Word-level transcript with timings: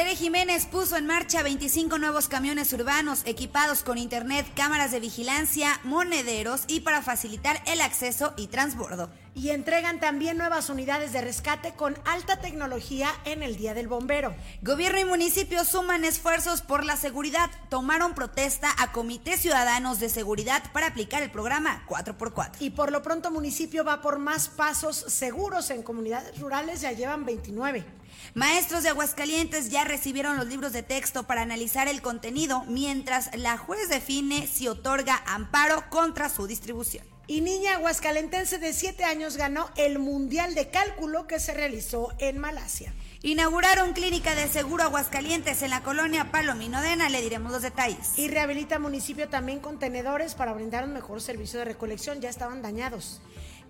Tere 0.00 0.16
Jiménez 0.16 0.64
puso 0.64 0.96
en 0.96 1.06
marcha 1.06 1.42
25 1.42 1.98
nuevos 1.98 2.26
camiones 2.26 2.72
urbanos 2.72 3.20
equipados 3.26 3.82
con 3.82 3.98
internet, 3.98 4.46
cámaras 4.56 4.92
de 4.92 4.98
vigilancia, 4.98 5.78
monederos 5.84 6.64
y 6.68 6.80
para 6.80 7.02
facilitar 7.02 7.62
el 7.66 7.82
acceso 7.82 8.32
y 8.38 8.46
transbordo. 8.46 9.10
Y 9.34 9.50
entregan 9.50 10.00
también 10.00 10.38
nuevas 10.38 10.70
unidades 10.70 11.12
de 11.12 11.20
rescate 11.20 11.74
con 11.74 11.98
alta 12.06 12.40
tecnología 12.40 13.10
en 13.26 13.42
el 13.42 13.58
Día 13.58 13.74
del 13.74 13.88
Bombero. 13.88 14.34
Gobierno 14.62 15.00
y 15.00 15.04
municipios 15.04 15.68
suman 15.68 16.06
esfuerzos 16.06 16.62
por 16.62 16.86
la 16.86 16.96
seguridad. 16.96 17.50
Tomaron 17.68 18.14
protesta 18.14 18.70
a 18.78 18.92
comités 18.92 19.40
ciudadanos 19.40 20.00
de 20.00 20.08
seguridad 20.08 20.62
para 20.72 20.86
aplicar 20.86 21.22
el 21.22 21.30
programa 21.30 21.84
4x4. 21.86 22.52
Y 22.60 22.70
por 22.70 22.90
lo 22.90 23.02
pronto 23.02 23.30
municipio 23.30 23.84
va 23.84 24.00
por 24.00 24.18
más 24.18 24.48
pasos 24.48 24.96
seguros 24.96 25.68
en 25.68 25.82
comunidades 25.82 26.40
rurales, 26.40 26.80
ya 26.80 26.92
llevan 26.92 27.26
29. 27.26 27.99
Maestros 28.34 28.82
de 28.82 28.90
Aguascalientes 28.90 29.70
ya 29.70 29.84
recibieron 29.84 30.36
los 30.36 30.46
libros 30.46 30.72
de 30.72 30.82
texto 30.82 31.24
para 31.24 31.42
analizar 31.42 31.88
el 31.88 32.02
contenido 32.02 32.64
mientras 32.68 33.36
la 33.36 33.58
juez 33.58 33.88
define 33.88 34.46
si 34.46 34.68
otorga 34.68 35.22
amparo 35.26 35.88
contra 35.90 36.28
su 36.28 36.46
distribución. 36.46 37.04
Y 37.26 37.42
niña 37.42 37.74
aguascalentense 37.74 38.58
de 38.58 38.72
7 38.72 39.04
años 39.04 39.36
ganó 39.36 39.70
el 39.76 40.00
Mundial 40.00 40.56
de 40.56 40.68
Cálculo 40.68 41.28
que 41.28 41.38
se 41.38 41.54
realizó 41.54 42.12
en 42.18 42.38
Malasia. 42.38 42.92
Inauguraron 43.22 43.92
clínica 43.92 44.34
de 44.34 44.48
seguro 44.48 44.82
Aguascalientes 44.82 45.62
en 45.62 45.70
la 45.70 45.82
colonia 45.82 46.32
Palominodena, 46.32 47.08
le 47.08 47.22
diremos 47.22 47.52
los 47.52 47.62
detalles. 47.62 48.18
Y 48.18 48.26
rehabilita 48.26 48.80
municipio 48.80 49.28
también 49.28 49.60
contenedores 49.60 50.34
para 50.34 50.54
brindar 50.54 50.82
un 50.82 50.92
mejor 50.92 51.20
servicio 51.20 51.60
de 51.60 51.66
recolección, 51.66 52.20
ya 52.20 52.30
estaban 52.30 52.62
dañados 52.62 53.20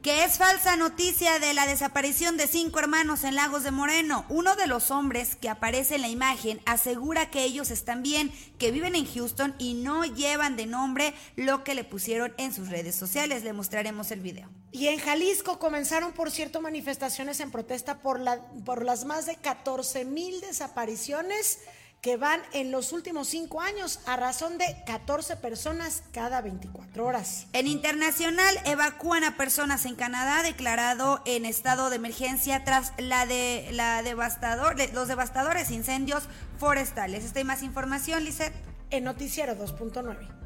que 0.02 0.24
es 0.24 0.38
falsa 0.38 0.76
noticia 0.76 1.38
de 1.40 1.52
la 1.52 1.66
desaparición 1.66 2.38
de 2.38 2.46
cinco 2.46 2.78
hermanos 2.78 3.22
en 3.22 3.34
Lagos 3.34 3.64
de 3.64 3.70
Moreno. 3.70 4.24
Uno 4.30 4.56
de 4.56 4.66
los 4.66 4.90
hombres 4.90 5.36
que 5.36 5.50
aparece 5.50 5.96
en 5.96 6.00
la 6.00 6.08
imagen 6.08 6.60
asegura 6.64 7.30
que 7.30 7.44
ellos 7.44 7.70
están 7.70 8.02
bien, 8.02 8.32
que 8.58 8.70
viven 8.70 8.94
en 8.94 9.04
Houston 9.04 9.54
y 9.58 9.74
no 9.74 10.06
llevan 10.06 10.56
de 10.56 10.64
nombre 10.64 11.12
lo 11.36 11.64
que 11.64 11.74
le 11.74 11.84
pusieron 11.84 12.32
en 12.38 12.54
sus 12.54 12.68
redes 12.70 12.94
sociales. 12.94 13.44
Le 13.44 13.52
mostraremos 13.52 14.10
el 14.10 14.20
video. 14.20 14.48
Y 14.72 14.86
en 14.86 14.98
Jalisco 14.98 15.58
comenzaron, 15.58 16.12
por 16.12 16.30
cierto, 16.30 16.62
manifestaciones 16.62 17.40
en 17.40 17.50
protesta 17.50 17.98
por, 17.98 18.20
la, 18.20 18.40
por 18.64 18.84
las 18.84 19.04
más 19.04 19.26
de 19.26 19.36
14 19.36 20.06
mil 20.06 20.40
desapariciones 20.40 21.58
que 22.00 22.16
van 22.16 22.40
en 22.52 22.70
los 22.70 22.92
últimos 22.92 23.28
cinco 23.28 23.60
años 23.60 24.00
a 24.06 24.16
razón 24.16 24.56
de 24.58 24.64
14 24.86 25.36
personas 25.36 26.02
cada 26.12 26.40
24 26.40 27.04
horas. 27.04 27.46
En 27.52 27.66
internacional 27.66 28.56
evacúan 28.64 29.24
a 29.24 29.36
personas 29.36 29.84
en 29.84 29.96
Canadá 29.96 30.42
declarado 30.42 31.22
en 31.26 31.44
estado 31.44 31.90
de 31.90 31.96
emergencia 31.96 32.64
tras 32.64 32.92
la 32.98 33.26
de 33.26 33.68
la 33.72 34.02
devastador, 34.02 34.76
los 34.94 35.08
devastadores 35.08 35.70
incendios 35.70 36.24
forestales. 36.58 37.24
Esta 37.24 37.40
y 37.40 37.44
más 37.44 37.62
información, 37.62 38.24
Lisette. 38.24 38.54
En 38.90 39.04
Noticiero 39.04 39.54
2.9. 39.54 40.40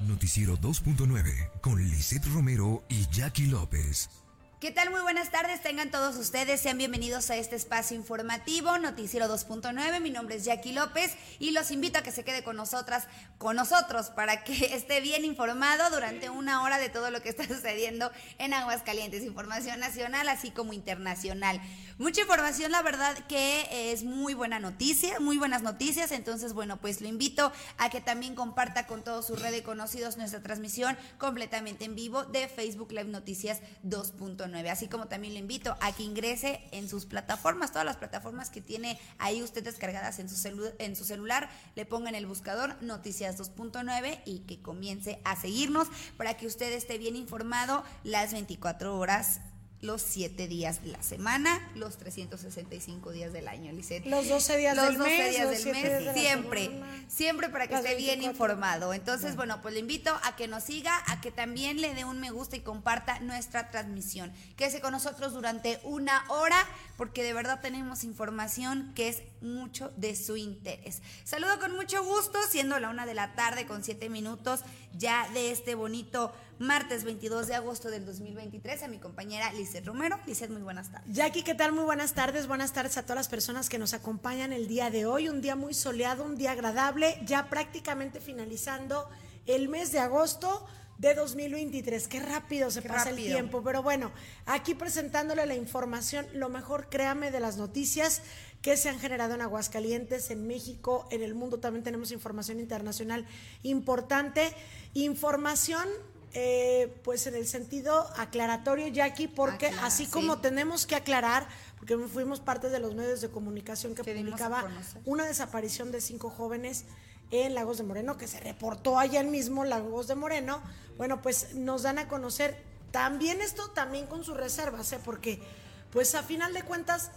Noticiero 0.00 0.58
2.9 0.58 1.60
con 1.60 1.82
Lisette 1.88 2.26
Romero 2.26 2.84
y 2.88 3.06
Jackie 3.08 3.46
López. 3.46 4.21
¿Qué 4.62 4.70
tal? 4.70 4.90
Muy 4.90 5.00
buenas 5.00 5.32
tardes, 5.32 5.60
tengan 5.60 5.90
todos 5.90 6.14
ustedes, 6.14 6.60
sean 6.60 6.78
bienvenidos 6.78 7.30
a 7.30 7.36
este 7.36 7.56
espacio 7.56 7.96
informativo, 7.96 8.78
Noticiero 8.78 9.26
2.9, 9.26 10.00
mi 10.00 10.10
nombre 10.10 10.36
es 10.36 10.44
Jackie 10.44 10.72
López 10.72 11.16
y 11.40 11.50
los 11.50 11.72
invito 11.72 11.98
a 11.98 12.02
que 12.02 12.12
se 12.12 12.22
quede 12.22 12.44
con 12.44 12.54
nosotras, 12.54 13.08
con 13.42 13.56
nosotros, 13.56 14.10
para 14.10 14.44
que 14.44 14.52
esté 14.76 15.00
bien 15.00 15.24
informado 15.24 15.90
durante 15.90 16.30
una 16.30 16.62
hora 16.62 16.78
de 16.78 16.88
todo 16.88 17.10
lo 17.10 17.20
que 17.22 17.28
está 17.28 17.44
sucediendo 17.48 18.12
en 18.38 18.54
Aguascalientes, 18.54 19.24
información 19.24 19.80
nacional 19.80 20.28
así 20.28 20.52
como 20.52 20.72
internacional. 20.72 21.60
Mucha 21.98 22.22
información, 22.22 22.70
la 22.72 22.82
verdad 22.82 23.18
que 23.28 23.92
es 23.92 24.04
muy 24.04 24.34
buena 24.34 24.60
noticia, 24.60 25.18
muy 25.20 25.38
buenas 25.38 25.62
noticias, 25.62 26.12
entonces 26.12 26.52
bueno, 26.52 26.78
pues 26.78 27.00
lo 27.00 27.08
invito 27.08 27.52
a 27.78 27.90
que 27.90 28.00
también 28.00 28.34
comparta 28.34 28.86
con 28.86 29.02
todos 29.02 29.26
sus 29.26 29.42
redes 29.42 29.62
conocidos 29.62 30.16
nuestra 30.16 30.40
transmisión 30.40 30.96
completamente 31.18 31.84
en 31.84 31.96
vivo 31.96 32.24
de 32.24 32.48
Facebook 32.48 32.92
Live 32.92 33.10
Noticias 33.10 33.60
2.9. 33.84 34.68
Así 34.70 34.88
como 34.88 35.08
también 35.08 35.34
le 35.34 35.40
invito 35.40 35.76
a 35.80 35.92
que 35.92 36.04
ingrese 36.04 36.60
en 36.70 36.88
sus 36.88 37.06
plataformas, 37.06 37.72
todas 37.72 37.84
las 37.86 37.96
plataformas 37.96 38.50
que 38.50 38.60
tiene 38.60 39.00
ahí 39.18 39.42
usted 39.42 39.64
descargadas 39.64 40.20
en 40.20 40.28
su, 40.28 40.72
en 40.78 40.96
su 40.96 41.04
celular, 41.04 41.50
le 41.74 41.84
ponga 41.86 42.08
en 42.08 42.14
el 42.14 42.26
buscador 42.26 42.80
Noticias 42.82 43.31
2.9 43.38 44.20
y 44.24 44.40
que 44.40 44.60
comience 44.60 45.20
a 45.24 45.36
seguirnos 45.36 45.88
para 46.16 46.36
que 46.36 46.46
usted 46.46 46.72
esté 46.72 46.98
bien 46.98 47.16
informado 47.16 47.84
las 48.04 48.32
24 48.32 48.98
horas 48.98 49.40
los 49.82 50.00
7 50.00 50.46
días 50.46 50.82
de 50.84 50.92
la 50.92 51.02
semana, 51.02 51.60
los 51.74 51.98
365 51.98 53.10
días 53.10 53.32
del 53.32 53.48
año, 53.48 53.72
Lisette. 53.72 54.06
Los 54.06 54.28
12 54.28 54.56
días 54.56 54.76
del 54.76 54.96
mes. 54.96 55.30
días 55.32 55.50
del 55.50 55.74
mes, 55.74 56.14
siempre, 56.14 56.70
siempre 57.08 57.48
para 57.48 57.66
que 57.66 57.74
esté 57.74 57.96
bien 57.96 58.22
informado. 58.22 58.94
Entonces, 58.94 59.34
bueno. 59.34 59.60
pues 59.60 59.74
le 59.74 59.80
invito 59.80 60.16
a 60.22 60.36
que 60.36 60.46
nos 60.46 60.62
siga, 60.62 61.02
a 61.08 61.20
que 61.20 61.32
también 61.32 61.80
le 61.80 61.94
dé 61.94 62.04
un 62.04 62.20
me 62.20 62.30
gusta 62.30 62.56
y 62.56 62.60
comparta 62.60 63.18
nuestra 63.20 63.70
transmisión. 63.70 64.32
Quédese 64.56 64.80
con 64.80 64.92
nosotros 64.92 65.32
durante 65.32 65.80
una 65.82 66.24
hora, 66.28 66.64
porque 66.96 67.24
de 67.24 67.32
verdad 67.32 67.60
tenemos 67.60 68.04
información 68.04 68.92
que 68.94 69.08
es 69.08 69.22
mucho 69.40 69.92
de 69.96 70.14
su 70.14 70.36
interés. 70.36 71.02
Saludo 71.24 71.58
con 71.58 71.74
mucho 71.74 72.04
gusto, 72.04 72.38
siendo 72.48 72.78
la 72.78 72.88
una 72.88 73.04
de 73.04 73.14
la 73.14 73.34
tarde 73.34 73.66
con 73.66 73.82
siete 73.82 74.08
minutos 74.08 74.60
ya 74.96 75.28
de 75.32 75.50
este 75.50 75.74
bonito 75.74 76.32
martes 76.58 77.04
22 77.04 77.48
de 77.48 77.54
agosto 77.54 77.90
del 77.90 78.06
2023 78.06 78.82
a 78.84 78.88
mi 78.88 78.98
compañera 78.98 79.52
Lizeth 79.52 79.86
Romero. 79.86 80.18
Lizeth, 80.26 80.50
muy 80.50 80.62
buenas 80.62 80.90
tardes. 80.90 81.14
Jackie, 81.14 81.42
¿qué 81.42 81.54
tal? 81.54 81.72
Muy 81.72 81.84
buenas 81.84 82.14
tardes. 82.14 82.46
Buenas 82.46 82.72
tardes 82.72 82.96
a 82.96 83.02
todas 83.02 83.16
las 83.16 83.28
personas 83.28 83.68
que 83.68 83.78
nos 83.78 83.94
acompañan 83.94 84.52
el 84.52 84.68
día 84.68 84.90
de 84.90 85.06
hoy. 85.06 85.28
Un 85.28 85.40
día 85.40 85.56
muy 85.56 85.74
soleado, 85.74 86.24
un 86.24 86.36
día 86.36 86.52
agradable, 86.52 87.20
ya 87.24 87.48
prácticamente 87.48 88.20
finalizando 88.20 89.08
el 89.46 89.68
mes 89.68 89.92
de 89.92 89.98
agosto 89.98 90.66
de 90.98 91.14
2023. 91.14 92.06
Qué 92.06 92.20
rápido 92.20 92.70
se 92.70 92.80
pasa 92.80 93.10
el 93.10 93.16
tiempo. 93.16 93.62
Pero 93.64 93.82
bueno, 93.82 94.12
aquí 94.46 94.74
presentándole 94.74 95.44
la 95.46 95.56
información, 95.56 96.26
lo 96.32 96.48
mejor, 96.48 96.88
créame, 96.88 97.32
de 97.32 97.40
las 97.40 97.56
noticias 97.56 98.22
que 98.62 98.76
se 98.76 98.88
han 98.88 99.00
generado 99.00 99.34
en 99.34 99.42
Aguascalientes, 99.42 100.30
en 100.30 100.46
México, 100.46 101.06
en 101.10 101.22
el 101.22 101.34
mundo. 101.34 101.58
También 101.58 101.82
tenemos 101.82 102.12
información 102.12 102.60
internacional 102.60 103.26
importante. 103.62 104.54
Información 104.94 105.88
eh, 106.34 106.96
pues 107.04 107.26
en 107.26 107.34
el 107.34 107.46
sentido 107.46 108.08
aclaratorio, 108.16 108.86
Jackie, 108.86 109.28
porque 109.28 109.66
así 109.82 110.06
como 110.06 110.38
tenemos 110.38 110.86
que 110.86 110.94
aclarar, 110.94 111.46
porque 111.76 111.98
fuimos 111.98 112.40
parte 112.40 112.70
de 112.70 112.78
los 112.78 112.94
medios 112.94 113.20
de 113.20 113.28
comunicación 113.28 113.94
que 113.94 114.02
publicaba 114.02 114.64
una 115.04 115.26
desaparición 115.26 115.92
de 115.92 116.00
cinco 116.00 116.30
jóvenes 116.30 116.86
en 117.32 117.54
Lagos 117.54 117.78
de 117.78 117.84
Moreno, 117.84 118.16
que 118.16 118.28
se 118.28 118.40
reportó 118.40 118.98
allá 118.98 119.22
mismo, 119.24 119.64
Lagos 119.64 120.06
de 120.06 120.14
Moreno, 120.14 120.62
bueno, 120.96 121.20
pues 121.20 121.54
nos 121.54 121.82
dan 121.82 121.98
a 121.98 122.08
conocer 122.08 122.56
también 122.92 123.42
esto, 123.42 123.70
también 123.70 124.06
con 124.06 124.24
sus 124.24 124.36
reservas, 124.36 124.90
¿eh? 124.92 125.00
porque 125.04 125.42
pues 125.90 126.14
a 126.14 126.22
final 126.22 126.54
de 126.54 126.62
cuentas, 126.62 127.10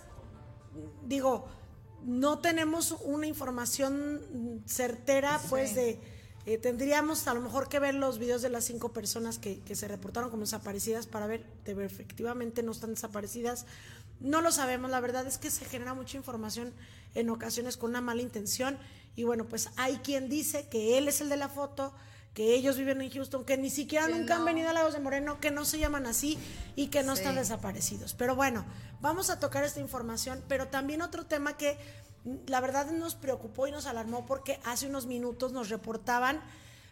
digo, 1.05 1.47
no 2.03 2.39
tenemos 2.39 2.95
una 3.03 3.27
información 3.27 4.61
certera, 4.65 5.41
pues 5.49 5.75
de 5.75 5.99
eh, 6.45 6.59
tendríamos 6.59 7.27
a 7.27 7.33
lo 7.33 7.41
mejor 7.41 7.69
que 7.69 7.79
ver 7.79 7.95
los 7.95 8.19
videos 8.19 8.43
de 8.43 8.49
las 8.49 8.65
cinco 8.65 8.93
personas 8.93 9.39
que, 9.39 9.61
se 9.73 9.87
reportaron 9.87 10.29
como 10.29 10.41
desaparecidas 10.41 11.07
para 11.07 11.25
ver 11.25 11.43
de 11.65 11.83
efectivamente 11.83 12.61
no 12.61 12.71
están 12.71 12.91
desaparecidas. 12.91 13.65
No 14.19 14.41
lo 14.41 14.51
sabemos, 14.51 14.91
la 14.91 14.99
verdad 14.99 15.25
es 15.25 15.39
que 15.39 15.49
se 15.49 15.65
genera 15.65 15.95
mucha 15.95 16.17
información 16.17 16.71
en 17.15 17.31
ocasiones 17.31 17.77
con 17.77 17.89
una 17.89 18.01
mala 18.01 18.21
intención 18.21 18.77
y 19.15 19.23
bueno, 19.23 19.45
pues 19.45 19.69
hay 19.75 19.97
quien 19.97 20.29
dice 20.29 20.67
que 20.69 20.99
él 20.99 21.07
es 21.07 21.19
el 21.19 21.29
de 21.29 21.37
la 21.37 21.49
foto, 21.49 21.93
que 22.35 22.53
ellos 22.53 22.77
viven 22.77 23.01
en 23.01 23.09
Houston, 23.09 23.45
que 23.45 23.57
ni 23.57 23.69
siquiera 23.69 24.09
nunca 24.09 24.35
han 24.35 24.45
venido 24.45 24.69
a 24.69 24.73
Lagos 24.73 24.93
de 24.93 24.99
Moreno, 24.99 25.39
que 25.39 25.51
no 25.51 25.63
se 25.63 25.79
llaman 25.79 26.05
así 26.05 26.37
y 26.75 26.87
que 26.87 27.01
no 27.01 27.13
están 27.13 27.35
desaparecidos. 27.35 28.13
Pero 28.13 28.35
bueno, 28.35 28.65
vamos 28.99 29.29
a 29.29 29.39
tocar 29.39 29.63
esta 29.63 29.79
información, 29.79 30.43
pero 30.49 30.67
también 30.67 31.01
otro 31.01 31.25
tema 31.25 31.55
que 31.55 31.77
la 32.45 32.59
verdad 32.59 32.91
nos 32.91 33.15
preocupó 33.15 33.67
y 33.67 33.71
nos 33.71 33.85
alarmó 33.85 34.25
porque 34.25 34.59
hace 34.65 34.87
unos 34.87 35.05
minutos 35.05 35.53
nos 35.53 35.69
reportaban 35.69 36.41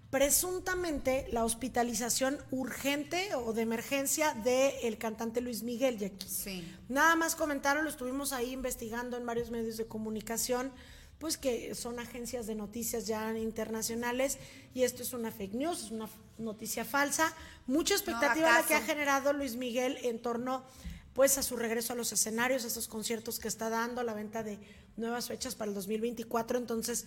presuntamente 0.10 1.28
la 1.32 1.44
hospitalización 1.44 2.38
urgente 2.52 3.36
o 3.36 3.52
de 3.52 3.64
emergencia 3.64 4.34
del 4.46 4.98
cantante 4.98 5.42
Luis 5.42 5.64
Miguel 5.64 5.98
Jackie. 5.98 6.30
Sí. 6.30 6.76
Nada 6.88 7.18
más 7.18 7.36
comentaron, 7.36 7.84
lo 7.84 7.90
estuvimos 7.90 8.32
ahí 8.32 8.54
investigando 8.54 9.18
en 9.18 9.26
varios 9.26 9.52
medios 9.52 9.76
de 9.76 9.88
comunicación, 9.88 10.72
pues 11.24 11.38
que 11.38 11.74
son 11.74 12.02
agencias 12.02 12.48
de 12.48 12.54
noticias 12.54 13.08
ya 13.08 13.38
internacionales 13.38 14.40
y 14.74 14.84
esto 14.84 15.04
es 15.04 15.14
una 15.14 15.32
fake 15.32 15.54
news, 15.54 15.84
es 15.84 15.92
una 15.92 16.10
noticia 16.38 16.84
falsa. 16.84 17.34
Mucha 17.66 17.94
expectativa 17.94 18.52
la 18.52 18.68
que 18.68 18.74
ha 18.74 18.82
generado 18.82 19.32
Luis 19.32 19.56
Miguel 19.56 19.98
en 20.04 20.22
torno 20.22 20.66
pues 21.14 21.38
a 21.38 21.42
su 21.42 21.56
regreso 21.56 21.94
a 21.94 21.96
los 21.96 22.12
escenarios, 22.12 22.66
a 22.66 22.68
estos 22.68 22.90
conciertos 22.90 23.40
que 23.40 23.48
está 23.48 23.70
dando, 23.70 24.04
la 24.04 24.14
venta 24.14 24.44
de 24.44 24.60
nuevas 24.98 25.30
fechas 25.30 25.56
para 25.56 25.70
el 25.70 25.76
2024. 25.76 26.58
Entonces, 26.58 27.06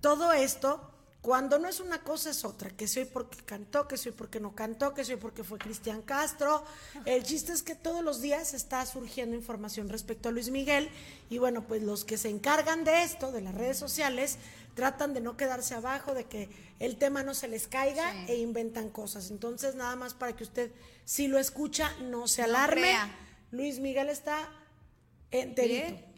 todo 0.00 0.32
esto 0.32 0.88
Cuando 1.26 1.58
no 1.58 1.68
es 1.68 1.80
una 1.80 2.04
cosa 2.04 2.30
es 2.30 2.44
otra, 2.44 2.70
que 2.70 2.86
soy 2.86 3.04
porque 3.04 3.38
cantó, 3.38 3.88
que 3.88 3.96
soy 3.96 4.12
porque 4.12 4.38
no 4.38 4.54
cantó, 4.54 4.94
que 4.94 5.04
soy 5.04 5.16
porque 5.16 5.42
fue 5.42 5.58
Cristian 5.58 6.00
Castro. 6.02 6.62
El 7.04 7.24
chiste 7.24 7.52
es 7.52 7.64
que 7.64 7.74
todos 7.74 8.04
los 8.04 8.20
días 8.20 8.54
está 8.54 8.86
surgiendo 8.86 9.34
información 9.34 9.88
respecto 9.88 10.28
a 10.28 10.32
Luis 10.32 10.50
Miguel 10.50 10.88
y 11.28 11.38
bueno, 11.38 11.66
pues 11.66 11.82
los 11.82 12.04
que 12.04 12.16
se 12.16 12.28
encargan 12.28 12.84
de 12.84 13.02
esto, 13.02 13.32
de 13.32 13.40
las 13.40 13.56
redes 13.56 13.76
sociales, 13.76 14.38
tratan 14.76 15.14
de 15.14 15.20
no 15.20 15.36
quedarse 15.36 15.74
abajo, 15.74 16.14
de 16.14 16.26
que 16.26 16.48
el 16.78 16.96
tema 16.96 17.24
no 17.24 17.34
se 17.34 17.48
les 17.48 17.66
caiga 17.66 18.14
e 18.28 18.36
inventan 18.36 18.88
cosas. 18.88 19.32
Entonces, 19.32 19.74
nada 19.74 19.96
más 19.96 20.14
para 20.14 20.36
que 20.36 20.44
usted, 20.44 20.70
si 21.04 21.26
lo 21.26 21.40
escucha, 21.40 21.90
no 22.02 22.28
se 22.28 22.42
alarme. 22.42 22.94
Luis 23.50 23.80
Miguel 23.80 24.10
está 24.10 24.48
enterito 25.32 26.15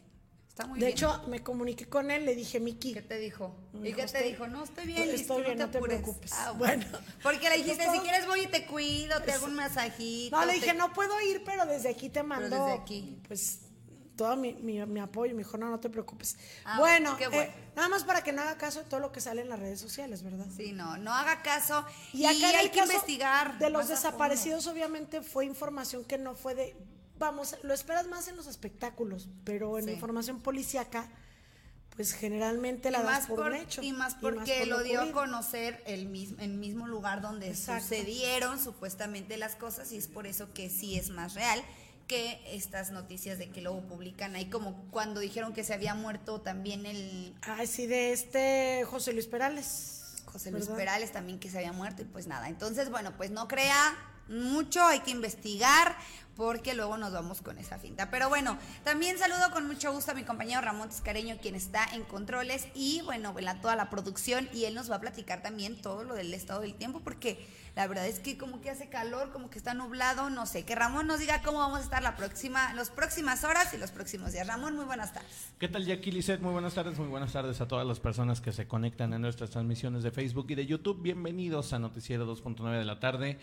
de 0.77 0.89
hecho, 0.89 1.23
me 1.29 1.43
comuniqué 1.43 1.87
con 1.89 2.11
él, 2.11 2.25
le 2.25 2.35
dije, 2.35 2.61
Miki. 2.61 2.95
¿Qué 2.95 3.03
te 3.03 3.19
dijo? 3.19 3.55
¿Y 3.83 3.93
qué 3.93 4.07
te 4.07 4.23
dijo? 4.23 4.47
No, 4.47 4.65
estoy 4.65 4.87
bien, 4.87 5.11
listo, 5.11 5.39
estoy 5.39 5.57
no 5.57 5.71
te, 5.71 5.79
preocupes. 5.81 6.33
Ah, 6.35 6.53
bueno. 6.53 6.85
Porque 7.23 7.49
le 7.49 7.59
dijiste, 7.59 7.85
si 7.93 7.99
quieres 8.01 8.27
voy 8.27 8.41
y 8.43 8.47
te 8.47 8.67
cuido, 8.67 9.21
te 9.23 9.33
hago 9.33 9.47
un 9.47 9.55
masajito. 9.55 10.37
No, 10.37 10.45
le 10.45 10.55
dije, 10.55 10.75
no 10.75 10.93
puedo 10.93 11.21
ir, 11.21 11.43
pero 11.45 11.65
desde 11.67 11.91
aquí 11.91 12.09
te 12.09 12.23
mando. 12.23 12.49
desde 12.49 12.73
aquí. 12.73 13.21
Pues 13.29 13.61
todo 14.19 14.37
mi, 14.37 14.53
mi, 14.55 15.01
apoyo. 15.01 15.33
Me 15.35 15.45
dijo, 15.45 15.57
no, 15.57 15.71
no 15.71 15.79
te 15.79 15.89
preocupes. 15.89 16.37
Ah, 16.65 16.79
bueno, 16.79 17.17
eh, 17.21 17.51
nada 17.77 17.89
más 17.89 18.03
para 18.05 18.23
que 18.23 18.33
no 18.33 18.43
haga 18.43 18.59
caso 18.59 18.83
de 18.83 18.91
todo 18.91 19.01
lo 19.01 19.13
que 19.13 19.21
sale 19.21 19.43
en 19.43 19.49
las 19.49 19.61
redes 19.61 19.81
sociales, 19.81 20.23
¿verdad? 20.25 20.47
Sí, 20.55 20.73
no, 20.73 20.99
no 20.99 21.15
haga 21.15 21.41
caso. 21.43 21.85
Y, 22.13 22.27
acá 22.27 22.59
hay 22.59 22.71
que 22.71 22.81
investigar. 22.81 23.59
De 23.59 23.71
los 23.71 23.89
desaparecidos, 23.89 24.67
obviamente, 24.67 25.23
fue 25.23 25.47
información 25.47 26.05
que 26.05 26.19
no 26.19 26.35
fue 26.35 26.55
de 26.55 26.77
vamos, 27.19 27.57
lo 27.63 27.75
esperas 27.75 28.07
más 28.09 28.29
en 28.29 28.37
los 28.37 28.47
espectáculos, 28.47 29.29
pero 29.45 29.79
en 29.79 29.87
la 29.87 29.93
información 29.93 30.41
policíaca, 30.41 31.11
pues 31.97 32.13
generalmente 32.13 32.91
la 32.91 33.03
das 33.03 33.27
por, 33.27 33.55
hecho. 33.55 33.83
Y 33.83 33.93
más 33.93 34.15
porque 34.15 34.67
lo, 34.67 34.83
dio 34.83 35.03
a 35.03 35.13
conocer 35.13 35.83
el 35.87 36.07
mismo, 36.07 36.39
el 36.41 36.55
mismo 36.55 36.87
lugar 36.87 37.21
donde 37.21 37.55
sucedieron 37.57 38.59
supuestamente 38.63 39.37
las 39.37 39.57
cosas 39.57 39.91
y 39.93 39.97
es 39.97 40.07
por 40.07 40.27
eso 40.27 40.53
que 40.53 40.71
sí 40.71 40.97
es 40.97 41.11
más 41.11 41.35
real 41.35 41.63
que 42.07 42.41
estas 42.47 42.91
noticias 42.91 43.39
de 43.39 43.51
que 43.51 43.61
luego 43.61 43.83
publican 43.83 44.35
ahí 44.35 44.49
como 44.49 44.75
cuando 44.91 45.21
dijeron 45.21 45.53
que 45.53 45.63
se 45.63 45.75
había 45.75 45.95
muerto 45.95 46.41
también 46.41 46.87
el... 46.87 47.35
Ah, 47.43 47.67
sí, 47.67 47.87
de 47.87 48.13
este 48.13 48.85
José 48.87 49.13
Luis 49.13 49.27
Perales. 49.27 50.23
José 50.25 50.51
Luis 50.51 50.69
Perales 50.69 51.13
también 51.13 51.39
que 51.39 51.51
se 51.51 51.59
había 51.59 51.73
muerto 51.73 52.03
y 52.03 52.05
pues 52.07 52.27
nada. 52.27 52.49
Entonces, 52.49 52.91
bueno, 52.91 53.17
pues 53.17 53.31
no 53.31 53.47
crea 53.47 53.97
mucho, 54.29 54.85
hay 54.85 55.01
que 55.01 55.11
investigar 55.11 55.97
porque 56.39 56.73
luego 56.73 56.97
nos 56.97 57.13
vamos 57.13 57.43
con 57.43 57.59
esa 57.59 57.81
finta. 57.81 58.11
Pero 58.13 58.29
bueno, 58.29 58.57
también 58.85 59.19
saludo 59.19 59.51
con 59.51 59.67
mucho 59.67 59.93
gusto 59.93 60.13
a 60.13 60.15
mi 60.15 60.23
compañero 60.23 60.61
Ramón 60.61 60.89
Tiscareño, 60.89 61.39
quien 61.43 61.57
está 61.57 61.85
en 61.93 62.05
controles 62.05 62.69
y 62.77 63.03
bueno, 63.05 63.35
en 63.37 63.61
toda 63.61 63.75
la 63.75 63.91
producción 63.91 64.49
y 64.55 64.65
él 64.65 64.75
nos 64.77 64.89
va 64.89 64.97
a 64.97 65.01
platicar 65.01 65.43
también 65.43 65.83
todo 65.83 66.05
lo 66.05 66.15
del 66.15 66.33
estado 66.33 66.61
del 66.61 66.75
tiempo 66.75 67.01
porque 67.01 67.45
la 67.79 67.87
verdad 67.87 68.09
es 68.09 68.19
que 68.19 68.37
como 68.37 68.61
que 68.61 68.71
hace 68.71 68.89
calor, 68.89 69.31
como 69.31 69.51
que 69.51 69.59
está 69.59 69.73
nublado, 69.73 70.31
no 70.31 70.47
sé, 70.47 70.65
que 70.65 70.75
Ramón 70.75 71.07
nos 71.07 71.21
diga 71.21 71.43
cómo 71.43 71.61
vamos 71.61 71.79
a 71.79 71.83
estar 71.85 72.03
la 72.03 72.17
próxima, 72.17 72.75
las 72.75 72.91
próximas 72.91 73.45
horas 73.45 73.73
y 73.73 73.79
los 73.79 73.93
próximos 73.93 74.33
días. 74.33 74.49
Ramón, 74.49 74.75
muy 74.75 74.85
buenas 74.85 75.13
tardes. 75.13 75.53
¿Qué 75.61 75.69
tal, 75.69 75.85
Jackie 75.87 76.11
Lisset? 76.11 76.41
Muy 76.41 76.51
buenas 76.51 76.75
tardes, 76.75 76.99
muy 76.99 77.07
buenas 77.07 77.33
tardes 77.33 77.61
a 77.61 77.69
todas 77.69 77.87
las 77.87 78.01
personas 78.01 78.41
que 78.41 78.51
se 78.51 78.67
conectan 78.67 79.13
a 79.13 79.21
nuestras 79.21 79.51
transmisiones 79.51 80.03
de 80.03 80.11
Facebook 80.11 80.47
y 80.49 80.57
de 80.57 80.67
YouTube. 80.67 81.01
Bienvenidos 81.01 81.73
a 81.73 81.79
Noticiero 81.79 82.27
2.9 82.27 82.79
de 82.81 82.85
la 82.85 82.99
tarde. 82.99 83.39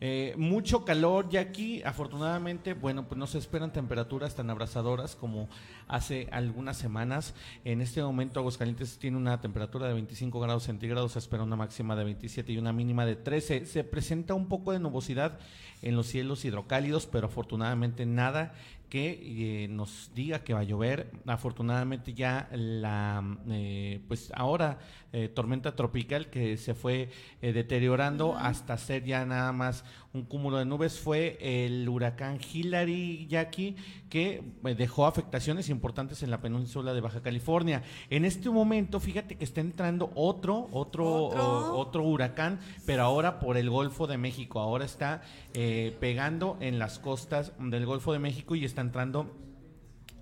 Eh, 0.00 0.34
mucho 0.36 0.84
calor, 0.84 1.28
Jackie. 1.28 1.84
Afortunadamente, 1.84 2.74
bueno, 2.74 3.06
pues 3.06 3.16
no 3.20 3.28
se 3.28 3.38
esperan 3.38 3.72
temperaturas 3.72 4.34
tan 4.34 4.50
abrasadoras 4.50 5.14
como 5.14 5.48
hace 5.88 6.28
algunas 6.32 6.76
semanas. 6.76 7.34
En 7.64 7.80
este 7.80 8.02
momento, 8.02 8.40
Aguascalientes 8.40 8.98
tiene 8.98 9.16
una 9.16 9.40
temperatura 9.40 9.86
de 9.86 9.94
25 9.94 10.40
grados 10.40 10.64
centígrados, 10.64 11.12
se 11.12 11.18
espera 11.18 11.42
una 11.42 11.56
máxima 11.56 11.96
de 11.96 12.04
27 12.04 12.52
y 12.52 12.58
una 12.58 12.72
mínima 12.72 13.06
de 13.06 13.16
13 13.16 13.66
se 13.66 13.84
presenta 13.84 14.34
un 14.34 14.48
poco 14.48 14.72
de 14.72 14.78
nubosidad 14.78 15.38
en 15.82 15.96
los 15.96 16.06
cielos 16.06 16.44
hidrocálidos, 16.44 17.06
pero 17.06 17.26
afortunadamente 17.26 18.06
nada 18.06 18.54
que 18.88 19.64
eh, 19.64 19.68
nos 19.68 20.10
diga 20.14 20.44
que 20.44 20.54
va 20.54 20.60
a 20.60 20.64
llover. 20.64 21.10
Afortunadamente 21.26 22.14
ya 22.14 22.48
la, 22.52 23.22
eh, 23.48 24.00
pues 24.06 24.32
ahora 24.34 24.78
eh, 25.12 25.28
tormenta 25.28 25.74
tropical 25.74 26.28
que 26.28 26.56
se 26.56 26.74
fue 26.74 27.10
deteriorando 27.40 28.36
hasta 28.36 28.76
ser 28.76 29.04
ya 29.04 29.24
nada 29.24 29.52
más 29.52 29.84
un 30.12 30.24
cúmulo 30.24 30.58
de 30.58 30.64
nubes 30.64 30.98
fue 30.98 31.38
el 31.40 31.88
huracán 31.88 32.38
Hillary 32.40 33.26
Jackie 33.28 33.76
que 34.08 34.42
dejó 34.76 35.06
afectaciones 35.06 35.68
importantes 35.68 36.22
en 36.22 36.30
la 36.30 36.40
península 36.40 36.94
de 36.94 37.00
Baja 37.00 37.22
California. 37.22 37.82
En 38.08 38.24
este 38.24 38.48
momento, 38.50 38.98
fíjate 38.98 39.36
que 39.36 39.44
está 39.44 39.60
entrando 39.60 40.10
otro, 40.14 40.68
otro, 40.72 41.76
¿Otro? 41.76 42.02
huracán, 42.02 42.60
pero 42.86 43.02
ahora 43.02 43.38
por 43.40 43.56
el 43.58 43.68
Golfo 43.68 44.06
de 44.06 44.16
México. 44.16 44.60
Ahora 44.60 44.84
está 44.84 45.22
pegando 45.52 46.56
en 46.60 46.78
las 46.78 46.98
costas 46.98 47.52
del 47.58 47.84
Golfo 47.84 48.12
de 48.12 48.18
México 48.18 48.54
y 48.54 48.64
está 48.64 48.75
entrando 48.80 49.36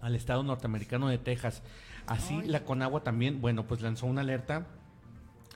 al 0.00 0.14
estado 0.14 0.42
norteamericano 0.42 1.08
de 1.08 1.18
Texas. 1.18 1.62
Así 2.06 2.42
la 2.42 2.64
Conagua 2.64 3.02
también, 3.02 3.40
bueno, 3.40 3.66
pues 3.66 3.80
lanzó 3.80 4.06
una 4.06 4.20
alerta 4.20 4.66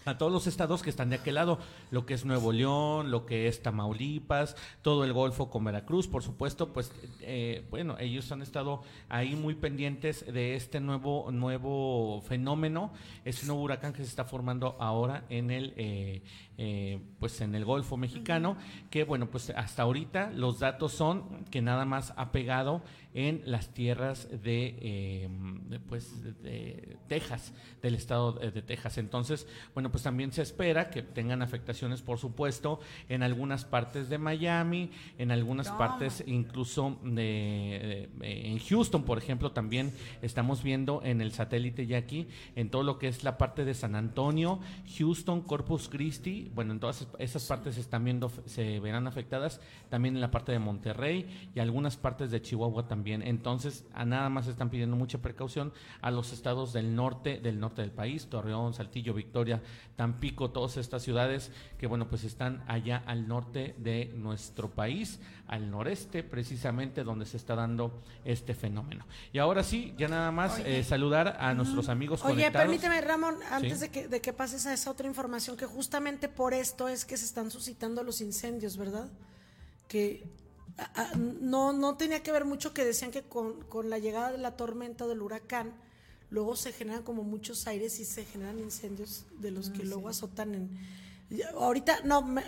a 0.09 0.19
todos 0.19 0.33
los 0.33 0.47
estados 0.47 0.83
que 0.83 0.91
están 0.91 1.11
de 1.11 1.17
aquel 1.17 1.37
lado, 1.37 1.59
lo 1.91 2.07
que 2.07 2.15
es 2.15 2.25
Nuevo 2.25 2.53
León, 2.53 3.11
lo 3.11 3.27
que 3.27 3.49
es 3.49 3.63
Tamaulipas, 3.63 4.57
todo 4.83 5.05
el 5.05 5.13
Golfo 5.13 5.51
con 5.51 5.65
Veracruz, 5.65 6.09
por 6.09 6.23
supuesto, 6.23 6.73
pues 6.73 6.93
eh, 7.21 7.65
bueno, 7.71 7.97
ellos 7.99 8.31
han 8.33 8.43
estado 8.43 8.83
ahí 9.09 9.37
muy 9.37 9.55
pendientes 9.55 10.25
de 10.27 10.55
este 10.55 10.81
nuevo 10.81 11.31
nuevo 11.31 12.23
fenómeno, 12.23 12.93
es 13.25 13.43
un 13.43 13.49
nuevo 13.49 13.63
huracán 13.63 13.93
que 13.93 14.03
se 14.03 14.09
está 14.09 14.25
formando 14.25 14.77
ahora 14.81 15.25
en 15.29 15.51
el 15.51 15.75
eh, 15.77 16.23
eh, 16.61 16.99
pues 17.21 17.41
en 17.41 17.55
el 17.55 17.65
Golfo 17.65 17.97
mexicano, 17.97 18.57
que 18.91 19.05
bueno, 19.05 19.31
pues 19.31 19.51
hasta 19.51 19.83
ahorita 19.83 20.33
los 20.33 20.59
datos 20.59 20.93
son 20.93 21.45
que 21.53 21.63
nada 21.63 21.85
más 21.85 22.13
ha 22.17 22.33
pegado 22.33 22.83
en 23.15 23.43
las 23.47 23.73
tierras 23.73 24.29
de, 24.43 25.29
pues 25.89 26.23
de 26.43 26.97
Texas, 27.09 27.53
del 27.83 27.95
estado 27.95 28.33
de 28.33 28.63
Texas. 28.63 28.99
Entonces, 28.99 29.47
bueno, 29.75 29.91
pues 29.91 30.03
también 30.03 30.33
se 30.33 30.43
espera 30.43 30.91
que 30.91 31.03
tengan 31.03 31.43
afectaciones, 31.43 32.03
por 32.03 32.19
supuesto, 32.19 32.81
en 33.09 33.23
algunas 33.23 33.65
partes 33.65 34.09
de 34.09 34.19
Miami, 34.19 34.91
en 35.17 35.31
algunas 35.31 35.71
partes 35.71 36.23
incluso 36.27 36.99
de, 37.03 38.09
en 38.21 38.59
Houston, 38.59 39.05
por 39.05 39.19
ejemplo, 39.19 39.53
también 39.53 39.93
estamos 40.23 40.63
viendo 40.63 41.03
en 41.03 41.21
el 41.21 41.33
satélite 41.33 41.87
ya 41.87 41.99
aquí, 41.99 42.29
en 42.57 42.71
todo 42.71 42.83
lo 42.83 42.99
que 42.99 43.09
es 43.09 43.25
la 43.25 43.39
parte 43.39 43.65
de 43.65 43.75
San 43.75 43.95
Antonio, 43.95 44.61
Houston, 44.99 45.43
Corpus 45.43 45.89
Christi, 45.89 46.51
bueno, 46.55 46.73
en 46.73 46.81
todas 46.81 47.09
esas 47.19 47.45
partes 47.47 47.77
se 47.77 47.81
están 47.81 48.05
viendo, 48.05 48.31
se 48.47 48.81
verán 48.81 49.07
afectadas, 49.07 49.61
también 49.89 50.15
en 50.15 50.21
la 50.21 50.31
parte 50.31 50.53
de 50.53 50.59
Monterrey 50.59 51.51
y 51.55 51.61
algunas 51.61 51.97
partes 51.97 52.31
de 52.31 52.43
Chihuahua 52.43 52.87
también. 52.87 52.98
Entonces, 53.07 53.85
a 53.95 54.05
nada 54.05 54.29
más 54.29 54.47
están 54.47 54.71
pidiendo 54.71 54.97
mucha 54.97 55.19
precaución 55.19 55.73
a 56.01 56.11
los 56.11 56.33
estados 56.33 56.73
del 56.73 56.95
norte, 56.95 57.39
del 57.41 57.61
norte 57.61 57.83
del 57.83 57.91
país, 57.91 58.27
Torreón, 58.27 58.75
Saltillo, 58.75 59.15
Victoria, 59.15 59.63
Tampico, 59.97 60.51
todas 60.51 60.77
estas 60.77 61.03
ciudades 61.03 61.51
que, 61.79 61.87
bueno, 61.87 62.09
pues 62.09 62.25
están 62.25 62.63
allá 62.67 63.03
al 63.07 63.29
norte 63.29 63.75
de 63.79 64.13
nuestro 64.17 64.71
país, 64.71 65.21
al 65.47 65.71
noreste 65.71 66.23
precisamente 66.23 67.05
donde 67.05 67.27
se 67.27 67.37
está 67.37 67.55
dando 67.55 68.03
este 68.25 68.55
fenómeno. 68.55 69.07
Y 69.33 69.39
ahora 69.39 69.63
sí, 69.63 69.95
ya 69.97 70.09
nada 70.09 70.31
más 70.31 70.61
eh, 70.61 70.85
saludar 70.85 71.37
a 71.41 71.55
nuestros 71.55 71.89
amigos 71.89 72.25
Oye, 72.25 72.51
permíteme, 72.51 73.01
Ramón, 73.01 73.37
antes 73.51 73.81
de, 73.81 73.91
que, 73.91 74.09
de 74.09 74.21
que 74.21 74.33
pases 74.33 74.67
a 74.67 74.75
esa 74.75 74.91
otra 74.91 75.07
información, 75.07 75.57
que 75.57 75.67
justamente 75.67 76.29
por 76.29 76.55
esto 76.55 76.89
es 76.89 77.05
que 77.05 77.17
se 77.17 77.25
están 77.25 77.51
suscitando 77.51 78.03
los 78.03 78.21
incendios, 78.21 78.77
¿verdad? 78.77 79.09
Que 79.89 80.25
no, 81.41 81.73
no 81.73 81.97
tenía 81.97 82.23
que 82.23 82.33
ver 82.33 82.45
mucho 82.45 82.73
que 82.73 82.85
decían 82.85 83.11
que 83.11 83.23
con, 83.23 83.63
con 83.65 83.91
la 83.91 83.99
llegada 83.99 84.33
de 84.33 84.39
la 84.39 84.57
tormenta 84.57 85.07
del 85.07 85.23
huracán, 85.23 85.73
luego 86.31 86.57
se 86.57 86.73
generan 86.73 87.03
como 87.03 87.23
muchos 87.23 87.67
aires 87.67 87.99
y 88.01 88.05
se 88.05 88.25
generan 88.25 88.59
incendios 88.59 89.25
de 89.39 89.51
los 89.51 89.71
que 89.71 89.83
ah, 89.83 89.87
luego 89.87 90.09
azotan 90.09 90.55
en... 90.55 90.71
Ahorita, 91.59 92.01
no, 92.05 92.23
me, 92.23 92.43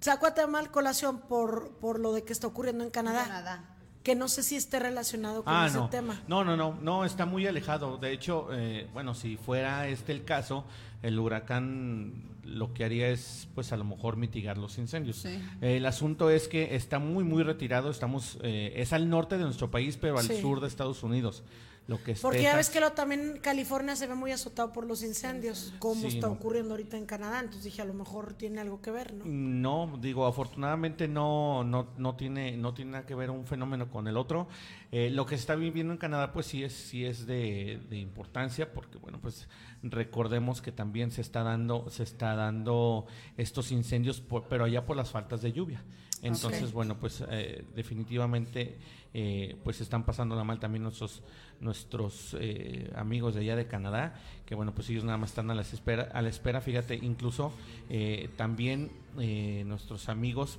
saco 0.00 0.26
a 0.26 0.46
mal 0.46 0.70
colación 0.70 1.20
por, 1.20 1.72
por 1.78 1.98
lo 1.98 2.12
de 2.12 2.22
que 2.22 2.32
está 2.32 2.46
ocurriendo 2.46 2.84
en 2.84 2.90
Canadá. 2.90 3.72
Que 4.02 4.14
no 4.14 4.28
sé 4.28 4.44
si 4.44 4.54
esté 4.54 4.78
relacionado 4.78 5.42
con 5.42 5.52
ah, 5.52 5.66
ese 5.66 5.80
tema. 5.90 6.22
No, 6.28 6.44
no, 6.44 6.56
no, 6.56 6.78
no, 6.80 7.04
está 7.04 7.26
muy 7.26 7.44
alejado. 7.46 7.98
De 7.98 8.12
hecho, 8.12 8.48
eh, 8.52 8.88
bueno, 8.92 9.14
si 9.14 9.36
fuera 9.36 9.88
este 9.88 10.12
el 10.12 10.24
caso, 10.24 10.64
el 11.02 11.18
huracán 11.18 12.36
lo 12.44 12.72
que 12.72 12.84
haría 12.84 13.08
es, 13.08 13.48
pues 13.54 13.72
a 13.72 13.76
lo 13.76 13.84
mejor 13.84 14.16
mitigar 14.16 14.56
los 14.56 14.78
incendios. 14.78 15.24
el 15.60 15.86
asunto 15.86 16.30
es 16.30 16.48
que 16.48 16.76
está 16.76 16.98
muy, 16.98 17.24
muy 17.24 17.42
retirado. 17.42 17.90
Estamos, 17.90 18.38
eh, 18.42 18.72
es 18.76 18.92
al 18.92 19.08
norte 19.08 19.36
de 19.36 19.44
nuestro 19.44 19.70
país, 19.70 19.96
pero 19.96 20.18
al 20.18 20.26
sur 20.26 20.60
de 20.60 20.68
Estados 20.68 21.02
Unidos. 21.02 21.42
Lo 21.88 22.02
que 22.02 22.12
es 22.12 22.20
Porque 22.20 22.42
ya 22.42 22.56
ves 22.56 22.68
que 22.68 22.80
lo, 22.80 22.92
también 22.92 23.38
California 23.40 23.94
se 23.94 24.08
ve 24.08 24.14
muy 24.16 24.32
azotado 24.32 24.72
por 24.72 24.86
los 24.86 25.02
incendios, 25.04 25.72
como 25.78 26.00
Sí, 26.00 26.06
está 26.08 26.26
no. 26.26 26.32
ocurriendo 26.32 26.72
ahorita 26.72 26.96
en 26.96 27.06
Canadá. 27.06 27.38
Entonces 27.38 27.62
dije, 27.64 27.80
a 27.80 27.84
lo 27.84 27.94
mejor 27.94 28.34
tiene 28.34 28.60
algo 28.60 28.80
que 28.82 28.90
ver, 28.90 29.14
¿no? 29.14 29.24
No, 29.24 29.96
digo, 30.00 30.26
afortunadamente 30.26 31.06
no, 31.06 31.62
no, 31.62 31.86
no 31.96 32.16
tiene, 32.16 32.56
no 32.56 32.74
tiene 32.74 32.90
nada 32.92 33.06
que 33.06 33.14
ver 33.14 33.30
un 33.30 33.46
fenómeno 33.46 33.88
con 33.88 34.08
el 34.08 34.16
otro. 34.16 34.48
Eh, 34.90 35.10
lo 35.10 35.26
que 35.26 35.36
se 35.36 35.40
está 35.42 35.54
viviendo 35.54 35.92
en 35.92 35.98
Canadá, 35.98 36.32
pues 36.32 36.46
sí 36.46 36.64
es, 36.64 36.72
sí 36.72 37.04
es 37.04 37.24
de, 37.26 37.80
de 37.88 37.98
importancia, 37.98 38.72
porque 38.72 38.98
bueno, 38.98 39.20
pues 39.20 39.48
recordemos 39.82 40.60
que 40.62 40.72
también 40.72 41.10
se 41.10 41.20
está 41.20 41.42
dando, 41.42 41.88
se 41.90 42.02
está 42.02 42.34
dando 42.34 43.06
estos 43.36 43.70
incendios, 43.72 44.20
por- 44.20 44.44
pero 44.48 44.64
allá 44.64 44.84
por 44.84 44.96
las 44.96 45.10
faltas 45.10 45.40
de 45.42 45.52
lluvia. 45.52 45.84
Entonces, 46.22 46.72
bueno, 46.72 46.96
pues 46.98 47.22
eh, 47.28 47.64
definitivamente, 47.74 48.76
eh, 49.12 49.56
pues 49.62 49.80
están 49.80 50.04
pasando 50.04 50.42
mal 50.44 50.58
también 50.58 50.82
nuestros 50.82 51.22
nuestros 51.60 52.36
eh, 52.38 52.92
amigos 52.96 53.34
de 53.34 53.40
allá 53.40 53.56
de 53.56 53.66
Canadá, 53.66 54.20
que 54.44 54.54
bueno, 54.54 54.74
pues 54.74 54.90
ellos 54.90 55.04
nada 55.04 55.18
más 55.18 55.30
están 55.30 55.50
a 55.50 55.54
la 55.54 55.62
espera, 55.62 56.10
a 56.12 56.20
la 56.22 56.28
espera, 56.28 56.60
fíjate, 56.60 56.96
incluso 56.96 57.52
eh, 57.88 58.28
también 58.36 58.90
eh, 59.18 59.64
nuestros 59.66 60.08
amigos 60.08 60.58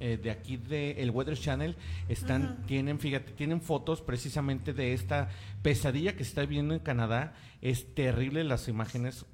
eh, 0.00 0.18
de 0.20 0.30
aquí 0.32 0.56
de 0.56 1.02
el 1.02 1.10
Weather 1.10 1.38
Channel 1.38 1.76
están 2.08 2.66
tienen 2.66 2.98
fíjate 2.98 3.30
tienen 3.32 3.60
fotos 3.60 4.02
precisamente 4.02 4.72
de 4.72 4.92
esta 4.92 5.28
pesadilla 5.62 6.16
que 6.16 6.24
se 6.24 6.30
está 6.30 6.40
viviendo 6.40 6.74
en 6.74 6.80
Canadá. 6.80 7.34
Es 7.62 7.94
terrible 7.94 8.42
las 8.42 8.66
imágenes. 8.66 9.24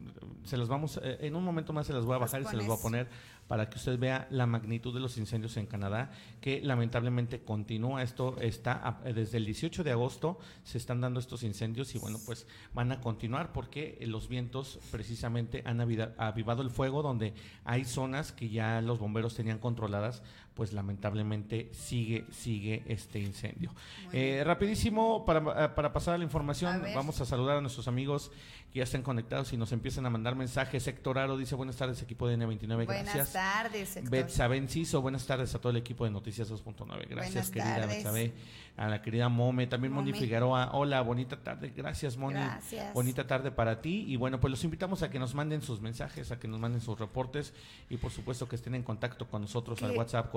Se 0.45 0.59
las 0.59 0.69
vamos 0.69 1.01
eh, 1.03 1.17
en 1.23 1.35
un 1.35 1.45
momento 1.45 1.73
más 1.73 1.87
se 1.87 1.95
las 1.95 2.05
voy 2.05 2.15
a 2.15 2.19
bajar 2.19 2.43
y 2.43 2.45
se 2.45 2.57
las 2.57 2.67
voy 2.67 2.77
a 2.77 2.83
poner 2.83 3.09
para 3.51 3.69
que 3.69 3.79
usted 3.79 3.99
vea 3.99 4.29
la 4.31 4.47
magnitud 4.47 4.95
de 4.95 5.01
los 5.01 5.19
incendios 5.19 5.57
en 5.57 5.67
Canadá, 5.67 6.13
que 6.41 6.61
lamentablemente 6.61 7.41
continúa. 7.41 8.01
Esto 8.05 8.37
está 8.41 9.01
desde 9.05 9.39
el 9.39 9.45
18 9.45 9.83
de 9.83 9.91
agosto, 9.91 10.39
se 10.63 10.79
están 10.79 11.01
dando 11.01 11.19
estos 11.19 11.43
incendios 11.43 11.93
y 11.97 11.99
bueno, 11.99 12.19
pues 12.25 12.47
van 12.75 12.93
a 12.93 13.01
continuar 13.01 13.53
porque 13.53 13.99
los 14.07 14.29
vientos 14.29 14.79
precisamente 14.93 15.65
han 15.67 15.81
avivado 15.81 16.63
el 16.63 16.71
fuego 16.71 17.03
donde 17.03 17.35
hay 17.65 17.85
zonas 17.85 18.31
que 18.31 18.51
ya 18.51 18.81
los 18.83 19.01
bomberos 19.01 19.35
tenían 19.35 19.59
controladas, 19.59 20.23
pues 20.55 20.73
lamentablemente 20.73 21.71
sigue, 21.73 22.27
sigue 22.31 22.85
este 22.87 23.19
incendio. 23.19 23.75
Eh, 24.13 24.43
rapidísimo, 24.45 25.25
para, 25.25 25.65
eh, 25.65 25.69
para 25.71 25.93
pasar 25.93 26.15
a 26.15 26.19
la 26.19 26.25
información, 26.25 26.83
vamos 26.95 27.21
a 27.21 27.25
saludar 27.25 27.57
a 27.57 27.61
nuestros 27.61 27.89
amigos 27.89 28.31
que 28.73 28.79
ya 28.79 28.85
están 28.85 29.03
conectados 29.03 29.53
y 29.53 29.57
nos 29.57 29.73
empiezan 29.73 30.07
a 30.07 30.11
mandar 30.11 30.37
mensajes. 30.37 30.87
Héctor 30.87 31.19
Aro 31.19 31.37
dice, 31.37 31.55
buenas 31.57 31.77
tardes, 31.77 32.01
equipo 32.03 32.29
de 32.29 32.39
N29, 32.39 32.87
Buenas 32.87 33.05
gracias. 33.05 33.33
tardes, 33.33 33.97
Héctor. 33.97 34.11
Betsabe 34.11 34.57
Enciso, 34.57 35.03
buenas 35.03 35.27
tardes 35.27 35.55
a 35.55 35.59
todo 35.61 35.71
el 35.71 35.79
equipo 35.79 36.05
de 36.05 36.11
Noticias 36.11 36.51
2.9. 36.51 37.09
Gracias, 37.09 37.51
Buenas 37.51 37.51
querida. 37.51 37.87
Betsabe. 37.87 38.33
A 38.77 38.89
la 38.89 39.03
querida 39.03 39.29
Mome, 39.29 39.67
también 39.67 39.93
Moni. 39.93 40.13
Figueroa. 40.15 40.71
Hola, 40.73 41.03
bonita 41.03 41.37
tarde. 41.43 41.71
Gracias, 41.77 42.17
Moni. 42.17 42.37
Gracias. 42.41 42.95
Bonita 42.95 43.27
tarde 43.27 43.51
para 43.51 43.83
ti. 43.83 44.07
Y 44.09 44.17
bueno, 44.17 44.41
pues 44.41 44.51
los 44.51 44.65
invitamos 44.65 45.03
a 45.03 45.11
que 45.11 45.19
nos 45.19 45.35
manden 45.35 45.61
sus 45.61 45.83
mensajes, 45.83 46.31
a 46.31 46.39
que 46.39 46.49
nos 46.49 46.61
manden 46.61 46.81
sus 46.81 46.99
reportes 46.99 47.53
y 47.91 47.99
por 47.99 48.11
supuesto 48.11 48.49
que 48.49 48.57
estén 48.57 48.75
en 48.75 48.83
contacto 48.83 49.29
con 49.29 49.43
nosotros 49.43 49.83
al 49.83 49.91
WhatsApp 49.99 50.33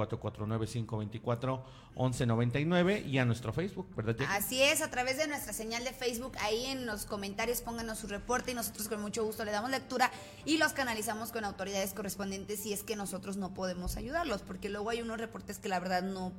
449-524-1199 1.96 3.06
y 3.06 3.18
a 3.18 3.24
nuestro 3.26 3.54
Facebook, 3.54 3.96
¿verdad? 3.96 4.18
Así 4.30 4.62
es, 4.62 4.82
a 4.82 4.90
través 4.90 5.18
de 5.18 5.28
nuestra 5.28 5.54
señal 5.54 5.86
de 5.86 5.94
Facebook, 5.94 6.34
ahí 6.42 6.66
en 6.66 6.86
los 6.86 7.06
comentarios 7.06 7.62
pónganos 7.62 8.00
su 8.00 8.08
reporte 8.24 8.52
y 8.52 8.54
nosotros 8.54 8.88
con 8.88 9.02
mucho 9.02 9.24
gusto 9.26 9.44
le 9.44 9.52
damos 9.52 9.70
lectura 9.70 10.10
y 10.46 10.58
los 10.58 10.72
canalizamos 10.72 11.32
con 11.32 11.44
autoridades 11.44 11.94
correspondientes 11.94 12.62
si 12.62 12.72
es 12.72 12.84
que 12.84 12.96
nosotros 12.96 13.36
no 13.36 13.54
podemos 13.54 13.98
ayudarlos, 13.98 14.42
porque 14.42 14.70
luego 14.70 14.90
hay 14.90 15.02
unos 15.02 15.18
reportes 15.18 15.60
que 15.60 15.68
la 15.68 15.80
verdad 15.80 16.04
no 16.04 16.32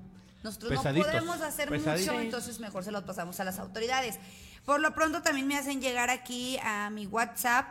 nosotros 0.42 0.70
Pesaditos, 0.70 1.06
no 1.06 1.12
podemos 1.12 1.40
hacer 1.40 1.68
pesaditos. 1.70 2.14
mucho, 2.14 2.20
entonces 2.20 2.60
mejor 2.60 2.84
se 2.84 2.90
los 2.90 3.02
pasamos 3.04 3.40
a 3.40 3.44
las 3.44 3.58
autoridades. 3.58 4.18
Por 4.64 4.80
lo 4.80 4.94
pronto 4.94 5.22
también 5.22 5.46
me 5.46 5.56
hacen 5.56 5.80
llegar 5.80 6.10
aquí 6.10 6.58
a 6.62 6.90
mi 6.90 7.06
WhatsApp 7.06 7.66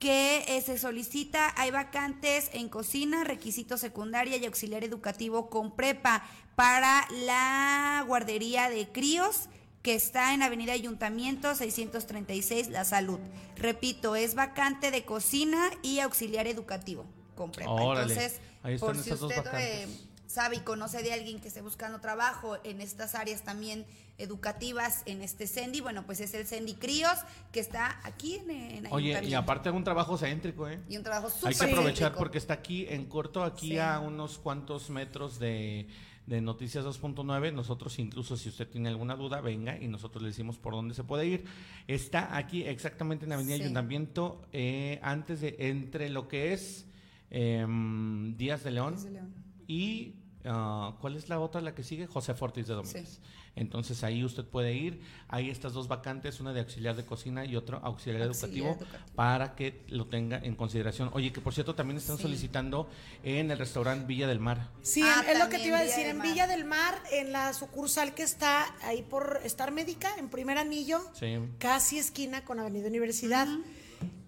que 0.00 0.44
eh, 0.48 0.60
se 0.62 0.78
solicita, 0.78 1.52
hay 1.56 1.70
vacantes 1.70 2.50
en 2.52 2.68
cocina, 2.68 3.22
requisito 3.22 3.76
secundaria 3.76 4.38
y 4.38 4.46
auxiliar 4.46 4.82
educativo 4.82 5.50
con 5.50 5.76
prepa 5.76 6.24
para 6.56 7.06
la 7.10 8.02
guardería 8.06 8.70
de 8.70 8.88
críos 8.88 9.48
que 9.82 9.94
está 9.94 10.34
en 10.34 10.42
Avenida 10.42 10.72
Ayuntamiento 10.72 11.54
636 11.54 12.68
La 12.68 12.84
Salud. 12.84 13.18
Repito, 13.56 14.14
es 14.16 14.34
vacante 14.34 14.90
de 14.90 15.04
cocina 15.04 15.70
y 15.82 16.00
auxiliar 16.00 16.46
educativo 16.46 17.06
con 17.34 17.50
prepa. 17.50 17.70
Órale, 17.70 18.12
Entonces, 18.12 18.40
ahí 18.62 18.74
están 18.74 18.94
por 18.94 19.02
si 19.02 19.10
esas 19.10 19.22
usted 19.22 19.44
eh, 19.54 19.86
sabe 20.26 20.56
y 20.56 20.60
conoce 20.60 21.02
de 21.02 21.12
alguien 21.14 21.40
que 21.40 21.48
esté 21.48 21.62
buscando 21.62 21.98
trabajo 22.00 22.58
en 22.64 22.80
estas 22.82 23.14
áreas 23.14 23.42
también 23.42 23.86
educativas 24.18 25.02
en 25.06 25.22
este 25.22 25.46
CENDI, 25.46 25.80
bueno, 25.80 26.04
pues 26.04 26.20
es 26.20 26.34
el 26.34 26.46
CENDI 26.46 26.74
Críos 26.74 27.16
que 27.52 27.60
está 27.60 27.98
aquí 28.04 28.34
en, 28.34 28.50
en 28.50 28.86
Oye, 28.92 29.18
y 29.24 29.32
aparte 29.32 29.70
un 29.70 29.82
trabajo 29.82 30.18
céntrico, 30.18 30.68
¿eh? 30.68 30.78
Y 30.90 30.98
un 30.98 31.02
trabajo 31.02 31.30
súper 31.30 31.48
Hay 31.48 31.54
que 31.58 31.64
aprovechar 31.64 31.94
céntrico. 32.08 32.18
porque 32.18 32.36
está 32.36 32.52
aquí 32.54 32.86
en 32.90 33.06
corto, 33.06 33.42
aquí 33.42 33.70
Sí. 33.70 33.78
a 33.78 33.98
unos 33.98 34.38
cuantos 34.38 34.90
metros 34.90 35.38
de, 35.38 35.88
de 36.30 36.40
Noticias 36.40 36.84
2.9. 36.84 37.52
Nosotros 37.52 37.98
incluso 37.98 38.36
si 38.36 38.48
usted 38.48 38.68
tiene 38.68 38.88
alguna 38.88 39.16
duda, 39.16 39.40
venga 39.40 39.76
y 39.78 39.88
nosotros 39.88 40.22
le 40.22 40.28
decimos 40.28 40.56
por 40.58 40.72
dónde 40.72 40.94
se 40.94 41.02
puede 41.02 41.26
ir. 41.26 41.44
Está 41.88 42.36
aquí 42.36 42.62
exactamente 42.62 43.26
en 43.26 43.32
Avenida 43.32 43.56
Sí. 43.56 43.62
Ayuntamiento, 43.62 44.46
eh, 44.52 45.00
antes 45.02 45.40
de, 45.40 45.56
entre 45.58 46.08
lo 46.08 46.28
que 46.28 46.52
es 46.52 46.86
em, 47.30 48.36
Díaz 48.36 48.62
de 48.62 48.70
León 48.70 48.94
Díaz 48.94 49.04
de 49.04 49.10
León. 49.10 49.34
y... 49.66 50.14
ah, 50.44 50.94
¿Cuál 51.00 51.16
es 51.16 51.28
la 51.28 51.38
otra, 51.40 51.60
la 51.60 51.74
que 51.74 51.82
sigue? 51.82 52.06
José 52.06 52.34
Fortis 52.34 52.66
de 52.66 52.74
Domínguez. 52.74 53.08
Sí. 53.08 53.18
Entonces 53.56 54.04
ahí 54.04 54.24
usted 54.24 54.44
puede 54.44 54.74
ir. 54.74 55.02
Hay 55.28 55.50
estas 55.50 55.72
dos 55.72 55.88
vacantes, 55.88 56.38
una 56.38 56.52
de 56.52 56.60
auxiliar 56.60 56.94
de 56.94 57.04
cocina 57.04 57.44
y 57.44 57.56
otro 57.56 57.80
auxiliar, 57.82 58.22
Auxiliar 58.22 58.62
educativo, 58.62 58.68
educativo. 58.86 59.14
para 59.16 59.56
que 59.56 59.82
lo 59.88 60.06
tenga 60.06 60.38
en 60.38 60.54
consideración. 60.54 61.10
Oye, 61.14 61.32
que 61.32 61.40
por 61.40 61.52
cierto 61.52 61.74
también 61.74 61.98
están 61.98 62.16
Sí. 62.16 62.22
solicitando 62.22 62.88
en 63.24 63.50
el 63.50 63.58
restaurante 63.58 64.06
Villa 64.06 64.28
del 64.28 64.38
Mar. 64.38 64.68
Sí, 64.82 65.02
Ah, 65.04 65.24
es 65.28 65.36
lo 65.38 65.48
que 65.48 65.58
te 65.58 65.66
iba 65.66 65.78
a 65.78 65.82
Villa 65.82 65.90
decir. 65.96 66.06
del 66.06 66.12
En 66.12 66.18
Mar. 66.18 66.26
Villa 66.28 66.46
del 66.46 66.64
Mar, 66.64 66.94
en 67.10 67.32
la 67.32 67.52
sucursal 67.52 68.14
que 68.14 68.22
está 68.22 68.72
ahí 68.82 69.02
por 69.02 69.40
Star 69.44 69.72
Médica, 69.72 70.14
en 70.16 70.28
primer 70.30 70.56
anillo, 70.56 71.00
Sí. 71.14 71.36
casi 71.58 71.98
esquina 71.98 72.44
con 72.44 72.60
Avenida 72.60 72.86
Universidad. 72.86 73.48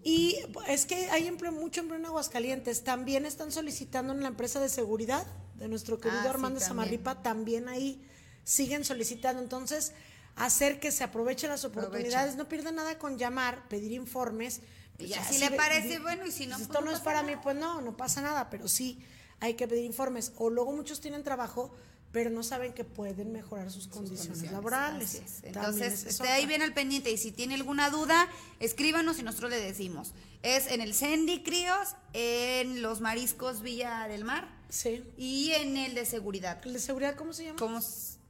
Y 0.04 0.36
es 0.66 0.84
que 0.84 1.08
hay 1.10 1.28
empleo, 1.28 1.52
mucho 1.52 1.80
empleo 1.80 2.00
en 2.00 2.06
Aguascalientes. 2.06 2.82
También 2.82 3.24
están 3.24 3.52
solicitando 3.52 4.12
en 4.12 4.20
la 4.22 4.28
empresa 4.28 4.58
de 4.60 4.68
seguridad 4.68 5.24
de 5.62 5.68
nuestro 5.68 5.98
querido 6.00 6.20
Ah, 6.20 6.24
sí, 6.24 6.28
Armando. 6.30 6.58
Samarripa, 6.60 7.22
también 7.22 7.68
ahí 7.68 8.04
siguen 8.44 8.84
solicitando. 8.84 9.40
Entonces, 9.40 9.92
hacer 10.34 10.80
que 10.80 10.90
se 10.90 11.04
aprovechen 11.04 11.50
las 11.50 11.64
oportunidades. 11.64 12.34
No 12.36 12.48
pierden 12.48 12.74
nada 12.74 12.98
con 12.98 13.16
llamar, 13.16 13.68
pedir 13.68 13.92
informes. 13.92 14.60
Y 14.98 15.06
ya, 15.06 15.16
Ya, 15.18 15.24
si 15.24 15.38
le 15.38 15.52
parece, 15.52 16.00
bueno, 16.00 16.26
y 16.26 16.32
si 16.32 16.46
no, 16.46 16.56
pues 16.56 16.62
esto 16.62 16.80
no 16.80 16.86
no 16.86 16.92
es 16.92 17.00
para 17.00 17.22
nada. 17.22 17.36
mí, 17.36 17.40
pues 17.42 17.54
no, 17.56 17.80
no 17.80 17.96
pasa 17.96 18.20
nada, 18.20 18.50
pero 18.50 18.66
sí 18.66 19.04
hay 19.40 19.54
que 19.54 19.68
pedir 19.68 19.84
informes. 19.84 20.32
O 20.36 20.50
luego 20.50 20.72
muchos 20.72 21.00
tienen 21.00 21.22
trabajo, 21.22 21.72
pero 22.12 22.28
no 22.30 22.42
saben 22.42 22.72
que 22.74 22.84
pueden 22.84 23.32
mejorar 23.32 23.70
sus, 23.70 23.88
condiciones, 23.88 24.26
condiciones, 24.26 24.52
laborales. 24.52 25.42
Entonces, 25.42 26.04
esté 26.04 26.28
ahí 26.28 26.46
bien 26.46 26.60
al 26.62 26.74
pendiente 26.74 27.10
y 27.10 27.16
si 27.16 27.32
tiene 27.32 27.54
alguna 27.54 27.88
duda, 27.90 28.28
escríbanos 28.60 29.18
y 29.18 29.22
nosotros 29.22 29.50
le 29.50 29.60
decimos. 29.60 30.12
Es 30.42 30.70
en 30.70 30.80
el 30.82 30.92
Cendi 30.94 31.42
Críos, 31.42 31.96
en 32.12 32.82
los 32.82 33.00
Mariscos 33.00 33.62
Villa 33.62 34.06
del 34.08 34.24
Mar 34.24 34.48
Sí. 34.68 35.02
y 35.16 35.52
en 35.52 35.76
el 35.76 35.94
de 35.94 36.04
seguridad. 36.04 36.60
¿El 36.66 36.74
de 36.74 36.78
seguridad 36.80 37.14
cómo 37.16 37.32
se 37.32 37.44
llama? 37.46 37.58
Como, 37.58 37.80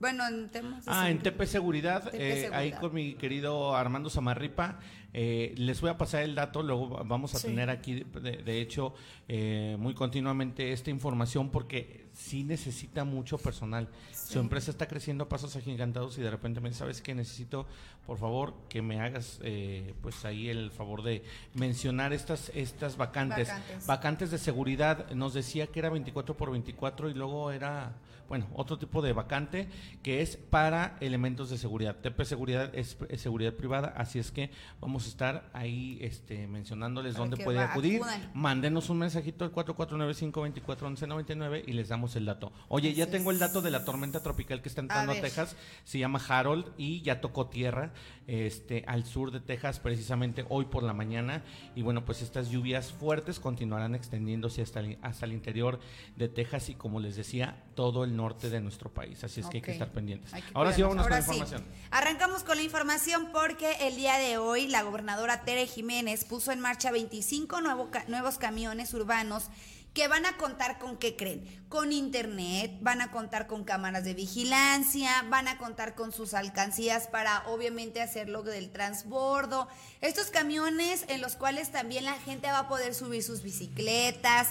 bueno, 0.00 0.26
en 0.28 0.48
temas 0.50 0.84
de 0.84 0.90
Ah, 0.92 1.10
en 1.10 1.18
seguridad. 1.18 1.32
TP 1.32 1.46
Seguridad, 1.46 2.04
TP 2.04 2.14
eh, 2.44 2.50
ahí 2.52 2.72
con 2.72 2.94
mi 2.94 3.14
querido 3.14 3.74
Armando 3.76 4.10
Samarripa. 4.10 4.78
eh, 5.14 5.52
les 5.58 5.78
voy 5.82 5.90
a 5.90 5.98
pasar 5.98 6.22
el 6.22 6.34
dato, 6.34 6.62
luego 6.62 6.88
va- 6.88 7.02
vamos 7.02 7.34
a 7.34 7.38
Sí. 7.38 7.48
tener 7.48 7.68
aquí, 7.68 8.02
de, 8.02 8.38
de 8.38 8.60
hecho, 8.62 8.94
eh, 9.28 9.76
muy 9.78 9.92
continuamente 9.94 10.72
esta 10.72 10.88
información 10.88 11.50
porque 11.50 12.01
sí 12.22 12.44
necesita 12.44 13.04
mucho 13.04 13.38
personal. 13.38 13.88
Su 14.12 14.38
empresa 14.38 14.70
está 14.70 14.86
creciendo 14.86 15.24
a 15.24 15.28
pasos 15.28 15.56
agigantados 15.56 16.16
y 16.18 16.22
de 16.22 16.30
repente 16.30 16.60
me 16.60 16.68
dice, 16.68 16.80
¿sabes 16.80 17.02
qué? 17.02 17.14
Necesito, 17.14 17.66
por 18.06 18.18
favor, 18.18 18.54
que 18.68 18.80
me 18.80 19.00
hagas, 19.00 19.40
eh, 19.42 19.94
pues 20.00 20.24
ahí 20.24 20.48
el 20.48 20.70
favor 20.70 21.02
de 21.02 21.22
mencionar 21.54 22.12
estas, 22.12 22.50
estas 22.54 22.96
vacantes. 22.96 23.48
Vacantes. 23.48 23.86
Vacantes 23.86 24.30
de 24.30 24.38
seguridad, 24.38 25.10
nos 25.10 25.34
decía 25.34 25.66
que 25.66 25.80
era 25.80 25.90
24 25.90 26.36
por 26.36 26.50
24 26.52 27.10
y 27.10 27.14
luego 27.14 27.50
era, 27.50 27.92
bueno, 28.32 28.48
otro 28.54 28.78
tipo 28.78 29.02
de 29.02 29.12
vacante 29.12 29.68
que 30.02 30.22
es 30.22 30.38
para 30.38 30.96
elementos 31.00 31.50
de 31.50 31.58
seguridad. 31.58 31.96
TP 31.96 32.24
Seguridad 32.24 32.74
es, 32.74 32.96
es 33.10 33.20
seguridad 33.20 33.52
privada, 33.52 33.92
así 33.94 34.18
es 34.18 34.30
que 34.30 34.50
vamos 34.80 35.04
a 35.04 35.08
estar 35.08 35.50
ahí 35.52 35.98
este, 36.00 36.46
mencionándoles 36.46 37.12
Para 37.12 37.26
dónde 37.28 37.44
puede 37.44 37.58
va- 37.58 37.72
acudir. 37.72 37.96
acudan. 37.96 38.30
Mándenos 38.32 38.88
un 38.88 39.00
mensajito 39.00 39.44
al 39.44 39.52
4495-241199 39.52 41.64
y 41.66 41.72
les 41.72 41.90
damos 41.90 42.16
el 42.16 42.24
dato. 42.24 42.54
Oye, 42.68 42.94
ya 42.94 43.10
tengo 43.10 43.32
el 43.32 43.38
dato 43.38 43.60
de 43.60 43.70
la 43.70 43.84
tormenta 43.84 44.22
tropical 44.22 44.62
que 44.62 44.70
está 44.70 44.80
entrando 44.80 45.12
a, 45.12 45.16
ver. 45.16 45.24
Texas. 45.24 45.54
Se 45.84 45.98
llama 45.98 46.18
Harold 46.26 46.72
y 46.78 47.02
ya 47.02 47.20
tocó 47.20 47.48
tierra 47.48 47.92
este, 48.28 48.82
al 48.86 49.04
sur 49.04 49.30
de 49.30 49.40
Texas 49.40 49.78
precisamente 49.78 50.46
hoy 50.48 50.64
por 50.64 50.84
la 50.84 50.94
mañana. 50.94 51.44
Y 51.74 51.82
bueno, 51.82 52.06
pues 52.06 52.22
estas 52.22 52.48
lluvias 52.48 52.92
fuertes 52.92 53.38
continuarán 53.40 53.94
extendiéndose 53.94 54.62
hasta 54.62 54.80
el, 54.80 54.96
hasta 55.02 55.26
el 55.26 55.34
interior 55.34 55.80
de 56.16 56.30
Texas 56.30 56.70
y 56.70 56.76
como 56.76 56.98
les 56.98 57.14
decía, 57.14 57.62
todo 57.74 58.04
el 58.04 58.16
norte 58.16 58.21
de 58.30 58.60
nuestro 58.60 58.88
país. 58.90 59.22
Así 59.24 59.40
es 59.40 59.46
que 59.48 59.58
hay 59.58 59.62
que 59.62 59.72
estar 59.72 59.90
pendientes. 59.90 60.32
Que 60.32 60.42
Ahora 60.54 60.72
sí, 60.72 60.82
vámonos 60.82 61.06
con 61.06 61.16
la 61.16 61.22
sí. 61.22 61.30
información. 61.32 61.64
Arrancamos 61.90 62.44
con 62.44 62.56
la 62.56 62.62
información 62.62 63.30
porque 63.32 63.76
el 63.80 63.96
día 63.96 64.16
de 64.18 64.38
hoy 64.38 64.68
la 64.68 64.82
gobernadora 64.82 65.42
Tere 65.42 65.66
Jiménez 65.66 66.24
puso 66.24 66.52
en 66.52 66.60
marcha 66.60 66.92
25 66.92 67.60
nuevo 67.60 67.90
nuevos 68.06 68.38
camiones 68.38 68.94
urbanos 68.94 69.48
que 69.92 70.08
van 70.08 70.24
a 70.24 70.36
contar 70.38 70.78
con, 70.78 70.96
¿qué 70.96 71.16
creen? 71.16 71.44
Con 71.68 71.92
internet, 71.92 72.78
van 72.80 73.02
a 73.02 73.10
contar 73.10 73.46
con 73.46 73.64
cámaras 73.64 74.04
de 74.04 74.14
vigilancia, 74.14 75.10
van 75.28 75.48
a 75.48 75.58
contar 75.58 75.94
con 75.94 76.12
sus 76.12 76.32
alcancías 76.32 77.08
para 77.08 77.46
obviamente 77.48 78.00
hacer 78.00 78.28
lo 78.28 78.42
del 78.42 78.70
transbordo. 78.70 79.68
Estos 80.00 80.30
camiones 80.30 81.04
en 81.08 81.20
los 81.20 81.36
cuales 81.36 81.70
también 81.72 82.04
la 82.04 82.14
gente 82.14 82.46
va 82.50 82.60
a 82.60 82.68
poder 82.68 82.94
subir 82.94 83.22
sus 83.22 83.42
bicicletas. 83.42 84.48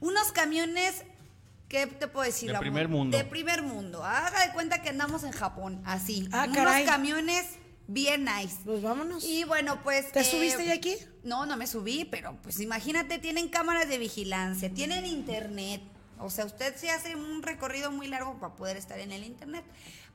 Unos 0.00 0.32
camiones, 0.32 1.04
¿qué 1.68 1.86
te 1.86 2.08
puedo 2.08 2.24
decir? 2.24 2.48
De 2.50 2.56
amor? 2.56 2.62
primer 2.62 2.88
mundo. 2.88 3.16
De 3.16 3.24
primer 3.24 3.62
mundo. 3.62 4.04
Haga 4.04 4.46
de 4.46 4.52
cuenta 4.52 4.82
que 4.82 4.88
andamos 4.90 5.24
en 5.24 5.32
Japón, 5.32 5.82
así. 5.84 6.28
Ah, 6.32 6.44
Unos 6.44 6.56
caray. 6.56 6.84
camiones 6.84 7.44
bien 7.86 8.24
nice. 8.24 8.56
Pues 8.64 8.82
vámonos. 8.82 9.24
Y 9.24 9.44
bueno, 9.44 9.82
pues. 9.82 10.12
¿Te 10.12 10.24
subiste 10.24 10.64
ya 10.64 10.74
aquí? 10.74 10.96
No, 11.22 11.46
no 11.46 11.56
me 11.56 11.66
subí, 11.66 12.04
pero 12.04 12.36
pues 12.42 12.60
imagínate, 12.60 13.18
tienen 13.18 13.48
cámaras 13.48 13.88
de 13.88 13.98
vigilancia, 13.98 14.72
tienen 14.72 15.06
internet. 15.06 15.82
O 16.18 16.30
sea, 16.30 16.46
usted 16.46 16.74
se 16.76 16.90
hace 16.90 17.14
un 17.14 17.42
recorrido 17.42 17.90
muy 17.90 18.08
largo 18.08 18.38
para 18.40 18.54
poder 18.54 18.76
estar 18.76 18.98
en 18.98 19.12
el 19.12 19.24
internet. 19.24 19.64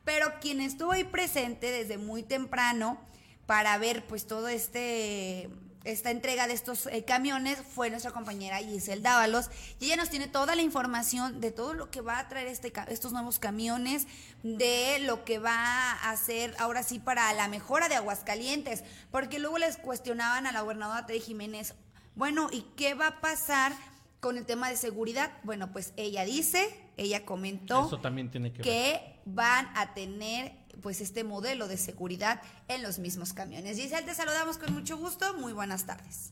Pero 0.03 0.39
quien 0.39 0.62
estuvo 0.62 0.93
ahí 0.93 1.03
presente 1.03 1.70
desde 1.70 1.98
muy 1.98 2.24
temprano 2.24 3.00
para 3.46 3.77
ver 3.77 4.05
pues 4.08 4.25
todo 4.25 4.48
este 4.48 5.50
esta 5.83 6.11
entrega 6.11 6.47
de 6.47 6.53
estos 6.53 6.85
eh, 6.88 7.03
camiones 7.03 7.57
fue 7.73 7.89
nuestra 7.89 8.11
compañera 8.11 8.57
Giselle 8.57 9.01
Dávalos 9.01 9.50
y 9.79 9.85
ella 9.85 9.95
nos 9.95 10.09
tiene 10.09 10.27
toda 10.27 10.55
la 10.55 10.61
información 10.61 11.41
de 11.41 11.51
todo 11.51 11.73
lo 11.73 11.89
que 11.89 12.01
va 12.01 12.19
a 12.19 12.27
traer 12.27 12.47
este, 12.47 12.71
estos 12.89 13.11
nuevos 13.11 13.39
camiones, 13.39 14.07
de 14.43 15.00
lo 15.00 15.25
que 15.25 15.39
va 15.39 15.53
a 15.55 16.11
hacer 16.11 16.55
ahora 16.59 16.83
sí 16.83 17.00
para 17.00 17.33
la 17.33 17.47
mejora 17.47 17.89
de 17.89 17.95
Aguascalientes, 17.95 18.83
porque 19.09 19.39
luego 19.39 19.57
les 19.57 19.77
cuestionaban 19.77 20.45
a 20.45 20.51
la 20.51 20.61
gobernadora 20.61 21.05
Tere 21.05 21.19
Jiménez, 21.19 21.73
bueno, 22.15 22.50
¿y 22.51 22.61
qué 22.75 22.93
va 22.93 23.07
a 23.07 23.21
pasar 23.21 23.73
con 24.19 24.38
el 24.38 24.45
tema 24.45 24.69
de 24.69 24.77
seguridad? 24.77 25.31
Bueno, 25.43 25.71
pues 25.71 25.93
ella 25.97 26.25
dice, 26.25 26.67
ella 26.97 27.25
comentó 27.25 27.88
Eso 27.88 28.00
también 28.00 28.29
tiene 28.29 28.51
que, 28.51 28.57
ver. 28.57 28.63
que 28.63 29.19
van 29.25 29.69
a 29.75 29.93
tener 29.93 30.61
pues 30.82 31.01
este 31.01 31.24
modelo 31.24 31.68
de 31.68 31.78
seguridad 31.78 32.42
en 32.68 32.84
los 32.84 33.00
mismos 33.00 33.34
camiones. 33.34 33.78
Giselle, 33.78 34.06
te 34.06 34.16
saludamos 34.16 34.58
con 34.58 34.74
mucho 34.74 34.98
gusto. 34.98 35.34
Muy 35.36 35.54
buenas 35.54 35.86
tardes. 35.86 36.32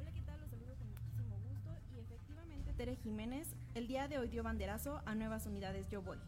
Hola, 0.00 0.10
¿qué 0.12 0.20
tal? 0.22 0.40
Los 0.40 0.50
saludo 0.50 0.74
con 0.76 0.88
muchísimo 0.90 1.38
gusto 1.48 1.70
y 1.94 2.00
efectivamente 2.00 2.72
Tere 2.72 2.96
Jiménez 2.96 3.48
el 3.74 3.88
día 3.88 4.06
de 4.06 4.18
hoy 4.18 4.28
dio 4.28 4.42
banderazo 4.42 5.02
a 5.04 5.14
nuevas 5.14 5.46
unidades 5.46 5.88
Yo 5.90 6.00
Voy. 6.02 6.18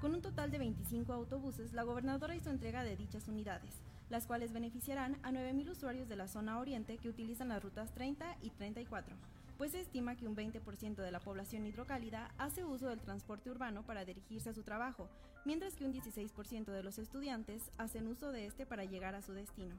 Con 0.00 0.14
un 0.14 0.22
total 0.22 0.50
de 0.50 0.58
25 0.58 1.12
autobuses, 1.12 1.72
la 1.72 1.82
gobernadora 1.82 2.34
hizo 2.34 2.50
entrega 2.50 2.82
de 2.82 2.96
dichas 2.96 3.28
unidades, 3.28 3.80
las 4.10 4.26
cuales 4.26 4.52
beneficiarán 4.52 5.18
a 5.22 5.30
9.000 5.30 5.70
usuarios 5.70 6.08
de 6.08 6.16
la 6.16 6.28
zona 6.28 6.58
oriente 6.58 6.98
que 6.98 7.08
utilizan 7.08 7.48
las 7.48 7.62
rutas 7.62 7.92
30 7.94 8.36
y 8.42 8.50
34, 8.50 9.16
pues 9.58 9.72
se 9.72 9.80
estima 9.80 10.16
que 10.16 10.26
un 10.26 10.36
20% 10.36 10.96
de 10.96 11.10
la 11.10 11.20
población 11.20 11.66
hidrocálida 11.66 12.30
hace 12.38 12.64
uso 12.64 12.88
del 12.88 13.00
transporte 13.00 13.50
urbano 13.50 13.82
para 13.84 14.04
dirigirse 14.04 14.50
a 14.50 14.54
su 14.54 14.62
trabajo, 14.62 15.08
mientras 15.44 15.74
que 15.74 15.84
un 15.84 15.92
16% 15.92 16.64
de 16.66 16.82
los 16.82 16.98
estudiantes 16.98 17.70
hacen 17.78 18.06
uso 18.06 18.32
de 18.32 18.46
este 18.46 18.66
para 18.66 18.84
llegar 18.84 19.14
a 19.14 19.22
su 19.22 19.32
destino. 19.32 19.74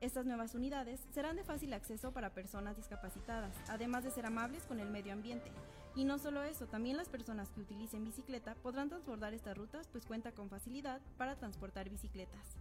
Estas 0.00 0.26
nuevas 0.26 0.54
unidades 0.54 1.00
serán 1.14 1.36
de 1.36 1.44
fácil 1.44 1.72
acceso 1.72 2.12
para 2.12 2.34
personas 2.34 2.76
discapacitadas, 2.76 3.54
además 3.68 4.02
de 4.02 4.10
ser 4.10 4.26
amables 4.26 4.64
con 4.64 4.80
el 4.80 4.90
medio 4.90 5.12
ambiente. 5.12 5.50
Y 5.94 6.04
no 6.04 6.18
solo 6.18 6.42
eso, 6.42 6.66
también 6.66 6.96
las 6.96 7.08
personas 7.08 7.50
que 7.50 7.60
utilicen 7.60 8.04
bicicleta 8.04 8.54
podrán 8.56 8.88
transbordar 8.88 9.34
estas 9.34 9.56
rutas 9.56 9.86
pues 9.88 10.04
cuenta 10.06 10.32
con 10.32 10.48
facilidad 10.48 11.00
para 11.18 11.36
transportar 11.36 11.88
bicicletas. 11.88 12.56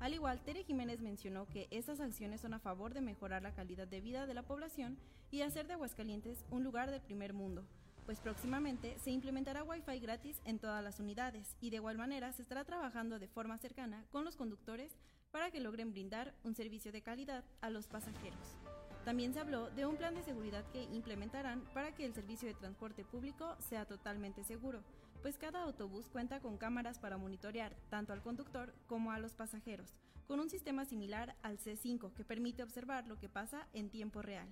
Al 0.00 0.14
igual, 0.14 0.40
Tere 0.40 0.64
Jiménez 0.64 1.00
mencionó 1.00 1.46
que 1.46 1.66
estas 1.70 2.00
acciones 2.00 2.42
son 2.42 2.54
a 2.54 2.58
favor 2.58 2.94
de 2.94 3.00
mejorar 3.00 3.42
la 3.42 3.54
calidad 3.54 3.88
de 3.88 4.00
vida 4.00 4.26
de 4.26 4.34
la 4.34 4.42
población 4.42 4.98
y 5.30 5.42
hacer 5.42 5.66
de 5.66 5.74
Aguascalientes 5.74 6.44
un 6.50 6.62
lugar 6.62 6.90
del 6.90 7.00
primer 7.00 7.32
mundo, 7.32 7.64
pues 8.06 8.20
próximamente 8.20 8.98
se 8.98 9.10
implementará 9.10 9.64
Wi-Fi 9.64 9.98
gratis 9.98 10.40
en 10.44 10.58
todas 10.58 10.82
las 10.82 11.00
unidades 11.00 11.56
y 11.60 11.70
de 11.70 11.76
igual 11.76 11.96
manera 11.96 12.32
se 12.32 12.42
estará 12.42 12.64
trabajando 12.64 13.18
de 13.18 13.28
forma 13.28 13.58
cercana 13.58 14.04
con 14.10 14.24
los 14.24 14.36
conductores 14.36 14.96
para 15.30 15.50
que 15.50 15.60
logren 15.60 15.90
brindar 15.90 16.34
un 16.44 16.54
servicio 16.54 16.92
de 16.92 17.02
calidad 17.02 17.44
a 17.60 17.70
los 17.70 17.88
pasajeros. 17.88 18.56
También 19.04 19.34
se 19.34 19.40
habló 19.40 19.68
de 19.70 19.84
un 19.84 19.96
plan 19.96 20.14
de 20.14 20.22
seguridad 20.22 20.64
que 20.72 20.82
implementarán 20.82 21.62
para 21.74 21.94
que 21.94 22.06
el 22.06 22.14
servicio 22.14 22.48
de 22.48 22.54
transporte 22.54 23.04
público 23.04 23.56
sea 23.58 23.84
totalmente 23.84 24.44
seguro, 24.44 24.82
pues 25.22 25.36
cada 25.36 25.62
autobús 25.62 26.08
cuenta 26.08 26.40
con 26.40 26.56
cámaras 26.56 26.98
para 26.98 27.18
monitorear 27.18 27.74
tanto 27.90 28.12
al 28.12 28.22
conductor 28.22 28.74
como 28.86 29.10
a 29.10 29.18
los 29.18 29.34
pasajeros, 29.34 29.94
con 30.26 30.40
un 30.40 30.48
sistema 30.48 30.84
similar 30.84 31.36
al 31.42 31.58
C5 31.58 32.14
que 32.14 32.24
permite 32.24 32.62
observar 32.62 33.06
lo 33.06 33.18
que 33.18 33.28
pasa 33.28 33.66
en 33.72 33.90
tiempo 33.90 34.22
real. 34.22 34.48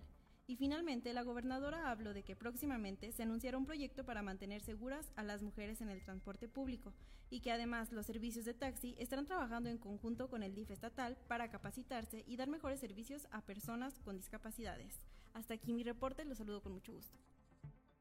Y 0.53 0.57
finalmente, 0.57 1.15
la 1.15 1.23
gobernadora 1.23 1.91
habló 1.91 2.13
de 2.13 2.25
que 2.25 2.37
próximamente 2.37 3.11
se 3.11 3.23
anunciará 3.23 3.57
un 3.57 3.65
proyecto 3.65 4.05
para 4.05 4.21
mantener 4.21 4.61
seguras 4.61 5.11
a 5.17 5.23
las 5.23 5.41
mujeres 5.41 5.81
en 5.81 5.89
el 5.89 6.05
transporte 6.05 6.47
público 6.47 6.93
y 7.31 7.41
que 7.41 7.53
además 7.53 7.91
los 7.91 8.05
servicios 8.05 8.45
de 8.45 8.53
taxi 8.53 8.95
estarán 8.99 9.25
trabajando 9.25 9.71
en 9.71 9.79
conjunto 9.79 10.29
con 10.29 10.43
el 10.43 10.55
DIF 10.55 10.71
estatal 10.71 11.17
para 11.27 11.51
capacitarse 11.51 12.23
y 12.27 12.37
dar 12.37 12.49
mejores 12.49 12.81
servicios 12.81 13.29
a 13.31 13.41
personas 13.41 13.95
con 14.05 14.19
discapacidades. 14.19 14.95
Hasta 15.33 15.55
aquí 15.55 15.73
mi 15.73 15.85
reporte, 15.85 16.23
los 16.27 16.37
saludo 16.37 16.63
con 16.63 16.73
mucho 16.73 16.93
gusto. 16.93 17.17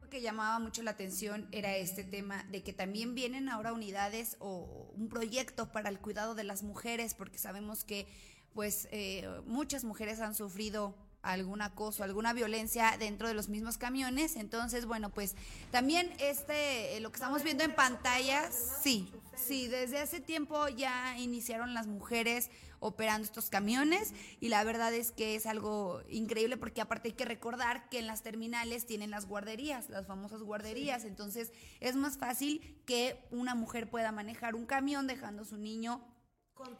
Lo 0.01 0.09
que 0.09 0.19
llamaba 0.19 0.59
mucho 0.59 0.83
la 0.83 0.91
atención 0.91 1.47
era 1.53 1.77
este 1.77 2.03
tema 2.03 2.43
de 2.51 2.63
que 2.63 2.73
también 2.73 3.15
vienen 3.15 3.47
ahora 3.47 3.71
unidades 3.71 4.35
o 4.39 4.91
un 4.93 5.07
proyecto 5.07 5.71
para 5.71 5.87
el 5.87 5.99
cuidado 5.99 6.35
de 6.35 6.43
las 6.43 6.63
mujeres, 6.63 7.13
porque 7.13 7.37
sabemos 7.37 7.85
que 7.85 8.07
pues 8.53 8.89
eh, 8.91 9.25
muchas 9.45 9.85
mujeres 9.85 10.19
han 10.19 10.35
sufrido 10.35 10.97
algún 11.21 11.61
acoso, 11.61 12.03
alguna 12.03 12.33
violencia 12.33 12.95
dentro 12.97 13.27
de 13.27 13.33
los 13.33 13.49
mismos 13.49 13.77
camiones. 13.77 14.35
Entonces, 14.35 14.85
bueno, 14.85 15.09
pues 15.09 15.35
también 15.71 16.11
este, 16.19 16.97
eh, 16.97 16.99
lo 16.99 17.11
que 17.11 17.17
estamos 17.17 17.43
viendo 17.43 17.63
en 17.63 17.73
pantallas, 17.73 18.79
sí, 18.81 19.11
sí, 19.35 19.67
desde 19.67 19.99
hace 19.99 20.19
tiempo 20.19 20.67
ya 20.69 21.17
iniciaron 21.17 21.73
las 21.73 21.87
mujeres 21.87 22.49
operando 22.79 23.25
estos 23.25 23.49
camiones 23.49 24.11
y 24.39 24.49
la 24.49 24.63
verdad 24.63 24.91
es 24.93 25.11
que 25.11 25.35
es 25.35 25.45
algo 25.45 26.01
increíble 26.09 26.57
porque 26.57 26.81
aparte 26.81 27.09
hay 27.09 27.13
que 27.13 27.25
recordar 27.25 27.87
que 27.89 27.99
en 27.99 28.07
las 28.07 28.23
terminales 28.23 28.87
tienen 28.87 29.11
las 29.11 29.27
guarderías, 29.27 29.89
las 29.89 30.07
famosas 30.07 30.41
guarderías, 30.41 31.05
entonces 31.05 31.53
es 31.79 31.95
más 31.95 32.17
fácil 32.17 32.75
que 32.87 33.23
una 33.29 33.53
mujer 33.53 33.87
pueda 33.87 34.11
manejar 34.11 34.55
un 34.55 34.65
camión 34.65 35.05
dejando 35.05 35.43
a 35.43 35.45
su 35.45 35.57
niño 35.57 36.01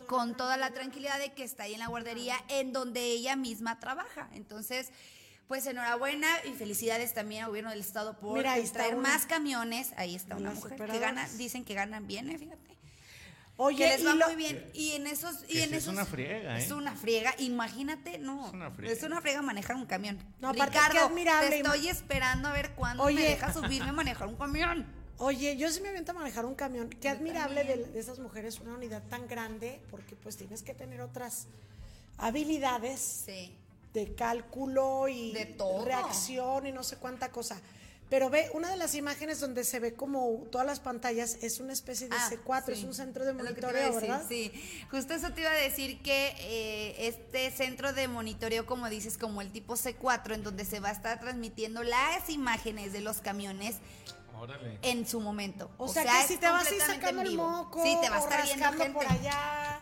con 0.08 0.36
toda 0.36 0.58
la 0.58 0.72
tranquilidad 0.72 1.20
de 1.20 1.34
que 1.34 1.44
está 1.44 1.63
ahí 1.63 1.74
en 1.74 1.80
la 1.80 1.88
guardería 1.88 2.36
en 2.50 2.74
donde 2.74 3.02
ella 3.04 3.36
misma 3.36 3.80
trabaja. 3.80 4.30
Entonces, 4.34 4.89
pues 5.48 5.65
enhorabuena 5.65 6.28
y 6.46 6.54
felicidades 6.54 7.13
también 7.13 7.44
al 7.44 7.50
gobierno 7.50 7.72
del 7.72 7.82
estado 7.82 8.17
por 8.20 8.38
Mira, 8.38 8.56
traer 8.72 8.96
una. 8.96 9.10
más 9.10 9.26
camiones. 9.26 9.91
Ahí 9.98 10.15
está 10.15 10.36
una 10.38 10.52
mujer 10.52 10.78
que 10.78 11.00
gana, 11.00 11.28
dicen 11.38 11.65
que 11.65 11.74
ganan 11.74 12.08
bien, 12.08 12.30
eh, 12.30 12.38
fíjate. 12.38 12.72
Oye, 13.58 13.78
que 13.78 13.98
les 13.98 14.08
va 14.08 14.15
y 14.15 14.17
lo- 14.17 14.26
muy 14.28 14.36
bien. 14.38 14.72
Y 14.74 14.94
en 14.94 15.06
esos, 15.06 15.44
y 15.48 15.60
en 15.60 15.70
sí 15.70 15.76
es 15.76 15.84
esos 15.84 15.94
una 15.94 16.06
friega, 16.06 16.58
¿eh? 16.58 16.63
Es 16.63 16.72
una 16.72 16.96
friega, 16.96 17.36
imagínate, 17.38 18.17
no. 18.17 18.48
Es 18.48 18.54
una 18.54 18.72
friega. 18.72 18.94
Es 18.94 19.04
una 19.04 19.22
friega 19.22 19.41
manejar 19.44 19.76
un 19.76 19.86
camión. 19.86 20.17
No, 20.39 20.52
Ricardo, 20.54 21.00
admirable. 21.06 21.50
te 21.50 21.58
estoy 21.58 21.88
esperando 21.89 22.48
a 22.48 22.54
ver 22.54 22.72
cuándo 22.72 23.04
Oye. 23.04 23.15
me 23.17 23.22
dejas 23.24 23.54
subirme 23.54 23.89
a 23.89 23.94
manejar 23.94 24.28
un 24.30 24.36
camión. 24.36 24.88
Oye, 25.17 25.56
yo 25.58 25.69
sí 25.71 25.82
me 25.82 25.89
aviento 25.89 26.12
a 26.12 26.15
manejar 26.15 26.45
un 26.45 26.56
camión. 26.56 26.89
Qué 26.89 27.08
admirable 27.10 27.63
de, 27.63 27.78
de 27.86 28.00
esas 28.00 28.19
mujeres, 28.19 28.60
una 28.60 28.74
unidad 28.76 29.04
tan 29.10 29.28
grande, 29.28 29.80
porque 29.91 30.15
pues 30.15 30.36
tienes 30.38 30.63
que 30.63 30.74
tener 30.74 31.02
otras 31.02 31.47
habilidades 32.17 33.24
Sí. 33.26 33.56
de 33.93 34.13
cálculo 34.15 35.08
y 35.08 35.32
De 35.34 35.45
todo. 35.45 35.86
reacción 35.86 36.65
y 36.67 36.71
no 36.71 36.84
sé 36.84 36.97
cuánta 36.97 37.30
cosa. 37.32 37.60
Pero 38.10 38.30
ve, 38.30 38.50
una 38.54 38.69
de 38.69 38.76
las 38.76 38.93
imágenes 38.95 39.39
donde 39.39 39.63
se 39.63 39.80
ve 39.80 39.93
como 39.93 40.43
todas 40.52 40.67
las 40.67 40.82
pantallas 40.82 41.38
es 41.41 41.62
una 41.62 41.71
especie 41.71 42.10
de 42.10 42.15
Ah, 42.17 42.30
C4, 42.30 42.74
es 42.74 42.84
un 42.84 42.93
centro 42.93 43.24
de 43.24 43.32
monitoreo, 43.32 43.93
¿verdad? 43.95 44.26
Sí, 44.28 44.52
justo 44.91 45.13
eso 45.13 45.32
te 45.32 45.39
iba 45.41 45.50
a 45.52 45.54
decir 45.54 46.02
que 46.02 46.34
eh, 46.39 47.08
este 47.08 47.50
centro 47.52 47.93
de 47.93 48.10
monitoreo, 48.10 48.65
como 48.65 48.89
dices, 48.89 49.17
como 49.17 49.39
el 49.41 49.54
tipo 49.54 49.76
C4, 49.78 50.34
en 50.34 50.43
donde 50.43 50.65
se 50.65 50.82
va 50.82 50.89
a 50.89 50.91
estar 50.91 51.21
transmitiendo 51.21 51.84
las 51.84 52.30
imágenes 52.30 52.91
de 52.91 53.00
los 53.00 53.19
camiones, 53.21 53.78
Órale. 54.41 54.80
en 54.82 55.08
su 55.08 55.19
momento. 55.19 55.69
O, 55.77 55.88
sea, 55.88 56.04
que 56.04 56.27
si 56.27 56.38
te 56.38 56.47
vas 56.49 56.65
a 56.67 56.73
ir 56.73 56.82
sacando 56.82 57.21
en 57.21 57.27
el 57.27 57.38
moco, 57.38 57.84
Sí, 57.84 57.95
te 58.01 58.10
va 58.10 58.15
a 58.17 58.19
o 58.21 58.23
estar 58.23 58.43
viendo 58.43 58.65
rascando 58.65 58.84
gente. 58.99 59.06
por 59.06 59.12
allá, 59.12 59.80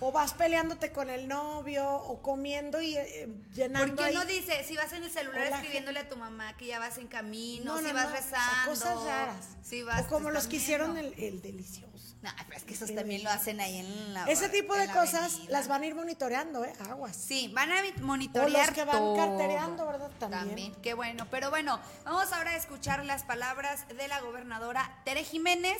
o 0.00 0.12
vas 0.12 0.34
peleándote 0.34 0.92
con 0.92 1.08
el 1.08 1.26
novio, 1.28 1.88
o 1.90 2.20
comiendo 2.20 2.82
y 2.82 2.96
eh, 2.96 3.28
llenando 3.54 3.96
¿Por 3.96 4.06
qué 4.06 4.12
no 4.12 4.24
dice 4.26 4.64
si 4.64 4.76
vas 4.76 4.92
en 4.92 5.04
el 5.04 5.10
celular 5.10 5.46
escribiéndole 5.46 6.00
a 6.00 6.08
tu 6.08 6.16
mamá 6.16 6.56
que 6.58 6.66
ya 6.66 6.78
vas 6.78 6.98
en 6.98 7.06
camino, 7.08 7.74
No, 7.74 7.78
si 7.78 7.92
vas 7.92 8.04
no, 8.04 8.10
o 8.10 8.12
sea, 8.12 8.20
rezando? 8.20 8.70
cosas 8.70 9.04
raras. 9.04 9.46
Si 9.62 9.82
vas 9.82 10.02
o 10.02 10.08
como 10.08 10.30
los 10.30 10.46
que 10.46 10.56
hicieron 10.56 10.98
el, 10.98 11.14
el 11.16 11.40
delicioso. 11.40 11.91
No, 12.22 12.30
pero 12.46 12.56
es 12.56 12.62
que 12.64 12.74
esos 12.74 12.94
también 12.94 13.24
lo 13.24 13.30
hacen 13.30 13.60
ahí 13.60 13.78
en 13.78 14.14
la 14.14 14.24
Ese 14.30 14.48
tipo 14.48 14.74
de 14.76 14.86
la 14.86 14.92
cosas 14.92 15.34
avenida. 15.34 15.50
las 15.50 15.66
van 15.66 15.82
a 15.82 15.86
ir 15.86 15.94
monitoreando, 15.96 16.64
¿eh? 16.64 16.72
Aguas. 16.88 17.16
Sí, 17.16 17.50
van 17.52 17.72
a 17.72 17.82
vi- 17.82 17.92
O 18.00 18.06
monitorear 18.06 18.66
los 18.68 18.74
que 18.76 18.84
van 18.84 18.96
todo. 18.96 19.16
cartereando, 19.16 19.86
¿verdad? 19.86 20.10
También. 20.20 20.72
qué 20.82 20.94
bueno. 20.94 21.26
Pero 21.32 21.50
bueno, 21.50 21.80
vamos 22.04 22.32
ahora 22.32 22.52
a 22.52 22.56
escuchar 22.56 23.04
las 23.04 23.24
palabras 23.24 23.88
de 23.88 24.06
la 24.06 24.20
gobernadora 24.20 25.00
Tere 25.04 25.24
Jiménez, 25.24 25.78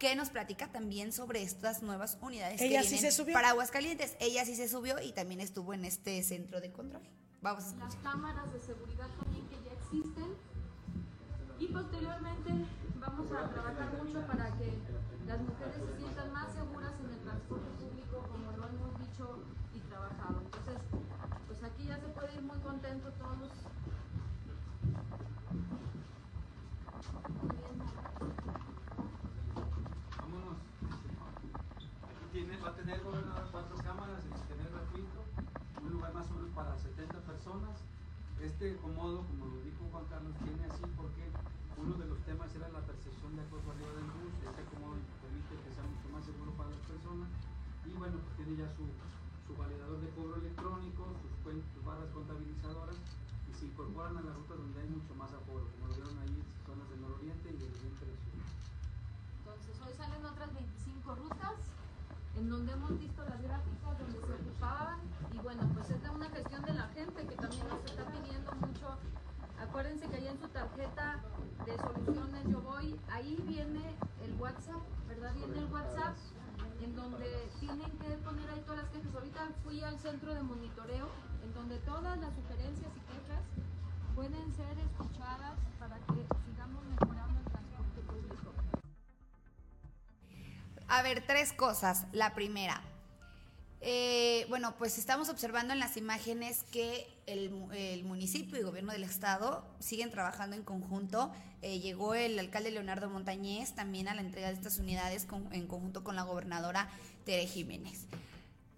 que 0.00 0.16
nos 0.16 0.30
platica 0.30 0.66
también 0.66 1.12
sobre 1.12 1.44
estas 1.44 1.82
nuevas 1.84 2.18
unidades 2.20 2.60
Ella 2.60 2.82
que 2.82 2.88
sí 2.88 2.98
se 2.98 3.12
subió. 3.12 3.32
para 3.32 3.50
Aguascalientes. 3.50 4.16
Ella 4.18 4.44
sí 4.44 4.56
se 4.56 4.66
subió 4.68 5.00
y 5.00 5.12
también 5.12 5.40
estuvo 5.40 5.74
en 5.74 5.84
este 5.84 6.20
centro 6.24 6.60
de 6.60 6.72
control. 6.72 7.02
Vamos 7.40 7.62
a 7.62 7.66
escuchar. 7.68 7.86
las 7.88 7.96
cámaras 8.02 8.52
de 8.52 8.58
seguridad 8.58 9.06
también 9.22 9.46
que 9.48 9.56
ya 9.64 9.72
existen 9.80 10.34
y 11.60 11.66
posteriormente 11.68 12.50
vamos 12.96 13.26
a 13.30 13.48
trabajar 13.48 14.02
mucho 14.02 14.26
para 14.26 14.46
que 14.58 14.72
las 15.26 15.40
mujeres 15.40 15.80
se 15.86 15.96
sientan 15.98 16.32
más 16.32 16.52
seguras 16.52 16.92
en 17.00 17.10
el 17.10 17.20
transporte 17.20 17.70
público 17.80 18.28
como 18.30 18.52
lo 18.56 18.68
hemos 18.68 18.98
dicho 18.98 19.38
y 19.74 19.80
trabajado. 19.80 20.40
Entonces, 20.44 20.78
pues 21.46 21.62
aquí 21.64 21.84
ya 21.86 21.96
se 21.98 22.08
puede 22.08 22.34
ir 22.34 22.42
muy 22.42 22.58
contento 22.58 23.10
todos. 23.12 23.50
Vámonos. 30.18 30.58
Tiene, 32.32 32.56
va 32.58 32.68
a 32.68 32.74
tener 32.74 33.02
gobernador 33.02 33.48
cuatro 33.50 33.76
cámaras 33.78 34.24
en 34.24 34.36
internet 34.36 34.68
gratuito, 34.72 35.24
un 35.82 35.90
lugar 35.90 36.12
más 36.12 36.30
o 36.30 36.34
menos 36.34 36.50
para 36.50 36.76
70 36.76 37.18
personas. 37.20 37.80
Este 38.42 38.76
comodo, 38.76 39.24
como 39.24 39.46
lo 39.46 39.60
dijo 39.62 39.88
Juan 39.90 40.04
Carlos, 40.10 40.34
tiene 40.44 40.64
así 40.66 40.82
porque 40.96 41.30
uno 41.76 41.94
de 41.96 42.06
los 42.06 42.18
temas 42.22 42.54
era 42.54 42.68
la 42.68 42.80
percepción 42.80 43.36
de 43.36 43.42
acoso 43.42 43.70
arriba 43.70 43.92
del 43.98 44.10
bus. 44.14 44.34
Este 44.40 44.62
comodo 44.74 44.96
permite 45.20 45.54
que 45.64 45.70
sea 45.74 45.84
mucho 45.84 46.08
más 46.10 46.24
seguro 46.24 46.52
Y 47.84 47.92
bueno, 47.98 48.16
pues 48.18 48.36
tiene 48.36 48.56
ya 48.56 48.68
su, 48.74 48.84
su 49.46 49.52
validador 49.56 50.00
de 50.00 50.08
cobro 50.10 50.36
electrónico, 50.36 51.06
sus, 51.20 51.32
sus 51.44 51.84
barras 51.84 52.10
contabilizadoras 52.10 52.96
y 53.48 53.52
se 53.54 53.66
incorporan 53.66 54.16
a 54.16 54.22
las 54.22 54.34
rutas 54.34 54.58
donde 54.58 54.80
hay 54.80 54.88
mucho 54.88 55.14
más 55.14 55.30
aforo, 55.32 55.68
como 55.76 55.88
lo 55.88 55.94
vieron 55.94 56.18
ahí, 56.18 56.42
zonas 56.66 56.88
del 56.90 57.00
nororiente 57.00 57.48
y 57.52 57.56
del 57.56 57.70
oriente 57.70 58.02
de 58.04 58.12
la 58.12 58.18
ciudad. 58.24 58.48
Entonces, 59.38 59.74
hoy 59.84 59.92
salen 59.94 60.24
otras 60.24 60.54
25 60.54 61.14
rutas 61.14 61.56
en 62.36 62.48
donde 62.48 62.72
hemos 62.72 62.98
visto 62.98 63.22
las 63.22 63.40
gráficas 63.42 63.98
donde 63.98 64.18
se 64.18 64.32
ocupaban 64.32 64.98
y 65.32 65.38
bueno, 65.38 65.62
pues 65.74 65.90
es 65.90 66.02
de 66.02 66.10
una 66.10 66.28
gestión 66.30 66.62
de 66.62 66.74
la 66.74 66.88
gente 66.88 67.26
que 67.26 67.36
también 67.36 67.68
nos 67.68 67.84
está 67.84 68.04
pidiendo 68.10 68.52
mucho. 68.54 68.98
Acuérdense 69.60 70.08
que 70.08 70.16
ahí 70.16 70.26
en 70.26 70.38
su 70.38 70.48
tarjeta 70.48 71.20
de 71.64 71.76
soluciones 71.78 72.44
yo 72.48 72.60
voy, 72.60 72.98
ahí 73.10 73.36
viene 73.46 73.94
el 74.24 74.34
WhatsApp, 74.40 74.82
¿verdad? 75.08 75.32
Viene 75.34 75.58
el 75.58 75.72
WhatsApp 75.72 76.16
en 76.82 76.96
donde 76.96 77.48
tienen 77.60 77.90
que 77.98 78.10
poner 78.24 78.50
ahí 78.50 78.60
todas 78.66 78.82
las 78.82 78.90
fui 79.62 79.82
al 79.82 79.98
centro 79.98 80.34
de 80.34 80.42
monitoreo 80.42 81.08
en 81.44 81.52
donde 81.54 81.78
todas 81.78 82.18
las 82.18 82.34
sugerencias 82.34 82.90
y 82.96 83.00
quejas 83.00 83.42
pueden 84.14 84.54
ser 84.54 84.78
escuchadas 84.78 85.58
para 85.78 85.96
que 85.96 86.26
sigamos 86.50 86.84
mejorando 86.84 87.40
el 87.40 87.44
transporte 87.52 88.00
público. 88.06 88.52
A 90.88 91.02
ver, 91.02 91.24
tres 91.26 91.52
cosas. 91.52 92.06
La 92.12 92.34
primera, 92.34 92.82
eh, 93.80 94.46
bueno, 94.48 94.74
pues 94.78 94.98
estamos 94.98 95.28
observando 95.28 95.72
en 95.72 95.78
las 95.80 95.96
imágenes 95.96 96.62
que 96.70 97.06
el, 97.26 97.52
el 97.72 98.04
municipio 98.04 98.58
y 98.58 98.62
gobierno 98.62 98.92
del 98.92 99.04
estado 99.04 99.66
siguen 99.80 100.10
trabajando 100.10 100.56
en 100.56 100.62
conjunto. 100.62 101.32
Eh, 101.62 101.80
llegó 101.80 102.14
el 102.14 102.38
alcalde 102.38 102.70
Leonardo 102.70 103.08
Montañez 103.10 103.74
también 103.74 104.08
a 104.08 104.14
la 104.14 104.20
entrega 104.20 104.48
de 104.48 104.54
estas 104.54 104.78
unidades 104.78 105.24
con- 105.24 105.52
en 105.52 105.66
conjunto 105.66 106.04
con 106.04 106.14
la 106.16 106.22
gobernadora 106.22 106.88
Tere 107.24 107.46
Jiménez. 107.46 108.06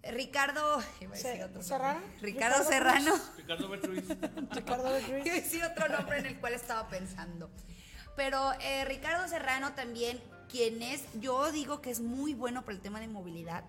Ricardo, 0.03 0.81
iba 1.01 1.11
a 1.13 1.15
decir 1.17 1.31
Se- 1.33 1.43
otro 1.43 1.61
¿Serrano? 1.63 1.99
nombre. 1.99 2.19
Ricardo 2.21 2.57
Ricardo 2.59 2.69
Serrano. 2.69 3.13
Ricardo 3.37 3.69
Bertruiz. 3.69 4.03
Ricardo 4.51 4.83
Bertruiz. 4.91 5.25
Iba 5.25 5.35
a 5.35 5.39
decir 5.39 5.63
otro 5.65 5.89
nombre 5.89 6.19
en 6.19 6.25
el 6.27 6.39
cual 6.39 6.53
estaba 6.53 6.87
pensando. 6.87 7.49
Pero 8.15 8.51
eh, 8.61 8.85
Ricardo 8.85 9.27
Serrano 9.27 9.73
también, 9.73 10.19
quien 10.49 10.81
es, 10.81 11.03
yo 11.19 11.51
digo 11.51 11.81
que 11.81 11.91
es 11.91 11.99
muy 11.99 12.33
bueno 12.33 12.63
para 12.63 12.75
el 12.75 12.81
tema 12.81 12.99
de 12.99 13.07
movilidad, 13.07 13.63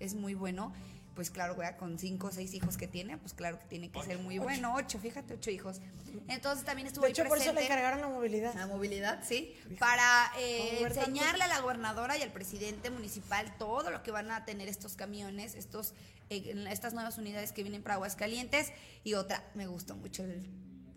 es 0.00 0.14
muy 0.14 0.34
bueno. 0.34 0.74
Pues 1.14 1.30
claro, 1.30 1.54
güey, 1.54 1.76
con 1.76 1.98
cinco 1.98 2.26
o 2.26 2.32
seis 2.32 2.54
hijos 2.54 2.76
que 2.76 2.88
tiene, 2.88 3.16
pues 3.18 3.34
claro 3.34 3.58
que 3.60 3.66
tiene 3.66 3.90
que 3.90 4.02
ser 4.02 4.18
muy 4.18 4.38
bueno. 4.38 4.74
Ocho, 4.74 4.98
fíjate, 4.98 5.34
ocho 5.34 5.50
hijos. 5.50 5.80
Entonces 6.28 6.64
también 6.64 6.88
estuvo 6.88 7.02
De 7.02 7.08
ahí 7.08 7.12
hecho, 7.12 7.24
por 7.24 7.38
eso 7.38 7.52
le 7.52 7.64
encargaron 7.64 8.00
la 8.00 8.08
movilidad. 8.08 8.54
La 8.54 8.66
movilidad, 8.66 9.22
sí. 9.24 9.54
Para 9.78 10.32
eh, 10.38 10.82
enseñarle 10.82 11.44
a 11.44 11.48
la 11.48 11.60
gobernadora 11.60 12.18
y 12.18 12.22
al 12.22 12.32
presidente 12.32 12.90
municipal 12.90 13.56
todo 13.58 13.90
lo 13.90 14.02
que 14.02 14.10
van 14.10 14.30
a 14.30 14.44
tener 14.44 14.68
estos 14.68 14.96
camiones, 14.96 15.54
estos, 15.54 15.94
eh, 16.30 16.66
estas 16.70 16.94
nuevas 16.94 17.16
unidades 17.18 17.52
que 17.52 17.62
vienen 17.62 17.82
para 17.82 17.94
Aguascalientes. 17.94 18.72
Y 19.04 19.14
otra, 19.14 19.44
me 19.54 19.66
gustó 19.66 19.94
mucho 19.94 20.24
el, 20.24 20.48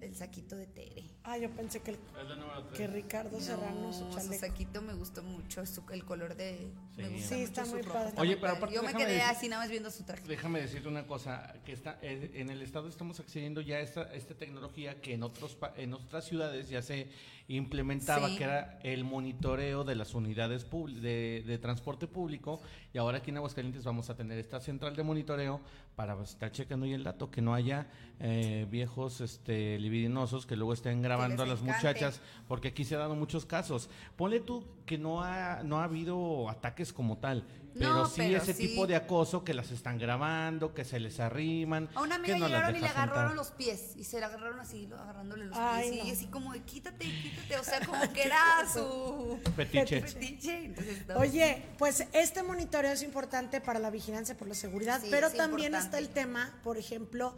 el 0.01 0.15
saquito 0.15 0.55
de 0.55 0.65
Tere. 0.65 1.03
Ah, 1.29 1.37
yo 1.37 1.49
pensé 1.51 1.81
que, 1.81 1.91
el- 1.91 1.97
Es 2.21 2.29
la 2.29 2.35
número 2.37 2.63
tres. 2.63 2.77
que 2.77 2.87
Ricardo 2.87 3.37
Serrano, 3.41 3.91
su 3.91 4.05
No, 4.05 4.11
su 4.13 4.17
chaleco. 4.17 4.45
saquito 4.47 4.81
me 4.81 4.93
gustó 4.93 5.21
mucho, 5.23 5.65
su- 5.65 5.83
el 5.91 6.05
color 6.05 6.35
de... 6.37 6.71
Me 6.95 7.03
Sí. 7.09 7.13
gusta 7.15 7.27
Sí, 7.27 7.35
mucho 7.35 7.43
está 7.47 7.65
su 7.65 7.71
muy 7.73 7.81
ropa, 7.81 7.93
padre. 7.95 8.09
está 8.09 8.21
Oye, 8.21 8.31
muy 8.31 8.35
pero 8.41 8.53
padre. 8.53 8.57
aparte 8.57 8.75
Yo 8.75 8.83
me 8.83 8.93
quedé 9.05 9.13
decir- 9.17 9.29
así 9.29 9.49
nada 9.49 9.61
más 9.63 9.69
viendo 9.69 9.91
su 9.91 10.03
traje. 10.05 10.23
Déjame 10.25 10.61
decirte 10.61 10.87
una 10.87 11.05
cosa, 11.05 11.53
que 11.65 11.73
está 11.73 11.99
eh, 12.01 12.31
en 12.35 12.49
el 12.49 12.61
estado 12.61 12.87
estamos 12.87 13.19
accediendo 13.19 13.59
ya 13.59 13.75
a 13.75 13.79
esta, 13.81 14.03
esta 14.15 14.35
tecnología 14.35 15.01
que 15.01 15.15
en 15.15 15.23
otros 15.23 15.53
pa- 15.55 15.73
en 15.75 15.93
otras 15.93 16.23
ciudades 16.23 16.69
ya 16.69 16.81
se 16.81 17.09
implementaba, 17.49 18.29
Sí. 18.29 18.37
que 18.37 18.43
era 18.45 18.79
el 18.83 19.03
monitoreo 19.03 19.83
de 19.83 19.95
las 19.95 20.13
unidades 20.15 20.65
de, 21.01 21.43
de 21.45 21.57
transporte 21.57 22.07
público, 22.07 22.61
y 22.93 22.97
ahora 22.97 23.19
aquí 23.19 23.31
en 23.31 23.37
Aguascalientes 23.37 23.83
vamos 23.83 24.09
a 24.09 24.15
tener 24.15 24.37
esta 24.39 24.59
central 24.59 24.95
de 24.95 25.03
monitoreo 25.03 25.61
para 25.95 26.21
estar 26.23 26.51
checando 26.51 26.85
ahí 26.85 26.93
el 26.93 27.03
dato, 27.03 27.29
que 27.31 27.41
no 27.41 27.53
haya 27.53 27.87
eh, 28.19 28.65
viejos 28.69 29.21
este, 29.21 29.77
libidinosos 29.79 30.45
que 30.45 30.55
luego 30.55 30.73
estén 30.73 31.01
grabando 31.01 31.16
a 31.23 31.27
les 31.29 31.37
las 31.39 31.59
encante. 31.61 31.63
muchachas, 31.73 32.21
porque 32.47 32.69
aquí 32.69 32.85
se 32.85 32.95
han 32.95 33.01
dado 33.01 33.15
muchos 33.15 33.45
casos. 33.45 33.89
Ponle 34.15 34.39
tú 34.39 34.63
que 34.85 34.97
no 34.97 35.23
ha, 35.23 35.61
no 35.63 35.79
ha 35.79 35.83
habido 35.85 36.49
ataques 36.49 36.93
como 36.93 37.17
tal, 37.17 37.45
pero 37.73 37.93
No, 37.93 38.05
sí 38.07 38.13
pero 38.17 38.37
ese 38.41 38.53
sí. 38.53 38.67
tipo 38.69 38.87
de 38.87 38.95
acoso 38.95 39.43
que 39.43 39.53
las 39.53 39.69
están 39.71 39.99
grabando, 39.99 40.73
que 40.73 40.83
se 40.83 40.99
les 40.99 41.19
arriman. 41.19 41.89
A 41.93 42.01
una 42.01 42.15
amiga 42.15 42.33
que 42.35 42.39
no 42.39 42.47
las 42.47 42.57
llegaron 42.57 42.75
y 42.75 42.79
le 42.79 42.87
agarraron 42.87 43.15
sentar. 43.29 43.35
los 43.35 43.51
pies 43.51 43.93
y 43.97 44.03
se 44.03 44.19
le 44.19 44.25
agarraron 44.25 44.59
así, 44.59 44.89
agarrándole 44.91 45.45
los 45.45 45.57
Ay, 45.57 45.91
pies 45.91 46.03
y 46.03 46.07
no. 46.07 46.13
así 46.13 46.25
como 46.27 46.53
de 46.53 46.61
quítate, 46.63 47.05
quítate, 47.05 47.57
o 47.59 47.63
sea, 47.63 47.79
como 47.85 48.01
que 48.13 48.23
era 48.23 48.41
su 48.73 49.39
Fetiche. 49.55 50.01
fetiche. 50.07 50.65
Entonces. 50.65 51.03
Oye, 51.15 51.63
pues 51.77 52.07
este 52.13 52.41
monitoreo 52.41 52.91
es 52.93 53.03
importante 53.03 53.61
para 53.61 53.77
la 53.79 53.89
vigilancia 53.91 54.35
por 54.35 54.47
la 54.47 54.55
seguridad, 54.55 54.99
Sí, 55.01 55.09
pero 55.11 55.27
es 55.27 55.35
también 55.35 55.73
importante. 55.73 55.97
está 55.97 55.99
el 55.99 56.09
tema, 56.13 56.53
por 56.63 56.77
ejemplo, 56.77 57.35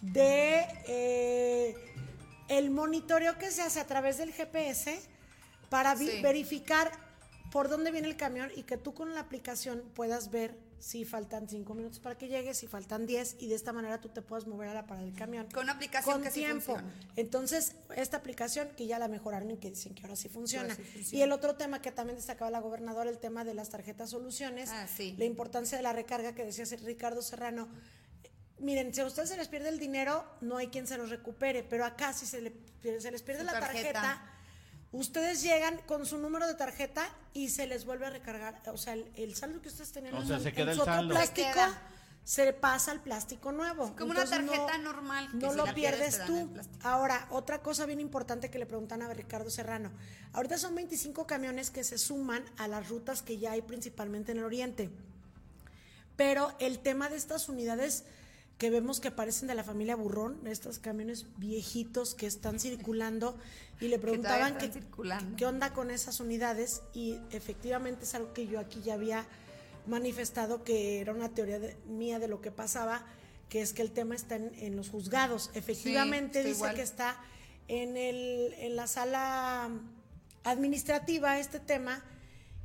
de 0.00 0.66
eh, 0.88 1.76
el 2.48 2.70
monitoreo 2.70 3.38
que 3.38 3.50
se 3.50 3.62
hace 3.62 3.80
a 3.80 3.86
través 3.86 4.18
del 4.18 4.32
GPS 4.32 5.00
para 5.70 5.96
Sí. 5.96 6.20
verificar 6.22 6.92
por 7.50 7.68
dónde 7.68 7.90
viene 7.90 8.08
el 8.08 8.16
camión 8.16 8.50
y 8.54 8.62
que 8.64 8.76
tú 8.76 8.94
con 8.94 9.14
la 9.14 9.20
aplicación 9.20 9.82
puedas 9.94 10.30
ver 10.30 10.56
si 10.78 11.04
faltan 11.06 11.48
cinco 11.48 11.74
minutos 11.74 11.98
para 12.00 12.18
que 12.18 12.28
llegue, 12.28 12.52
si 12.52 12.66
faltan 12.66 13.06
10 13.06 13.36
y 13.40 13.48
de 13.48 13.54
esta 13.54 13.72
manera 13.72 13.98
tú 14.00 14.10
te 14.10 14.20
puedas 14.20 14.46
mover 14.46 14.68
a 14.68 14.74
la 14.74 14.86
parada 14.86 15.06
del 15.06 15.14
camión. 15.16 15.48
Con 15.52 15.64
una 15.64 15.72
aplicación 15.72 16.14
con 16.16 16.22
que 16.22 16.30
tiempo. 16.30 16.76
Entonces, 17.16 17.74
esta 17.96 18.18
aplicación 18.18 18.68
que 18.76 18.86
ya 18.86 18.98
la 18.98 19.08
mejoraron 19.08 19.50
y 19.50 19.56
que 19.56 19.70
dicen 19.70 19.94
que 19.94 20.02
ahora 20.02 20.16
sí 20.16 20.28
funciona. 20.28 20.64
Ahora 20.64 20.76
sí 20.76 20.82
funciona. 20.84 21.18
Y 21.18 21.22
el 21.22 21.32
otro 21.32 21.54
tema 21.56 21.80
que 21.80 21.92
también 21.92 22.16
destacaba 22.16 22.50
la 22.50 22.60
gobernadora, 22.60 23.08
el 23.08 23.18
tema 23.18 23.42
de 23.44 23.54
las 23.54 23.70
tarjetas 23.70 24.10
soluciones, 24.10 24.68
Ah, 24.70 24.86
sí. 24.86 25.14
la 25.18 25.24
importancia 25.24 25.78
de 25.78 25.82
la 25.82 25.94
recarga 25.94 26.34
que 26.34 26.44
decía 26.44 26.64
Ricardo 26.84 27.22
Serrano. 27.22 27.68
Miren, 28.58 28.94
si 28.94 29.00
a 29.02 29.06
ustedes 29.06 29.28
se 29.28 29.36
les 29.36 29.48
pierde 29.48 29.68
el 29.68 29.78
dinero, 29.78 30.24
no 30.40 30.56
hay 30.56 30.68
quien 30.68 30.86
se 30.86 30.96
los 30.96 31.10
recupere, 31.10 31.62
pero 31.62 31.84
acá 31.84 32.12
si 32.12 32.24
se, 32.26 32.40
le- 32.40 32.52
se 33.00 33.10
les 33.10 33.22
pierde 33.22 33.44
la 33.44 33.52
tarjeta. 33.52 33.92
tarjeta, 34.00 34.22
ustedes 34.92 35.42
llegan 35.42 35.78
con 35.86 36.06
su 36.06 36.16
número 36.18 36.46
de 36.46 36.54
tarjeta 36.54 37.06
y 37.34 37.50
se 37.50 37.66
les 37.66 37.84
vuelve 37.84 38.06
a 38.06 38.10
recargar. 38.10 38.62
O 38.72 38.78
sea, 38.78 38.94
el, 38.94 39.10
el 39.16 39.34
saldo 39.34 39.60
que 39.60 39.68
ustedes 39.68 39.92
tenían 39.92 40.14
O 40.14 40.22
en, 40.22 40.28
sea, 40.28 40.40
se 40.40 40.52
queda 40.52 40.62
en 40.64 40.68
el 40.70 40.74
su 40.76 40.82
otro 40.82 40.94
saldo. 40.94 41.14
plástico, 41.14 41.48
Se 42.24 42.44
se 42.46 42.52
pasa 42.54 42.90
al 42.92 43.02
plástico 43.02 43.52
nuevo. 43.52 43.94
como 43.94 44.10
una 44.12 44.24
tarjeta 44.24 44.78
normal 44.78 45.28
que 45.30 45.36
No 45.36 45.50
si 45.52 45.56
lo 45.58 45.74
pierdes, 45.74 46.24
tú. 46.24 46.50
Ahora, 46.82 47.28
otra 47.30 47.60
cosa 47.62 47.84
bien 47.86 48.00
importante 48.00 48.50
que 48.50 48.58
le 48.58 48.66
preguntan 48.66 49.02
a 49.02 49.12
Ricardo 49.14 49.48
Serrano. 49.50 49.92
Ahorita 50.32 50.56
son 50.58 50.74
25 50.74 51.24
camiones 51.26 51.70
que 51.70 51.84
se 51.84 51.98
suman 51.98 52.42
a 52.56 52.66
las 52.68 52.88
rutas 52.88 53.22
que 53.22 53.38
ya 53.38 53.52
hay 53.52 53.62
principalmente 53.62 54.32
en 54.32 54.38
el 54.38 54.44
oriente. 54.44 54.90
Pero 56.16 56.52
el 56.58 56.78
tema 56.80 57.08
de 57.10 57.16
estas 57.16 57.48
unidades 57.48 58.04
que 58.58 58.70
vemos 58.70 59.00
que 59.00 59.10
parecen 59.10 59.48
de 59.48 59.54
la 59.54 59.64
familia 59.64 59.96
Burrón, 59.96 60.40
estos 60.46 60.78
camiones 60.78 61.26
viejitos 61.36 62.14
que 62.14 62.26
están 62.26 62.58
circulando 62.58 63.36
y 63.80 63.88
le 63.88 63.98
preguntaban 63.98 64.56
qué, 65.36 65.44
onda 65.46 65.72
con 65.72 65.90
esas 65.90 66.20
unidades 66.20 66.80
y 66.94 67.18
efectivamente 67.30 68.04
es 68.04 68.14
algo 68.14 68.32
que 68.32 68.46
yo 68.46 68.58
aquí 68.58 68.80
ya 68.82 68.94
había 68.94 69.26
manifestado 69.86 70.64
que 70.64 71.00
era 71.00 71.12
una 71.12 71.28
teoría 71.28 71.58
de- 71.58 71.76
mía 71.86 72.18
de 72.18 72.28
lo 72.28 72.40
que 72.40 72.50
pasaba, 72.50 73.04
que 73.50 73.60
es 73.60 73.72
que 73.72 73.82
el 73.82 73.92
tema 73.92 74.14
está 74.14 74.36
en, 74.36 74.52
en 74.56 74.74
los 74.74 74.88
juzgados. 74.88 75.50
Efectivamente 75.54 76.38
dice 76.42 76.56
igual. 76.56 76.74
que 76.74 76.82
está 76.82 77.20
en, 77.68 77.96
el, 77.96 78.54
en 78.58 78.74
la 78.74 78.86
sala 78.86 79.70
administrativa 80.44 81.38
este 81.38 81.60
tema 81.60 82.02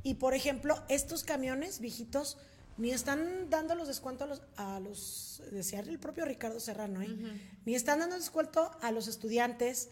y 0.02 0.14
por 0.14 0.34
ejemplo 0.34 0.82
estos 0.88 1.22
camiones 1.24 1.80
viejitos 1.80 2.38
ni 2.82 2.90
están 2.90 3.48
dando 3.48 3.76
los 3.76 3.86
descuentos 3.86 4.24
a 4.24 4.28
los, 4.28 4.42
a 4.56 4.80
los 4.80 5.42
decía 5.52 5.78
el 5.78 6.00
propio 6.00 6.24
Ricardo 6.24 6.58
Serrano, 6.58 7.00
¿eh? 7.00 7.16
ni 7.64 7.76
están 7.76 8.00
dando 8.00 8.16
descuento 8.16 8.72
a 8.80 8.90
los 8.90 9.06
estudiantes, 9.06 9.90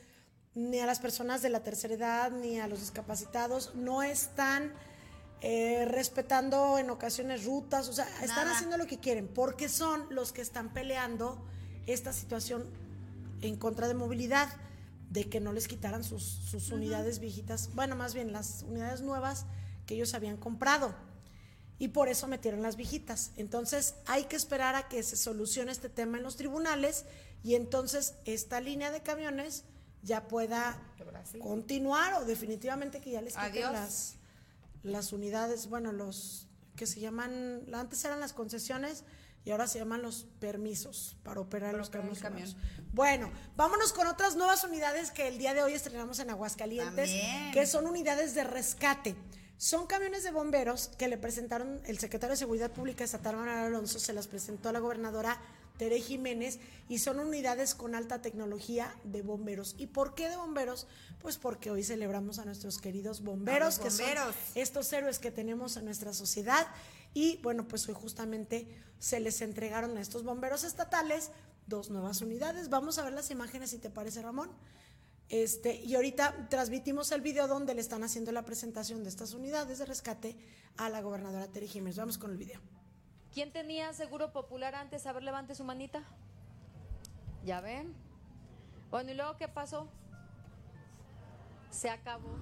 ni 0.57 0.81
a 0.81 0.87
las 0.87 0.98
personas 0.98 1.40
de 1.40 1.50
la 1.50 1.62
tercera 1.62 1.94
edad, 1.94 2.33
ni 2.33 2.59
a 2.59 2.66
los 2.66 2.81
discapacitados, 2.81 3.76
no 3.76 4.03
están 4.03 4.72
eh, 5.40 5.85
respetando 5.87 6.79
en 6.79 6.90
ocasiones 6.90 7.44
rutas, 7.44 7.88
o 7.88 7.92
sea, 7.92 8.09
están 8.24 8.48
haciendo 8.48 8.76
lo 8.76 8.88
que 8.88 8.98
quieren, 8.98 9.29
porque 9.29 9.68
son 9.68 10.05
los 10.11 10.33
que 10.33 10.42
están 10.42 10.72
peleando 10.72 11.40
esta 11.87 12.12
situación 12.12 12.66
en 13.40 13.55
contra 13.55 13.87
de 13.87 13.94
movilidad, 13.94 14.48
de 15.11 15.29
que 15.29 15.38
no 15.38 15.53
les 15.53 15.68
quitaran 15.68 16.03
sus, 16.03 16.24
sus 16.24 16.72
unidades 16.72 17.20
viejitas, 17.20 17.72
bueno, 17.72 17.94
más 17.94 18.14
bien 18.14 18.33
las 18.33 18.64
unidades 18.68 19.00
nuevas 19.00 19.46
que 19.87 19.94
ellos 19.94 20.12
habían 20.14 20.37
comprado. 20.37 20.92
Y 21.80 21.88
por 21.88 22.08
eso 22.08 22.28
metieron 22.28 22.62
las 22.62 22.76
viejitas. 22.76 23.32
Entonces 23.36 23.94
hay 24.06 24.24
que 24.24 24.36
esperar 24.36 24.76
a 24.76 24.86
que 24.88 25.02
se 25.02 25.16
solucione 25.16 25.72
este 25.72 25.88
tema 25.88 26.18
en 26.18 26.22
los 26.22 26.36
tribunales 26.36 27.06
y 27.42 27.56
entonces 27.56 28.14
esta 28.26 28.60
línea 28.60 28.92
de 28.92 29.02
camiones 29.02 29.64
ya 30.02 30.28
pueda 30.28 30.80
continuar 31.40 32.14
o 32.14 32.24
definitivamente 32.24 33.00
que 33.00 33.10
ya 33.10 33.22
les 33.22 33.34
quiten 33.34 33.72
las, 33.72 34.16
las 34.82 35.12
unidades, 35.12 35.68
bueno, 35.68 35.90
los 35.90 36.46
que 36.76 36.86
se 36.86 37.00
llaman, 37.00 37.64
antes 37.72 38.04
eran 38.04 38.20
las 38.20 38.32
concesiones 38.32 39.04
y 39.44 39.50
ahora 39.50 39.66
se 39.66 39.78
llaman 39.78 40.02
los 40.02 40.26
permisos 40.38 41.16
para 41.22 41.40
operar 41.40 41.74
los 41.74 41.88
operar 41.88 42.14
camiones. 42.18 42.56
Bueno, 42.92 43.30
vámonos 43.56 43.92
con 43.92 44.06
otras 44.06 44.36
nuevas 44.36 44.64
unidades 44.64 45.10
que 45.10 45.28
el 45.28 45.38
día 45.38 45.54
de 45.54 45.62
hoy 45.62 45.72
estrenamos 45.72 46.18
en 46.18 46.30
Aguascalientes, 46.30 47.10
También. 47.10 47.52
que 47.52 47.66
son 47.66 47.86
unidades 47.86 48.34
de 48.34 48.44
rescate. 48.44 49.16
Son 49.61 49.87
camiones 49.87 50.23
de 50.23 50.31
bomberos 50.31 50.88
que 50.96 51.07
le 51.07 51.18
presentaron 51.18 51.83
el 51.85 51.99
secretario 51.99 52.33
de 52.33 52.38
Seguridad 52.38 52.73
Pública 52.73 53.05
estatal 53.05 53.37
Manuel 53.37 53.59
Alonso, 53.59 53.99
se 53.99 54.14
las 54.14 54.27
presentó 54.27 54.70
a 54.70 54.73
la 54.73 54.79
gobernadora 54.79 55.38
Tere 55.77 56.01
Jiménez 56.01 56.59
y 56.88 56.99
son 56.99 57.20
unidades 57.20 57.75
con 57.75 57.94
alta 57.94 58.23
tecnología 58.23 58.96
de 59.05 59.20
bomberos. 59.20 59.75
¿Y 59.77 59.88
por 59.88 60.14
qué 60.14 60.31
de 60.31 60.38
bomberos? 60.38 60.87
Pues 61.20 61.37
porque 61.37 61.70
hoy 61.70 61.85
celebramos 61.85 62.38
a 62.38 62.46
nuestros 62.46 62.79
queridos 62.79 63.23
bomberos, 63.23 63.77
los 63.77 63.79
que 63.81 64.03
bomberos. 64.03 64.35
son 64.35 64.35
estos 64.55 64.90
héroes 64.94 65.18
que 65.18 65.31
tenemos 65.31 65.77
en 65.77 65.85
nuestra 65.85 66.14
sociedad. 66.14 66.66
Y 67.12 67.37
bueno, 67.42 67.68
pues 67.68 67.87
hoy 67.87 67.94
justamente 67.94 68.66
se 68.99 69.20
les 69.20 69.42
entregaron 69.42 69.94
a 69.99 70.01
estos 70.01 70.25
bomberos 70.25 70.64
estatales 70.64 71.33
dos 71.66 71.90
nuevas 71.90 72.23
unidades. 72.23 72.70
Vamos 72.70 72.96
a 72.96 73.05
ver 73.05 73.12
las 73.12 73.31
imágenes 73.31 73.68
si 73.68 73.77
te 73.77 73.90
parece, 73.90 74.23
Ramón. 74.23 74.51
Este, 75.30 75.76
y 75.76 75.94
ahorita 75.94 76.48
transmitimos 76.48 77.12
el 77.12 77.20
video 77.20 77.46
donde 77.46 77.72
le 77.72 77.80
están 77.80 78.02
haciendo 78.02 78.32
la 78.32 78.44
presentación 78.44 79.04
de 79.04 79.08
estas 79.08 79.32
unidades 79.32 79.78
de 79.78 79.86
rescate 79.86 80.36
a 80.76 80.88
la 80.88 81.00
gobernadora 81.00 81.46
Tere 81.46 81.68
Jiménez. 81.68 81.96
Vamos 81.96 82.18
con 82.18 82.32
el 82.32 82.36
video. 82.36 82.60
¿Quién 83.32 83.52
tenía 83.52 83.92
seguro 83.92 84.32
popular 84.32 84.74
antes? 84.74 85.06
A 85.06 85.12
ver, 85.12 85.22
levante 85.22 85.54
su 85.54 85.62
manita. 85.62 86.02
¿Ya 87.44 87.60
ven? 87.60 87.94
Bueno, 88.90 89.12
¿y 89.12 89.14
luego 89.14 89.36
qué 89.36 89.46
pasó? 89.46 89.88
Se 91.70 91.88
acabó. 91.88 92.36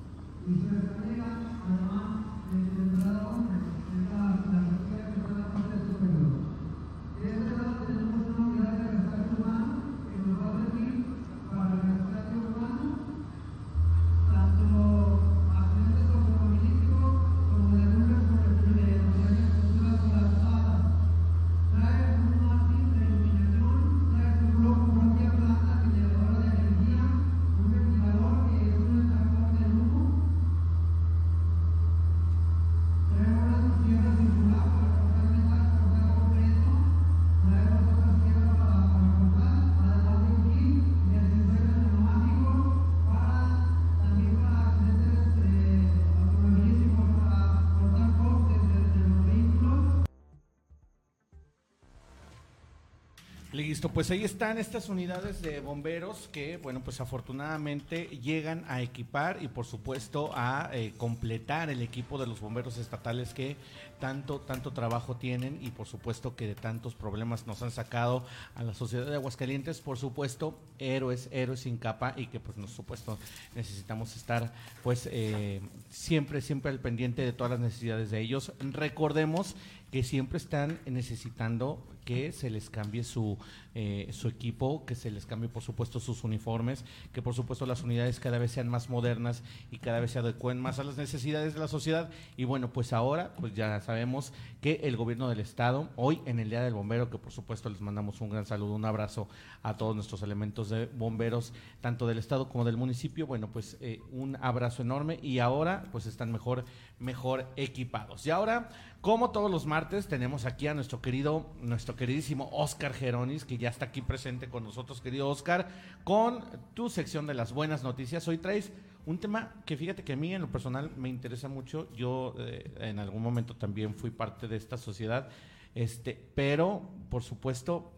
Listo, 53.50 53.88
pues 53.88 54.10
ahí 54.10 54.24
están 54.24 54.58
estas 54.58 54.90
unidades 54.90 55.40
de 55.40 55.60
bomberos 55.60 56.28
que, 56.30 56.58
bueno, 56.58 56.82
pues 56.84 57.00
afortunadamente 57.00 58.04
llegan 58.22 58.66
a 58.68 58.82
equipar 58.82 59.42
y 59.42 59.48
por 59.48 59.64
supuesto 59.64 60.32
a 60.34 60.68
eh, 60.74 60.92
completar 60.98 61.70
el 61.70 61.80
equipo 61.80 62.18
de 62.18 62.26
los 62.26 62.40
bomberos 62.40 62.76
estatales 62.76 63.32
que 63.32 63.56
tanto, 64.00 64.40
tanto 64.40 64.72
trabajo 64.72 65.16
tienen 65.16 65.58
y 65.62 65.70
por 65.70 65.86
supuesto 65.86 66.36
que 66.36 66.46
de 66.46 66.54
tantos 66.54 66.94
problemas 66.94 67.46
nos 67.46 67.62
han 67.62 67.70
sacado 67.70 68.26
a 68.54 68.62
la 68.62 68.74
sociedad 68.74 69.06
de 69.06 69.14
Aguascalientes, 69.14 69.80
por 69.80 69.96
supuesto, 69.96 70.58
héroes, 70.78 71.30
héroes 71.32 71.60
sin 71.60 71.78
capa 71.78 72.12
y 72.16 72.26
que 72.26 72.40
pues 72.40 72.58
por 72.58 72.68
supuesto 72.68 73.18
necesitamos 73.54 74.14
estar 74.14 74.52
pues 74.82 75.08
eh, 75.10 75.62
siempre, 75.88 76.42
siempre 76.42 76.70
al 76.70 76.80
pendiente 76.80 77.22
de 77.22 77.32
todas 77.32 77.52
las 77.52 77.60
necesidades 77.60 78.10
de 78.10 78.20
ellos. 78.20 78.52
Recordemos 78.60 79.56
que 79.90 80.02
siempre 80.02 80.38
están 80.38 80.78
necesitando 80.86 81.84
que 82.08 82.32
se 82.32 82.48
les 82.48 82.70
cambie 82.70 83.04
su, 83.04 83.36
eh, 83.74 84.08
su 84.12 84.28
equipo, 84.28 84.86
que 84.86 84.94
se 84.94 85.10
les 85.10 85.26
cambie 85.26 85.50
por 85.50 85.62
supuesto 85.62 86.00
sus 86.00 86.24
uniformes, 86.24 86.86
que 87.12 87.20
por 87.20 87.34
supuesto 87.34 87.66
las 87.66 87.82
unidades 87.82 88.18
cada 88.18 88.38
vez 88.38 88.50
sean 88.50 88.66
más 88.66 88.88
modernas 88.88 89.42
y 89.70 89.76
cada 89.76 90.00
vez 90.00 90.12
se 90.12 90.18
adecuen 90.18 90.58
más 90.58 90.78
a 90.78 90.84
las 90.84 90.96
necesidades 90.96 91.52
de 91.52 91.60
la 91.60 91.68
sociedad. 91.68 92.08
Y 92.38 92.44
bueno, 92.44 92.72
pues 92.72 92.94
ahora 92.94 93.34
pues 93.36 93.52
ya 93.52 93.78
sabemos 93.82 94.32
que 94.62 94.80
el 94.84 94.96
gobierno 94.96 95.28
del 95.28 95.40
estado, 95.40 95.90
hoy 95.96 96.22
en 96.24 96.38
el 96.38 96.48
Día 96.48 96.62
del 96.62 96.72
Bombero, 96.72 97.10
que 97.10 97.18
por 97.18 97.30
supuesto 97.30 97.68
les 97.68 97.82
mandamos 97.82 98.22
un 98.22 98.30
gran 98.30 98.46
saludo, 98.46 98.74
un 98.74 98.86
abrazo 98.86 99.28
a 99.62 99.76
todos 99.76 99.94
nuestros 99.94 100.22
elementos 100.22 100.70
de 100.70 100.86
bomberos, 100.86 101.52
tanto 101.82 102.06
del 102.06 102.16
estado 102.16 102.48
como 102.48 102.64
del 102.64 102.78
municipio, 102.78 103.26
bueno, 103.26 103.50
pues 103.52 103.76
eh, 103.82 104.00
un 104.12 104.36
abrazo 104.40 104.80
enorme 104.80 105.18
y 105.22 105.40
ahora 105.40 105.84
pues 105.92 106.06
están 106.06 106.32
mejor, 106.32 106.64
mejor 107.00 107.46
equipados. 107.56 108.26
Y 108.26 108.30
ahora, 108.30 108.68
como 109.00 109.30
todos 109.30 109.50
los 109.50 109.66
martes, 109.66 110.08
tenemos 110.08 110.44
aquí 110.44 110.66
a 110.66 110.74
nuestro 110.74 111.00
querido, 111.00 111.46
nuestro 111.60 111.96
queridísimo 111.96 112.48
Oscar 112.52 112.92
Geronis, 112.92 113.44
que 113.44 113.58
ya 113.58 113.68
está 113.68 113.86
aquí 113.86 114.02
presente 114.02 114.48
con 114.48 114.64
nosotros, 114.64 115.00
querido 115.00 115.28
Oscar, 115.28 115.68
con 116.04 116.44
tu 116.74 116.90
sección 116.90 117.26
de 117.26 117.34
las 117.34 117.52
buenas 117.52 117.82
noticias. 117.82 118.26
Hoy 118.28 118.38
traes 118.38 118.72
un 119.06 119.18
tema 119.18 119.54
que 119.64 119.76
fíjate 119.76 120.04
que 120.04 120.12
a 120.12 120.16
mí 120.16 120.34
en 120.34 120.42
lo 120.42 120.50
personal 120.50 120.90
me 120.96 121.08
interesa 121.08 121.48
mucho. 121.48 121.90
Yo 121.94 122.34
eh, 122.38 122.70
en 122.80 122.98
algún 122.98 123.22
momento 123.22 123.56
también 123.56 123.94
fui 123.94 124.10
parte 124.10 124.48
de 124.48 124.56
esta 124.56 124.76
sociedad, 124.76 125.28
este, 125.74 126.20
pero 126.34 126.82
por 127.08 127.22
supuesto 127.22 127.92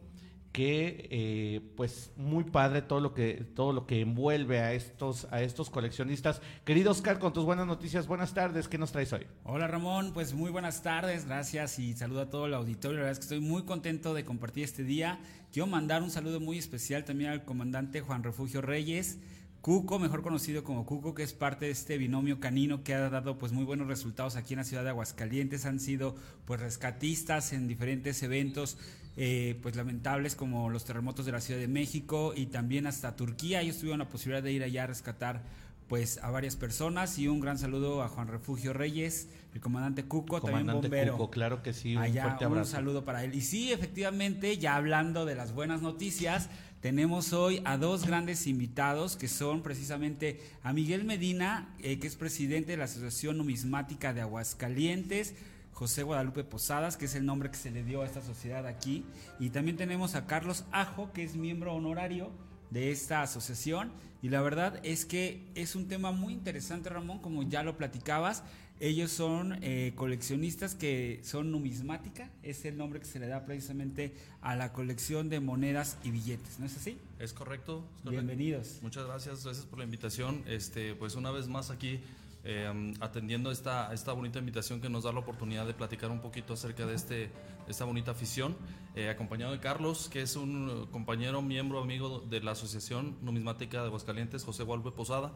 que 0.53 1.09
eh, 1.11 1.61
pues 1.77 2.11
muy 2.17 2.43
padre 2.43 2.83
todo 2.83 3.01
lo 3.01 3.15
que 3.15 3.47
todo 3.55 3.73
lo 3.73 3.87
que 3.87 4.01
envuelve 4.01 4.59
a 4.59 4.73
estos 4.73 5.29
a 5.31 5.43
estos 5.43 5.71
coleccionistas. 5.71 6.43
Querido 6.65 6.91
Oscar, 6.91 7.21
con 7.21 7.33
tus 7.33 7.45
buenas 7.45 7.67
noticias, 7.67 8.09
buenas 8.09 8.35
tardes, 8.35 8.67
¿qué 8.67 8.77
nos 8.77 8.91
traes 8.91 9.13
hoy? 9.13 9.27
Hola 9.45 9.69
Ramón, 9.69 10.13
pues 10.13 10.35
muy 10.35 10.51
buenas 10.51 10.83
tardes, 10.83 11.27
gracias 11.27 11.79
y 11.79 11.93
saludo 11.95 12.23
a 12.23 12.31
todo 12.31 12.47
el 12.47 12.55
auditorio. 12.55 12.99
La 12.99 13.05
verdad 13.05 13.13
es 13.13 13.19
que 13.19 13.35
estoy 13.35 13.41
muy 13.41 13.63
contento 13.63 14.13
de 14.13 14.25
compartir 14.25 14.65
este 14.65 14.83
día. 14.83 15.21
Quiero 15.53 15.69
mandar 15.69 16.03
un 16.03 16.11
saludo 16.11 16.41
muy 16.41 16.59
especial 16.59 17.05
también 17.05 17.31
al 17.31 17.45
comandante 17.45 18.01
Juan 18.01 18.25
Refugio 18.25 18.61
Reyes. 18.61 19.19
Cuco, 19.61 19.99
mejor 19.99 20.23
conocido 20.23 20.65
como 20.65 20.87
Cuco, 20.87 21.15
que 21.15 21.23
es 21.23 21.35
parte 21.35 21.67
de 21.67 21.73
este 21.73 21.99
binomio 21.99 22.41
canino 22.41 22.83
que 22.83 22.95
ha 22.95 23.11
dado 23.11 23.37
pues 23.37 23.53
muy 23.53 23.65
buenos 23.65 23.89
resultados 23.89 24.37
aquí 24.37 24.55
en 24.55 24.59
la 24.59 24.65
ciudad 24.65 24.83
de 24.83 24.89
Aguascalientes. 24.89 25.67
Han 25.67 25.81
sido 25.81 26.17
pues 26.47 26.61
rescatistas 26.61 27.53
en 27.53 27.69
diferentes 27.69 28.23
eventos 28.23 28.79
eh, 29.23 29.59
pues 29.61 29.77
lamentables 29.77 30.35
como 30.35 30.71
los 30.71 30.87
terremotos 30.87 31.27
de 31.27 31.33
la 31.33 31.43
Ciudad 31.43 31.61
de 31.61 31.69
México 31.69 32.33
y 32.35 32.47
también 32.47 32.87
hasta 32.87 33.17
Turquía. 33.17 33.61
Ellos 33.61 33.77
tuvieron 33.77 33.99
la 33.99 34.09
posibilidad 34.09 34.43
de 34.43 34.51
ir 34.51 34.63
allá 34.63 34.85
a 34.85 34.87
rescatar 34.87 35.43
pues 35.89 36.17
a 36.23 36.31
varias 36.31 36.57
personas 36.57 37.19
y 37.19 37.29
un 37.29 37.39
gran 37.39 37.59
saludo 37.59 38.03
a 38.03 38.09
Juan 38.09 38.29
Refugio 38.29 38.73
Reyes, 38.73 39.29
el 39.53 39.61
comandante 39.61 40.05
Cuco, 40.05 40.41
también 40.41 40.69
bombero. 40.69 41.19
Cuco, 41.19 41.31
claro 41.31 41.63
que 41.63 41.75
sí, 41.75 41.97
un 41.97 42.03
Allá, 42.03 42.23
fuerte 42.23 42.47
un 42.47 42.53
abrazo. 42.53 42.71
saludo 42.71 43.05
para 43.05 43.23
él. 43.23 43.35
Y 43.35 43.43
sí, 43.43 43.71
efectivamente, 43.73 44.57
ya 44.57 44.77
hablando 44.77 45.27
de 45.27 45.35
las 45.35 45.53
buenas 45.53 45.83
noticias, 45.83 46.49
tenemos 46.81 47.35
hoy 47.35 47.61
a 47.67 47.77
dos 47.77 48.07
grandes 48.07 48.47
invitados 48.47 49.17
que 49.17 49.29
son 49.29 49.63
precisamente 49.63 50.41
a 50.63 50.73
Miguel 50.73 51.05
Medina, 51.05 51.75
eh, 51.81 51.99
que 51.99 52.07
es 52.07 52.17
presidente 52.17 52.71
de 52.73 52.79
la 52.79 52.85
Asociación 52.85 53.37
Numismática 53.37 54.15
de 54.15 54.23
Aguascalientes, 54.23 55.35
José 55.81 56.03
Guadalupe 56.03 56.45
Posadas, 56.45 56.99
que 56.99 57.07
es 57.07 57.15
el 57.15 57.25
nombre 57.25 57.51
que 57.51 57.57
se 57.57 57.71
le 57.71 57.83
dio 57.83 58.03
a 58.03 58.05
esta 58.05 58.21
sociedad 58.21 58.67
aquí, 58.67 59.03
y 59.39 59.49
también 59.49 59.79
tenemos 59.79 60.15
a 60.15 60.27
Carlos 60.27 60.67
Ajo, 60.73 61.11
que 61.15 61.25
es 61.25 61.37
miembro 61.37 61.75
honorario 61.75 62.31
de 62.69 62.91
esta 62.91 63.23
asociación. 63.23 63.91
Y 64.21 64.29
la 64.29 64.43
verdad 64.43 64.79
es 64.83 65.07
que 65.07 65.43
es 65.55 65.77
un 65.77 65.89
tema 65.89 66.13
muy 66.13 66.35
interesante, 66.35 66.91
Ramón, 66.91 67.21
como 67.21 67.45
ya 67.45 67.63
lo 67.63 67.79
platicabas. 67.79 68.43
Ellos 68.79 69.11
son 69.11 69.59
eh, 69.63 69.93
coleccionistas 69.95 70.75
que 70.75 71.21
son 71.23 71.51
numismática, 71.51 72.29
es 72.43 72.67
el 72.67 72.77
nombre 72.77 73.01
que 73.01 73.07
se 73.07 73.19
le 73.19 73.27
da 73.27 73.47
precisamente 73.47 74.15
a 74.43 74.57
la 74.57 74.75
colección 74.75 75.31
de 75.31 75.41
monedas 75.41 75.97
y 76.05 76.11
billetes, 76.11 76.59
¿no 76.59 76.67
es 76.67 76.77
así? 76.77 76.99
Es 77.19 77.33
correcto. 77.33 77.87
es 77.97 78.03
correcto. 78.03 78.11
Bienvenidos. 78.11 78.81
Muchas 78.83 79.07
gracias, 79.07 79.45
gracias 79.45 79.65
por 79.65 79.79
la 79.79 79.87
invitación. 79.87 80.43
Este, 80.47 80.95
pues 80.95 81.15
una 81.15 81.31
vez 81.31 81.49
más 81.49 81.71
aquí 81.71 82.01
eh, 82.45 82.93
atendiendo 83.01 83.51
esta, 83.51 83.93
esta 83.93 84.13
bonita 84.13 84.39
invitación 84.39 84.81
que 84.81 84.89
nos 84.89 85.05
da 85.05 85.13
la 85.13 85.21
oportunidad 85.21 85.67
de 85.67 85.75
platicar 85.75 86.11
un 86.11 86.21
poquito 86.21 86.55
acerca 86.55 86.87
de 86.87 86.95
este, 86.95 87.31
esta 87.69 87.85
bonita 87.85 88.13
afición, 88.13 88.57
eh, 88.95 89.09
acompañado 89.11 89.53
de 89.53 89.61
Carlos, 89.61 90.09
que 90.09 90.23
es 90.23 90.37
un 90.37 90.69
eh, 90.71 90.89
compañero, 90.91 91.43
miembro, 91.43 91.81
amigo 91.81 92.21
de 92.21 92.41
la 92.41 92.53
Asociación 92.53 93.17
Numismática 93.23 93.81
de 93.81 93.89
Aguascalientes, 93.89 94.45
José 94.45 94.63
Guadalupe 94.63 94.97
Posada. 94.97 95.33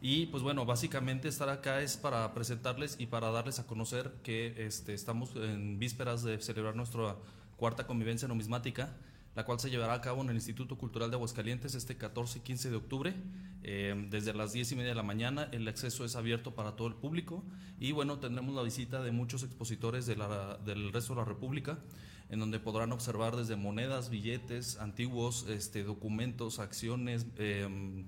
Y 0.00 0.26
pues 0.26 0.42
bueno, 0.42 0.64
básicamente 0.64 1.28
estar 1.28 1.48
acá 1.48 1.80
es 1.80 1.96
para 1.96 2.32
presentarles 2.32 2.96
y 3.00 3.06
para 3.06 3.30
darles 3.30 3.58
a 3.58 3.66
conocer 3.66 4.14
que 4.22 4.54
este, 4.66 4.94
estamos 4.94 5.34
en 5.34 5.78
vísperas 5.78 6.22
de 6.22 6.40
celebrar 6.40 6.76
nuestra 6.76 7.16
cuarta 7.56 7.86
convivencia 7.86 8.28
numismática, 8.28 8.94
la 9.38 9.44
cual 9.44 9.60
se 9.60 9.70
llevará 9.70 9.94
a 9.94 10.00
cabo 10.00 10.20
en 10.22 10.30
el 10.30 10.34
Instituto 10.34 10.76
Cultural 10.76 11.10
de 11.10 11.14
Aguascalientes 11.14 11.76
este 11.76 11.96
14 11.96 12.38
y 12.38 12.42
15 12.42 12.70
de 12.70 12.76
octubre, 12.76 13.14
eh, 13.62 13.94
desde 14.10 14.34
las 14.34 14.52
10 14.52 14.72
y 14.72 14.74
media 14.74 14.88
de 14.88 14.94
la 14.96 15.04
mañana. 15.04 15.48
El 15.52 15.68
acceso 15.68 16.04
es 16.04 16.16
abierto 16.16 16.56
para 16.56 16.74
todo 16.74 16.88
el 16.88 16.96
público 16.96 17.44
y 17.78 17.92
bueno, 17.92 18.18
tendremos 18.18 18.52
la 18.56 18.64
visita 18.64 19.00
de 19.00 19.12
muchos 19.12 19.44
expositores 19.44 20.06
de 20.06 20.16
la- 20.16 20.56
del 20.66 20.92
resto 20.92 21.14
de 21.14 21.20
la 21.20 21.24
República, 21.24 21.78
en 22.30 22.40
donde 22.40 22.58
podrán 22.58 22.90
observar 22.90 23.36
desde 23.36 23.54
monedas, 23.54 24.10
billetes 24.10 24.76
antiguos, 24.80 25.46
este, 25.48 25.84
documentos, 25.84 26.58
acciones, 26.58 27.24
eh, 27.36 28.04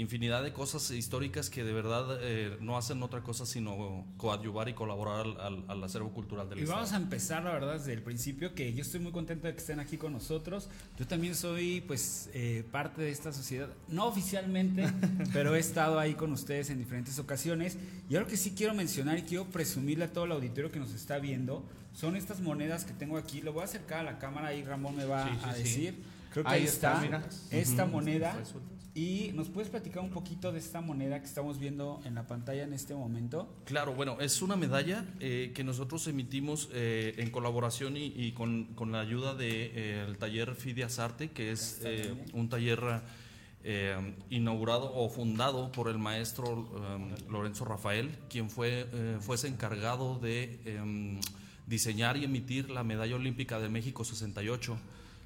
infinidad 0.00 0.42
de 0.42 0.52
cosas 0.52 0.90
históricas 0.90 1.50
que 1.50 1.62
de 1.64 1.72
verdad 1.72 2.18
eh, 2.22 2.56
no 2.60 2.76
hacen 2.76 3.02
otra 3.02 3.22
cosa 3.22 3.46
sino 3.46 4.04
coadyuvar 4.16 4.68
y 4.68 4.72
colaborar 4.74 5.26
al, 5.26 5.40
al- 5.40 5.64
al 5.68 5.84
acervo 5.84 6.10
cultural 6.12 6.48
del 6.48 6.58
Y 6.58 6.62
Estado. 6.62 6.78
vamos 6.80 6.92
a 6.92 6.96
empezar, 6.96 7.44
la 7.44 7.52
verdad, 7.52 7.74
desde 7.74 7.92
el 7.92 8.02
principio, 8.02 8.54
que 8.54 8.72
yo 8.72 8.82
estoy 8.82 9.00
muy 9.00 9.12
contento 9.12 9.46
de 9.46 9.52
que 9.54 9.60
estén 9.60 9.80
aquí 9.80 9.96
con 9.96 10.12
nosotros. 10.12 10.68
Yo 10.98 11.06
también 11.06 11.34
soy, 11.34 11.80
pues, 11.82 12.30
eh, 12.34 12.64
parte 12.72 13.02
de 13.02 13.10
esta 13.10 13.32
sociedad, 13.32 13.68
no 13.88 14.06
oficialmente, 14.06 14.86
pero 15.32 15.54
he 15.54 15.58
estado 15.58 15.98
ahí 15.98 16.14
con 16.14 16.32
ustedes 16.32 16.70
en 16.70 16.78
diferentes 16.78 17.18
ocasiones. 17.18 17.76
Y 18.08 18.16
algo 18.16 18.28
que 18.28 18.36
sí 18.36 18.52
quiero 18.56 18.74
mencionar 18.74 19.18
y 19.18 19.22
quiero 19.22 19.44
presumirle 19.46 20.04
a 20.06 20.12
todo 20.12 20.24
el 20.24 20.32
auditorio 20.32 20.70
que 20.72 20.78
nos 20.80 20.92
está 20.94 21.18
viendo, 21.18 21.64
son 21.92 22.16
estas 22.16 22.40
monedas 22.40 22.84
que 22.84 22.92
tengo 22.92 23.16
aquí. 23.18 23.40
Lo 23.40 23.52
voy 23.52 23.62
a 23.62 23.64
acercar 23.64 24.00
a 24.00 24.02
la 24.04 24.18
cámara 24.18 24.54
y 24.54 24.62
Ramón 24.64 24.96
me 24.96 25.04
va 25.04 25.24
Sí, 25.28 25.30
sí, 25.34 25.48
a 25.48 25.54
sí. 25.54 25.62
decir. 25.62 26.02
Creo 26.32 26.44
que 26.44 26.50
Ahí 26.50 26.60
ahí, 26.60 26.66
está, 26.68 26.92
está, 26.92 27.00
mira. 27.04 27.28
esta 27.50 27.82
Ujú. 27.84 27.92
moneda. 27.92 28.36
Y 28.94 29.30
nos 29.34 29.48
puedes 29.48 29.70
platicar 29.70 30.02
un 30.02 30.10
poquito 30.10 30.50
de 30.50 30.58
esta 30.58 30.80
moneda 30.80 31.20
que 31.20 31.26
estamos 31.26 31.58
viendo 31.58 32.00
en 32.04 32.16
la 32.16 32.26
pantalla 32.26 32.64
en 32.64 32.72
este 32.72 32.94
momento. 32.94 33.48
Claro, 33.64 33.94
bueno, 33.94 34.18
es 34.20 34.42
una 34.42 34.56
medalla 34.56 35.04
eh, 35.20 35.52
que 35.54 35.62
nosotros 35.62 36.06
emitimos 36.08 36.68
eh, 36.72 37.14
en 37.18 37.30
colaboración 37.30 37.96
y, 37.96 38.06
y 38.06 38.32
con, 38.32 38.64
con 38.74 38.90
la 38.90 39.00
ayuda 39.00 39.34
del 39.34 40.18
taller 40.18 40.56
Fidias 40.56 40.98
Arte, 40.98 41.30
que 41.30 41.52
es 41.52 41.80
eh, 41.84 42.14
un 42.32 42.48
taller 42.48 42.80
eh, 43.62 44.14
inaugurado 44.30 44.92
o 44.94 45.08
fundado 45.08 45.70
por 45.70 45.88
el 45.88 45.98
maestro 45.98 46.68
eh, 46.74 47.14
Lorenzo 47.30 47.64
Rafael, 47.64 48.10
quien 48.28 48.50
fue 48.50 48.88
eh, 48.92 49.18
fuese 49.20 49.48
encargado 49.48 50.18
de 50.18 50.58
eh, 50.64 51.20
diseñar 51.66 52.16
y 52.16 52.24
emitir 52.24 52.70
la 52.70 52.82
medalla 52.82 53.14
olímpica 53.16 53.60
de 53.60 53.68
México 53.68 54.02
68. 54.04 54.76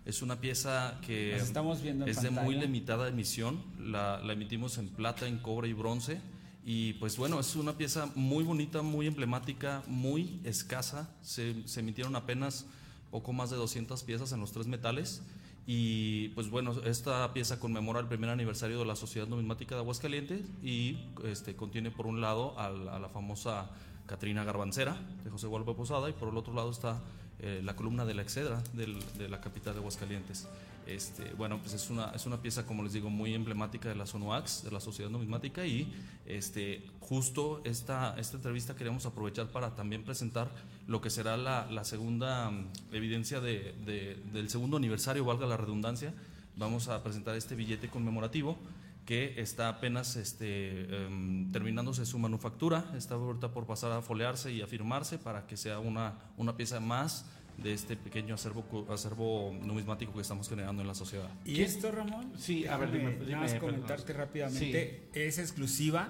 Es 0.04 0.20
una 0.20 0.40
pieza 0.40 0.98
que 1.06 1.34
estamos 1.36 1.80
viendo 1.80 2.04
es 2.06 2.20
de 2.20 2.30
muy 2.30 2.56
limitada 2.56 3.08
emisión. 3.08 3.62
La, 3.78 4.18
la 4.18 4.34
emitimos 4.34 4.76
en 4.78 4.88
plata, 4.88 5.26
en 5.26 5.38
cobre 5.38 5.68
y 5.68 5.72
bronce. 5.72 6.20
Y 6.64 6.94
pues 6.94 7.16
bueno, 7.16 7.40
es 7.40 7.56
una 7.56 7.76
pieza 7.76 8.10
muy 8.14 8.44
bonita, 8.44 8.82
muy 8.82 9.06
emblemática, 9.06 9.82
muy 9.86 10.40
escasa. 10.44 11.10
Se, 11.22 11.66
se 11.66 11.80
emitieron 11.80 12.16
apenas 12.16 12.66
poco 13.10 13.32
más 13.32 13.50
de 13.50 13.56
200 13.56 14.02
piezas 14.02 14.32
en 14.32 14.40
los 14.40 14.52
tres 14.52 14.66
metales. 14.66 15.22
Y 15.66 16.28
pues 16.30 16.50
bueno, 16.50 16.72
esta 16.84 17.32
pieza 17.32 17.58
conmemora 17.58 18.00
el 18.00 18.06
primer 18.06 18.28
aniversario 18.28 18.78
de 18.78 18.84
la 18.84 18.96
Sociedad 18.96 19.26
Numismática 19.26 19.74
de 19.74 19.80
Aguascalientes 19.80 20.42
y 20.62 20.98
este, 21.24 21.56
contiene 21.56 21.90
por 21.90 22.06
un 22.06 22.20
lado 22.20 22.58
a, 22.58 22.70
la 22.70 23.08
famosa 23.08 23.70
Catrina 24.06 24.44
Garbancera 24.44 24.96
de 25.24 25.30
José 25.30 25.46
Guadalupe 25.46 25.74
Posada 25.74 26.10
y 26.10 26.12
por 26.12 26.28
el 26.28 26.36
otro 26.36 26.52
lado 26.52 26.70
está 26.70 27.00
eh, 27.40 27.60
la 27.64 27.74
columna 27.76 28.04
de 28.04 28.14
la 28.14 28.22
Excedra 28.22 28.62
de 28.72 29.28
la 29.28 29.40
capital 29.40 29.74
de 29.74 29.80
Aguascalientes. 29.80 30.46
Este, 30.86 31.32
bueno, 31.38 31.58
pues 31.60 31.72
es 31.72 31.88
una, 31.88 32.10
es 32.10 32.26
una 32.26 32.42
pieza, 32.42 32.66
como 32.66 32.82
les 32.82 32.92
digo, 32.92 33.08
muy 33.08 33.32
emblemática 33.34 33.88
de 33.88 33.94
la 33.94 34.04
SONUAX, 34.06 34.64
de 34.64 34.70
la 34.70 34.80
Sociedad 34.80 35.10
Numismática, 35.10 35.64
y 35.66 35.90
este, 36.26 36.84
justo 37.00 37.62
esta, 37.64 38.14
esta 38.18 38.36
entrevista 38.36 38.76
queremos 38.76 39.06
aprovechar 39.06 39.46
para 39.48 39.74
también 39.74 40.02
presentar 40.04 40.50
lo 40.86 41.00
que 41.00 41.08
será 41.08 41.38
la, 41.38 41.84
segunda 41.84 42.50
mm, 42.50 42.66
evidencia 42.92 43.40
de- 43.40 43.74
de- 43.86 44.16
del 44.34 44.50
segundo 44.50 44.76
aniversario, 44.76 45.24
valga 45.24 45.46
la 45.46 45.56
redundancia. 45.56 46.12
Vamos 46.56 46.88
a 46.88 47.02
presentar 47.02 47.34
este 47.34 47.54
billete 47.54 47.88
conmemorativo 47.88 48.58
que 49.04 49.40
está 49.40 49.68
apenas 49.68 50.16
este, 50.16 51.04
em, 51.04 51.52
terminándose 51.52 52.06
su 52.06 52.18
manufactura, 52.18 52.84
está 52.96 53.14
ahorita 53.14 53.52
por 53.52 53.66
pasar 53.66 53.92
a 53.92 54.00
foliarse 54.02 54.52
y 54.52 54.62
a 54.62 54.66
firmarse 54.66 55.18
para 55.18 55.46
que 55.46 55.56
sea 55.56 55.78
una, 55.78 56.14
una 56.36 56.56
pieza 56.56 56.80
más 56.80 57.26
de 57.58 57.72
este 57.72 57.96
pequeño 57.96 58.34
acervo, 58.34 58.64
acervo 58.90 59.52
numismático 59.62 60.12
que 60.14 60.22
estamos 60.22 60.48
generando 60.48 60.82
en 60.82 60.88
la 60.88 60.94
sociedad. 60.94 61.28
¿Y 61.44 61.60
esto, 61.60 61.92
Ramón? 61.92 62.32
Sí, 62.36 62.66
a 62.66 62.76
ver, 62.76 62.90
Déjame 62.90 63.12
dime, 63.12 63.26
nada 63.26 63.42
más 63.42 63.52
dime, 63.52 63.60
comentarte 63.60 64.06
perdón. 64.06 64.26
rápidamente. 64.26 65.08
Es 65.12 65.38
exclusiva. 65.38 66.08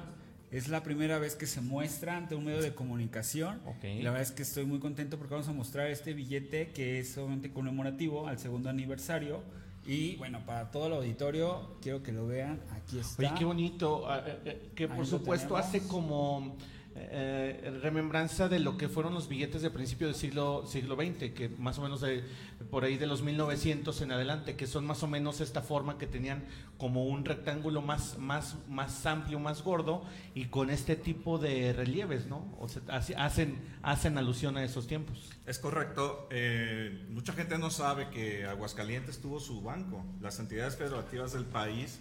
Es 0.51 0.69
la 0.69 0.85
primera 0.85 1.19
vez 1.19 1.35
que 1.35 1.47
se 1.47 1.61
muestra 1.61 2.17
ante 2.17 2.37
un 2.37 2.45
medio 2.45 2.63
de 2.63 2.75
comunicación. 2.75 3.61
Ok. 3.67 3.85
Y 3.85 4.03
La 4.03 4.11
verdad 4.11 4.23
es 4.23 4.31
que 4.31 4.43
estoy 4.43 4.65
muy 4.65 4.79
contento 4.79 5.19
porque 5.19 5.35
vamos 5.35 5.49
a 5.49 5.53
mostrar 5.53 5.89
este 5.91 6.15
billete 6.15 6.69
que 6.69 7.01
es 7.01 7.19
obviamente 7.19 7.51
conmemorativo 7.51 8.29
al 8.29 8.39
segundo 8.39 8.71
aniversario. 8.71 9.43
Y 9.87 10.17
bueno, 10.17 10.41
para 10.47 10.71
todo 10.71 10.87
el 10.87 10.95
auditorio, 10.95 11.77
quiero 11.83 12.03
que 12.03 12.13
lo 12.13 12.27
vean. 12.27 12.61
Aquí 12.73 12.99
está. 12.99 13.23
Oye, 13.23 13.33
qué 13.39 13.45
bonito, 13.45 14.05
ah, 14.09 14.23
eh, 14.27 14.39
eh, 14.45 14.71
que 14.75 14.89
por 14.89 15.07
supuesto 15.07 15.49
tenemos. 15.49 15.67
hace 15.67 15.87
como 15.87 16.57
eh, 16.97 17.79
remembranza 17.83 18.49
de 18.49 18.61
lo 18.61 18.79
que 18.79 18.89
fueron 18.89 19.15
los 19.15 19.29
billetes 19.29 19.63
de 19.63 19.71
principio 19.71 20.07
del 20.07 20.17
siglo 20.17 20.65
siglo 20.67 20.97
XX, 20.97 21.33
que 21.33 21.51
más 21.59 21.79
o 21.79 21.83
menos 21.83 22.01
de, 22.01 22.23
por 22.71 22.85
ahí 22.85 22.97
de 22.97 23.07
los 23.07 23.23
1900 23.23 24.01
en 24.03 24.13
adelante, 24.13 24.57
que 24.57 24.67
son 24.67 24.87
más 24.87 25.03
o 25.03 25.07
menos 25.07 25.41
esta 25.41 25.63
forma 25.63 25.99
que 25.99 26.07
tenían 26.07 26.45
como 26.79 27.05
un 27.07 27.25
rectángulo 27.25 27.81
más 27.83 28.19
más 28.19 28.57
más 28.69 29.07
amplio, 29.07 29.39
más 29.39 29.63
gordo 29.63 30.03
y 30.35 30.47
con 30.47 30.71
este 30.71 30.97
tipo 30.97 31.39
de 31.39 31.73
relieves, 31.73 32.27
¿no? 32.27 32.55
O 32.59 32.69
sea, 32.69 32.83
hace- 32.89 33.15
hacen 33.17 33.59
hacen 33.83 34.19
alusión 34.19 34.57
a 34.57 34.65
esos 34.65 34.87
tiempos. 34.87 35.31
Es 35.47 35.59
correcto. 35.59 36.27
Eh, 36.31 37.07
mucha 37.11 37.33
gente 37.33 37.59
no 37.59 37.71
sabe 37.71 38.09
que 38.11 38.45
Aguascalientes 38.47 39.21
tuvo 39.21 39.41
su 39.41 39.61
banco. 39.63 40.05
Las 40.21 40.39
entidades 40.41 40.77
federativas 40.77 41.33
del 41.33 41.45
país, 41.45 42.01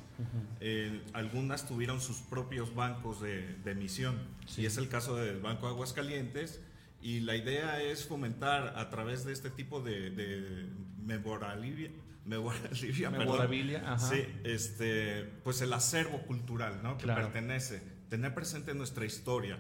eh, 0.62 1.02
algunas 1.14 1.68
tuvieron 1.68 2.00
sus 2.02 2.18
propios 2.18 2.74
bancos 2.74 3.22
de, 3.22 3.56
de 3.64 3.72
emisión. 3.72 4.18
Y 4.58 4.66
es 4.66 4.78
el 4.78 4.88
caso 4.90 5.16
del 5.16 5.40
Banco 5.40 5.68
de 5.68 5.74
Aguascalientes. 5.74 6.62
Y 7.04 7.20
la 7.20 7.36
idea 7.36 7.82
es 7.82 8.06
fomentar 8.06 8.74
a 8.78 8.90
través 8.90 9.26
de 9.26 9.34
este 9.34 9.50
tipo 9.50 9.82
de, 9.82 10.10
de 10.12 10.68
memorabilia, 11.06 11.92
memorabilia, 12.26 13.10
perdón. 13.12 13.26
Memorabilia, 13.28 13.84
ajá. 13.94 14.08
Sí, 14.10 14.24
este, 14.46 15.26
pues 15.44 15.62
el 15.62 15.74
acervo 15.74 16.20
cultural, 16.24 16.80
¿no? 16.82 16.98
Que 16.98 17.04
Claro. 17.04 17.24
pertenece, 17.24 17.82
tener 18.10 18.34
presente 18.34 18.74
nuestra 18.74 19.06
historia. 19.06 19.58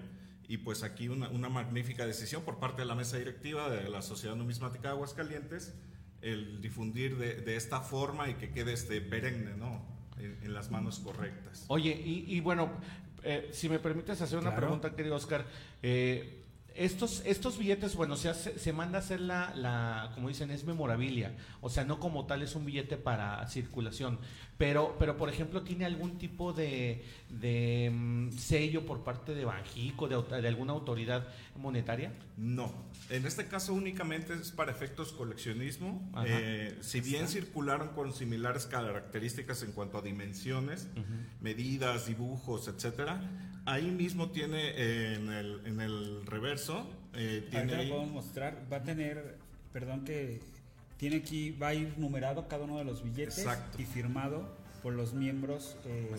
Y 0.47 0.57
pues 0.57 0.83
aquí 0.83 1.07
una, 1.09 1.29
una 1.29 1.49
magnífica 1.49 2.05
decisión 2.05 2.43
por 2.43 2.59
parte 2.59 2.81
de 2.81 2.85
la 2.87 2.95
mesa 2.95 3.17
directiva 3.17 3.69
de 3.69 3.89
la 3.89 4.01
Sociedad 4.01 4.35
Numismática 4.35 4.89
de 4.89 4.93
Aguascalientes, 4.95 5.73
el 6.21 6.61
difundir 6.61 7.17
de, 7.17 7.35
de 7.41 7.55
esta 7.57 7.81
forma 7.81 8.29
y 8.29 8.35
que 8.35 8.51
quede 8.51 8.73
este 8.73 9.01
perenne, 9.01 9.55
¿no? 9.57 9.85
En, 10.17 10.37
en 10.43 10.53
las 10.53 10.69
manos 10.71 10.99
correctas. 10.99 11.65
Oye, 11.67 11.91
y, 12.05 12.25
y 12.33 12.39
bueno, 12.39 12.71
eh, 13.23 13.49
si 13.51 13.67
me 13.67 13.79
permites 13.79 14.21
hacer 14.21 14.37
una 14.37 14.51
Claro. 14.51 14.61
pregunta, 14.67 14.95
querido 14.95 15.15
Oscar, 15.15 15.45
eh, 15.81 16.42
estos, 16.75 17.21
estos 17.25 17.57
billetes, 17.57 17.95
bueno, 17.95 18.15
se, 18.15 18.29
hace- 18.29 18.57
se 18.57 18.73
manda 18.73 18.97
a 18.97 19.01
hacer 19.01 19.21
la, 19.21 19.53
la, 19.55 20.11
como 20.15 20.29
dicen, 20.29 20.49
es 20.51 20.63
memorabilia. 20.65 21.35
O 21.61 21.69
sea, 21.69 21.83
no 21.83 21.99
como 21.99 22.25
tal 22.25 22.41
es 22.41 22.55
un 22.55 22.65
billete 22.65 22.97
para 22.97 23.47
circulación. 23.47 24.19
Pero, 24.57 24.95
pero 24.99 25.17
por 25.17 25.29
ejemplo, 25.29 25.63
¿tiene 25.63 25.85
algún 25.85 26.17
tipo 26.17 26.53
de, 26.53 27.03
de 27.29 27.91
mm, 27.93 28.31
sello 28.31 28.85
por 28.85 29.03
parte 29.03 29.33
de 29.33 29.45
Banjico, 29.45 30.07
de, 30.07 30.47
alguna 30.47 30.73
autoridad 30.73 31.27
monetaria? 31.55 32.13
No, 32.37 32.71
en 33.09 33.25
este 33.25 33.47
caso 33.47 33.73
únicamente 33.73 34.33
es 34.33 34.51
para 34.51 34.71
efectos 34.71 35.11
coleccionismo. 35.11 36.11
Eh, 36.25 36.77
si 36.81 37.01
bien 37.01 37.27
circularon 37.27 37.89
con 37.89 38.13
similares 38.13 38.65
características 38.65 39.63
en 39.63 39.71
cuanto 39.73 39.97
a 39.97 40.01
dimensiones, 40.01 40.87
medidas, 41.41 42.05
dibujos, 42.07 42.67
etcétera, 42.67 43.21
ahí 43.65 43.89
mismo 43.91 44.29
tiene 44.31 44.69
eh, 44.75 45.15
en, 45.15 45.29
el, 45.31 45.61
en 45.65 45.81
el 45.81 46.25
reverso, 46.25 46.87
eh, 47.13 47.47
tiene 47.49 47.75
ahí- 47.75 47.89
podemos 47.89 48.11
mostrar. 48.11 48.65
Va 48.71 48.77
a 48.77 48.83
tener, 48.83 49.37
perdón 49.71 50.03
que 50.03 50.39
tiene 50.97 51.17
aquí, 51.17 51.51
va 51.51 51.69
a 51.69 51.73
ir 51.73 51.97
numerado 51.97 52.47
cada 52.47 52.63
uno 52.65 52.77
de 52.77 52.85
los 52.85 53.03
billetes 53.03 53.39
Exacto. 53.39 53.81
y 53.81 53.85
firmado 53.85 54.55
por 54.81 54.93
los 54.93 55.13
miembros 55.13 55.75
eh, 55.85 56.11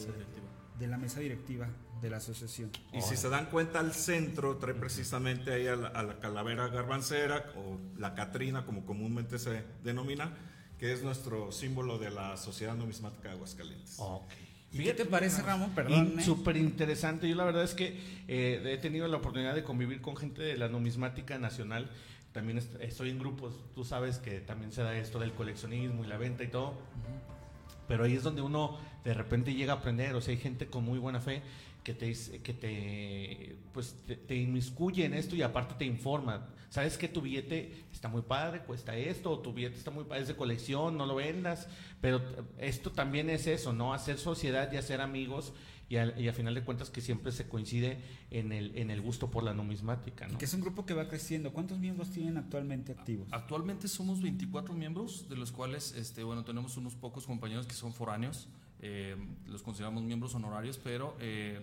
de 0.79 0.87
la 0.87 0.97
mesa 0.99 1.21
directiva 1.21 1.69
de 2.03 2.11
la 2.11 2.17
asociación. 2.19 2.71
Y 2.93 3.01
si 3.01 3.17
se 3.17 3.29
dan 3.29 3.47
cuenta, 3.47 3.79
al 3.81 3.95
centro 3.95 4.57
trae 4.57 4.75
precisamente 4.75 5.53
ahí 5.53 5.67
a 5.67 5.77
la, 5.77 5.89
a 5.89 6.03
la 6.03 6.19
calavera 6.19 6.69
garbancera 6.69 7.53
o 7.57 7.79
la 7.99 8.15
Catrina, 8.15 8.67
como 8.67 8.85
comúnmente 8.85 9.39
se 9.39 9.63
denomina, 9.83 10.37
que 10.79 10.93
es 10.93 11.03
nuestro 11.03 11.51
símbolo 11.53 11.99
de 11.99 12.11
la 12.11 12.37
Sociedad 12.37 12.75
Numismática 12.75 13.29
de 13.29 13.35
Aguascalientes. 13.37 13.97
¿Y 14.75 14.83
qué 14.85 14.93
te 14.95 15.05
parece, 15.05 15.43
Ramón? 15.43 15.71
Perdón. 15.75 16.19
¿eh? 16.19 16.23
Súper 16.23 16.57
interesante. 16.57 17.29
Yo 17.29 17.37
la 17.37 17.45
verdad 17.45 17.63
es 17.65 17.75
que 17.75 17.99
eh, 18.29 18.61
he 18.67 18.77
tenido 18.79 19.07
la 19.09 19.17
oportunidad 19.19 19.55
de 19.55 19.63
convivir 19.65 20.01
con 20.01 20.17
gente 20.17 20.43
de 20.43 20.57
la 20.57 20.69
numismática 20.69 21.39
nacional. 21.39 21.91
También 22.33 22.59
est- 22.59 22.75
estoy 22.81 23.11
en 23.11 23.19
grupos, 23.21 23.55
tú 23.75 23.85
sabes 23.85 24.19
que 24.19 24.41
también 24.41 24.73
se 24.73 24.83
da 24.83 24.97
esto 24.99 25.21
del 25.21 25.33
coleccionismo 25.33 26.05
y 26.05 26.09
la 26.09 26.19
venta 26.19 26.43
y 26.43 26.49
todo. 26.49 26.75
Pero 27.87 28.05
ahí 28.05 28.15
es 28.15 28.23
donde 28.23 28.43
uno 28.43 28.79
de 29.05 29.15
repente 29.15 29.55
llega 29.55 29.75
a 29.75 29.77
aprender. 29.77 30.15
O 30.17 30.21
sea, 30.21 30.33
hay 30.33 30.41
gente 30.41 30.67
con 30.67 30.85
muy 30.85 30.99
buena 30.99 31.21
fe 31.21 31.43
que 31.85 31.95
te, 31.95 32.13
que 32.43 32.55
te, 32.55 33.57
pues, 33.73 33.95
te, 34.07 34.17
te 34.17 34.35
inmiscuye 34.37 35.05
en 35.05 35.15
esto 35.15 35.37
y 35.37 35.43
aparte 35.43 35.75
te 35.79 35.85
informa. 35.85 36.49
Sabes 36.71 36.99
que 36.99 37.07
tu 37.09 37.21
billete 37.21 37.85
está 37.93 38.09
muy 38.09 38.23
padre, 38.23 38.61
cuesta 38.65 38.97
esto, 38.97 39.31
o 39.31 39.39
tu 39.39 39.53
billete 39.53 39.77
está 39.77 39.91
muy 39.93 40.05
padre, 40.05 40.23
es 40.23 40.29
de 40.29 40.35
colección, 40.35 40.97
no 40.97 41.07
lo 41.07 41.15
vendas. 41.15 41.69
Pero 42.01 42.21
esto 42.59 42.91
también 42.91 43.31
es 43.31 43.47
eso, 43.47 43.73
¿no? 43.73 43.95
Hacer 43.95 44.19
sociedad 44.19 44.73
y 44.73 44.77
hacer 44.77 45.01
amigos. 45.01 45.53
Y, 45.91 45.97
al- 45.97 46.19
y 46.19 46.27
a 46.29 46.33
final 46.33 46.55
de 46.55 46.65
cuentas 46.65 46.89
que 46.89 47.03
siempre 47.03 47.31
se 47.31 47.47
coincide 47.47 47.99
en 48.31 48.53
el, 48.53 48.77
en 48.79 48.91
el 48.91 49.03
gusto 49.03 49.31
por 49.31 49.45
la 49.45 49.53
numismática, 49.53 50.27
¿no? 50.27 50.39
Que 50.39 50.47
es 50.47 50.55
un 50.55 50.63
grupo 50.63 50.87
que 50.87 50.95
va 50.95 51.09
creciendo. 51.09 51.53
¿Cuántos 51.53 51.79
miembros 51.79 52.11
tienen 52.11 52.39
actualmente 52.39 52.93
activos? 52.93 53.29
Actualmente 53.31 53.87
somos 53.87 54.23
24 54.23 54.73
miembros, 54.73 55.29
de 55.29 55.37
los 55.37 55.53
cuales, 55.53 55.93
este, 55.93 56.25
bueno, 56.25 56.43
tenemos 56.43 56.79
unos 56.79 56.95
pocos 56.97 57.27
compañeros 57.27 57.67
que 57.67 57.75
son 57.75 57.93
foráneos, 57.93 58.49
eh, 58.87 59.17
los 59.47 59.63
consideramos 59.63 60.03
miembros 60.03 60.35
honorarios, 60.35 60.77
pero 60.77 61.17
eh, 61.19 61.59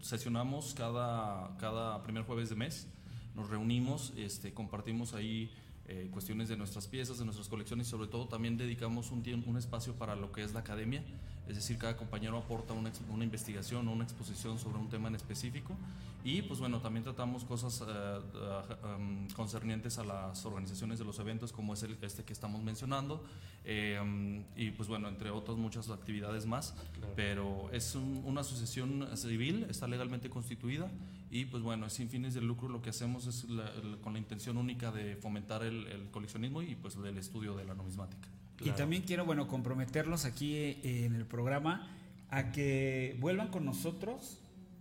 sesionamos 0.00 0.72
cada, 0.72 1.54
cada 1.58 2.02
primer 2.02 2.22
jueves 2.22 2.48
de 2.48 2.56
mes, 2.56 2.88
nos 3.34 3.50
reunimos, 3.50 4.14
este, 4.16 4.54
compartimos 4.54 5.12
ahí 5.12 5.52
eh, 5.86 6.08
cuestiones 6.10 6.48
de 6.48 6.56
nuestras 6.56 6.86
piezas, 6.86 7.18
de 7.18 7.26
nuestras 7.26 7.50
colecciones 7.50 7.88
y 7.88 7.90
sobre 7.90 8.08
todo 8.08 8.26
también 8.26 8.56
dedicamos 8.56 9.10
un, 9.10 9.22
un 9.46 9.58
espacio 9.58 9.92
para 9.98 10.16
lo 10.16 10.32
que 10.32 10.42
es 10.42 10.54
la 10.54 10.60
academia, 10.60 11.04
es 11.48 11.56
decir, 11.56 11.76
cada 11.78 11.96
compañero 11.96 12.38
aporta 12.38 12.72
una, 12.72 12.90
investigación 13.24 13.86
o 13.88 13.92
una 13.92 14.04
exposición 14.04 14.58
sobre 14.58 14.78
un 14.78 14.88
tema 14.88 15.08
en 15.08 15.14
específico. 15.14 15.76
Y 16.24 16.40
pues 16.40 16.58
bueno, 16.58 16.80
también 16.80 17.04
tratamos 17.04 17.44
cosas 17.44 17.82
eh, 17.82 17.86
eh, 17.86 18.96
um, 18.96 19.28
concernientes 19.28 19.98
a 19.98 20.04
las 20.04 20.46
organizaciones 20.46 20.98
de 20.98 21.04
los 21.04 21.18
eventos 21.18 21.52
como 21.52 21.74
es 21.74 21.82
el, 21.82 21.98
este 22.00 22.24
que 22.24 22.32
estamos 22.32 22.62
mencionando. 22.62 23.22
Eh, 23.64 23.98
um, 24.02 24.42
y 24.56 24.70
pues 24.70 24.88
bueno, 24.88 25.08
entre 25.08 25.28
otras 25.30 25.58
muchas 25.58 25.90
actividades 25.90 26.46
más, 26.46 26.74
pero 27.14 27.68
es 27.72 27.94
un- 27.94 28.22
una 28.24 28.40
asociación 28.40 29.06
civil, 29.16 29.66
está 29.68 29.86
legalmente 29.86 30.30
constituida. 30.30 30.90
Y 31.30 31.46
pues 31.46 31.62
bueno, 31.62 31.86
es 31.86 31.92
sin 31.92 32.08
fines 32.08 32.32
de 32.32 32.40
lucro, 32.40 32.68
lo 32.68 32.80
que 32.80 32.88
hacemos 32.90 33.26
es 33.26 33.44
la- 33.50 33.70
con 34.00 34.14
la 34.14 34.18
intención 34.18 34.56
única 34.56 34.92
de 34.92 35.16
fomentar 35.16 35.62
el, 35.62 35.86
el 35.88 36.10
coleccionismo 36.10 36.62
y 36.62 36.74
pues 36.74 36.96
el 36.96 37.18
estudio 37.18 37.54
de 37.54 37.64
la 37.66 37.74
numismática. 37.74 38.28
Y 38.60 38.70
también 38.70 39.02
quiero, 39.02 39.24
bueno, 39.24 39.48
comprometerlos 39.48 40.24
aquí 40.24 40.54
eh, 40.56 41.04
en 41.04 41.14
el 41.14 41.26
programa 41.26 41.90
a 42.30 42.52
que 42.52 43.16
vuelvan 43.20 43.48
con 43.48 43.64
nosotros 43.64 44.40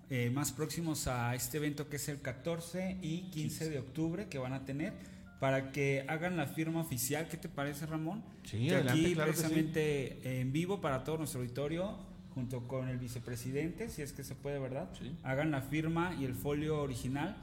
eh, 0.09 0.29
más 0.29 0.51
próximos 0.51 1.07
a 1.07 1.33
este 1.35 1.57
evento 1.57 1.89
que 1.89 1.95
es 1.95 2.07
el 2.09 2.21
14 2.21 2.97
y 3.01 3.29
15 3.31 3.69
de 3.69 3.79
octubre 3.79 4.27
que 4.27 4.37
van 4.37 4.53
a 4.53 4.65
tener 4.65 4.93
para 5.39 5.71
que 5.71 6.05
hagan 6.07 6.37
la 6.37 6.47
firma 6.47 6.81
oficial. 6.81 7.27
¿Qué 7.27 7.37
te 7.37 7.49
parece, 7.49 7.85
Ramón? 7.85 8.23
Sí, 8.43 8.67
que 8.67 8.75
adelante, 8.75 9.01
aquí 9.01 9.13
claro 9.13 9.31
que 9.31 9.37
sí. 9.37 9.43
precisamente 9.43 10.39
en 10.41 10.53
vivo 10.53 10.81
para 10.81 11.03
todo 11.03 11.17
nuestro 11.17 11.41
auditorio 11.41 11.97
junto 12.33 12.67
con 12.67 12.89
el 12.89 12.97
vicepresidente, 12.97 13.89
si 13.89 14.01
es 14.01 14.13
que 14.13 14.23
se 14.23 14.35
puede, 14.35 14.57
¿verdad? 14.59 14.89
Hagan 15.23 15.51
la 15.51 15.61
firma 15.61 16.15
y 16.19 16.25
el 16.25 16.33
folio 16.33 16.81
original 16.81 17.35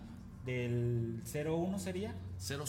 del 0.45 1.23
01 1.33 1.79
sería. 1.79 2.15
000 2.39 2.65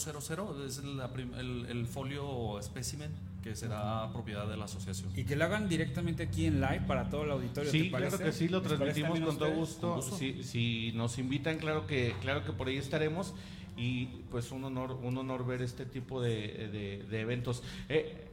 es 0.65 0.83
la 0.83 1.05
el, 1.15 1.65
el 1.67 1.87
folio 1.87 2.59
espécimen 2.59 3.11
que 3.43 3.55
será 3.55 4.11
propiedad 4.13 4.47
de 4.47 4.55
la 4.57 4.65
asociación. 4.65 5.11
Y 5.15 5.23
que 5.23 5.35
lo 5.35 5.45
hagan 5.45 5.67
directamente 5.67 6.23
aquí 6.23 6.45
en 6.45 6.61
live 6.61 6.81
para 6.87 7.09
todo 7.09 7.23
el 7.23 7.31
auditorio. 7.31 7.71
Sí, 7.71 7.83
¿te 7.83 7.89
claro 7.89 8.17
que 8.17 8.31
sí, 8.31 8.47
lo 8.47 8.59
¿Les 8.59 8.67
parece 8.73 9.01
transmitimos 9.01 9.19
con 9.27 9.37
todo 9.37 9.51
gusto. 9.55 10.01
Si, 10.01 10.43
si 10.43 10.91
nos 10.93 11.17
invitan, 11.17 11.57
claro 11.57 11.87
que, 11.87 12.13
claro 12.21 12.43
que 12.45 12.51
por 12.51 12.67
ahí 12.67 12.77
estaremos. 12.77 13.33
Y 13.77 14.05
pues 14.29 14.51
un 14.51 14.63
honor, 14.65 14.91
un 15.01 15.17
honor 15.17 15.45
ver 15.45 15.61
este 15.61 15.85
tipo 15.85 16.21
de, 16.21 16.67
de- 16.71 17.05
de 17.09 17.19
eventos. 17.21 17.63
Eh, 17.89 18.27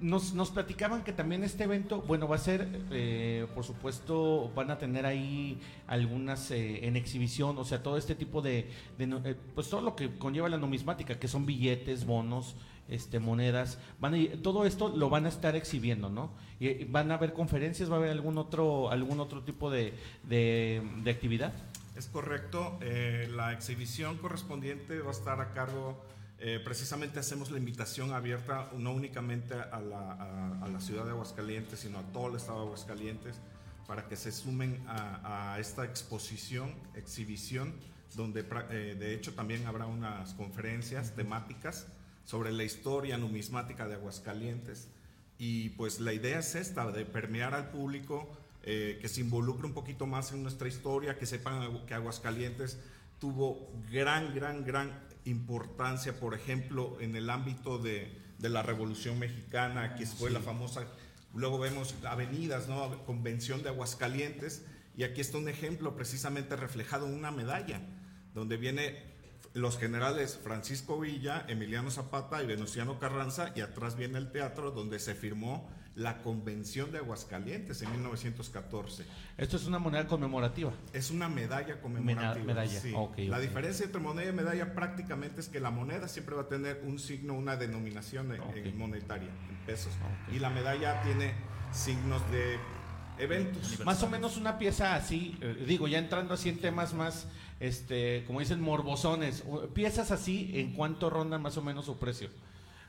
nos, 0.00 0.34
nos 0.34 0.50
platicaban 0.50 1.04
que 1.04 1.12
también 1.12 1.44
este 1.44 1.64
evento, 1.64 2.02
bueno, 2.02 2.26
va 2.28 2.36
a 2.36 2.38
ser, 2.38 2.68
eh, 2.90 3.46
por 3.54 3.64
supuesto, 3.64 4.50
van 4.54 4.70
a 4.70 4.78
tener 4.78 5.04
ahí 5.06 5.58
algunas 5.86 6.50
eh, 6.50 6.86
en 6.86 6.96
exhibición, 6.96 7.56
o 7.58 7.64
sea, 7.64 7.82
todo 7.82 7.96
este 7.96 8.14
tipo 8.14 8.42
de, 8.42 8.68
de 8.98 9.04
eh, 9.24 9.36
pues 9.54 9.68
todo 9.68 9.80
lo 9.82 9.94
que 9.96 10.10
conlleva 10.18 10.48
la 10.48 10.58
numismática, 10.58 11.18
que 11.18 11.28
son 11.28 11.46
billetes, 11.46 12.04
bonos, 12.06 12.54
este, 12.88 13.18
monedas, 13.18 13.78
van 14.00 14.14
a 14.14 14.18
todo 14.42 14.66
esto 14.66 14.88
lo 14.88 15.08
van 15.08 15.26
a 15.26 15.28
estar 15.28 15.56
exhibiendo, 15.56 16.08
¿no? 16.10 16.30
Y, 16.60 16.84
van 16.84 17.10
a 17.10 17.14
haber 17.14 17.32
conferencias, 17.32 17.90
va 17.90 17.94
a 17.94 17.98
haber 17.98 18.10
algún 18.10 18.38
otro, 18.38 18.90
algún 18.90 19.20
otro 19.20 19.42
tipo 19.42 19.70
de, 19.70 19.94
de, 20.24 21.10
actividad. 21.10 21.52
Es 21.96 22.06
correcto. 22.08 22.78
eh, 22.80 23.28
la 23.30 23.52
exhibición 23.52 24.18
correspondiente 24.18 24.98
va 25.00 25.08
a 25.08 25.12
estar 25.12 25.40
a 25.40 25.52
cargo, 25.52 26.04
eh, 26.38 26.60
precisamente 26.64 27.20
hacemos 27.20 27.50
la 27.50 27.58
invitación 27.58 28.12
abierta 28.12 28.68
no 28.76 28.92
únicamente 28.92 29.54
a 29.54 29.80
la, 29.80 30.58
a- 30.60 30.68
la 30.68 30.80
ciudad 30.80 31.04
de 31.04 31.10
Aguascalientes, 31.12 31.80
sino 31.80 31.98
a 32.00 32.02
todo 32.12 32.28
el 32.28 32.36
estado 32.36 32.60
de 32.60 32.64
Aguascalientes, 32.66 33.40
para 33.86 34.08
que 34.08 34.16
se 34.16 34.32
sumen 34.32 34.82
a, 34.88 35.56
esta 35.60 35.84
exposición, 35.84 36.74
exhibición, 36.94 37.74
donde 38.16 38.44
eh, 38.70 38.96
de 38.98 39.14
hecho 39.14 39.34
también 39.34 39.66
habrá 39.66 39.86
unas 39.86 40.34
conferencias 40.34 41.14
temáticas 41.14 41.86
sobre 42.24 42.52
la 42.52 42.64
historia 42.64 43.18
numismática 43.18 43.86
de 43.86 43.94
Aguascalientes. 43.94 44.88
Y 45.38 45.70
pues 45.70 46.00
la 46.00 46.12
idea 46.12 46.38
es 46.38 46.54
esta, 46.54 46.90
de 46.90 47.04
permear 47.04 47.54
al 47.54 47.70
público, 47.70 48.30
eh, 48.62 48.98
que 49.00 49.08
se 49.08 49.20
involucre 49.20 49.66
un 49.66 49.74
poquito 49.74 50.06
más 50.06 50.32
en 50.32 50.42
nuestra 50.42 50.68
historia, 50.68 51.18
que 51.18 51.26
sepan 51.26 51.86
que 51.86 51.94
Aguascalientes 51.94 52.78
tuvo 53.18 53.70
gran, 53.90 54.34
gran, 54.34 54.64
gran 54.64 54.92
importancia, 55.24 56.18
por 56.18 56.34
ejemplo, 56.34 56.96
en 57.00 57.16
el 57.16 57.30
ámbito 57.30 57.78
de, 57.78 58.10
de 58.38 58.48
la 58.48 58.62
Revolución 58.62 59.18
Mexicana, 59.18 59.94
que 59.94 60.06
fue 60.06 60.30
la 60.30 60.40
famosa, 60.40 60.86
luego 61.34 61.58
vemos 61.58 61.94
avenidas, 62.04 62.68
¿no? 62.68 63.04
Convención 63.04 63.62
de 63.62 63.70
Aguascalientes, 63.70 64.64
y 64.96 65.02
aquí 65.02 65.20
está 65.20 65.38
un 65.38 65.48
ejemplo 65.48 65.96
precisamente 65.96 66.56
reflejado 66.56 67.06
en 67.06 67.14
una 67.14 67.30
medalla, 67.30 67.80
donde 68.34 68.56
viene 68.56 69.13
los 69.54 69.78
generales 69.78 70.38
Francisco 70.42 70.98
Villa, 71.00 71.44
Emiliano 71.48 71.90
Zapata 71.90 72.42
y 72.42 72.46
Venustiano 72.46 72.98
Carranza, 72.98 73.52
y 73.54 73.60
atrás 73.60 73.96
viene 73.96 74.18
el 74.18 74.30
teatro 74.32 74.72
donde 74.72 74.98
se 74.98 75.14
firmó 75.14 75.70
la 75.94 76.22
Convención 76.22 76.90
de 76.90 76.98
Aguascalientes 76.98 77.80
en 77.82 77.92
1914. 77.92 79.04
Esto 79.38 79.56
es 79.56 79.66
una 79.66 79.78
moneda 79.78 80.08
conmemorativa. 80.08 80.72
Es 80.92 81.12
una 81.12 81.28
medalla 81.28 81.80
conmemorativa. 81.80 82.44
Medalla, 82.44 82.80
sí. 82.80 82.92
La 83.28 83.38
diferencia 83.38 83.84
entre 83.86 84.00
moneda 84.00 84.28
y 84.28 84.32
medalla 84.32 84.74
prácticamente 84.74 85.40
es 85.40 85.48
que 85.48 85.60
la 85.60 85.70
moneda 85.70 86.08
siempre 86.08 86.34
va 86.34 86.42
a 86.42 86.48
tener 86.48 86.82
un 86.84 86.98
signo, 86.98 87.34
una 87.34 87.56
denominación 87.56 88.34
en- 88.34 88.42
en 88.66 88.76
monetaria, 88.76 89.28
en 89.48 89.56
pesos. 89.66 89.92
Y 90.34 90.40
la 90.40 90.50
medalla 90.50 91.00
tiene 91.02 91.32
signos 91.70 92.28
de 92.32 92.58
eventos. 93.18 93.78
Más 93.84 94.02
o 94.02 94.08
menos 94.10 94.36
una 94.36 94.58
pieza 94.58 94.96
así, 94.96 95.38
eh, 95.40 95.64
digo, 95.64 95.86
ya 95.86 95.98
entrando 95.98 96.34
así 96.34 96.48
en 96.48 96.58
temas 96.58 96.92
más, 96.92 97.28
este, 97.66 98.24
como 98.26 98.40
dicen, 98.40 98.60
morbosones, 98.60 99.44
piezas 99.74 100.10
así, 100.10 100.50
¿en 100.54 100.72
cuánto 100.72 101.10
rondan 101.10 101.42
más 101.42 101.56
o 101.56 101.62
menos 101.62 101.84
su 101.86 101.96
precio? 101.96 102.28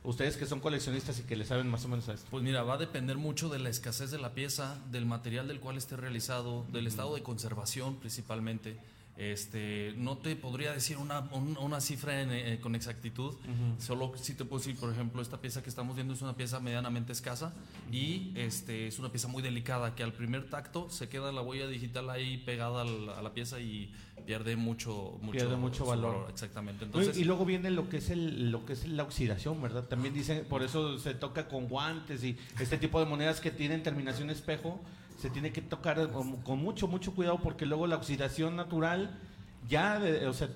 Ustedes 0.03 0.38
que 0.38 0.45
son 0.45 0.59
coleccionistas 0.59 1.19
y 1.19 1.23
que 1.23 1.36
le 1.36 1.45
saben 1.45 1.67
más 1.67 1.84
o 1.86 1.88
menos 1.88 2.07
a 2.09 2.13
esto. 2.13 2.28
Pues 2.30 2.43
mira, 2.43 2.61
va 2.63 2.76
a 2.76 2.78
depender 2.78 3.17
mucho 3.17 3.49
de 3.49 3.57
la 3.57 3.69
escasez 3.69 4.11
de 4.11 4.19
la 4.19 4.34
pieza, 4.36 4.78
del 4.91 5.05
material 5.07 5.47
del 5.47 5.59
cual 5.59 5.78
esté 5.78 5.95
realizado, 5.97 6.63
del 6.71 6.86
estado 6.86 7.15
de 7.15 7.23
conservación 7.23 7.95
principalmente. 7.95 8.78
Este, 9.17 9.93
no 9.97 10.17
te 10.17 10.36
podría 10.36 10.73
decir 10.73 10.97
una, 10.97 11.21
un- 11.32 11.57
una 11.57 11.80
cifra 11.80 12.21
en, 12.21 12.32
eh, 12.32 12.59
con 12.61 12.76
exactitud, 12.76 13.34
solo 13.80 14.11
sí 14.17 14.34
te 14.36 14.43
puedo 14.43 14.59
decir, 14.59 14.78
por 14.78 14.91
ejemplo, 14.91 15.21
esta 15.21 15.39
pieza 15.39 15.63
que 15.63 15.69
estamos 15.69 15.95
viendo 15.95 16.13
es 16.13 16.21
una 16.21 16.36
pieza 16.36 16.59
medianamente 16.59 17.13
escasa 17.13 17.53
y 17.93 18.34
este, 18.36 18.88
es 18.88 18.99
una 18.99 19.09
pieza 19.11 19.30
muy 19.30 19.41
delicada 19.41 19.95
que 19.95 20.03
al 20.03 20.11
primer 20.11 20.49
tacto 20.49 20.89
se 20.89 21.07
queda 21.07 21.32
la 21.32 21.41
huella 21.41 21.65
digital 21.67 22.09
ahí 22.09 22.38
pegada 22.45 22.82
a 22.82 23.21
la 23.21 23.34
pieza 23.34 23.61
y 23.61 23.93
pierde 24.26 24.55
mucho, 24.55 25.17
mucho, 25.21 25.32
Pierde 25.38 25.55
mucho 25.55 25.86
valor. 25.86 26.28
Exactamente. 26.30 26.86
Entonces, 26.86 27.17
y 27.17 27.23
luego 27.23 27.45
viene 27.45 27.69
lo 27.71 27.89
que 27.89 27.97
es 27.97 28.09
el 28.09 28.51
lo 28.51 28.65
que 28.65 28.73
es 28.73 28.88
la 28.88 29.03
oxidación, 29.03 29.61
¿verdad? 29.61 29.84
También 29.86 30.13
dicen, 30.13 30.45
por 30.49 30.63
eso 30.63 30.97
se 30.99 31.13
toca 31.13 31.47
con 31.47 31.67
guantes 31.67 32.23
y 32.23 32.38
este 32.59 32.78
tipo 32.78 32.99
de 32.99 33.05
monedas 33.05 33.39
que 33.41 33.51
tienen 33.51 33.84
terminación 33.84 34.30
espejo, 34.30 34.80
se 35.21 35.30
tiene 35.30 35.51
que 35.51 35.61
tocar 35.61 36.11
con, 36.11 36.38
con 36.41 36.59
mucho 36.59 36.88
mucho 36.88 37.13
cuidado 37.13 37.39
porque 37.41 37.65
luego 37.65 37.88
la 37.88 37.95
oxidación 37.97 38.55
natural 38.55 39.19
ya 39.67 39.99
de- 39.99 40.28
o 40.28 40.34
sea, 40.34 40.49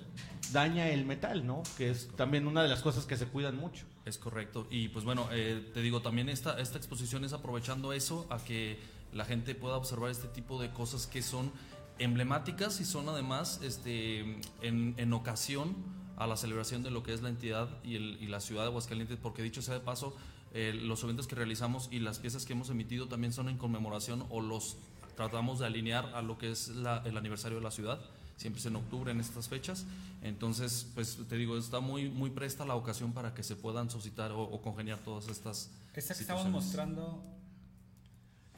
daña 0.52 0.90
el 0.90 1.06
metal, 1.06 1.46
¿no? 1.46 1.64
Que 1.78 1.90
es 1.92 2.10
también 2.16 2.46
una 2.48 2.62
de 2.62 2.68
las 2.70 2.82
cosas 2.82 3.06
que 3.06 3.18
se 3.18 3.26
cuidan 3.28 3.56
mucho. 3.58 3.86
Es 4.06 4.18
correcto. 4.18 4.68
Y 4.70 4.90
pues 4.90 5.06
bueno, 5.06 5.28
eh, 5.32 5.70
te 5.74 5.82
digo, 5.82 6.02
también 6.02 6.30
esta, 6.30 6.60
esta 6.60 6.78
exposición 6.78 7.24
es 7.26 7.34
aprovechando 7.34 7.94
eso 7.94 8.28
a 8.30 8.38
que 8.40 8.80
la 9.14 9.26
gente 9.26 9.56
pueda 9.56 9.76
observar 9.78 10.12
este 10.12 10.28
tipo 10.28 10.62
de 10.62 10.70
cosas 10.72 11.08
que 11.08 11.22
son 11.24 11.52
emblemáticas 12.00 12.80
y 12.82 12.86
son 12.86 13.08
además 13.10 13.60
este, 13.64 14.22
en, 14.62 14.94
en 14.98 15.14
ocasión 15.14 15.76
a 16.18 16.28
la 16.28 16.36
celebración 16.38 16.84
de 16.84 16.92
lo 16.92 17.04
que 17.04 17.14
es 17.14 17.22
la 17.22 17.30
entidad 17.30 17.70
y, 17.84 17.96
el- 17.96 18.18
y 18.22 18.28
la 18.28 18.40
ciudad 18.42 18.64
de 18.64 18.68
Aguascalientes, 18.70 19.18
porque 19.22 19.42
dicho 19.44 19.62
sea 19.62 19.74
de 19.76 19.80
paso, 19.80 20.16
eh, 20.54 20.74
los 20.74 21.04
eventos 21.04 21.28
que 21.28 21.36
realizamos 21.36 21.88
y 21.92 22.00
las 22.00 22.20
piezas 22.20 22.46
que 22.46 22.54
hemos 22.54 22.70
emitido 22.70 23.08
también 23.08 23.32
son 23.34 23.50
en 23.50 23.58
conmemoración 23.58 24.26
o 24.30 24.42
los 24.42 24.78
tratamos 25.16 25.60
de 25.60 25.66
alinear 25.68 26.06
a 26.16 26.22
lo 26.22 26.38
que 26.38 26.52
es 26.52 26.70
la- 26.70 27.02
el 27.06 27.16
aniversario 27.18 27.58
de 27.60 27.64
la 27.64 27.72
ciudad. 27.72 28.00
Siempre 28.38 28.60
es 28.62 28.66
en 28.66 28.78
octubre 28.78 29.12
en 29.12 29.20
estas 29.20 29.50
fechas. 29.50 29.86
Entonces, 30.22 30.88
pues 30.96 31.18
te 31.28 31.36
digo, 31.36 31.58
está 31.58 31.82
muy, 31.82 32.10
muy 32.10 32.30
presta 32.30 32.66
la 32.66 32.76
ocasión 32.76 33.12
para 33.14 33.34
que 33.34 33.44
se 33.44 33.56
puedan 33.58 33.90
suscitar 33.90 34.32
o, 34.32 34.42
o 34.42 34.62
congeniar 34.62 35.00
todas 35.00 35.28
estas. 35.28 35.72
Esta 35.94 36.14
que 36.14 36.22
estamos 36.22 36.44
mostrando, 36.52 37.22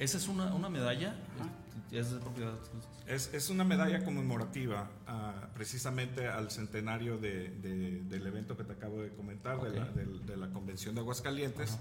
Esa 0.01 0.17
es 0.17 0.27
una, 0.27 0.53
una 0.55 0.67
medalla. 0.69 1.15
Es 1.91 2.09
de 2.11 2.19
propiedad. 2.19 2.53
Es, 3.07 3.31
es 3.33 3.49
una 3.49 3.63
medalla 3.63 4.03
conmemorativa 4.03 4.89
ah, 5.05 5.49
precisamente 5.53 6.27
al 6.27 6.49
centenario 6.49 7.17
de- 7.17 7.49
de- 7.49 8.01
del 8.01 8.25
evento 8.25 8.57
que 8.57 8.63
te 8.63 8.73
acabo 8.73 9.01
de 9.01 9.09
comentar, 9.13 9.61
de, 9.61 9.77
la, 9.79 9.85
de 9.85 10.37
la 10.37 10.49
Convención 10.49 10.95
de 10.95 11.01
Aguascalientes, 11.01 11.77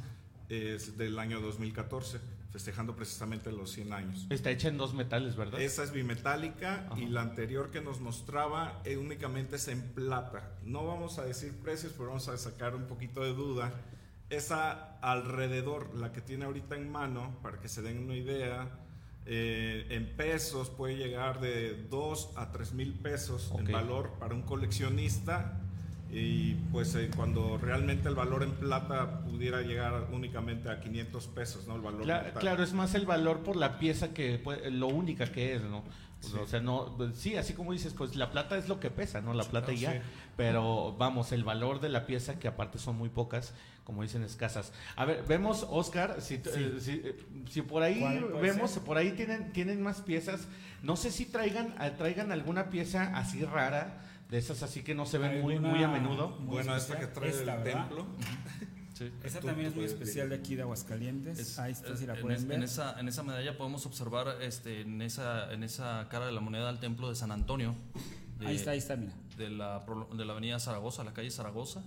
es 0.49 0.99
del 0.99 1.19
año 1.19 1.41
2014, 1.41 2.19
festejando 2.51 2.95
precisamente 2.97 3.53
los 3.53 3.71
100 3.71 3.93
años. 3.93 4.27
Está 4.29 4.51
hecha 4.51 4.69
en 4.69 4.77
dos 4.77 4.93
metales, 4.93 5.37
¿verdad? 5.37 5.61
Esa 5.61 5.85
es 5.85 5.93
bimetálica 5.93 6.89
y 6.97 7.07
la 7.07 7.23
anterior 7.23 7.71
que 7.71 7.81
nos 7.81 8.01
mostraba 8.01 8.83
eh, 8.85 8.97
únicamente 8.99 9.57
es 9.57 9.69
en 9.69 9.81
plata. 9.95 10.59
No 10.65 10.85
vamos 10.85 11.19
a 11.21 11.25
decir 11.25 11.53
precios, 11.63 11.93
pero 11.97 12.09
vamos 12.09 12.27
a 12.29 12.37
sacar 12.37 12.75
un 12.75 12.85
poquito 12.87 13.23
de 13.23 13.33
duda. 13.33 13.73
Esa 14.31 14.97
alrededor, 15.01 15.95
la 15.97 16.13
que 16.13 16.21
tiene 16.21 16.45
ahorita 16.45 16.77
en 16.77 16.91
mano, 16.91 17.37
para 17.43 17.59
que 17.59 17.69
se 17.69 17.83
den 17.83 17.99
una 18.05 18.15
idea, 18.15 18.69
eh, 19.27 19.87
en 19.91 20.07
pesos 20.17 20.71
puede 20.71 20.97
llegar 20.97 21.41
de 21.41 21.87
2 21.91 22.31
a 22.37 22.53
3 22.53 22.73
mil 22.75 22.95
pesos 22.95 23.51
Ok. 23.53 23.61
en 23.61 23.73
valor 23.73 24.13
para 24.21 24.35
un 24.35 24.43
coleccionista. 24.43 25.59
Y 26.13 26.55
pues 26.73 26.95
eh, 26.97 27.09
cuando 27.15 27.57
realmente 27.59 28.09
el 28.09 28.17
valor 28.17 28.43
en 28.43 28.51
plata 28.53 29.21
pudiera 29.21 29.63
llegar 29.63 30.09
únicamente 30.13 30.69
a 30.69 30.81
500 30.81 31.27
pesos, 31.29 31.69
¿no? 31.69 31.77
El 31.77 31.83
valor 31.83 32.03
Cla- 32.03 32.25
metal. 32.25 32.41
claro, 32.41 32.63
es 32.65 32.73
más 32.73 32.95
el 32.97 33.07
valor 33.07 33.41
por 33.45 33.55
la 33.55 33.79
pieza 33.79 34.13
que 34.13 34.37
puede- 34.39 34.71
lo 34.73 34.89
única 34.89 35.31
que 35.31 35.55
es, 35.55 35.63
¿no? 35.63 35.83
Pues, 36.21 36.33
Sí. 36.33 36.39
O 36.43 36.47
sea, 36.49 36.61
no, 36.61 36.95
pues, 36.99 37.17
sí, 37.17 37.37
así 37.37 37.55
como 37.55 37.73
dices, 37.73 37.95
pues 37.95 38.15
la 38.17 38.31
plata 38.31 38.59
es 38.59 38.69
lo 38.69 38.79
que 38.81 38.91
pesa, 38.91 39.21
¿no? 39.21 39.33
La 39.35 39.45
plata 39.45 39.73
y 39.73 39.77
ya. 39.79 39.93
sí. 39.93 39.99
Pero 40.41 40.97
vamos, 40.97 41.33
el 41.33 41.45
valor 41.45 41.81
de 41.81 41.91
la 41.91 42.07
pieza, 42.07 42.39
que 42.39 42.49
aparte 42.49 42.79
son 42.79 42.97
muy 42.97 43.11
pocas, 43.11 43.53
como 43.85 44.03
dicen, 44.03 44.23
escasas. 44.23 44.73
A 44.97 45.05
ver, 45.05 45.23
vemos, 45.29 45.67
Oscar, 45.69 46.17
si, 46.23 46.37
eh, 46.37 46.77
si, 46.81 46.93
eh, 47.05 47.17
si 47.51 47.61
por 47.61 47.83
ahí 47.83 48.01
¿Cuál 48.01 48.25
puede 48.31 48.41
vemos, 48.53 48.71
ser? 48.71 48.83
por 48.85 48.97
ahí 48.97 49.11
tienen, 49.13 49.53
tienen 49.53 49.83
más 49.83 50.01
piezas. 50.01 50.49
No 50.83 50.97
sé 50.97 51.11
si 51.11 51.27
traigan, 51.27 51.75
traigan 51.99 52.33
alguna 52.33 52.71
pieza 52.71 53.15
así 53.19 53.45
rara, 53.45 54.01
de 54.31 54.39
esas 54.39 54.63
así 54.63 54.83
que 54.83 54.95
no 54.95 55.05
se 55.05 55.19
ven 55.19 55.43
muy, 55.43 55.59
muy 55.59 55.83
a 55.85 55.89
menudo. 55.89 56.29
muy 56.39 56.47
Bueno, 56.55 56.75
esta 56.75 56.97
que 56.99 57.05
especial. 57.05 57.13
trae 57.13 57.41
Esta, 57.41 57.55
el 57.57 57.63
¿verdad? 57.65 57.87
templo. 57.89 58.07
Sí. 59.01 59.11
Esa 59.25 59.41
también 59.41 59.69
es 59.69 59.75
muy 59.75 59.87
especial 59.87 60.29
de 60.29 60.35
aquí 60.35 60.57
de 60.57 60.61
Aguascalientes. 60.63 61.39
Es- 61.39 61.59
Ahí 61.59 61.73
está, 61.73 61.97
si 61.97 62.05
la 62.05 62.17
en, 62.17 62.21
pueden 62.21 62.37
es- 62.37 62.47
ver. 62.47 62.59
en 62.59 62.65
esa, 62.65 63.01
en 63.01 63.09
esa 63.09 63.23
medalla 63.23 63.57
podemos 63.57 63.87
observar 63.87 64.37
este, 64.43 64.83
en, 64.83 65.01
esa, 65.01 65.51
en 65.55 65.63
esa 65.63 66.07
cara 66.11 66.27
de 66.27 66.33
la 66.33 66.43
moneda 66.43 66.67
del 66.67 66.81
templo 66.81 67.09
de 67.09 67.15
San 67.15 67.33
Antonio. 67.33 67.75
de- 68.39 68.47
ahí 68.49 68.57
está, 68.57 68.73
ahí 68.73 68.79
está, 68.79 68.97
mira. 68.97 69.15
De 69.41 69.49
la, 69.49 69.83
de 70.15 70.25
la 70.27 70.33
avenida 70.33 70.59
Zaragoza, 70.61 71.03
la 71.03 71.15
calle 71.15 71.31
Zaragoza. 71.31 71.83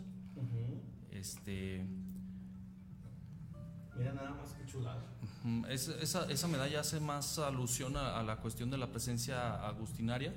Este, 1.11 1.85
Mira 3.95 4.11
nada 4.13 4.31
más 4.31 4.53
que 4.53 4.65
chulada. 4.65 5.03
es- 5.69 5.87
esa, 5.87 6.29
esa 6.31 6.47
medalla 6.47 6.79
hace 6.79 6.99
más 6.99 7.37
alusión 7.37 7.95
a, 7.95 8.19
a 8.19 8.23
la 8.23 8.37
cuestión 8.37 8.71
de 8.71 8.77
la 8.79 8.87
presencia 8.89 9.67
agustinaria. 9.67 10.33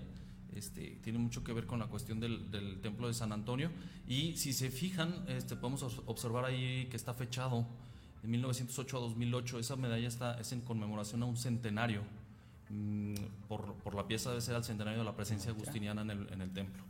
Este, 0.55 0.99
tiene 1.03 1.19
mucho 1.19 1.43
que 1.43 1.53
ver 1.55 1.67
con 1.67 1.79
la 1.79 1.87
cuestión 1.87 2.21
del, 2.21 2.51
del 2.51 2.81
templo 2.83 3.09
de 3.09 3.15
San 3.15 3.33
Antonio. 3.33 3.71
Y 4.07 4.37
si 4.37 4.53
se 4.53 4.71
fijan, 4.71 5.25
este, 5.29 5.57
podemos 5.57 5.83
os- 5.83 6.03
observar 6.07 6.45
ahí 6.45 6.87
que 6.91 6.97
está 6.97 7.15
fechado 7.15 7.67
de 8.23 8.29
1908 8.29 8.97
a 8.99 9.01
2008. 9.01 9.59
Esa 9.59 9.77
medalla 9.77 10.07
está, 10.09 10.39
es 10.39 10.53
en 10.53 10.61
conmemoración 10.61 11.23
a 11.23 11.27
un 11.27 11.37
centenario. 11.39 12.03
Mm, 12.69 13.15
por, 13.49 13.75
por 13.77 13.95
la 13.95 14.07
pieza 14.07 14.31
debe 14.31 14.43
ser 14.43 14.55
al 14.57 14.65
centenario 14.65 14.99
de 14.99 15.05
la 15.05 15.15
presencia 15.17 15.51
agustiniana 15.53 16.03
en 16.03 16.11
el, 16.11 16.33
en 16.33 16.43
el 16.43 16.53
templo. 16.53 16.83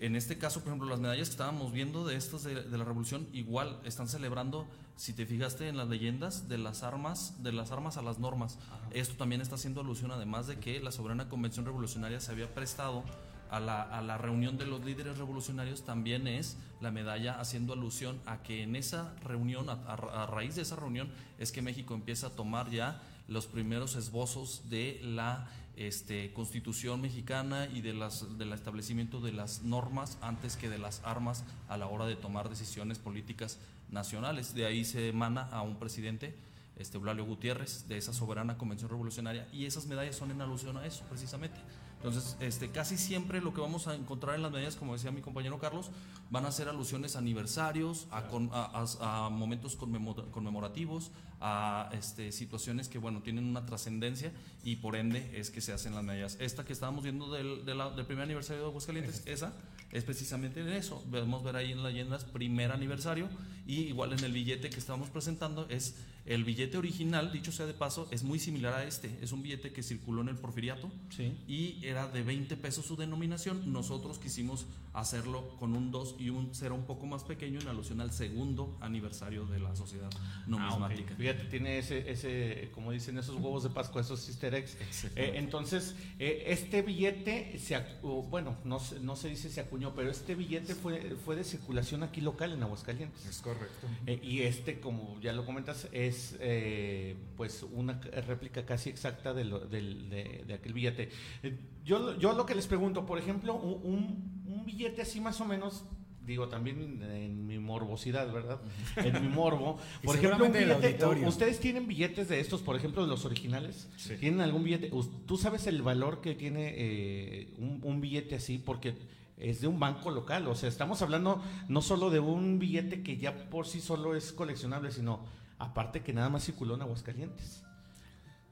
En 0.00 0.14
este 0.14 0.38
caso, 0.38 0.60
por 0.60 0.68
ejemplo, 0.68 0.88
las 0.88 1.00
medallas 1.00 1.28
que 1.28 1.32
estábamos 1.32 1.72
viendo 1.72 2.06
de 2.06 2.14
estas 2.16 2.44
de, 2.44 2.54
de 2.62 2.78
la 2.78 2.84
revolución, 2.84 3.26
igual 3.32 3.80
están 3.84 4.08
celebrando, 4.08 4.66
si 4.96 5.12
te 5.12 5.26
fijaste 5.26 5.68
en 5.68 5.76
las 5.76 5.88
leyendas, 5.88 6.48
de 6.48 6.56
las 6.58 6.82
armas, 6.84 7.42
de 7.42 7.52
las 7.52 7.72
armas 7.72 7.96
a 7.96 8.02
las 8.02 8.18
normas. 8.18 8.58
Esto 8.92 9.14
también 9.16 9.40
está 9.40 9.56
haciendo 9.56 9.80
alusión, 9.80 10.10
además 10.12 10.46
de 10.46 10.58
que 10.58 10.80
la 10.80 10.92
soberana 10.92 11.28
convención 11.28 11.64
revolucionaria 11.64 12.20
se 12.20 12.30
había 12.30 12.52
prestado 12.54 13.02
a 13.50 13.60
la, 13.60 13.82
a 13.82 14.02
la 14.02 14.18
reunión 14.18 14.56
de 14.58 14.66
los 14.66 14.84
líderes 14.84 15.18
revolucionarios, 15.18 15.82
también 15.82 16.26
es 16.28 16.56
la 16.80 16.90
medalla 16.90 17.40
haciendo 17.40 17.72
alusión 17.72 18.20
a 18.26 18.42
que 18.42 18.62
en 18.62 18.76
esa 18.76 19.14
reunión, 19.24 19.68
a, 19.70 19.72
a- 19.72 20.22
a 20.24 20.26
raíz 20.26 20.54
de 20.54 20.62
esa 20.62 20.76
reunión, 20.76 21.10
es 21.38 21.50
que 21.50 21.62
México 21.62 21.94
empieza 21.94 22.28
a 22.28 22.30
tomar 22.30 22.70
ya 22.70 23.00
los 23.26 23.46
primeros 23.46 23.96
esbozos 23.96 24.68
de 24.70 25.00
la 25.02 25.48
este, 25.78 26.32
constitución 26.32 27.00
mexicana 27.00 27.68
y 27.72 27.82
de 27.82 27.94
las, 27.94 28.36
del 28.36 28.52
establecimiento 28.52 29.20
de 29.20 29.32
las 29.32 29.62
normas 29.62 30.18
antes 30.20 30.56
que 30.56 30.68
de 30.68 30.76
las 30.76 31.00
armas 31.04 31.44
a 31.68 31.76
la 31.76 31.86
hora 31.86 32.04
de 32.06 32.16
tomar 32.16 32.48
decisiones 32.48 32.98
políticas 32.98 33.60
nacionales. 33.88 34.54
De 34.54 34.66
ahí 34.66 34.84
se 34.84 35.08
emana 35.08 35.42
a 35.52 35.62
un 35.62 35.78
presidente, 35.78 36.34
este, 36.76 36.96
Eulalio 36.96 37.24
Gutiérrez, 37.24 37.86
de 37.86 37.96
esa 37.96 38.12
soberana 38.12 38.58
convención 38.58 38.90
revolucionaria, 38.90 39.46
y 39.52 39.66
esas 39.66 39.86
medallas 39.86 40.16
son 40.16 40.32
en 40.32 40.40
alusión 40.40 40.76
a 40.76 40.84
eso, 40.84 41.04
precisamente. 41.08 41.60
Entonces, 41.98 42.36
este, 42.40 42.70
casi 42.70 42.96
siempre 42.96 43.40
lo 43.40 43.52
que 43.52 43.60
vamos 43.60 43.88
a 43.88 43.94
encontrar 43.96 44.36
en 44.36 44.42
las 44.42 44.52
medallas, 44.52 44.76
como 44.76 44.92
decía 44.94 45.10
mi 45.10 45.20
compañero 45.20 45.58
Carlos, 45.58 45.90
van 46.30 46.46
a 46.46 46.52
ser 46.52 46.68
alusiones 46.68 47.16
a 47.16 47.18
aniversarios, 47.18 48.06
a, 48.12 48.28
con- 48.28 48.50
a- 48.52 48.70
a- 49.00 49.26
a 49.26 49.30
momentos 49.30 49.76
conmemo- 49.76 50.30
conmemorativos, 50.30 51.10
a 51.40 51.88
este, 51.92 52.30
situaciones 52.32 52.88
que, 52.88 52.98
bueno, 52.98 53.22
tienen 53.22 53.44
una 53.44 53.66
trascendencia 53.66 54.32
y 54.64 54.76
por 54.76 54.94
ende 54.96 55.38
es 55.40 55.50
que 55.50 55.60
se 55.60 55.72
hacen 55.72 55.94
las 55.94 56.04
medallas. 56.04 56.36
Esta 56.40 56.64
que 56.64 56.72
estábamos 56.72 57.02
viendo 57.02 57.32
del, 57.32 57.64
de 57.64 57.74
la- 57.74 57.90
del 57.90 58.06
primer 58.06 58.24
aniversario 58.24 58.62
de 58.62 58.68
Aguascalientes, 58.68 59.22
esa 59.26 59.52
es 59.90 60.04
precisamente 60.04 60.60
en 60.60 60.68
eso. 60.68 61.02
Podemos 61.10 61.42
ver 61.42 61.56
ahí 61.56 61.72
en 61.72 61.82
las 61.82 61.92
leyendas 61.92 62.24
primer 62.24 62.70
aniversario 62.72 63.28
y 63.66 63.80
igual 63.82 64.12
en 64.12 64.22
el 64.24 64.32
billete 64.32 64.70
que 64.70 64.78
estábamos 64.78 65.10
presentando 65.10 65.66
es 65.68 65.96
el 66.28 66.44
billete 66.44 66.76
original, 66.78 67.32
dicho 67.32 67.50
sea 67.52 67.66
de 67.66 67.74
paso, 67.74 68.06
es 68.10 68.22
muy 68.22 68.38
similar 68.38 68.74
a 68.74 68.84
este. 68.84 69.18
Es 69.22 69.32
un 69.32 69.42
billete 69.42 69.72
que 69.72 69.82
circuló 69.82 70.20
en 70.22 70.28
el 70.28 70.36
porfiriato 70.36 70.90
Sí. 71.16 71.32
y 71.48 71.84
era 71.84 72.06
de 72.08 72.22
20 72.22 72.56
pesos 72.56 72.86
su 72.86 72.96
denominación. 72.96 73.72
Nosotros 73.72 74.18
quisimos 74.18 74.66
hacerlo 74.92 75.56
con 75.58 75.74
un 75.76 75.90
2 75.92 76.16
y 76.18 76.30
un 76.30 76.50
0 76.52 76.74
un 76.74 76.84
poco 76.84 77.06
más 77.06 77.22
pequeño 77.22 77.60
en 77.60 77.68
alusión 77.68 78.00
al 78.00 78.10
segundo 78.12 78.76
aniversario 78.80 79.46
de 79.46 79.58
la 79.60 79.74
sociedad 79.76 80.10
Ah, 80.14 80.42
ok. 80.42 80.48
numismática. 80.48 81.14
Fíjate, 81.16 81.44
tiene 81.44 81.78
ese, 81.78 82.10
ese, 82.10 82.70
como 82.74 82.90
dicen, 82.92 83.16
esos 83.18 83.36
huevos 83.36 83.62
de 83.62 83.70
Pascua, 83.70 84.00
esos 84.00 84.28
easter 84.28 84.54
eggs. 84.54 84.76
Eh, 85.16 85.32
entonces, 85.36 85.94
eh, 86.18 86.44
este 86.48 86.82
billete, 86.82 87.58
se, 87.58 87.76
bueno, 88.02 88.56
no, 88.64 88.80
se- 88.80 89.00
no 89.00 89.16
se 89.16 89.28
dice 89.28 89.48
se 89.50 89.60
acuñó, 89.60 89.94
pero 89.94 90.10
este 90.10 90.34
billete 90.34 90.74
fue, 90.74 91.16
fue 91.24 91.36
de 91.36 91.44
circulación 91.44 92.02
aquí 92.02 92.20
local 92.20 92.52
en 92.52 92.62
Aguascalientes. 92.62 93.24
Es 93.26 93.38
correcto. 93.40 93.86
Eh, 94.06 94.20
y 94.22 94.40
este, 94.42 94.80
como 94.80 95.18
ya 95.20 95.32
lo 95.32 95.46
comentas, 95.46 95.88
es 95.92 96.17
eh, 96.40 97.16
pues 97.36 97.64
una 97.72 98.00
réplica 98.26 98.64
casi 98.66 98.90
exacta 98.90 99.32
de, 99.34 99.44
lo- 99.44 99.60
de, 99.60 100.44
de 100.46 100.54
aquel 100.54 100.72
billete. 100.72 101.08
Eh, 101.42 101.58
yo, 101.84 102.18
yo 102.18 102.32
lo 102.32 102.44
que 102.46 102.54
les 102.54 102.66
pregunto, 102.66 103.04
por 103.06 103.18
ejemplo, 103.18 103.54
un, 103.54 104.38
billete 104.66 105.00
así 105.02 105.20
más 105.20 105.40
o 105.40 105.44
menos 105.46 105.84
digo 106.26 106.48
también 106.48 107.02
en 107.02 107.46
mi 107.46 107.58
morbosidad, 107.58 108.30
¿verdad? 108.30 108.60
En 108.96 109.22
mi 109.22 109.28
morbo. 109.30 109.78
Por 110.04 110.14
ejemplo, 110.16 110.44
un 110.44 110.52
billete-. 110.52 111.26
¿ustedes 111.26 111.58
tienen 111.58 111.86
billetes 111.88 112.28
de 112.28 112.38
estos, 112.38 112.60
por 112.60 112.76
ejemplo, 112.76 113.00
de 113.00 113.08
los 113.08 113.24
originales? 113.24 113.88
Sí. 113.96 114.14
¿Tienen 114.18 114.42
algún 114.42 114.62
billete? 114.62 114.90
¿Tú 115.24 115.38
sabes 115.38 115.66
el 115.66 115.80
valor 115.80 116.20
que 116.20 116.34
tiene 116.34 116.74
eh, 116.76 117.54
un, 117.56 117.80
un 117.82 118.02
billete 118.02 118.34
así? 118.34 118.58
Porque 118.58 118.94
es 119.38 119.62
de 119.62 119.68
un 119.68 119.80
banco 119.80 120.10
local. 120.10 120.46
O 120.48 120.54
sea, 120.54 120.68
estamos 120.68 121.00
hablando 121.00 121.42
no 121.68 121.80
solo 121.80 122.10
de 122.10 122.20
un 122.20 122.58
billete 122.58 123.02
que 123.02 123.16
ya 123.16 123.48
por 123.48 123.66
sí 123.66 123.80
solo 123.80 124.14
es 124.14 124.30
coleccionable, 124.32 124.90
sino 124.90 125.24
aparte 125.58 126.02
que 126.02 126.12
nada 126.12 126.28
más 126.28 126.44
circuló 126.44 126.74
en 126.74 126.82
Aguascalientes. 126.82 127.62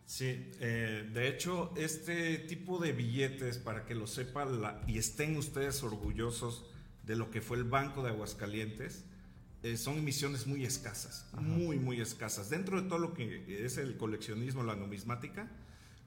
Sí, 0.05 0.53
eh, 0.61 1.09
de 1.13 1.29
hecho, 1.29 1.73
este 1.77 2.39
tipo 2.39 2.79
de 2.79 2.93
billetes, 2.93 3.59
para 3.59 3.85
que 3.87 3.95
lo 3.95 4.07
sepan 4.07 4.61
la- 4.61 4.81
y 4.87 4.99
estén 4.99 5.37
ustedes 5.37 5.83
orgullosos 5.83 6.65
de 7.05 7.17
lo 7.17 7.31
que 7.31 7.41
fue 7.41 7.57
el 7.57 7.65
Banco 7.65 8.03
de 8.05 8.11
Aguascalientes, 8.11 9.05
eh, 9.63 9.77
son 9.77 9.99
emisiones 9.99 10.47
muy 10.47 10.65
escasas, 10.65 11.27
muy, 11.41 11.79
muy 11.81 12.01
escasas. 12.01 12.51
Dentro 12.51 12.81
de 12.81 12.89
todo 12.89 12.99
lo 13.01 13.15
que 13.15 13.65
es 13.65 13.79
el 13.79 13.97
coleccionismo, 13.97 14.63
la 14.63 14.77
numismática, 14.77 15.49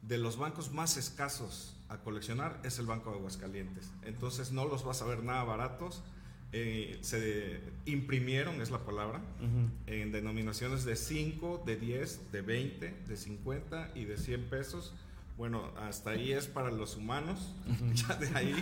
de 0.01 0.17
los 0.17 0.37
bancos 0.37 0.71
más 0.71 0.95
escasos 0.95 1.75
a 1.89 1.97
coleccionar 1.97 2.57
es 2.63 2.79
el 2.79 2.85
Banco 2.85 3.11
de 3.11 3.17
Aguascalientes. 3.17 3.91
Entonces 4.03 4.53
no 4.53 4.63
los 4.65 4.85
vas 4.85 5.01
a 5.01 5.05
ver 5.05 5.23
nada 5.23 5.43
baratos. 5.43 6.03
Eh, 6.51 6.97
se 7.01 7.59
imprimieron, 7.85 8.59
es 8.61 8.71
la 8.71 8.79
palabra, 8.83 9.21
en 9.85 10.11
denominaciones 10.11 10.83
de 10.83 10.95
5, 10.95 11.61
de 11.65 11.75
10, 11.77 12.31
de 12.31 12.41
20, 12.41 12.93
de 13.07 13.17
50 13.17 13.91
y 13.95 14.05
de 14.05 14.17
100 14.17 14.45
pesos. 14.49 14.95
Bueno, 15.37 15.71
hasta 15.77 16.09
ahí 16.11 16.31
es 16.33 16.47
para 16.47 16.71
los 16.71 16.95
humanos. 16.97 17.55
Ya 17.93 18.15
de 18.15 18.27
ahí 18.35 18.55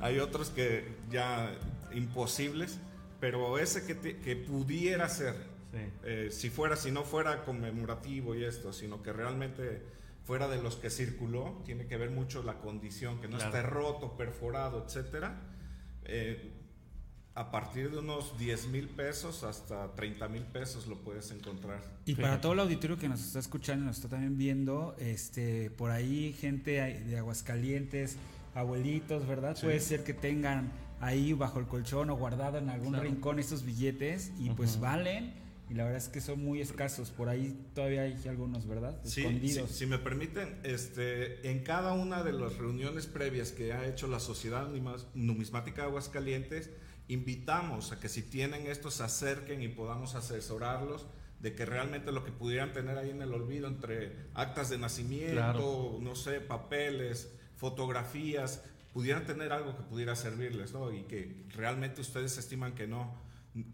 hay 0.00 0.18
otros 0.20 0.50
que 0.50 0.84
ya 1.10 1.52
imposibles. 1.92 2.78
Pero 3.20 3.58
ese 3.58 3.86
que, 3.86 3.94
te- 3.94 4.16
que 4.18 4.34
pudiera 4.34 5.08
ser, 5.08 5.34
eh, 6.02 6.28
si 6.32 6.50
fuera, 6.50 6.74
si 6.74 6.90
no 6.90 7.04
fuera 7.04 7.44
conmemorativo 7.44 8.34
y 8.34 8.42
esto, 8.44 8.72
sino 8.72 9.00
que 9.02 9.12
realmente 9.12 9.80
fuera 10.24 10.48
de 10.48 10.60
los 10.60 10.74
que 10.76 10.90
circuló, 10.90 11.62
tiene 11.64 11.86
que 11.86 11.96
ver 11.96 12.10
mucho 12.10 12.42
la 12.42 12.54
condición, 12.58 13.20
que 13.20 13.28
no 13.28 13.36
Claro. 13.36 13.56
esté 13.56 13.62
roto, 13.68 14.16
perforado, 14.16 14.84
etcétera. 14.84 15.40
Eh, 16.04 16.50
a 17.34 17.50
partir 17.50 17.90
de 17.90 17.98
unos 17.98 18.38
10 18.38 18.66
mil 18.68 18.88
pesos 18.88 19.42
hasta 19.42 19.94
30 19.94 20.28
mil 20.28 20.42
pesos 20.42 20.86
lo 20.86 20.96
puedes 20.98 21.30
encontrar. 21.30 21.80
Y 22.04 22.14
para 22.14 22.40
todo 22.40 22.52
el 22.52 22.60
auditorio 22.60 22.98
que 22.98 23.08
nos 23.08 23.20
está 23.24 23.38
escuchando 23.38 23.84
y 23.84 23.86
nos 23.86 23.96
está 23.96 24.08
también 24.10 24.36
viendo, 24.36 24.94
este, 24.98 25.70
por 25.70 25.90
ahí 25.90 26.34
gente 26.34 26.72
de 26.72 27.18
Aguascalientes, 27.18 28.16
abuelitos, 28.54 29.26
¿verdad? 29.26 29.56
Sí. 29.56 29.62
Puede 29.64 29.80
ser 29.80 30.04
que 30.04 30.12
tengan 30.14 30.70
ahí 31.00 31.32
bajo 31.32 31.58
el 31.58 31.66
colchón 31.66 32.10
o 32.10 32.16
guardado 32.16 32.58
en 32.58 32.68
algún 32.68 32.90
Claro. 32.90 33.04
rincón 33.04 33.38
estos 33.38 33.64
billetes 33.64 34.30
y 34.38 34.50
pues 34.50 34.78
valen 34.78 35.32
y 35.70 35.74
la 35.74 35.84
verdad 35.84 35.98
es 35.98 36.08
que 36.10 36.20
son 36.20 36.44
muy 36.44 36.60
escasos. 36.60 37.10
Por 37.10 37.30
ahí 37.30 37.58
todavía 37.74 38.02
hay 38.02 38.20
algunos, 38.28 38.66
¿verdad? 38.66 39.00
Sí, 39.04 39.22
Escondidos. 39.22 39.70
sí, 39.70 39.76
si 39.78 39.86
me 39.86 39.98
permiten, 39.98 40.58
este, 40.64 41.48
en 41.50 41.64
cada 41.64 41.94
una 41.94 42.22
de 42.22 42.32
las 42.34 42.58
reuniones 42.58 43.06
previas 43.06 43.52
que 43.52 43.72
ha 43.72 43.86
hecho 43.86 44.06
la 44.06 44.20
Sociedad 44.20 44.68
Numis- 44.70 45.06
Numismática 45.14 45.80
de 45.82 45.88
Aguascalientes, 45.88 46.68
invitamos 47.08 47.92
a 47.92 48.00
que 48.00 48.08
si 48.08 48.22
tienen 48.22 48.66
esto 48.66 48.90
se 48.90 49.02
acerquen 49.02 49.62
y 49.62 49.68
podamos 49.68 50.14
asesorarlos 50.14 51.06
de 51.40 51.54
que 51.54 51.66
realmente 51.66 52.12
lo 52.12 52.24
que 52.24 52.30
pudieran 52.30 52.72
tener 52.72 52.96
ahí 52.98 53.10
en 53.10 53.20
el 53.20 53.32
olvido 53.34 53.66
entre 53.66 54.16
actas 54.34 54.70
de 54.70 54.78
nacimiento, 54.78 55.32
Claro. 55.34 55.98
no 56.00 56.14
sé, 56.14 56.40
papeles, 56.40 57.32
fotografías, 57.56 58.62
pudieran 58.92 59.26
tener 59.26 59.52
algo 59.52 59.76
que 59.76 59.82
pudiera 59.82 60.14
servirles, 60.14 60.72
¿no? 60.72 60.92
Y 60.92 61.02
que 61.02 61.44
realmente 61.54 62.00
ustedes 62.00 62.36
estiman 62.38 62.74
que 62.74 62.86
no, 62.86 63.12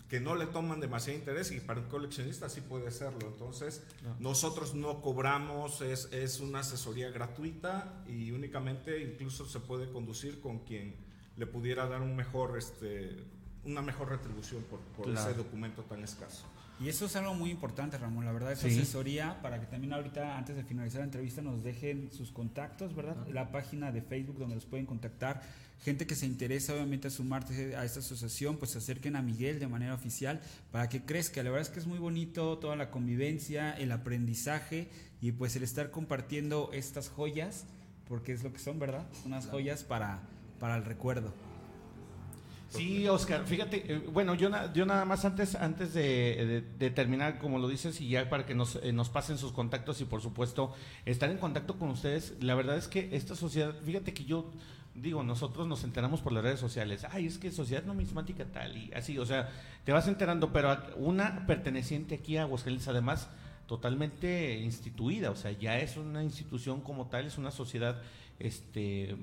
que 0.08 0.18
no 0.20 0.34
le 0.34 0.46
toman 0.46 0.80
demasiado 0.80 1.18
interés 1.18 1.52
y 1.52 1.60
para 1.60 1.80
un 1.80 1.88
coleccionista 1.88 2.48
sí 2.48 2.60
puede 2.62 2.90
serlo. 2.90 3.26
Entonces, 3.28 3.82
nosotros 4.18 4.74
no 4.74 5.02
cobramos, 5.02 5.82
es, 5.82 6.08
es 6.12 6.40
una 6.40 6.60
asesoría 6.60 7.10
gratuita 7.10 8.02
y 8.08 8.30
únicamente 8.30 9.02
incluso 9.02 9.44
se 9.46 9.60
puede 9.60 9.90
conducir 9.90 10.40
con 10.40 10.60
quien 10.60 10.94
le 11.38 11.46
pudiera 11.46 11.86
dar 11.86 12.02
un 12.02 12.14
mejor, 12.16 12.58
este, 12.58 13.16
una 13.64 13.80
mejor 13.82 14.10
retribución 14.10 14.62
por, 14.64 14.80
por 14.96 15.06
Claro. 15.06 15.30
ese 15.30 15.36
documento 15.38 15.82
tan 15.84 16.02
escaso. 16.02 16.44
Y 16.80 16.88
eso 16.88 17.06
es 17.06 17.16
algo 17.16 17.34
muy 17.34 17.50
importante, 17.50 17.98
Ramón. 17.98 18.24
La 18.24 18.30
verdad, 18.30 18.52
esa 18.52 18.68
Sí. 18.68 18.76
asesoría 18.78 19.40
para 19.42 19.58
que 19.58 19.66
también 19.66 19.92
ahorita, 19.92 20.38
antes 20.38 20.54
de 20.54 20.62
finalizar 20.62 21.00
la 21.00 21.06
entrevista, 21.06 21.42
nos 21.42 21.64
dejen 21.64 22.12
sus 22.12 22.30
contactos, 22.30 22.94
¿verdad? 22.94 23.16
La 23.32 23.50
página 23.50 23.90
de 23.90 24.00
Facebook 24.00 24.38
donde 24.38 24.54
los 24.54 24.64
pueden 24.64 24.86
contactar. 24.86 25.42
Gente 25.82 26.06
que 26.06 26.14
se 26.14 26.26
interesa, 26.26 26.74
obviamente, 26.74 27.08
a 27.08 27.10
sumarse 27.10 27.74
a 27.76 27.84
esta 27.84 27.98
asociación, 27.98 28.58
pues 28.58 28.72
se 28.72 28.78
acerquen 28.78 29.16
a 29.16 29.22
Miguel 29.22 29.58
de 29.58 29.66
manera 29.66 29.92
oficial 29.94 30.40
para 30.70 30.88
que 30.88 31.02
crezca. 31.04 31.42
La 31.42 31.50
verdad 31.50 31.62
es 31.68 31.70
que 31.72 31.80
es 31.80 31.86
muy 31.86 31.98
bonito 31.98 32.58
toda 32.58 32.76
la 32.76 32.90
convivencia, 32.92 33.72
el 33.72 33.90
aprendizaje 33.90 34.88
y 35.20 35.32
pues 35.32 35.56
el 35.56 35.64
estar 35.64 35.90
compartiendo 35.90 36.70
estas 36.72 37.08
joyas, 37.08 37.64
porque 38.08 38.32
es 38.32 38.44
lo 38.44 38.52
que 38.52 38.58
son, 38.60 38.78
¿verdad? 38.78 39.04
Unas 39.24 39.46
joyas 39.46 39.82
para, 39.84 40.20
para 40.58 40.76
el 40.76 40.84
recuerdo. 40.84 41.32
Sí, 42.70 43.08
Oscar, 43.08 43.44
fíjate, 43.46 43.94
eh, 43.94 43.98
bueno, 44.12 44.34
yo, 44.34 44.50
na- 44.50 44.70
yo 44.74 44.84
nada 44.84 45.06
más 45.06 45.24
antes, 45.24 45.54
antes 45.54 45.94
de, 45.94 46.62
terminar, 46.94 47.38
como 47.38 47.58
lo 47.58 47.66
dices, 47.66 47.98
y 48.00 48.10
ya 48.10 48.28
para 48.28 48.44
que 48.44 48.54
nos, 48.54 48.76
eh, 48.76 48.92
nos 48.92 49.08
pasen 49.08 49.38
sus 49.38 49.52
contactos 49.52 50.02
y 50.02 50.04
por 50.04 50.20
supuesto 50.20 50.74
estar 51.06 51.30
en 51.30 51.38
contacto 51.38 51.78
con 51.78 51.88
ustedes, 51.88 52.34
la 52.40 52.54
verdad 52.54 52.76
es 52.76 52.86
que 52.86 53.08
esta 53.16 53.34
sociedad, 53.36 53.74
fíjate 53.84 54.12
que 54.12 54.26
yo 54.26 54.50
digo, 54.94 55.22
nosotros 55.22 55.66
nos 55.66 55.82
enteramos 55.84 56.20
por 56.20 56.32
las 56.32 56.42
redes 56.42 56.60
sociales, 56.60 57.06
ay, 57.10 57.26
es 57.26 57.38
que 57.38 57.50
sociedad 57.52 57.84
numismática 57.84 58.44
tal 58.44 58.76
y 58.76 58.92
así, 58.92 59.16
o 59.18 59.24
sea, 59.24 59.48
te 59.84 59.92
vas 59.92 60.06
enterando, 60.06 60.52
pero 60.52 60.76
una 60.96 61.46
perteneciente 61.46 62.16
aquí 62.16 62.36
a 62.36 62.42
Aguascalientes 62.42 62.88
además 62.88 63.28
totalmente 63.68 64.58
instituida, 64.58 65.30
o 65.30 65.36
sea, 65.36 65.52
ya 65.52 65.78
es 65.78 65.96
una 65.96 66.24
institución 66.24 66.80
como 66.80 67.06
tal, 67.06 67.26
es 67.26 67.38
una 67.38 67.52
sociedad 67.52 68.02
este 68.40 69.16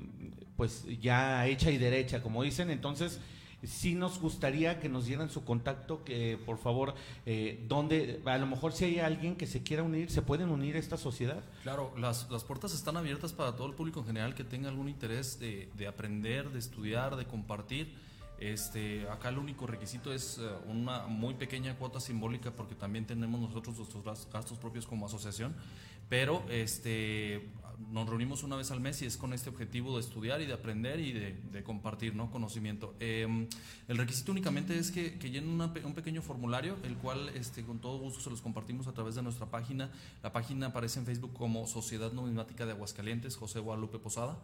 pues 0.56 0.86
ya 1.02 1.48
hecha 1.48 1.72
y 1.72 1.78
derecha, 1.78 2.22
como 2.22 2.44
dicen, 2.44 2.70
entonces 2.70 3.20
sí 3.64 3.96
nos 3.96 4.20
gustaría 4.20 4.80
que 4.80 4.88
nos 4.88 5.06
dieran 5.06 5.32
su 5.32 5.44
contacto, 5.44 6.04
que 6.04 6.38
por 6.46 6.60
favor, 6.60 6.94
eh, 7.26 7.66
donde 7.68 8.22
a 8.26 8.38
lo 8.38 8.46
mejor 8.46 8.72
si 8.72 8.86
hay 8.86 9.00
alguien 9.00 9.36
que 9.36 9.48
se 9.48 9.64
quiera 9.64 9.82
unir, 9.82 10.12
se 10.12 10.22
pueden 10.22 10.50
unir 10.50 10.76
a 10.76 10.80
esta 10.80 10.98
sociedad. 10.98 11.44
Claro, 11.64 11.92
las, 11.98 12.30
las 12.30 12.44
puertas 12.44 12.74
están 12.74 12.98
abiertas 12.98 13.34
para 13.34 13.56
todo 13.56 13.68
el 13.68 13.74
público 13.74 14.02
en 14.02 14.06
general 14.06 14.36
que 14.36 14.44
tenga 14.44 14.70
algún 14.70 14.90
interés 14.90 15.40
de, 15.40 15.70
de 15.76 15.88
aprender, 15.88 16.52
de 16.52 16.60
estudiar, 16.60 17.16
de 17.16 17.26
compartir. 17.26 18.06
Este, 18.40 19.08
acá 19.10 19.30
el 19.30 19.38
único 19.38 19.66
requisito 19.66 20.14
es 20.14 20.38
eh, 20.40 20.50
una 20.68 21.08
muy 21.08 21.36
pequeña 21.36 21.76
cuota 21.78 22.00
simbólica 22.00 22.52
porque 22.52 22.76
también 22.76 23.06
tenemos 23.06 23.40
nosotros 23.40 23.78
nuestros 23.78 24.04
gas- 24.04 24.28
gastos 24.32 24.58
propios 24.58 24.86
como 24.86 25.06
asociación, 25.06 25.56
pero 26.10 26.44
este, 26.50 27.50
nos 27.92 28.08
reunimos 28.08 28.44
una 28.44 28.56
vez 28.58 28.72
al 28.72 28.80
mes 28.82 29.02
y 29.02 29.06
es 29.06 29.18
con 29.18 29.34
este 29.34 29.50
objetivo 29.50 29.96
de 29.96 30.02
estudiar 30.02 30.42
y 30.42 30.46
de 30.46 30.54
aprender 30.54 31.00
y 31.00 31.14
de, 31.14 31.34
de 31.52 31.64
compartir 31.64 32.14
¿no? 32.14 32.30
conocimiento. 32.30 32.94
Eh, 33.00 33.48
el 33.88 33.98
requisito 33.98 34.32
únicamente 34.32 34.78
es 34.78 34.92
que, 34.92 35.18
que 35.18 35.30
llenen 35.32 35.50
una 35.50 35.74
un 35.84 35.94
pequeño 35.94 36.22
formulario, 36.22 36.78
el 36.84 36.98
cual 36.98 37.30
este, 37.30 37.64
con 37.64 37.80
todo 37.80 37.98
gusto 38.00 38.20
se 38.20 38.30
los 38.30 38.42
compartimos 38.42 38.88
a 38.88 38.94
través 38.94 39.16
de 39.16 39.24
nuestra 39.24 39.46
página. 39.48 39.92
La 40.22 40.32
página 40.32 40.68
aparece 40.68 41.00
en 41.00 41.06
Facebook 41.06 41.34
como 41.34 41.66
Sociedad 41.68 42.12
Numismática 42.12 42.66
de 42.66 42.74
Aguascalientes, 42.74 43.36
José 43.38 43.60
Guadalupe 43.60 43.98
Posada. 43.98 44.38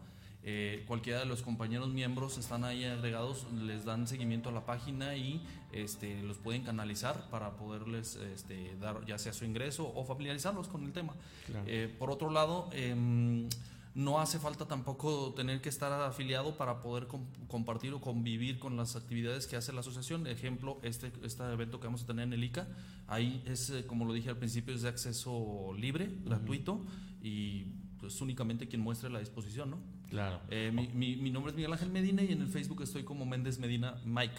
Eh, 0.43 0.83
cualquiera 0.87 1.19
de 1.19 1.25
los 1.27 1.43
compañeros 1.43 1.89
miembros 1.89 2.37
están 2.39 2.63
ahí 2.63 2.83
agregados, 2.83 3.45
les 3.53 3.85
dan 3.85 4.07
seguimiento 4.07 4.49
a 4.49 4.51
la 4.51 4.65
página 4.65 5.15
y 5.15 5.39
este, 5.71 6.23
los 6.23 6.37
pueden 6.39 6.63
canalizar 6.63 7.29
para 7.29 7.51
poderles 7.57 8.15
este, 8.15 8.75
dar 8.81 9.05
ya 9.05 9.19
sea 9.19 9.33
su 9.33 9.45
ingreso 9.45 9.91
o 9.95 10.03
familiarizarlos 10.03 10.67
con 10.67 10.83
el 10.83 10.93
tema. 10.93 11.13
Claro. 11.45 11.63
Eh, 11.67 11.93
por 11.99 12.09
otro 12.09 12.31
lado, 12.31 12.69
em, 12.73 13.47
no 13.93 14.19
hace 14.19 14.39
falta 14.39 14.65
tampoco 14.67 15.33
tener 15.35 15.61
que 15.61 15.67
estar 15.69 15.91
afiliado 16.01 16.55
para 16.57 16.81
poder 16.81 17.07
com- 17.07 17.25
compartir 17.47 17.93
o 17.93 17.99
convivir 18.01 18.57
con 18.57 18.77
las 18.77 18.95
actividades 18.95 19.45
que 19.47 19.57
hace 19.57 19.73
la 19.73 19.81
asociación. 19.81 20.25
Ejemplo, 20.27 20.79
este, 20.81 21.11
este 21.23 21.43
evento 21.51 21.79
que 21.79 21.87
vamos 21.87 22.03
a 22.03 22.07
tener 22.07 22.23
en 22.25 22.33
el 22.33 22.43
ICA, 22.43 22.67
ahí 23.07 23.43
es, 23.45 23.69
eh, 23.69 23.85
como 23.85 24.05
lo 24.05 24.13
dije 24.13 24.29
al 24.29 24.37
principio, 24.37 24.73
es 24.73 24.81
de 24.81 24.89
acceso 24.89 25.73
libre, 25.77 26.09
gratuito 26.23 26.81
y 27.21 27.65
pues 28.01 28.19
únicamente 28.19 28.67
quien 28.67 28.81
muestre 28.81 29.09
la 29.09 29.19
disposición, 29.19 29.69
¿no? 29.71 29.77
Claro. 30.09 30.41
Eh, 30.49 30.71
mi, 30.73 30.89
mi- 30.89 31.15
mi 31.15 31.29
nombre 31.31 31.51
es 31.51 31.55
Miguel 31.55 31.71
Ángel 31.71 31.89
Medina 31.91 32.21
y 32.23 32.33
en 32.33 32.41
el 32.41 32.47
Facebook 32.47 32.81
estoy 32.81 33.03
como 33.03 33.25
Méndez 33.25 33.57
Medina 33.59 34.01
Mike. 34.03 34.35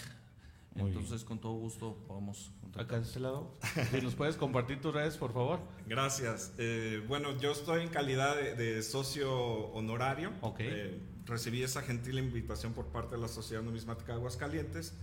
Muy 0.74 0.90
bien. 0.90 0.98
Entonces, 1.02 1.24
con 1.24 1.38
todo 1.38 1.54
gusto 1.54 1.96
podemos 2.08 2.50
Acá 2.74 2.96
de 2.96 3.02
este 3.02 3.20
lado. 3.20 3.54
Si 3.90 4.00
nos 4.00 4.14
puedes 4.14 4.36
compartir 4.36 4.80
tus 4.80 4.94
redes, 4.94 5.18
por 5.18 5.34
favor. 5.34 5.60
Gracias. 5.86 6.54
Eh, 6.56 7.04
bueno, 7.06 7.38
yo 7.38 7.52
estoy 7.52 7.82
en 7.82 7.88
calidad 7.88 8.34
de, 8.34 8.54
de 8.54 8.82
socio 8.82 9.30
honorario. 9.72 10.32
Ok. 10.40 10.60
Eh, 10.60 10.98
recibí 11.26 11.62
esa 11.62 11.82
gentil 11.82 12.18
invitación 12.18 12.72
por 12.72 12.86
parte 12.86 13.16
de 13.16 13.20
la 13.20 13.28
Sociedad 13.28 13.62
Numismática 13.62 14.12
de 14.12 14.18
Aguascalientes. 14.18 14.94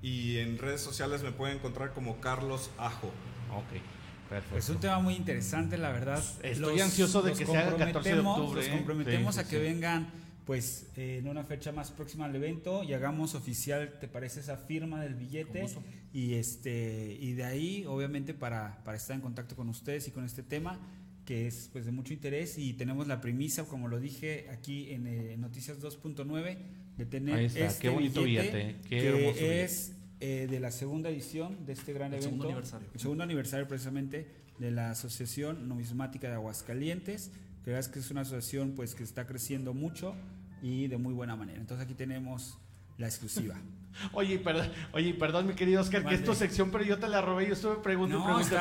Y 0.00 0.36
en 0.36 0.58
redes 0.58 0.80
sociales 0.80 1.24
me 1.24 1.32
pueden 1.32 1.56
encontrar 1.56 1.92
como 1.92 2.20
Carlos 2.20 2.70
Ajo. 2.78 3.08
Ok, 3.52 3.82
perfecto. 4.28 4.58
Es 4.58 4.68
un 4.68 4.78
tema 4.80 4.98
muy 5.00 5.14
interesante, 5.14 5.76
la 5.78 5.90
verdad. 5.90 6.22
Estoy 6.42 6.80
ansioso 6.80 7.22
de 7.22 7.32
que 7.32 7.46
se 7.46 7.56
haga 7.56 7.76
14 7.76 8.10
de 8.10 8.16
comprometemos- 8.22 8.38
octubre, 8.38 8.60
Los 8.60 8.66
¿eh? 8.68 8.72
comprometemos 8.76 9.34
Sí, 9.34 9.40
a 9.40 9.44
sí, 9.44 9.50
que 9.50 9.56
sí. 9.56 9.62
vengan 9.62 10.10
pues 10.44 10.86
eh, 10.96 11.18
en 11.20 11.28
una 11.28 11.44
fecha 11.44 11.72
más 11.72 11.90
próxima 11.90 12.24
al 12.24 12.34
evento 12.34 12.82
y 12.82 12.94
hagamos 12.94 13.34
oficial, 13.34 13.98
¿te 14.00 14.08
parece 14.08 14.40
esa 14.40 14.56
firma 14.56 15.02
del 15.02 15.14
billete? 15.14 15.66
Y 16.14 16.34
este 16.34 17.18
y 17.20 17.34
de 17.34 17.44
ahí, 17.44 17.84
obviamente, 17.86 18.32
para, 18.32 18.82
para 18.82 18.96
estar 18.96 19.14
en 19.14 19.20
contacto 19.20 19.56
con 19.56 19.68
ustedes 19.68 20.08
y 20.08 20.10
con 20.10 20.24
este 20.24 20.42
tema 20.42 20.78
que 21.26 21.46
es 21.46 21.68
pues 21.70 21.84
de 21.84 21.92
mucho 21.92 22.14
interés 22.14 22.56
y 22.56 22.72
tenemos 22.72 23.06
la 23.06 23.20
premisa, 23.20 23.64
como 23.64 23.88
lo 23.88 24.00
dije 24.00 24.46
aquí 24.50 24.90
en 24.92 25.06
eh, 25.06 25.36
Noticias 25.36 25.78
2.9, 25.82 26.56
de 26.96 27.04
tener 27.04 27.34
Ahí 27.34 27.44
está, 27.44 27.66
este 27.66 27.82
qué 27.82 27.88
bonito 27.90 28.22
billete, 28.22 28.76
qué 28.84 28.88
que 28.88 29.06
hermoso 29.08 29.34
billete. 29.34 29.64
es 29.64 29.92
eh, 30.20 30.46
de 30.50 30.60
la 30.60 30.70
segunda 30.70 31.10
edición 31.10 31.64
de 31.66 31.72
este 31.72 31.92
gran 31.92 32.08
El 32.08 32.20
evento. 32.20 32.24
segundo 32.24 32.44
aniversario. 32.46 32.88
El 32.92 33.00
segundo 33.00 33.24
aniversario 33.24 33.68
precisamente 33.68 34.26
de 34.58 34.70
la 34.70 34.90
Asociación 34.90 35.68
Numismática 35.68 36.28
de 36.28 36.34
Aguascalientes, 36.34 37.30
que 37.64 37.78
es 37.78 37.88
que 37.88 38.00
es 38.00 38.10
una 38.10 38.22
asociación 38.22 38.72
pues 38.72 38.94
que 38.94 39.04
está 39.04 39.26
creciendo 39.26 39.74
mucho 39.74 40.14
y 40.62 40.88
de 40.88 40.98
muy 40.98 41.14
buena 41.14 41.36
manera. 41.36 41.60
Entonces 41.60 41.84
aquí 41.84 41.94
tenemos 41.94 42.58
la 42.96 43.06
exclusiva. 43.06 43.54
Oye, 44.12 44.38
perdón, 44.38 44.70
oye, 44.92 45.14
perdón, 45.14 45.46
mi 45.48 45.54
querido 45.54 45.80
Oscar, 45.80 46.04
que 46.04 46.14
es 46.14 46.22
tu 46.22 46.34
sección, 46.34 46.70
pero 46.70 46.84
yo 46.84 46.98
te 46.98 47.08
la 47.08 47.20
robé, 47.20 47.46
yo 47.46 47.54
estuve 47.54 47.76
preguntando 47.76 48.28
No, 48.28 48.38
es 48.38 48.46
se 48.46 48.54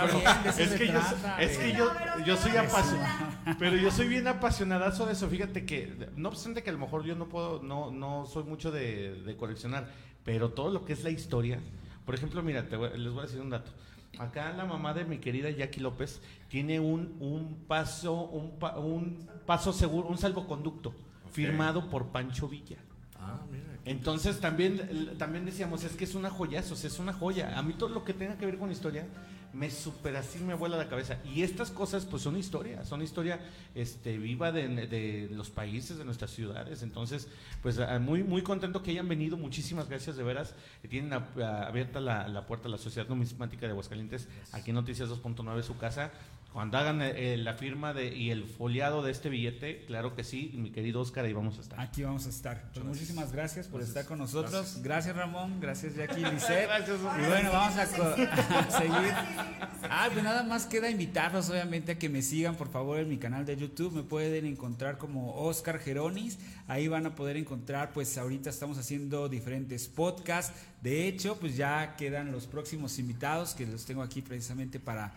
que 0.78 0.88
yo, 0.88 1.00
es 1.40 1.58
que 1.58 1.74
yo, 1.74 1.92
yo 2.26 2.38
soy 2.38 2.58
apasionado, 2.58 3.26
pero 3.60 3.76
yo 3.76 3.92
soy 3.92 4.08
bien 4.08 4.28
apasionadazo 4.28 5.06
de 5.06 5.14
eso, 5.14 5.30
fíjate 5.30 5.66
que, 5.66 6.10
no 6.16 6.30
obstante 6.30 6.64
que 6.64 6.72
a 6.72 6.74
lo 6.74 6.80
mejor 6.80 7.04
yo 7.04 7.16
no 7.16 7.30
puedo, 7.30 7.62
no, 7.62 7.92
no 7.92 8.26
soy 8.26 8.46
mucho 8.46 8.72
de, 8.72 9.22
de 9.22 9.36
coleccionar, 9.36 9.92
pero 10.28 10.50
todo 10.50 10.70
lo 10.72 10.84
que 10.84 10.92
es 10.92 11.06
la 11.06 11.10
historia, 11.10 11.58
por 12.06 12.14
ejemplo, 12.14 12.44
mira, 12.44 12.68
te 12.68 12.76
voy- 12.76 12.90
les 12.98 13.14
voy 13.14 13.20
a 13.22 13.28
decir 13.28 13.40
un 13.40 13.50
dato. 13.50 13.72
Acá 14.20 14.52
la 14.52 14.66
mamá 14.66 14.94
de 14.94 15.06
mi 15.06 15.20
querida 15.20 15.50
Jackie 15.50 15.80
López 15.80 16.20
tiene 16.50 16.82
un, 16.82 17.16
un 17.22 17.56
paso, 17.66 18.14
un, 18.26 18.60
pa- 18.60 18.78
un 18.78 19.26
paso 19.46 19.72
seguro, 19.72 20.10
un 20.10 20.18
salvoconducto 20.18 20.94
firmado 21.32 21.90
por 21.90 22.08
Pancho 22.08 22.50
Villa. 22.50 22.76
Ah, 23.18 23.40
mira. 23.50 23.64
Entonces 23.86 24.42
también, 24.42 25.16
también 25.18 25.46
decíamos, 25.46 25.86
es 25.86 25.94
que 25.94 26.04
es 26.04 26.14
una 26.14 26.30
joyazo, 26.30 26.74
o 26.74 26.78
sea, 26.78 26.90
es 26.90 27.00
una 27.00 27.14
joya. 27.14 27.58
A 27.58 27.62
mí 27.64 27.72
todo 27.72 27.88
lo 27.90 28.04
que 28.04 28.14
tenga 28.14 28.38
que 28.38 28.46
ver 28.46 28.58
con 28.58 28.70
historia 28.70 29.06
me 29.54 29.72
super 29.72 30.16
así 30.16 30.40
me 30.40 30.54
vuela 30.54 30.78
la 30.78 30.88
cabeza. 30.90 31.18
Y 31.26 31.42
estas 31.44 31.72
cosas 31.72 32.06
pues 32.06 32.22
son 32.24 32.38
historia, 32.38 32.84
son 32.86 33.02
historia 33.02 33.40
este, 33.76 34.18
viva 34.18 34.52
de, 34.52 34.68
de 34.88 35.30
los 35.32 35.50
países, 35.50 35.98
de 35.98 36.06
nuestras 36.06 36.32
ciudades. 36.32 36.84
Entonces, 36.84 37.28
pues 37.62 37.80
ah, 37.80 37.98
muy, 38.00 38.24
muy 38.24 38.42
contento 38.44 38.84
que 38.84 38.92
hayan 38.92 39.08
venido, 39.08 39.38
muchísimas 39.38 39.90
gracias 39.90 40.16
de 40.18 40.24
veras. 40.24 40.54
Tienen 40.90 41.14
a- 41.14 41.28
a- 41.38 41.68
abierta 41.68 42.00
la, 42.00 42.28
la 42.28 42.46
puerta 42.46 42.68
a 42.68 42.72
la 42.72 42.78
Sociedad 42.78 43.08
Numismática 43.10 43.66
de 43.66 43.72
Aguascalientes, 43.72 44.28
aquí 44.52 44.70
en 44.72 44.76
Noticias 44.76 45.10
2.9 45.10 45.64
su 45.64 45.78
casa. 45.78 46.12
Cuando 46.58 46.80
hagan 46.80 47.04
eh, 47.04 47.38
la 47.38 47.54
firma 47.54 47.94
de, 47.94 48.16
y 48.16 48.32
el 48.32 48.44
foliado 48.44 49.04
de 49.04 49.12
este 49.12 49.30
billete, 49.30 49.86
claro 49.86 50.16
que 50.16 50.24
sí, 50.24 50.54
mi 50.56 50.72
querido 50.72 51.02
Oscar, 51.02 51.24
ahí 51.24 51.32
vamos 51.32 51.60
a 51.60 51.62
estar. 51.62 51.80
Aquí 51.80 52.02
vamos 52.02 52.26
a 52.26 52.30
estar. 52.30 52.72
Pues 52.74 52.84
muchísimas 52.84 53.32
gracias 53.32 53.68
por 53.68 53.84
estar 53.84 54.06
con 54.06 54.18
nosotros. 54.18 54.80
Gracias, 54.82 55.16
Ramón. 55.16 55.60
Gracias 55.62 55.94
Jackie 55.94 56.26
Lisset. 56.32 56.66
Gracias, 56.66 56.98
Y 57.00 57.30
bueno, 57.30 57.52
vamos 57.52 57.78
a, 57.78 57.84
a 58.60 58.72
seguir. 58.72 59.14
Ah, 59.84 60.10
pues 60.12 60.24
nada 60.24 60.42
más 60.42 60.66
queda 60.66 60.90
invitarlos 60.90 61.48
obviamente 61.52 61.92
a 61.92 62.00
que 62.00 62.10
me 62.10 62.24
sigan 62.24 62.56
por 62.56 62.72
favor 62.72 62.98
en 62.98 63.08
mi 63.08 63.20
canal 63.20 63.46
de 63.46 63.56
YouTube. 63.56 63.94
Me 63.94 64.02
pueden 64.02 64.48
encontrar 64.48 64.98
como 64.98 65.36
Oscar 65.36 65.78
Geronis. 65.78 66.40
Ahí 66.68 66.88
van 66.88 67.06
a 67.06 67.14
poder 67.14 67.38
encontrar, 67.38 67.94
pues 67.94 68.18
ahorita 68.18 68.50
estamos 68.50 68.80
haciendo 68.80 69.30
diferentes 69.30 69.88
podcasts. 69.88 70.60
De 70.82 71.08
hecho, 71.08 71.38
pues 71.40 71.56
ya 71.56 71.96
quedan 71.96 72.32
los 72.32 72.48
próximos 72.48 72.98
invitados 72.98 73.54
que 73.54 73.68
los 73.68 73.86
tengo 73.86 74.02
aquí 74.02 74.24
precisamente 74.24 74.80
para 74.80 75.14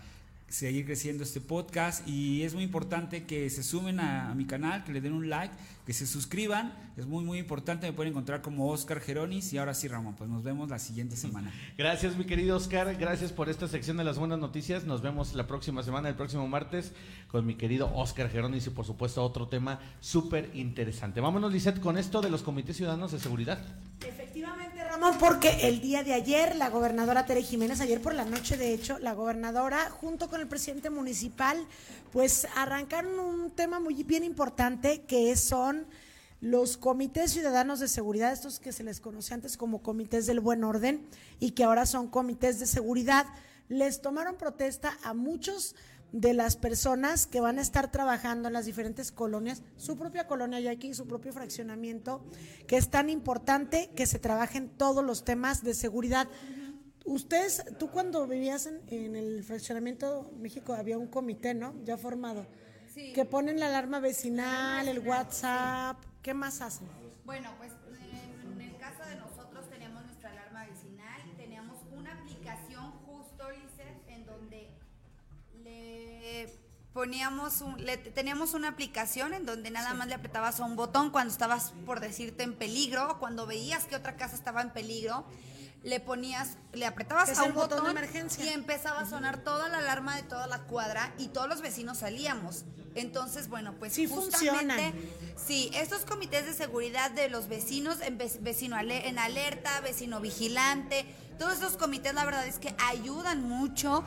seguir 0.51 0.84
creciendo 0.84 1.22
este 1.22 1.40
podcast 1.40 2.07
y 2.07 2.42
es 2.42 2.55
muy 2.55 2.64
importante 2.64 3.24
que 3.24 3.48
se 3.48 3.62
sumen 3.62 4.01
a, 4.01 4.30
a 4.30 4.34
mi 4.34 4.44
canal, 4.44 4.84
que 4.84 4.92
le 4.92 5.01
den 5.01 5.12
un 5.12 5.30
like, 5.30 5.55
que 5.86 5.94
se 5.94 6.07
suscriban, 6.07 6.74
es 6.96 7.07
muy 7.07 7.24
muy 7.24 7.38
importante, 7.38 7.86
me 7.86 7.92
pueden 7.92 8.12
encontrar 8.12 8.42
como 8.42 8.68
Oscar 8.68 9.01
Geronis 9.01 9.53
y 9.53 9.59
ahora 9.59 9.74
sí 9.74 9.88
Ramón, 9.88 10.14
pues 10.16 10.28
nos 10.28 10.42
vemos 10.42 10.68
la 10.68 10.78
siguiente 10.78 11.16
semana. 11.16 11.53
Gracias, 11.78 12.16
mi 12.16 12.24
querido 12.24 12.57
Oscar. 12.57 12.94
Gracias 12.96 13.32
por 13.32 13.48
esta 13.48 13.68
sección 13.68 13.96
de 13.96 14.05
las 14.05 14.18
buenas 14.18 14.38
noticias. 14.38 14.84
Nos 14.84 15.03
vemos 15.03 15.34
la 15.34 15.46
próxima 15.46 15.82
semana, 15.82 16.09
el 16.09 16.14
próximo 16.14 16.46
martes, 16.46 16.92
con 17.28 17.46
mi 17.46 17.55
querido 17.55 17.90
Oscar 17.94 18.28
Geronis 18.28 18.66
y, 18.66 18.70
por 18.70 18.84
supuesto, 18.84 19.24
otro 19.24 19.48
tema 19.48 19.80
súper 20.01 20.51
interesante. 20.55 21.20
Vámonos, 21.20 21.53
Lisette, 21.53 21.80
con 21.80 21.96
esto 21.96 22.20
de 22.20 22.30
los 22.30 22.42
comités 22.42 22.76
ciudadanos 22.76 23.12
de 23.12 23.18
seguridad. 23.18 23.59
Efectivamente, 24.07 24.69
Ramón, 24.91 25.18
porque 25.20 25.68
el 25.68 25.80
día 25.80 26.03
de 26.03 26.14
ayer 26.14 26.57
la 26.57 26.68
gobernadora 26.68 27.24
Tere 27.24 27.45
Jiménez, 27.45 27.80
ayer 27.80 28.03
por 28.03 28.12
la 28.12 28.24
noche 28.24 28.57
de 28.57 28.74
hecho, 28.74 28.99
la 28.99 29.12
gobernadora 29.12 29.88
junto 29.88 30.28
con 30.28 30.41
el 30.41 30.49
presidente 30.49 30.91
municipal, 30.91 31.64
pues 32.12 32.49
arrancaron 32.57 33.20
un 33.20 33.53
tema 33.53 33.78
muy 33.78 34.03
bien 34.03 34.24
importante 34.24 35.03
que 35.03 35.36
son 35.36 35.86
los 36.41 36.76
comités 36.76 37.30
ciudadanos 37.30 37.78
de 37.78 37.86
seguridad, 37.86 38.32
estos 38.32 38.59
que 38.59 38.72
se 38.72 38.82
les 38.82 38.99
conoce 38.99 39.32
antes 39.32 39.57
como 39.57 39.80
comités 39.80 40.26
del 40.26 40.41
buen 40.41 40.64
orden 40.64 41.07
y 41.38 41.53
que 41.53 41.62
ahora 41.62 41.86
son 41.86 42.09
comités 42.09 42.59
de 42.59 42.66
seguridad, 42.66 43.26
les 43.68 44.03
tomaron 44.03 44.34
protesta 44.34 44.99
a 45.05 45.14
muchos 45.14 45.76
de 46.12 46.34
las 46.34 46.56
personas 46.56 47.26
que 47.26 47.40
van 47.40 47.58
a 47.58 47.62
estar 47.62 47.90
trabajando 47.90 48.48
en 48.48 48.54
las 48.54 48.66
diferentes 48.66 49.12
colonias, 49.12 49.62
su 49.76 49.96
propia 49.96 50.26
colonia 50.26 50.61
y 50.61 50.68
aquí, 50.68 50.94
su 50.94 51.06
propio 51.06 51.32
fraccionamiento, 51.32 52.24
que 52.66 52.76
es 52.76 52.90
tan 52.90 53.11
importante 53.11 53.90
que 53.94 54.06
se 54.06 54.18
trabajen 54.18 54.68
todos 54.68 55.04
los 55.04 55.24
temas 55.24 55.62
de 55.62 55.74
seguridad. 55.74 56.28
Ustedes, 57.04 57.64
tú 57.78 57.90
cuando 57.90 58.26
vivías 58.26 58.66
en, 58.66 58.80
en 58.88 59.16
el 59.16 59.42
fraccionamiento 59.44 60.30
México 60.38 60.74
había 60.74 60.98
un 60.98 61.06
comité, 61.06 61.54
¿no? 61.54 61.74
Ya 61.84 61.96
formado. 61.96 62.46
Sí. 62.92 63.12
Que 63.12 63.24
ponen 63.24 63.61
la 63.61 63.66
alarma 63.66 64.00
vecinal, 64.00 64.88
el 64.88 64.98
WhatsApp, 64.98 65.96
¿qué 66.22 66.34
más 66.34 66.61
hacen? 66.61 66.88
Bueno, 67.24 67.50
pues 67.58 67.72
en 68.52 68.61
el 68.61 68.76
caso 68.78 69.08
de 69.08 69.14
nosotros 69.16 69.68
teníamos 69.70 70.04
nuestra 70.04 70.30
alarma 70.30 70.66
vecinal, 70.66 71.20
teníamos 71.36 71.78
una 71.96 72.12
aplicación 72.12 72.92
poníamos 76.93 77.61
un, 77.61 77.84
le, 77.84 77.97
teníamos 77.97 78.55
una 78.55 78.68
aplicación 78.68 79.32
en 79.34 79.47
donde 79.47 79.70
nada 79.70 79.95
más 79.95 80.09
le 80.09 80.14
apretabas 80.14 80.61
a 80.61 80.64
un 80.64 80.76
botón 80.76 81.11
cuando 81.11 81.32
estabas 81.32 81.72
por 81.86 82.01
decirte 82.01 82.43
en 82.43 82.55
peligro, 82.55 83.12
o 83.12 83.18
cuando 83.18 83.47
veías 83.47 83.84
que 83.84 83.97
otra 83.97 84.16
casa 84.16 84.34
estaba 84.34 84.61
en 84.62 84.70
peligro, 84.70 85.24
le 85.82 85.99
ponías, 86.01 86.59
le 86.72 86.84
apretabas 86.84 87.38
a 87.38 87.45
un 87.45 87.55
botón 87.55 87.78
botón, 87.78 87.84
de 87.84 87.91
emergencia. 88.03 88.45
y 88.45 88.49
empezaba 88.49 89.01
a 89.01 89.07
sonar 89.09 89.38
toda 89.45 89.68
la 89.68 89.78
alarma 89.78 90.14
de 90.16 90.22
toda 90.24 90.47
la 90.47 90.59
cuadra 90.64 91.14
y 91.16 91.28
todos 91.28 91.49
los 91.49 91.62
vecinos 91.62 91.99
salíamos. 91.99 92.64
Entonces, 92.97 93.49
bueno, 93.49 93.74
pues 93.78 93.93
Sí 93.95 94.07
justamente 94.09 94.59
funcionan. 94.91 94.95
Sí, 95.36 95.70
estos 95.74 96.05
comités 96.05 96.45
de 96.45 96.53
seguridad 96.55 97.11
de 97.12 97.30
los 97.30 97.49
vecinos, 97.49 98.01
en 98.01 98.18
ve- 98.18 98.30
vecino 98.41 98.76
en 98.78 99.18
alerta, 99.18 99.80
vecino 99.80 100.20
vigilante, 100.20 101.07
todos 101.38 101.59
esos 101.59 101.76
comités 101.78 102.12
la 102.14 102.24
verdad 102.26 102.47
es 102.47 102.59
que 102.59 102.74
ayudan 102.91 103.43
mucho 103.49 104.05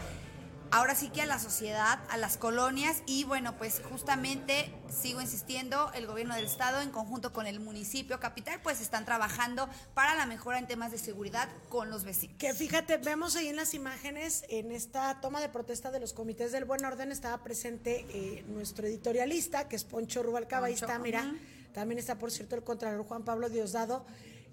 ahora 0.73 0.95
sí 0.95 1.09
que 1.09 1.21
a 1.21 1.27
la 1.27 1.37
sociedad, 1.37 1.99
a 2.09 2.17
las 2.17 2.37
colonias 2.37 3.03
y 3.05 3.25
bueno, 3.25 3.55
pues 3.57 3.79
justamente 3.91 4.73
sigo 4.89 5.21
insistiendo, 5.21 5.91
el 5.93 6.07
gobierno 6.07 6.33
del 6.33 6.45
estado 6.45 6.81
en 6.81 6.89
conjunto 6.89 7.31
con 7.31 7.45
el 7.45 7.59
municipio 7.59 8.19
capital 8.19 8.59
pues 8.63 8.81
están 8.81 9.05
trabajando 9.05 9.69
para 9.93 10.15
la 10.15 10.25
mejora 10.25 10.57
en 10.57 10.65
temas 10.65 10.91
de 10.91 10.97
seguridad 10.97 11.47
con 11.69 11.91
los 11.91 12.03
vecinos. 12.03 12.35
Que 12.39 12.55
fíjate, 12.55 12.97
vemos 12.97 13.35
ahí 13.35 13.49
en 13.49 13.55
las 13.55 13.75
imágenes, 13.75 14.45
en 14.49 14.71
esta 14.71 15.21
toma 15.21 15.41
de 15.41 15.49
protesta 15.49 15.91
de 15.91 15.99
los 15.99 16.11
comités 16.11 16.51
del 16.51 16.65
buen 16.65 16.83
orden, 16.83 17.11
estaba 17.11 17.43
presente 17.43 18.07
eh, 18.09 18.43
nuestro 18.47 18.87
editorialista, 18.87 19.69
que 19.69 19.75
es 19.75 19.83
Poncho 19.83 20.23
Rubalcaba, 20.23 20.67
ahí 20.67 20.73
está, 20.73 20.97
mira, 20.97 21.35
también 21.73 21.99
está, 21.99 22.17
por 22.17 22.31
cierto, 22.31 22.55
el 22.55 22.63
Contralor 22.63 23.05
Juan 23.05 23.23
Pablo 23.23 23.47
Diosdado, 23.47 24.07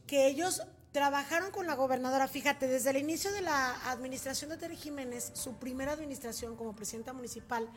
que 0.06 0.26
ellos 0.26 0.62
trabajaron 0.92 1.50
con 1.50 1.66
la 1.66 1.74
gobernadora, 1.74 2.28
fíjate, 2.28 2.66
desde 2.66 2.90
el 2.90 2.96
inicio 2.96 3.32
de 3.32 3.42
la 3.42 3.90
administración 3.90 4.50
de 4.50 4.56
Tere 4.56 4.76
Jiménez, 4.76 5.30
su 5.34 5.54
primera 5.54 5.92
administración 5.92 6.56
como 6.56 6.74
presidenta 6.74 7.12
municipal, 7.12 7.68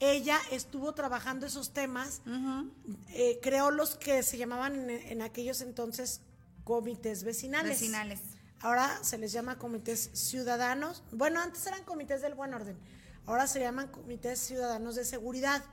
ella 0.00 0.38
estuvo 0.50 0.92
trabajando 0.92 1.46
esos 1.46 1.72
temas, 1.72 2.22
eh, 3.10 3.38
creó 3.42 3.70
los 3.70 3.96
que 3.96 4.22
se 4.22 4.38
llamaban 4.38 4.76
en, 4.76 4.90
en 4.90 5.22
aquellos 5.22 5.60
entonces 5.60 6.20
comités 6.64 7.24
vecinales. 7.24 7.80
Vecinales. 7.80 8.20
Ahora 8.60 8.98
se 9.02 9.18
les 9.18 9.32
llama 9.32 9.58
comités 9.58 10.10
ciudadanos. 10.12 11.02
Bueno, 11.12 11.40
antes 11.40 11.66
eran 11.66 11.84
comités 11.84 12.22
del 12.22 12.34
buen 12.34 12.54
orden. 12.54 12.76
Ahora 13.26 13.46
se 13.46 13.60
llaman 13.60 13.88
comités 13.88 14.38
ciudadanos 14.40 14.94
de 14.94 15.04
seguridad. 15.04 15.64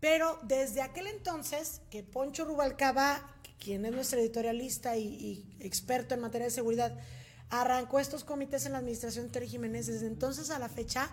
Pero 0.00 0.38
desde 0.42 0.82
aquel 0.82 1.06
entonces, 1.06 1.80
que 1.90 2.02
Poncho 2.02 2.44
Rubalcaba, 2.44 3.22
quien 3.62 3.84
es 3.84 3.92
nuestro 3.92 4.18
editorialista 4.18 4.96
y, 4.96 5.04
y 5.04 5.56
experto 5.60 6.14
en 6.14 6.20
materia 6.20 6.46
de 6.46 6.50
seguridad, 6.50 6.98
arrancó 7.50 8.00
estos 8.00 8.24
comités 8.24 8.66
en 8.66 8.72
la 8.72 8.78
administración 8.78 9.26
de 9.26 9.32
Tere 9.32 9.46
Jiménez, 9.46 9.86
desde 9.86 10.06
entonces 10.06 10.50
a 10.50 10.58
la 10.58 10.68
fecha, 10.68 11.10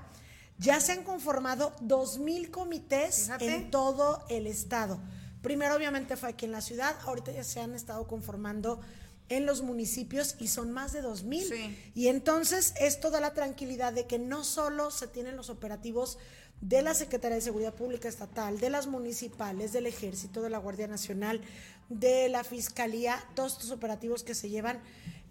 ya 0.57 0.79
se 0.79 0.93
han 0.93 1.03
conformado 1.03 1.75
2.000 1.81 2.49
comités 2.49 3.23
Fíjate. 3.23 3.55
en 3.55 3.71
todo 3.71 4.25
el 4.29 4.47
estado. 4.47 4.99
Primero, 5.41 5.75
obviamente, 5.75 6.17
fue 6.17 6.29
aquí 6.29 6.45
en 6.45 6.51
la 6.51 6.61
ciudad, 6.61 6.95
ahorita 7.05 7.31
ya 7.31 7.43
se 7.43 7.61
han 7.61 7.75
estado 7.75 8.07
conformando 8.07 8.81
en 9.29 9.45
los 9.45 9.61
municipios 9.61 10.35
y 10.39 10.47
son 10.47 10.71
más 10.71 10.91
de 10.91 11.03
2.000. 11.03 11.43
Sí. 11.43 11.91
Y 11.93 12.07
entonces 12.07 12.73
esto 12.79 13.11
da 13.11 13.21
la 13.21 13.33
tranquilidad 13.33 13.93
de 13.93 14.07
que 14.07 14.17
no 14.17 14.43
solo 14.43 14.91
se 14.91 15.07
tienen 15.07 15.37
los 15.37 15.49
operativos 15.49 16.17
de 16.61 16.81
la 16.81 16.93
Secretaría 16.93 17.35
de 17.35 17.41
Seguridad 17.41 17.73
Pública 17.73 18.09
Estatal, 18.09 18.59
de 18.59 18.69
las 18.69 18.87
municipales, 18.87 19.71
del 19.71 19.85
Ejército, 19.85 20.41
de 20.41 20.49
la 20.49 20.57
Guardia 20.57 20.87
Nacional, 20.87 21.41
de 21.89 22.29
la 22.29 22.43
Fiscalía, 22.43 23.23
todos 23.35 23.53
estos 23.53 23.71
operativos 23.71 24.23
que 24.23 24.35
se 24.35 24.49
llevan 24.49 24.79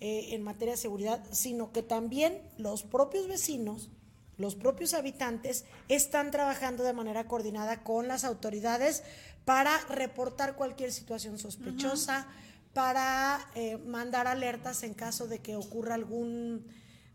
eh, 0.00 0.34
en 0.34 0.42
materia 0.42 0.74
de 0.74 0.80
seguridad, 0.80 1.24
sino 1.30 1.72
que 1.72 1.82
también 1.82 2.40
los 2.56 2.82
propios 2.82 3.26
vecinos, 3.28 3.90
los 4.36 4.54
propios 4.54 4.94
habitantes 4.94 5.64
están 5.88 6.30
trabajando 6.30 6.84
de 6.84 6.92
manera 6.92 7.26
coordinada 7.26 7.82
con 7.82 8.06
las 8.06 8.24
autoridades 8.24 9.02
para 9.44 9.76
reportar 9.88 10.54
cualquier 10.54 10.92
situación 10.92 11.38
sospechosa, 11.38 12.26
para 12.74 13.40
eh, 13.54 13.78
mandar 13.78 14.26
alertas 14.26 14.82
en 14.82 14.94
caso 14.94 15.26
de 15.26 15.40
que 15.40 15.56
ocurra 15.56 15.94
algún 15.94 16.64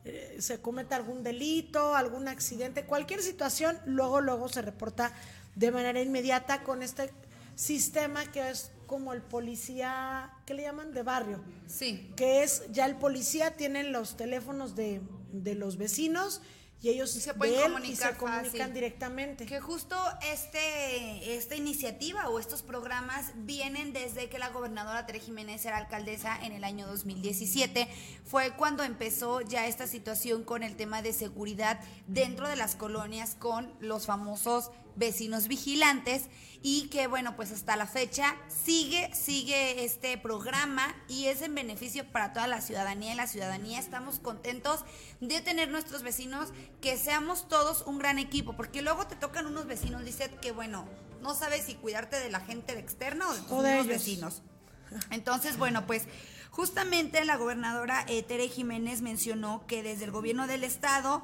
eh, 0.05 0.35
se 0.39 0.59
cometa 0.59 0.97
algún 0.97 1.23
delito, 1.23 1.95
algún 1.95 2.27
accidente, 2.27 2.83
cualquier 2.83 3.21
situación, 3.21 3.77
luego, 3.85 4.19
luego 4.19 4.49
se 4.49 4.61
reporta 4.61 5.13
de 5.55 5.71
manera 5.71 6.01
inmediata 6.01 6.63
con 6.63 6.83
este 6.83 7.09
sistema 7.55 8.29
que 8.31 8.49
es 8.49 8.71
como 8.85 9.13
el 9.13 9.21
policía, 9.21 10.33
¿qué 10.45 10.53
le 10.53 10.63
llaman? 10.63 10.93
De 10.93 11.03
barrio. 11.03 11.43
Sí. 11.67 12.11
Que 12.15 12.43
es, 12.43 12.63
ya 12.71 12.85
el 12.85 12.95
policía 12.97 13.55
tiene 13.55 13.83
los 13.83 14.17
teléfonos 14.17 14.75
de, 14.75 15.01
de 15.31 15.55
los 15.55 15.77
vecinos 15.77 16.41
y 16.83 16.89
ellos 16.89 17.11
se 17.11 17.33
pueden 17.33 17.61
comunicar 17.61 18.11
y 18.11 18.13
se 18.13 18.17
comunican 18.17 18.51
fácil. 18.51 18.73
directamente. 18.73 19.45
Que 19.45 19.61
justo 19.61 19.95
este, 20.33 21.33
esta 21.37 21.55
iniciativa 21.55 22.27
o 22.27 22.39
estos 22.39 22.61
programas 22.61 23.31
vienen 23.37 23.93
desde 23.93 24.27
que 24.27 24.37
la 24.37 24.49
gobernadora 24.49 25.05
Tere 25.05 25.21
Jiménez 25.21 25.65
era 25.65 25.77
alcaldesa 25.77 26.37
en 26.43 26.51
el 26.51 26.65
año 26.65 26.85
2017. 26.85 27.87
Fue 28.25 28.51
cuando 28.57 28.83
empezó 28.83 29.39
ya 29.39 29.65
esta 29.65 29.87
situación 29.87 30.43
con 30.43 30.61
el 30.61 30.75
tema 30.75 31.01
de 31.01 31.13
seguridad 31.13 31.79
dentro 32.07 32.49
de 32.49 32.57
las 32.57 32.75
colonias 32.75 33.35
con 33.39 33.73
los 33.79 34.05
famosos 34.05 34.69
vecinos 34.95 35.47
vigilantes 35.47 36.29
y 36.61 36.87
que 36.87 37.07
bueno 37.07 37.35
pues 37.35 37.51
hasta 37.51 37.75
la 37.75 37.85
fecha 37.87 38.35
sigue 38.47 39.13
sigue 39.13 39.83
este 39.83 40.17
programa 40.17 40.95
y 41.09 41.25
es 41.25 41.41
en 41.41 41.53
beneficio 41.53 42.05
para 42.11 42.31
toda 42.31 42.47
la 42.47 42.61
ciudadanía 42.61 43.13
y 43.13 43.15
la 43.17 43.27
ciudadanía 43.27 43.79
estamos 43.79 44.19
contentos 44.19 44.85
de 45.19 45.41
tener 45.41 45.69
nuestros 45.69 46.03
vecinos 46.03 46.53
que 46.81 46.97
seamos 46.97 47.49
todos 47.49 47.83
un 47.85 47.99
gran 47.99 48.17
equipo 48.17 48.53
porque 48.55 48.81
luego 48.81 49.05
te 49.05 49.15
tocan 49.15 49.45
unos 49.45 49.65
vecinos 49.65 50.05
dice 50.05 50.31
que 50.41 50.53
bueno 50.53 50.87
no 51.21 51.35
sabes 51.35 51.65
si 51.65 51.75
cuidarte 51.75 52.19
de 52.19 52.31
la 52.31 52.39
gente 52.39 52.73
de 52.73 52.79
externa 52.79 53.27
o 53.27 53.33
de 53.33 53.41
tus 53.41 53.63
de 53.63 53.73
ellos. 53.73 53.87
vecinos 53.87 54.41
entonces 55.11 55.57
bueno 55.57 55.85
pues 55.85 56.03
justamente 56.49 57.25
la 57.25 57.35
gobernadora 57.35 58.05
eh, 58.07 58.23
Tere 58.23 58.47
Jiménez 58.47 59.01
mencionó 59.01 59.65
que 59.67 59.83
desde 59.83 60.05
el 60.05 60.11
gobierno 60.11 60.47
del 60.47 60.63
estado 60.63 61.23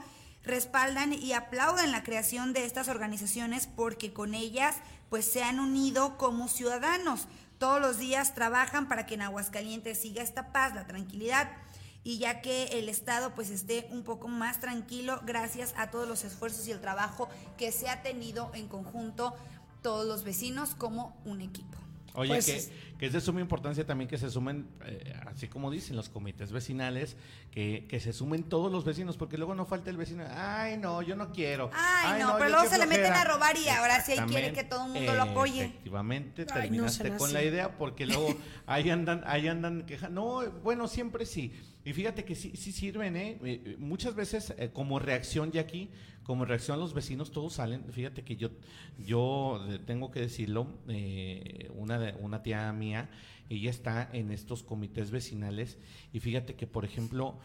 respaldan 0.49 1.13
y 1.13 1.33
aplauden 1.33 1.91
la 1.91 2.03
creación 2.03 2.53
de 2.53 2.65
estas 2.65 2.87
organizaciones 2.87 3.67
porque 3.67 4.13
con 4.13 4.33
ellas 4.33 4.75
pues 5.09 5.25
se 5.25 5.43
han 5.43 5.59
unido 5.59 6.17
como 6.17 6.47
ciudadanos. 6.47 7.27
Todos 7.57 7.81
los 7.81 7.97
días 7.97 8.35
trabajan 8.35 8.87
para 8.87 9.05
que 9.05 9.15
en 9.15 9.21
Aguascalientes 9.21 9.99
siga 9.99 10.23
esta 10.23 10.51
paz, 10.51 10.73
la 10.75 10.87
tranquilidad 10.87 11.49
y 12.03 12.17
ya 12.17 12.41
que 12.41 12.79
el 12.79 12.89
Estado 12.89 13.35
pues 13.35 13.49
esté 13.49 13.87
un 13.91 14.03
poco 14.03 14.27
más 14.27 14.59
tranquilo 14.59 15.21
gracias 15.25 15.73
a 15.77 15.91
todos 15.91 16.07
los 16.07 16.23
esfuerzos 16.23 16.67
y 16.67 16.71
el 16.71 16.79
trabajo 16.79 17.29
que 17.57 17.71
se 17.71 17.89
ha 17.89 18.01
tenido 18.01 18.51
en 18.53 18.67
conjunto 18.67 19.35
todos 19.81 20.07
los 20.07 20.23
vecinos 20.23 20.75
como 20.75 21.15
un 21.25 21.41
equipo. 21.41 21.77
Oye, 22.13 22.29
Pues 22.29 22.45
que, 22.45 22.88
que 22.99 23.05
es 23.05 23.13
de 23.13 23.21
suma 23.21 23.39
importancia 23.39 23.85
también 23.85 24.09
que 24.09 24.17
se 24.17 24.29
sumen, 24.29 24.67
eh, 24.85 25.13
así 25.25 25.47
como 25.47 25.71
dicen 25.71 25.95
los 25.95 26.09
comités 26.09 26.51
vecinales, 26.51 27.15
que, 27.49 27.85
que 27.87 28.01
se 28.01 28.11
sumen 28.11 28.43
todos 28.43 28.69
los 28.69 28.83
vecinos, 28.83 29.15
porque 29.15 29.37
luego 29.37 29.55
no 29.55 29.65
falta 29.65 29.89
el 29.89 29.95
vecino, 29.95 30.25
ay 30.29 30.77
no, 30.77 31.01
yo 31.01 31.15
no 31.15 31.31
quiero. 31.31 31.71
Ay, 31.73 32.21
no, 32.21 32.37
pero 32.37 32.49
luego 32.49 32.69
se 32.69 32.77
le 32.77 32.85
meten 32.85 33.05
flojera". 33.05 33.21
a 33.21 33.33
robar 33.33 33.57
y 33.57 33.69
ahora 33.69 34.01
sí 34.01 34.11
ahí 34.11 34.19
quiere 34.27 34.51
que 34.51 34.65
todo 34.65 34.85
el 34.85 34.91
mundo 34.91 35.13
lo 35.15 35.23
apoye. 35.23 35.65
Efectivamente, 35.65 36.45
Ay, 36.51 36.61
terminaste 36.61 37.09
con 37.15 37.27
así. 37.27 37.33
la 37.33 37.43
idea, 37.43 37.77
porque 37.77 38.05
luego 38.05 38.35
ahí 38.67 38.89
andan, 38.89 39.23
ahí 39.25 39.47
andan 39.47 39.85
quejando. 39.85 40.43
No, 40.43 40.51
bueno, 40.61 40.89
siempre 40.89 41.25
sí. 41.25 41.53
Y 41.85 41.93
fíjate 41.93 42.25
que 42.25 42.35
sí, 42.35 42.51
sí 42.57 42.73
sirven, 42.73 43.15
¿eh? 43.15 43.39
Eh, 43.41 43.75
Muchas 43.79 44.13
veces 44.13 44.53
eh, 44.57 44.71
como 44.73 44.99
reacción 44.99 45.51
ya 45.51 45.61
aquí, 45.61 45.89
como 46.29 46.45
reacción 46.45 46.79
los 46.79 46.93
vecinos 46.93 47.31
todos 47.31 47.53
salen. 47.53 47.83
Fíjate 47.91 48.23
que 48.23 48.35
yo, 48.35 48.51
yo 48.99 49.65
eh, 49.67 49.79
tengo 49.79 50.11
que 50.11 50.19
decirlo, 50.19 50.67
eh, 50.87 51.71
una, 51.73 52.13
una 52.19 52.43
tía 52.43 52.71
mía, 52.71 53.09
ella 53.49 53.71
está 53.71 54.07
en 54.13 54.29
estos 54.29 54.61
comités 54.61 55.09
vecinales 55.09 55.79
y 56.13 56.19
fíjate 56.19 56.53
que, 56.53 56.67
por 56.67 56.85
ejemplo, 56.85 57.39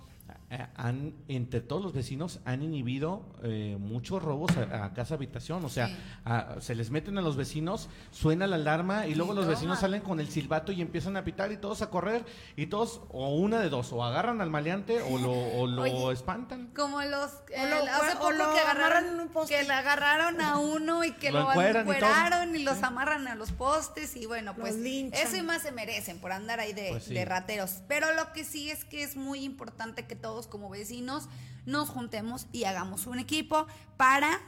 a- 0.54 0.70
han, 0.76 1.14
entre 1.28 1.60
todos 1.60 1.82
los 1.82 1.92
vecinos 1.92 2.40
han 2.44 2.62
inhibido 2.62 3.22
eh, 3.42 3.76
muchos 3.78 4.22
robos 4.22 4.56
a, 4.56 4.84
a 4.84 4.94
casa 4.94 5.14
habitación, 5.14 5.64
o 5.64 5.68
sea, 5.68 5.88
Sí. 5.88 5.96
a- 6.24 6.56
se 6.60 6.74
les 6.74 6.90
meten 6.90 7.18
a 7.18 7.22
los 7.22 7.36
vecinos, 7.36 7.88
suena 8.10 8.46
la 8.46 8.56
alarma 8.56 9.06
y 9.06 9.14
luego 9.14 9.32
Y 9.32 9.36
los 9.36 9.44
toma. 9.44 9.54
vecinos 9.54 9.78
salen 9.80 10.02
con 10.02 10.20
el 10.20 10.28
silbato 10.28 10.72
y 10.72 10.80
empiezan 10.80 11.16
a 11.16 11.24
pitar 11.24 11.52
y 11.52 11.56
todos 11.56 11.82
a 11.82 11.90
correr 11.90 12.24
y 12.56 12.66
todos, 12.66 13.02
o 13.10 13.34
una 13.34 13.58
de 13.60 13.68
dos, 13.68 13.92
o 13.92 14.04
agarran 14.04 14.40
al 14.40 14.50
maleante 14.50 15.02
o 15.02 15.18
lo, 15.18 15.32
o 15.32 15.66
lo 15.66 15.82
Oye. 15.82 16.12
espantan. 16.14 16.68
Como 16.74 17.02
los 17.02 17.30
O 17.32 17.66
lo- 17.66 17.92
hace 17.92 18.14
o 18.16 18.18
poco 18.18 18.32
lo 18.32 18.52
que 18.52 18.60
agarraron 18.60 19.08
en 19.14 19.20
un 19.20 19.28
poste. 19.28 19.56
que 19.56 19.62
le 19.64 19.72
agarraron 19.72 20.40
a 20.40 20.58
uno 20.58 21.04
y 21.04 21.12
que 21.12 21.30
Lo 21.32 21.40
y 21.40 21.42
encueraron 21.42 22.54
y, 22.56 22.62
los 22.62 22.82
amarran 22.82 23.28
a 23.28 23.34
los 23.34 23.52
postes 23.52 24.16
y 24.16 24.26
bueno, 24.26 24.54
pues 24.54 24.74
eso 24.76 25.36
y 25.36 25.42
más 25.42 25.62
se 25.62 25.72
merecen 25.72 26.18
por 26.18 26.32
andar 26.32 26.60
ahí 26.60 26.72
de, 26.72 26.90
Pues 26.90 27.04
sí. 27.04 27.14
de 27.14 27.24
rateros. 27.24 27.82
Pero 27.88 28.12
lo 28.14 28.32
que 28.32 28.44
sí 28.44 28.70
es 28.70 28.84
que 28.84 29.02
es 29.02 29.16
muy 29.16 29.40
importante 29.44 30.06
que 30.06 30.16
todos 30.16 30.43
como 30.46 30.70
vecinos 30.70 31.28
nos 31.66 31.88
juntemos 31.88 32.46
y 32.52 32.64
hagamos 32.64 33.06
un 33.06 33.18
equipo 33.18 33.66
para 33.96 34.40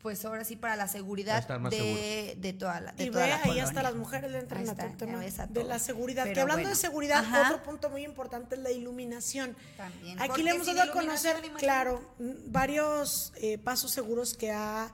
pues 0.00 0.24
ahora 0.24 0.44
sí 0.44 0.56
para 0.56 0.76
la 0.76 0.88
seguridad 0.88 1.46
de, 1.70 2.36
de 2.38 2.52
toda 2.52 2.80
la 2.80 2.92
de 2.92 3.04
y 3.04 3.10
toda 3.10 3.24
ve, 3.24 3.30
la 3.30 3.36
ahí 3.36 3.42
colonia. 3.42 3.64
hasta 3.64 3.82
las 3.82 3.94
mujeres 3.94 4.30
le 4.30 4.38
entran 4.38 4.60
a 4.60 4.62
está, 4.62 4.76
todo 4.76 4.86
el 4.92 4.96
tema 4.96 5.20
a 5.20 5.46
de 5.46 5.64
la 5.64 5.78
seguridad. 5.78 6.22
Pero 6.22 6.34
que 6.34 6.40
hablando 6.40 6.62
bueno. 6.62 6.70
de 6.70 6.76
seguridad, 6.76 7.18
Ajá. 7.24 7.50
otro 7.50 7.62
punto 7.62 7.90
muy 7.90 8.04
importante 8.04 8.54
es 8.54 8.60
la 8.60 8.70
iluminación. 8.70 9.56
También, 9.76 10.20
Aquí 10.22 10.42
le 10.42 10.52
hemos 10.52 10.66
dado 10.66 10.82
a 10.82 10.92
conocer, 10.92 11.36
claro, 11.58 12.00
mm, 12.18 12.30
varios 12.46 13.32
eh, 13.36 13.58
pasos 13.58 13.90
seguros 13.90 14.34
que 14.34 14.52
ha, 14.52 14.92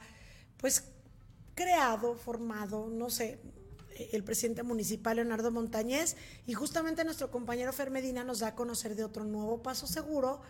pues, 0.57 0.85
creado, 1.55 2.17
formado, 2.17 2.89
no 2.89 3.11
sé, 3.11 3.39
el 4.13 4.25
presidente 4.25 4.63
municipal 4.63 5.17
Leonardo 5.17 5.51
Montañez 5.51 6.17
y 6.47 6.55
justamente 6.55 7.05
nuestro 7.05 7.31
compañero 7.31 7.73
Fer 7.73 7.91
Medina 7.91 8.25
nos 8.25 8.41
da 8.41 8.49
a 8.49 8.55
conocer 8.55 8.97
de 8.97 9.05
otro 9.05 9.25
nuevo 9.25 9.63
paso 9.63 9.87
seguro 9.87 10.41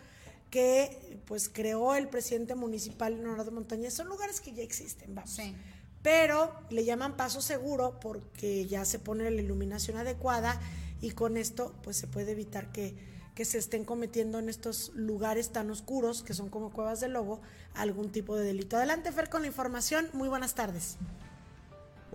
que 0.49 1.19
pues 1.25 1.49
creó 1.49 1.95
el 1.95 2.07
presidente 2.07 2.55
municipal 2.55 3.15
Leonardo 3.15 3.51
Montañez. 3.51 3.93
Son 3.93 4.07
lugares 4.07 4.41
que 4.41 4.53
ya 4.53 4.63
existen, 4.63 5.15
vamos. 5.15 5.31
Sí. 5.31 5.55
Pero 6.01 6.53
le 6.69 6.85
llaman 6.85 7.17
paso 7.17 7.41
seguro 7.41 7.99
porque 7.99 8.67
ya 8.67 8.85
se 8.85 8.99
pone 8.99 9.29
la 9.29 9.41
iluminación 9.41 9.97
adecuada 9.97 10.59
y 11.01 11.11
con 11.11 11.35
esto 11.35 11.73
pues 11.83 11.97
se 11.97 12.07
puede 12.07 12.33
evitar 12.33 12.71
que, 12.71 12.95
que 13.33 13.43
se 13.43 13.57
estén 13.57 13.85
cometiendo 13.85 14.39
en 14.39 14.47
estos 14.47 14.91
lugares 14.93 15.51
tan 15.51 15.71
oscuros 15.71 16.21
que 16.21 16.33
son 16.33 16.49
como 16.49 16.71
cuevas 16.71 16.99
de 16.99 17.07
lobo 17.07 17.41
algún 17.73 18.11
tipo 18.11 18.35
de 18.35 18.45
delito. 18.45 18.77
Adelante 18.77 19.11
Fer 19.11 19.29
con 19.29 19.41
la 19.41 19.47
información. 19.47 20.07
Muy 20.13 20.29
buenas 20.29 20.53
tardes. 20.53 20.97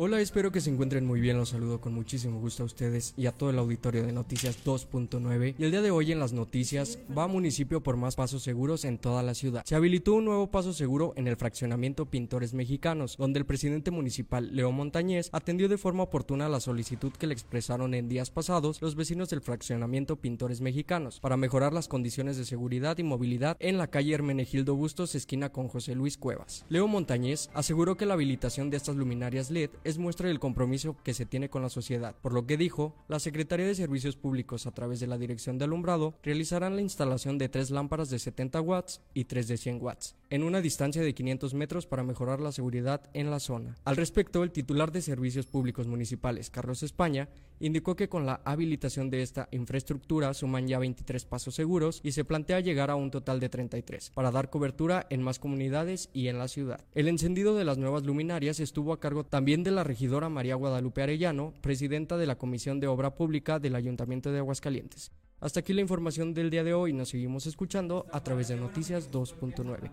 Hola, 0.03 0.19
espero 0.23 0.51
que 0.51 0.63
se 0.63 0.71
encuentren 0.71 1.05
muy 1.05 1.21
bien. 1.21 1.37
Los 1.37 1.51
saludo 1.51 1.79
con 1.79 1.93
muchísimo 1.93 2.41
gusto 2.41 2.63
a 2.63 2.67
ustedes 2.67 3.13
y 3.19 3.27
a 3.27 3.33
todo 3.33 3.51
el 3.51 3.59
auditorio 3.59 4.03
de 4.03 4.15
Noticias 4.15 4.65
2.9. 4.65 5.57
Y 5.59 5.63
el 5.63 5.73
día 5.73 5.83
de 5.83 5.91
hoy 5.91 6.11
en 6.11 6.19
las 6.19 6.33
noticias 6.33 6.99
va 7.15 7.25
a 7.25 7.29
municipio 7.29 7.83
por 7.83 7.99
más 7.99 8.17
pasos 8.17 8.43
seguros 8.43 8.87
en 8.87 8.97
toda 8.97 9.23
la 9.23 9.35
ciudad. 9.35 9.63
Se 9.67 9.75
habilitó 9.75 10.15
un 10.15 10.25
nuevo 10.25 10.51
paso 10.51 10.73
seguro 10.73 11.13
en 11.17 11.29
el 11.29 11.37
fraccionamiento 11.37 12.07
Pintores 12.07 12.55
Mexicanos, 12.55 13.19
donde 13.19 13.41
el 13.41 13.45
presidente 13.45 13.91
municipal 13.91 14.57
Leo 14.57 14.73
Montañez 14.73 15.29
atendió 15.33 15.69
de 15.69 15.77
forma 15.77 16.05
oportuna 16.05 16.49
la 16.49 16.61
solicitud 16.61 17.13
que 17.13 17.27
le 17.27 17.35
expresaron 17.35 17.93
en 17.93 18.09
días 18.09 18.31
pasados 18.31 18.81
los 18.81 18.95
vecinos 18.95 19.29
del 19.29 19.43
fraccionamiento 19.43 20.17
Pintores 20.17 20.63
Mexicanos 20.63 21.21
para 21.21 21.37
mejorar 21.37 21.75
las 21.75 21.89
condiciones 21.89 22.39
de 22.39 22.47
seguridad 22.47 22.97
y 22.97 23.03
movilidad 23.03 23.59
en 23.61 23.77
la 23.77 23.89
calle 23.89 24.15
Hermenegildo 24.15 24.75
Bustos, 24.77 25.15
esquina 25.15 25.51
con 25.51 25.69
José 25.69 25.95
Luis 25.95 26.17
Cuevas. 26.17 26.65
Leo 26.71 26.89
Montañez 26.89 27.51
aseguró 27.53 27.99
que 27.99 28.07
la 28.07 28.15
habilitación 28.15 28.71
de 28.71 28.79
estas 28.79 28.97
luminarias 28.97 29.51
LED 29.51 29.69
es 29.90 29.90
muestra 29.99 30.29
del 30.29 30.41
compromiso 30.41 30.97
que 31.03 31.15
se 31.15 31.27
tiene 31.27 31.49
con 31.49 31.63
la 31.63 31.69
sociedad, 31.69 32.17
por 32.21 32.33
lo 32.33 32.47
que 32.47 32.57
dijo, 32.57 32.95
la 33.09 33.19
Secretaría 33.21 33.67
de 33.67 33.75
Servicios 33.75 34.17
Públicos 34.17 34.67
a 34.67 34.73
través 34.73 35.01
de 35.01 35.07
la 35.07 35.19
Dirección 35.19 35.59
de 35.59 35.65
Alumbrado 35.65 36.15
realizarán 36.23 36.77
la 36.77 36.83
instalación 36.83 37.39
de 37.39 37.49
tres 37.49 37.71
lámparas 37.71 38.11
de 38.11 38.19
70 38.19 38.61
watts 38.61 39.01
y 39.15 39.25
tres 39.25 39.49
de 39.49 39.57
100 39.57 39.83
watts, 39.83 40.17
en 40.31 40.43
una 40.43 40.61
distancia 40.61 41.03
de 41.03 41.15
500 41.15 41.55
metros 41.55 41.87
para 41.87 42.03
mejorar 42.03 42.41
la 42.41 42.53
seguridad 42.53 43.09
en 43.15 43.31
la 43.31 43.41
zona. 43.41 43.77
Al 43.85 43.97
respecto, 43.97 44.43
el 44.43 44.53
titular 44.53 44.93
de 44.93 45.03
Servicios 45.03 45.47
Públicos 45.47 45.87
Municipales, 45.87 46.51
Carlos 46.51 46.83
España, 46.83 47.29
indicó 47.61 47.95
que 47.95 48.09
con 48.09 48.27
la 48.27 48.41
habilitación 48.45 49.11
de 49.11 49.23
esta 49.23 49.49
infraestructura 49.53 50.35
suman 50.35 50.67
ya 50.67 50.79
23 50.79 51.25
pasos 51.27 51.55
seguros 51.55 52.01
y 52.03 52.13
se 52.13 52.25
plantea 52.25 52.61
llegar 52.61 52.91
a 52.91 52.97
un 52.97 53.11
total 53.11 53.39
de 53.39 53.49
33 53.49 54.11
para 54.15 54.31
dar 54.31 54.51
cobertura 54.51 55.07
en 55.11 55.23
más 55.23 55.39
comunidades 55.39 56.09
y 56.13 56.29
en 56.29 56.39
la 56.39 56.49
ciudad. 56.49 56.85
El 56.95 57.09
encendido 57.09 57.55
de 57.57 57.65
las 57.65 57.79
nuevas 57.79 58.05
luminarias 58.05 58.61
estuvo 58.61 58.93
a 58.93 59.01
cargo 59.01 59.25
también 59.25 59.63
de 59.63 59.70
la 59.71 59.85
regidora 59.85 60.29
María 60.29 60.55
Guadalupe 60.55 61.03
Arellano, 61.03 61.55
presidenta 61.61 62.17
de 62.17 62.27
la 62.27 62.37
Comisión 62.37 62.81
de 62.81 62.87
Obra 62.87 63.15
Pública 63.15 63.59
del 63.59 63.75
Ayuntamiento 63.75 64.33
de 64.33 64.39
Aguascalientes. 64.39 65.13
Hasta 65.41 65.61
aquí 65.61 65.73
la 65.73 65.81
información 65.81 66.35
del 66.35 66.51
día 66.51 66.65
de 66.65 66.75
hoy. 66.75 66.93
Nos 66.93 67.09
seguimos 67.11 67.47
escuchando 67.47 68.07
a 68.13 68.23
través 68.23 68.49
de 68.49 68.57
Noticias 68.57 69.11
2.9. 69.11 69.91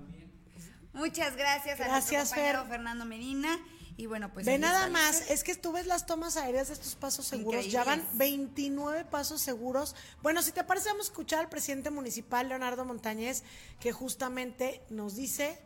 Muchas 0.93 1.37
gracias, 1.37 1.79
a 1.79 1.85
Gracias, 1.85 2.33
Fer. 2.33 2.57
Fernando 2.67 3.05
Medina. 3.05 3.59
Y 3.97 4.05
bueno, 4.05 4.31
pues. 4.31 4.45
Ve 4.45 4.59
nada 4.59 4.89
más, 4.89 5.31
es 5.31 5.43
que 5.43 5.55
tú 5.55 5.71
ves 5.71 5.87
las 5.87 6.05
tomas 6.05 6.37
aéreas 6.37 6.67
de 6.67 6.75
estos 6.75 6.95
pasos 6.95 7.25
seguros, 7.25 7.69
ya 7.71 7.83
van 7.83 7.99
Increíbles. 7.99 8.17
29 8.17 9.05
pasos 9.05 9.41
seguros. 9.41 9.95
Bueno, 10.21 10.43
si 10.43 10.51
te 10.51 10.63
parece, 10.63 10.89
vamos 10.89 11.07
a 11.07 11.09
escuchar 11.09 11.39
al 11.39 11.49
presidente 11.49 11.89
municipal, 11.89 12.47
Leonardo 12.47 12.85
Montañez, 12.85 13.43
que 13.79 13.91
justamente 13.91 14.83
nos 14.89 15.15
dice, 15.15 15.59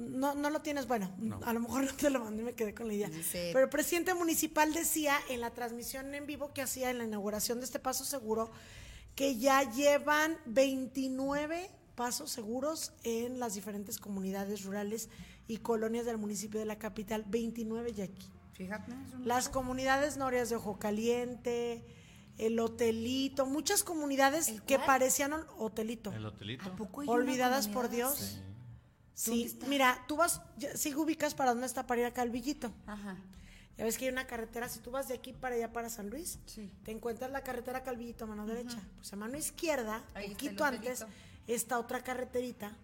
no, 0.00 0.34
no 0.34 0.50
lo 0.50 0.60
tienes, 0.62 0.86
bueno, 0.86 1.14
a 1.44 1.52
lo 1.52 1.60
mejor 1.60 1.84
no 1.84 1.94
te 1.94 2.10
lo 2.10 2.20
mandé 2.20 2.42
y 2.42 2.44
me 2.46 2.54
quedé 2.54 2.74
con 2.74 2.88
la 2.88 2.94
idea, 2.94 3.10
pero 3.32 3.60
el 3.60 3.68
presidente 3.68 4.14
municipal 4.14 4.72
decía 4.72 5.14
en 5.28 5.40
la 5.40 5.50
transmisión 5.50 6.14
en 6.14 6.26
vivo 6.26 6.52
que 6.52 6.62
hacía 6.62 6.90
en 6.90 6.98
la 6.98 7.04
inauguración 7.04 7.58
de 7.58 7.66
este 7.66 7.78
paso 7.78 8.04
seguro, 8.04 8.50
que 9.14 9.36
ya 9.36 9.70
llevan 9.70 10.36
29 10.46 11.70
pasos 11.94 12.30
seguros 12.30 12.92
en 13.04 13.38
las 13.38 13.54
diferentes 13.54 13.98
comunidades 13.98 14.64
rurales 14.64 15.10
y 15.46 15.58
colonias 15.58 16.06
del 16.06 16.16
municipio 16.16 16.58
de 16.58 16.66
la 16.66 16.78
capital, 16.78 17.24
29 17.28 17.92
ya 17.92 18.04
aquí. 18.04 18.30
Fíjate. 18.52 18.92
Las 19.24 19.48
comunidades 19.48 20.16
norias 20.16 20.48
de 20.50 20.56
Ojo 20.56 20.78
Caliente, 20.78 21.84
el 22.38 22.58
Hotelito, 22.58 23.46
muchas 23.46 23.82
comunidades 23.82 24.48
¿El 24.48 24.62
que 24.62 24.78
parecían 24.78 25.32
un 25.32 25.44
hotelito. 25.58 26.12
El 26.12 26.24
hotelito. 26.24 26.64
¿A 26.64 26.76
poco 26.76 27.02
hay 27.02 27.08
una 27.08 27.16
Olvidadas 27.16 27.68
por? 27.68 27.90
Dios. 27.90 28.16
Sí. 28.16 28.49
¿Dónde 29.26 29.48
Sí, 29.48 29.58
mira, 29.66 30.04
tú 30.08 30.16
vas, 30.16 30.40
sí 30.74 30.94
ubicas 30.94 31.34
para 31.34 31.50
dónde 31.50 31.66
está 31.66 31.86
para 31.86 32.00
ir 32.00 32.06
a 32.06 32.12
Calvillito. 32.14 32.72
Ajá. 32.86 33.16
Ya 33.76 33.84
ves 33.84 33.96
que 33.96 34.06
hay 34.06 34.12
una 34.12 34.26
carretera, 34.26 34.68
si 34.68 34.78
tú 34.80 34.90
vas 34.90 35.08
de 35.08 35.14
aquí 35.14 35.32
para 35.32 35.54
allá 35.54 35.72
para 35.72 35.88
San 35.88 36.10
Luis, 36.10 36.38
Sí. 36.46 36.70
te 36.84 36.90
encuentras 36.90 37.30
la 37.30 37.42
carretera 37.42 37.82
Calvillito 37.82 38.24
a 38.24 38.28
mano 38.28 38.46
derecha. 38.46 38.78
Pues 38.96 39.12
a 39.12 39.16
mano 39.16 39.36
izquierda, 39.38 40.04
Ahí 40.14 40.30
poquito 40.30 40.64
antes, 40.64 41.04
está 41.46 41.78
otra 41.78 42.02
carreterita 42.02 42.76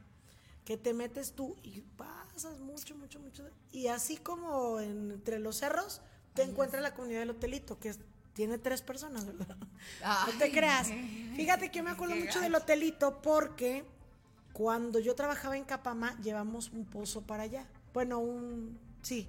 que 0.64 0.76
te 0.76 0.94
metes 0.94 1.32
tú 1.32 1.54
y 1.62 1.82
pasas 1.96 2.58
mucho, 2.60 2.96
mucho, 2.96 3.20
mucho. 3.20 3.48
Y 3.72 3.86
así 3.88 4.16
como 4.16 4.80
en- 4.80 5.12
entre 5.12 5.38
los 5.38 5.56
cerros, 5.58 6.00
te 6.34 6.42
encuentras 6.42 6.82
la 6.82 6.92
comunidad 6.94 7.20
del 7.20 7.30
hotelito, 7.30 7.78
que 7.78 7.90
es- 7.90 7.98
tiene 8.34 8.58
tres 8.58 8.82
personas, 8.82 9.24
¿verdad? 9.26 9.56
Ay. 10.02 10.32
No 10.32 10.38
te 10.38 10.50
creas. 10.50 10.88
Fíjate 11.36 11.70
que 11.70 11.78
yo 11.78 11.84
me 11.84 11.90
acuerdo 11.90 12.14
Qué 12.14 12.24
mucho 12.24 12.40
del 12.40 12.54
hotelito 12.54 13.20
porque 13.22 13.84
cuando 14.56 14.98
yo 15.00 15.14
trabajaba 15.14 15.58
en 15.58 15.64
Capama 15.64 16.18
llevamos 16.22 16.70
un 16.72 16.86
pozo 16.86 17.20
para 17.20 17.42
allá. 17.42 17.66
Bueno, 17.92 18.20
un... 18.20 18.80
Sí, 19.02 19.28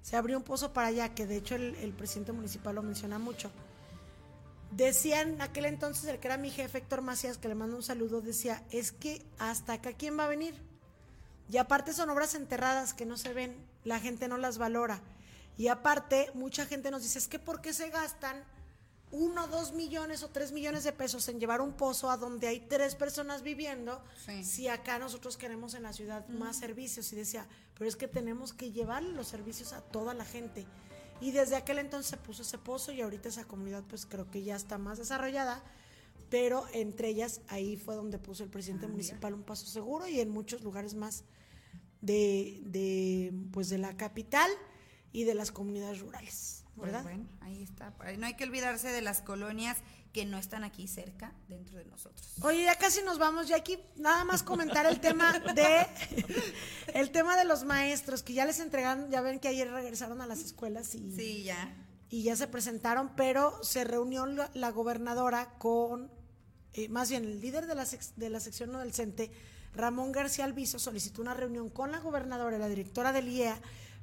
se 0.00 0.16
abrió 0.16 0.38
un 0.38 0.42
pozo 0.42 0.72
para 0.72 0.86
allá, 0.86 1.14
que 1.14 1.26
de 1.26 1.36
hecho 1.36 1.54
el, 1.54 1.92
presidente 1.92 2.32
municipal 2.32 2.74
lo 2.74 2.82
menciona 2.82 3.18
mucho. 3.18 3.50
Decían 4.70 5.42
aquel 5.42 5.66
entonces, 5.66 6.06
el 6.06 6.18
que 6.18 6.28
era 6.28 6.38
mi 6.38 6.48
jefe, 6.48 6.78
Héctor 6.78 7.02
Macías, 7.02 7.36
que 7.36 7.48
le 7.48 7.54
mando 7.54 7.76
un 7.76 7.82
saludo, 7.82 8.22
decía, 8.22 8.62
es 8.70 8.90
que 8.90 9.22
hasta 9.38 9.74
acá, 9.74 9.92
¿quién 9.92 10.18
va 10.18 10.24
a 10.24 10.28
venir? 10.28 10.54
Y 11.50 11.58
aparte 11.58 11.92
son 11.92 12.08
obras 12.08 12.34
enterradas 12.34 12.94
que 12.94 13.04
no 13.04 13.18
se 13.18 13.34
ven, 13.34 13.54
la 13.84 14.00
gente 14.00 14.28
no 14.28 14.38
las 14.38 14.56
valora. 14.56 15.02
Y 15.58 15.68
aparte, 15.68 16.30
mucha 16.32 16.64
gente 16.64 16.90
nos 16.90 17.02
dice, 17.02 17.18
es 17.18 17.28
que 17.28 17.38
¿por 17.38 17.60
qué 17.60 17.74
se 17.74 17.90
gastan 17.90 18.42
uno, 19.14 19.46
dos 19.46 19.72
millones 19.72 20.22
o 20.22 20.28
tres 20.28 20.50
millones 20.52 20.82
de 20.84 20.92
pesos 20.92 21.28
en 21.28 21.38
llevar 21.38 21.60
un 21.60 21.72
pozo 21.72 22.10
a 22.10 22.16
donde 22.16 22.48
hay 22.48 22.60
tres 22.60 22.94
personas 22.96 23.42
viviendo, 23.42 24.02
Sí. 24.26 24.42
si 24.44 24.68
acá 24.68 24.98
nosotros 24.98 25.36
queremos 25.36 25.74
en 25.74 25.84
la 25.84 25.92
ciudad 25.92 26.26
más 26.28 26.56
servicios? 26.58 27.12
Y 27.12 27.16
decía, 27.16 27.46
pero 27.78 27.88
es 27.88 27.96
que 27.96 28.08
tenemos 28.08 28.52
que 28.52 28.72
llevar 28.72 29.02
los 29.02 29.28
servicios 29.28 29.72
a 29.72 29.80
toda 29.82 30.14
la 30.14 30.24
gente. 30.24 30.66
Y 31.20 31.30
desde 31.30 31.54
aquel 31.56 31.78
entonces 31.78 32.10
se 32.10 32.16
puso 32.16 32.42
ese 32.42 32.58
pozo 32.58 32.90
y 32.92 33.00
ahorita 33.00 33.28
esa 33.28 33.44
comunidad 33.44 33.84
pues 33.88 34.04
creo 34.04 34.28
que 34.30 34.42
ya 34.42 34.56
está 34.56 34.78
más 34.78 34.98
desarrollada, 34.98 35.62
pero 36.28 36.64
entre 36.72 37.08
ellas 37.08 37.40
ahí 37.48 37.76
fue 37.76 37.94
donde 37.94 38.18
puso 38.18 38.42
el 38.42 38.50
presidente 38.50 38.88
municipal 38.88 39.32
un 39.32 39.44
paso 39.44 39.66
seguro 39.66 40.08
y 40.08 40.18
en 40.20 40.30
muchos 40.30 40.62
lugares 40.62 40.94
más 40.94 41.22
de, 42.00 42.60
de 42.66 43.32
pues 43.52 43.68
de 43.68 43.78
la 43.78 43.96
capital 43.96 44.50
y 45.12 45.22
de 45.24 45.34
las 45.34 45.52
comunidades 45.52 46.00
rurales, 46.00 46.63
Pues 46.76 46.90
¿verdad? 46.92 47.02
bueno, 47.04 47.28
ahí 47.40 47.62
está. 47.62 47.92
No 48.18 48.26
hay 48.26 48.34
que 48.34 48.44
olvidarse 48.44 48.88
de 48.88 49.00
las 49.00 49.20
colonias 49.22 49.76
que 50.12 50.24
no 50.26 50.38
están 50.38 50.62
aquí 50.64 50.86
cerca, 50.86 51.32
dentro 51.48 51.78
de 51.78 51.84
nosotros. 51.86 52.34
Oye, 52.42 52.64
ya 52.64 52.76
casi 52.76 53.02
nos 53.02 53.18
vamos, 53.18 53.48
ya 53.48 53.56
aquí 53.56 53.78
nada 53.96 54.24
más 54.24 54.42
comentar 54.44 54.86
el 54.86 55.00
tema 55.00 55.38
de 55.40 55.86
el 56.94 57.10
tema 57.10 57.36
de 57.36 57.44
los 57.44 57.64
maestros 57.64 58.22
que 58.22 58.32
ya 58.34 58.44
les 58.44 58.60
entregaron, 58.60 59.10
ya 59.10 59.20
ven 59.20 59.40
que 59.40 59.48
ayer 59.48 59.70
regresaron 59.70 60.20
a 60.20 60.26
las 60.26 60.40
escuelas 60.40 60.94
y 60.94 61.10
Sí, 61.16 61.42
ya. 61.44 61.74
y 62.10 62.22
ya 62.22 62.36
se 62.36 62.46
presentaron, 62.46 63.10
pero 63.16 63.62
se 63.64 63.84
reunió 63.84 64.26
la, 64.26 64.50
la 64.54 64.70
gobernadora 64.70 65.54
con, 65.58 66.10
eh, 66.74 66.88
más 66.88 67.10
bien 67.10 67.24
el 67.24 67.40
líder 67.40 67.66
de 67.66 67.74
la, 67.74 67.84
sec- 67.84 68.14
de 68.14 68.30
la 68.30 68.40
sección 68.40 68.70
no 68.72 68.78
del 68.80 68.92
CENTE, 68.94 69.30
Ramón 69.74 70.12
García 70.12 70.44
Alviso, 70.44 70.78
solicitó 70.78 71.22
una 71.22 71.34
reunión 71.34 71.70
con 71.70 71.90
la 71.90 71.98
gobernadora 71.98 72.56
y 72.56 72.60
la 72.60 72.68
directora 72.68 73.12
del 73.12 73.28
IEA 73.28 73.60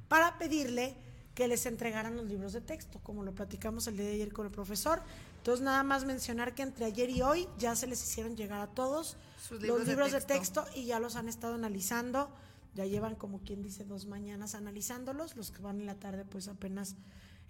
para 0.09 0.37
pedirle 0.37 0.97
que 1.35 1.47
les 1.47 1.65
entregaran 1.65 2.15
los 2.17 2.25
libros 2.25 2.53
de 2.53 2.61
texto, 2.61 2.99
como 3.03 3.23
lo 3.23 3.33
platicamos 3.33 3.87
el 3.87 3.95
día 3.97 4.05
de 4.05 4.13
ayer 4.13 4.33
con 4.33 4.45
el 4.45 4.51
profesor. 4.51 5.01
Entonces, 5.37 5.63
nada 5.63 5.81
más 5.83 6.05
mencionar 6.05 6.53
que 6.53 6.61
entre 6.61 6.85
ayer 6.85 7.09
y 7.09 7.21
hoy 7.21 7.47
ya 7.57 7.75
se 7.75 7.87
les 7.87 8.01
hicieron 8.03 8.35
llegar 8.35 8.59
a 8.61 8.67
todos 8.67 9.15
Sus 9.47 9.61
los 9.63 9.87
libros 9.87 10.11
de 10.11 10.21
texto. 10.21 10.65
y 10.75 10.85
ya 10.85 10.99
los 10.99 11.15
han 11.15 11.29
estado 11.29 11.55
analizando. 11.55 12.29
Ya 12.75 12.85
llevan, 12.85 13.15
como 13.15 13.39
quien 13.39 13.61
dice, 13.63 13.83
dos 13.85 14.05
mañanas 14.05 14.55
analizándolos. 14.55 15.35
Los 15.35 15.51
que 15.51 15.61
van 15.61 15.79
en 15.79 15.85
la 15.85 15.95
tarde, 15.95 16.25
pues 16.25 16.47
apenas 16.47 16.95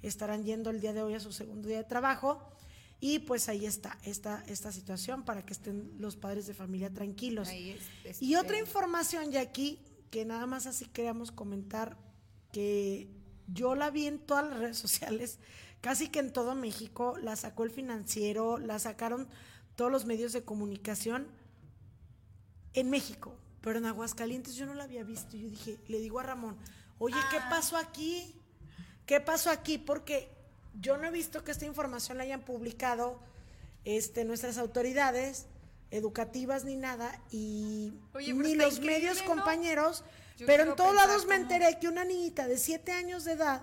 estarán 0.01 0.43
yendo 0.45 0.69
el 0.69 0.79
día 0.81 0.93
de 0.93 1.01
hoy 1.03 1.13
a 1.15 1.19
su 1.19 1.31
segundo 1.31 1.67
día 1.67 1.77
de 1.77 1.83
trabajo. 1.83 2.39
Y 2.99 3.19
pues 3.19 3.49
ahí 3.49 3.65
está, 3.65 3.97
esta, 4.03 4.43
esta 4.47 4.71
situación 4.71 5.23
para 5.23 5.43
que 5.43 5.53
estén 5.53 5.91
los 5.97 6.15
padres 6.15 6.45
de 6.45 6.53
familia 6.53 6.91
tranquilos. 6.93 7.47
Ahí 7.47 7.71
es- 8.05 8.21
y 8.21 8.33
este- 8.35 8.37
otra 8.37 8.59
información, 8.59 9.31
Jackie, 9.31 9.79
que 10.11 10.23
nada 10.23 10.45
más 10.45 10.67
así 10.67 10.85
queríamos 10.85 11.31
comentar, 11.31 11.97
que 12.51 13.07
yo 13.53 13.75
la 13.75 13.89
vi 13.89 14.07
en 14.07 14.19
todas 14.19 14.49
las 14.49 14.59
redes 14.59 14.77
sociales, 14.77 15.39
casi 15.81 16.09
que 16.09 16.19
en 16.19 16.31
todo 16.31 16.55
México, 16.55 17.17
la 17.21 17.35
sacó 17.35 17.63
el 17.63 17.71
financiero, 17.71 18.57
la 18.57 18.79
sacaron 18.79 19.27
todos 19.75 19.91
los 19.91 20.05
medios 20.05 20.33
de 20.33 20.43
comunicación 20.43 21.27
en 22.73 22.89
México, 22.89 23.35
pero 23.61 23.79
en 23.79 23.85
Aguascalientes 23.85 24.55
yo 24.55 24.65
no 24.65 24.73
la 24.73 24.83
había 24.83 25.03
visto. 25.03 25.37
Yo 25.37 25.49
dije, 25.49 25.77
le 25.87 25.99
digo 25.99 26.19
a 26.19 26.23
Ramón, 26.23 26.57
oye, 26.99 27.17
¿qué 27.29 27.37
pasó 27.49 27.77
aquí? 27.77 28.35
¿Qué 29.05 29.19
pasó 29.19 29.49
aquí? 29.49 29.77
Porque 29.77 30.29
yo 30.79 30.97
no 30.97 31.07
he 31.07 31.11
visto 31.11 31.43
que 31.43 31.51
esta 31.51 31.65
información 31.65 32.17
la 32.17 32.23
hayan 32.23 32.41
publicado 32.41 33.19
este, 33.83 34.23
nuestras 34.23 34.57
autoridades 34.57 35.47
educativas 35.89 36.63
ni 36.63 36.77
nada 36.77 37.19
y 37.31 37.93
Oye, 38.13 38.33
ni 38.33 38.55
los 38.55 38.79
medios 38.79 39.21
compañeros, 39.23 40.03
Yo 40.37 40.45
pero 40.47 40.63
en 40.63 40.75
todos 40.75 40.95
lados 40.95 41.25
me 41.27 41.35
enteré 41.35 41.77
que 41.79 41.87
una 41.87 42.03
niñita 42.05 42.47
de 42.47 42.57
7 42.57 42.91
años 42.91 43.23
de 43.25 43.33
edad 43.33 43.61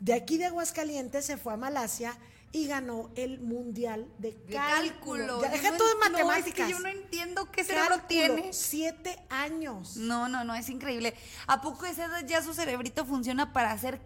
de 0.00 0.12
aquí 0.14 0.36
de 0.38 0.46
Aguascalientes 0.46 1.24
se 1.24 1.36
fue 1.36 1.54
a 1.54 1.56
Malasia 1.56 2.16
y 2.52 2.66
ganó 2.68 3.10
el 3.16 3.40
mundial 3.40 4.06
de, 4.18 4.32
De 4.32 4.54
cálculo. 4.54 5.38
cálculo. 5.38 5.42
Ya, 5.42 5.48
deja 5.50 5.70
no 5.72 5.76
todo 5.76 5.88
de 5.88 5.92
en- 5.94 5.98
no, 5.98 6.04
es 6.06 6.12
que 6.14 6.24
matemáticas. 6.24 6.68
yo 6.70 6.78
no 6.80 6.88
entiendo 6.88 7.50
qué 7.50 7.64
cerebro 7.64 8.00
tiene. 8.08 8.52
Siete 8.52 9.18
años. 9.28 9.96
No, 9.96 10.28
no, 10.28 10.44
no, 10.44 10.54
es 10.54 10.68
increíble. 10.68 11.14
¿A 11.46 11.60
poco 11.60 11.86
esa 11.86 12.06
edad 12.06 12.24
ya 12.26 12.42
su 12.42 12.54
cerebrito 12.54 13.04
funciona 13.04 13.52
para 13.52 13.72
hacer 13.72 14.00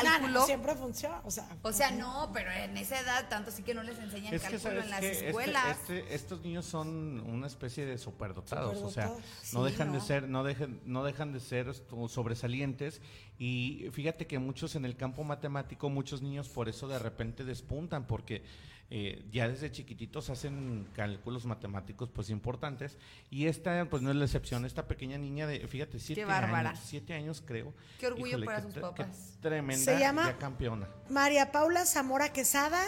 Claro, 0.00 0.18
cálculo? 0.24 0.46
siempre 0.46 0.74
funciona. 0.74 1.20
O 1.24 1.30
sea, 1.30 1.48
O 1.62 1.72
sea, 1.72 1.90
no, 1.90 2.30
pero 2.32 2.50
en 2.50 2.76
esa 2.76 2.98
edad 3.00 3.28
tanto 3.28 3.50
sí 3.50 3.62
que 3.62 3.74
no 3.74 3.82
les 3.82 3.98
enseñan 3.98 4.34
Es 4.34 4.42
cálculo 4.42 4.80
en 4.82 4.90
las 4.90 5.00
que 5.00 5.10
este- 5.12 5.28
escuelas. 5.28 5.78
este- 5.78 6.14
estos 6.14 6.40
niños 6.42 6.64
son 6.66 7.20
una 7.20 7.46
especie 7.46 7.84
de 7.86 7.98
superdotados, 7.98 8.78
o 8.78 8.90
sea, 8.90 9.12
no 9.52 9.64
dejan 9.64 9.92
de 9.92 10.00
ser, 10.00 10.28
no 10.28 10.44
dejan, 10.44 10.80
no 10.84 11.04
dejan 11.04 11.32
de 11.32 11.40
ser 11.40 11.72
sobresalientes 12.08 13.00
y 13.38 13.86
fíjate 13.92 14.26
que 14.26 14.38
muchos 14.38 14.74
en 14.76 14.84
el 14.84 14.96
campo 14.96 15.24
matemático, 15.24 15.88
muchos 15.90 16.22
niños 16.22 16.48
por 16.48 16.68
eso 16.68 16.88
de 16.88 16.98
repente 16.98 17.44
despuntan 17.44 18.06
porque 18.06 18.42
eh, 18.90 19.24
ya 19.30 19.48
desde 19.48 19.70
chiquititos 19.72 20.28
hacen 20.30 20.86
cálculos 20.94 21.46
matemáticos 21.46 22.10
pues 22.10 22.28
importantes 22.30 22.98
y 23.30 23.46
esta 23.46 23.86
pues 23.88 24.02
no 24.02 24.10
es 24.10 24.16
la 24.16 24.24
excepción, 24.26 24.64
esta 24.66 24.86
pequeña 24.86 25.16
niña 25.18 25.46
de, 25.46 25.66
fíjate, 25.66 25.98
siete 25.98 26.24
bárbara. 26.26 26.70
años, 26.70 26.82
siete 26.84 27.14
años 27.14 27.42
creo. 27.46 27.72
Qué 27.98 28.08
orgullo 28.08 28.44
para 28.44 28.58
qué 28.58 28.62
sus 28.64 28.72
tre- 28.72 28.74
qué 28.94 29.02
papás. 29.02 29.38
Tremenda, 29.40 29.84
Se 29.84 29.98
llama- 29.98 30.26
ya 30.26 30.38
campeona. 30.38 30.88
María 31.08 31.50
Paula 31.52 31.86
Zamora 31.86 32.32
Quesada 32.32 32.82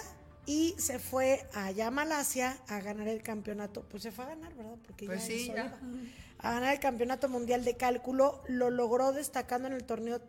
y 0.46 0.74
se 0.76 0.98
fue 0.98 1.40
allá 1.54 1.86
a 1.86 1.90
Malasia 1.90 2.58
a 2.68 2.80
ganar 2.80 3.08
el 3.08 3.22
campeonato. 3.22 3.82
Pues 3.88 4.02
se 4.02 4.12
fue 4.12 4.24
a 4.26 4.28
ganar, 4.28 4.54
¿verdad? 4.54 4.76
Porque 4.86 5.06
Pues 5.06 5.20
ya 5.20 5.26
sí, 5.26 5.44
eso 5.44 5.54
ya. 5.54 5.64
iba. 5.66 5.78
A 6.40 6.52
ganar 6.52 6.74
el 6.74 6.80
campeonato 6.80 7.30
mundial 7.30 7.64
de 7.64 7.78
cálculo. 7.78 8.42
Lo 8.48 8.68
logró 8.68 9.12
destacando 9.14 9.68
en 9.68 9.72
el 9.74 9.84
torneo, 9.84 10.20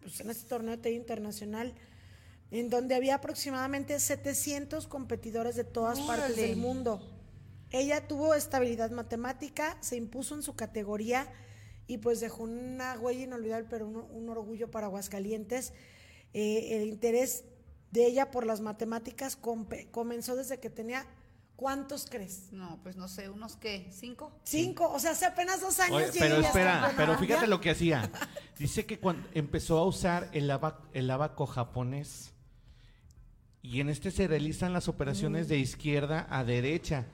pues 0.00 0.20
en 0.20 0.30
este 0.30 0.48
torneo 0.48 0.76
de 0.76 0.82
TI 0.82 0.96
internacional, 0.96 1.74
en 2.50 2.70
donde 2.70 2.94
había 2.94 3.16
aproximadamente 3.16 3.98
700 4.00 4.86
competidores 4.86 5.56
de 5.56 5.64
todas 5.64 6.00
partes 6.00 6.36
del 6.36 6.56
mundo. 6.56 7.00
Ella 7.70 8.08
tuvo 8.08 8.34
estabilidad 8.34 8.90
matemática, 8.90 9.76
se 9.80 9.96
impuso 9.96 10.34
en 10.34 10.42
su 10.42 10.56
categoría 10.56 11.30
y 11.86 11.98
pues 11.98 12.20
dejó 12.20 12.44
una 12.44 12.98
huella 12.98 13.24
inolvidable, 13.24 13.66
pero 13.68 13.86
un, 13.86 13.96
un 13.96 14.28
orgullo 14.30 14.70
para 14.70 14.86
Aguascalientes. 14.86 15.72
Eh, 16.32 16.76
el 16.76 16.88
interés 16.88 17.44
de 17.90 18.06
ella 18.06 18.30
por 18.30 18.46
las 18.46 18.60
matemáticas 18.60 19.40
compe- 19.40 19.90
comenzó 19.90 20.36
desde 20.36 20.58
que 20.60 20.70
tenía 20.70 21.06
¿Cuántos 21.56 22.06
crees? 22.08 22.52
No, 22.52 22.78
pues 22.84 22.94
no 22.94 23.08
sé, 23.08 23.28
unos 23.28 23.56
qué, 23.56 23.88
cinco. 23.90 24.30
Cinco, 24.44 24.92
o 24.92 25.00
sea, 25.00 25.10
hace 25.10 25.26
apenas 25.26 25.60
dos 25.60 25.80
años. 25.80 25.96
Oye, 26.10 26.10
pero 26.16 26.36
espera, 26.36 26.92
pero 26.96 27.18
fíjate 27.18 27.48
lo 27.48 27.60
que 27.60 27.70
hacía. 27.70 28.08
Dice 28.56 28.86
que 28.86 29.00
cuando 29.00 29.26
empezó 29.34 29.76
a 29.78 29.84
usar 29.84 30.30
el, 30.34 30.48
aba- 30.52 30.88
el 30.92 31.10
abaco 31.10 31.46
japonés 31.46 32.32
y 33.62 33.80
en 33.80 33.88
este 33.88 34.10
se 34.10 34.26
realizan 34.28 34.72
las 34.72 34.88
operaciones 34.88 35.46
Mm. 35.46 35.48
de 35.50 35.58
izquierda 35.58 36.26
a 36.30 36.44
derecha. 36.44 37.06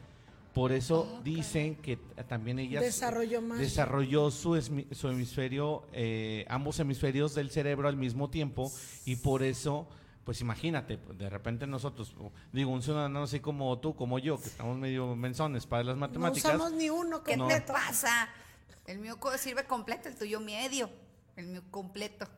Por 0.52 0.70
eso 0.70 1.20
dicen 1.24 1.74
que 1.76 1.96
también 2.28 2.60
ella 2.60 2.80
Desarrolló 2.80 3.42
más. 3.42 3.58
desarrolló 3.58 4.30
su, 4.30 4.60
su 4.92 5.08
hemisferio, 5.08 5.84
eh, 5.92 6.44
ambos 6.48 6.78
hemisferios 6.78 7.34
del 7.34 7.50
cerebro 7.50 7.88
al 7.88 7.96
mismo 7.96 8.30
tiempo 8.30 8.70
y 9.04 9.16
por 9.16 9.42
eso, 9.42 9.88
pues 10.22 10.40
imagínate, 10.42 10.98
de 11.18 11.28
repente 11.28 11.66
nosotros, 11.66 12.14
digo, 12.52 12.70
un 12.70 12.82
ciudadano 12.82 13.24
así 13.24 13.40
como 13.40 13.76
tú, 13.80 13.96
como 13.96 14.20
yo, 14.20 14.40
que 14.40 14.46
estamos 14.46 14.78
medio 14.78 15.16
mensones 15.16 15.66
para 15.66 15.82
las 15.82 15.96
No 15.96 16.00
matemáticas. 16.02 16.54
usamos 16.54 16.72
ni 16.72 16.88
uno 16.88 17.24
¿Qué 17.24 17.32
te 17.32 17.38
completo. 17.38 17.72
pasa? 17.72 18.28
El 18.86 19.00
mío 19.00 19.18
sirve 19.38 19.64
completo, 19.64 20.08
el 20.08 20.14
tuyo 20.14 20.38
medio. 20.38 20.88
El 21.34 21.46
mío 21.48 21.62
completo. 21.72 22.28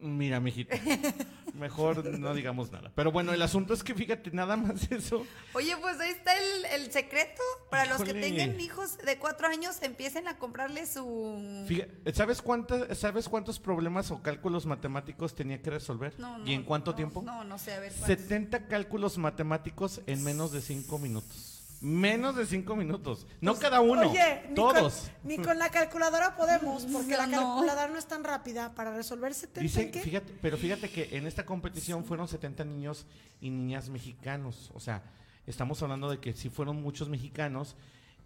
Mira, 0.00 0.40
mijito. 0.40 0.74
Mejor 1.54 2.18
no 2.18 2.32
digamos 2.34 2.70
nada. 2.72 2.90
Pero 2.94 3.12
bueno, 3.12 3.32
el 3.32 3.42
asunto 3.42 3.74
es 3.74 3.82
que 3.82 3.94
fíjate, 3.94 4.30
nada 4.30 4.56
más 4.56 4.90
eso. 4.90 5.26
Oye, 5.52 5.76
pues 5.76 5.98
ahí 6.00 6.10
está 6.10 6.34
el, 6.36 6.64
el 6.66 6.92
secreto. 6.92 7.42
Para 7.70 7.86
los 7.86 8.02
que 8.02 8.14
tengan 8.14 8.58
hijos 8.60 8.96
de 8.98 9.18
cuatro 9.18 9.46
años, 9.48 9.82
empiecen 9.82 10.28
a 10.28 10.38
comprarle 10.38 10.86
su... 10.86 11.64
Fija- 11.68 11.88
¿sabes, 12.14 12.40
cuántas, 12.40 12.96
¿Sabes 12.98 13.28
cuántos 13.28 13.58
problemas 13.58 14.10
o 14.10 14.22
cálculos 14.22 14.64
matemáticos 14.66 15.34
tenía 15.34 15.60
que 15.60 15.70
resolver? 15.70 16.14
No, 16.18 16.38
no, 16.38 16.46
¿Y 16.46 16.54
en 16.54 16.62
cuánto 16.62 16.92
no, 16.92 16.96
tiempo? 16.96 17.22
No, 17.22 17.44
no 17.44 17.58
sé, 17.58 17.74
a 17.74 17.80
ver. 17.80 17.92
¿cuántos? 17.92 18.06
70 18.20 18.66
cálculos 18.68 19.18
matemáticos 19.18 20.00
en 20.06 20.22
menos 20.24 20.52
de 20.52 20.60
5 20.62 20.98
minutos. 20.98 21.49
Menos 21.80 22.36
de 22.36 22.44
5 22.44 22.76
minutos. 22.76 23.26
No 23.40 23.54
cada 23.54 23.80
uno. 23.80 24.02
Pues, 24.02 24.12
Oye, 24.12 24.42
ni 24.50 24.54
todos. 24.54 25.10
Con, 25.22 25.28
ni 25.30 25.38
con 25.38 25.58
la 25.58 25.70
calculadora 25.70 26.36
podemos, 26.36 26.84
porque 26.92 27.12
No, 27.12 27.26
la 27.26 27.30
calculadora 27.30 27.88
no 27.88 27.98
es 27.98 28.06
tan 28.06 28.22
rápida 28.22 28.74
para 28.74 28.94
resolver 28.94 29.32
70 29.32 29.60
Dice, 29.60 29.82
¿en 29.82 29.90
qué? 29.90 30.00
fíjate, 30.00 30.34
pero 30.42 30.58
fíjate 30.58 30.90
que 30.90 31.16
en 31.16 31.26
esta 31.26 31.46
competición 31.46 32.04
fueron 32.04 32.28
70 32.28 32.64
niños 32.64 33.06
y 33.40 33.48
niñas 33.50 33.88
mexicanos. 33.88 34.70
O 34.74 34.80
sea, 34.80 35.02
estamos 35.46 35.82
hablando 35.82 36.10
de 36.10 36.20
que 36.20 36.34
sí 36.34 36.50
fueron 36.50 36.82
muchos 36.82 37.08
mexicanos, 37.08 37.76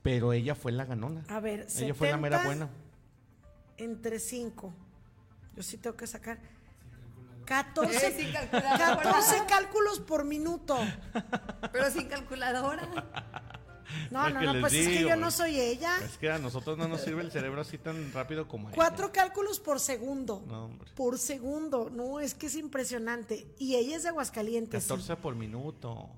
pero 0.02 0.32
ella 0.32 0.57
fue 0.57 0.72
la 0.72 0.84
ganona. 0.84 1.24
A 1.28 1.38
ver, 1.38 1.66
Ella 1.78 1.94
fue 1.94 2.11
la 2.11 2.16
mera 2.16 2.38
70 2.38 2.46
buena. 2.66 2.70
Entre 3.76 4.18
5. 4.18 4.72
Yo 5.55 5.62
sí 5.62 5.76
tengo 5.78 5.96
que 5.96 6.09
sacar 6.09 6.38
14, 7.45 8.07
Eh, 8.07 8.14
sin 8.16 8.32
calculadora. 8.32 9.03
14 9.03 9.42
cálculos 9.49 10.01
por 10.01 10.24
minuto. 10.24 10.76
Pero 11.72 11.90
sin 11.90 12.09
calculadora. 12.09 12.88
No, 14.11 14.28
no, 14.28 14.40
no, 14.55 14.61
pues 14.61 14.72
es 14.72 14.88
que 14.88 15.01
yo 15.03 15.16
no 15.16 15.30
soy 15.30 15.61
ella. 15.61 15.97
Es 16.05 16.18
que 16.18 16.30
a 16.30 16.38
nosotros 16.38 16.76
no 16.76 16.88
nos 16.88 17.01
sirve 17.03 17.22
el 17.22 17.30
cerebro 17.30 17.61
así 17.61 17.78
tan 17.78 18.12
rápido 18.12 18.49
como 18.49 18.66
a 18.68 18.70
ella. 18.70 18.76
Cuatro 18.76 19.12
cálculos 19.12 19.61
por 19.61 19.78
segundo. 19.78 20.42
No, 20.49 20.64
hombre. 20.64 20.90
Por 20.97 21.18
segundo. 21.18 21.90
No, 21.90 22.18
es 22.18 22.34
que 22.34 22.47
es 22.47 22.57
impresionante. 22.57 23.55
Y 23.59 23.76
ella 23.76 23.97
es 23.97 24.03
de 24.03 24.09
Aguascalientes. 24.09 24.82
sí. 24.82 24.88
14 24.88 25.16
por 25.16 25.36
minuto. 25.36 26.11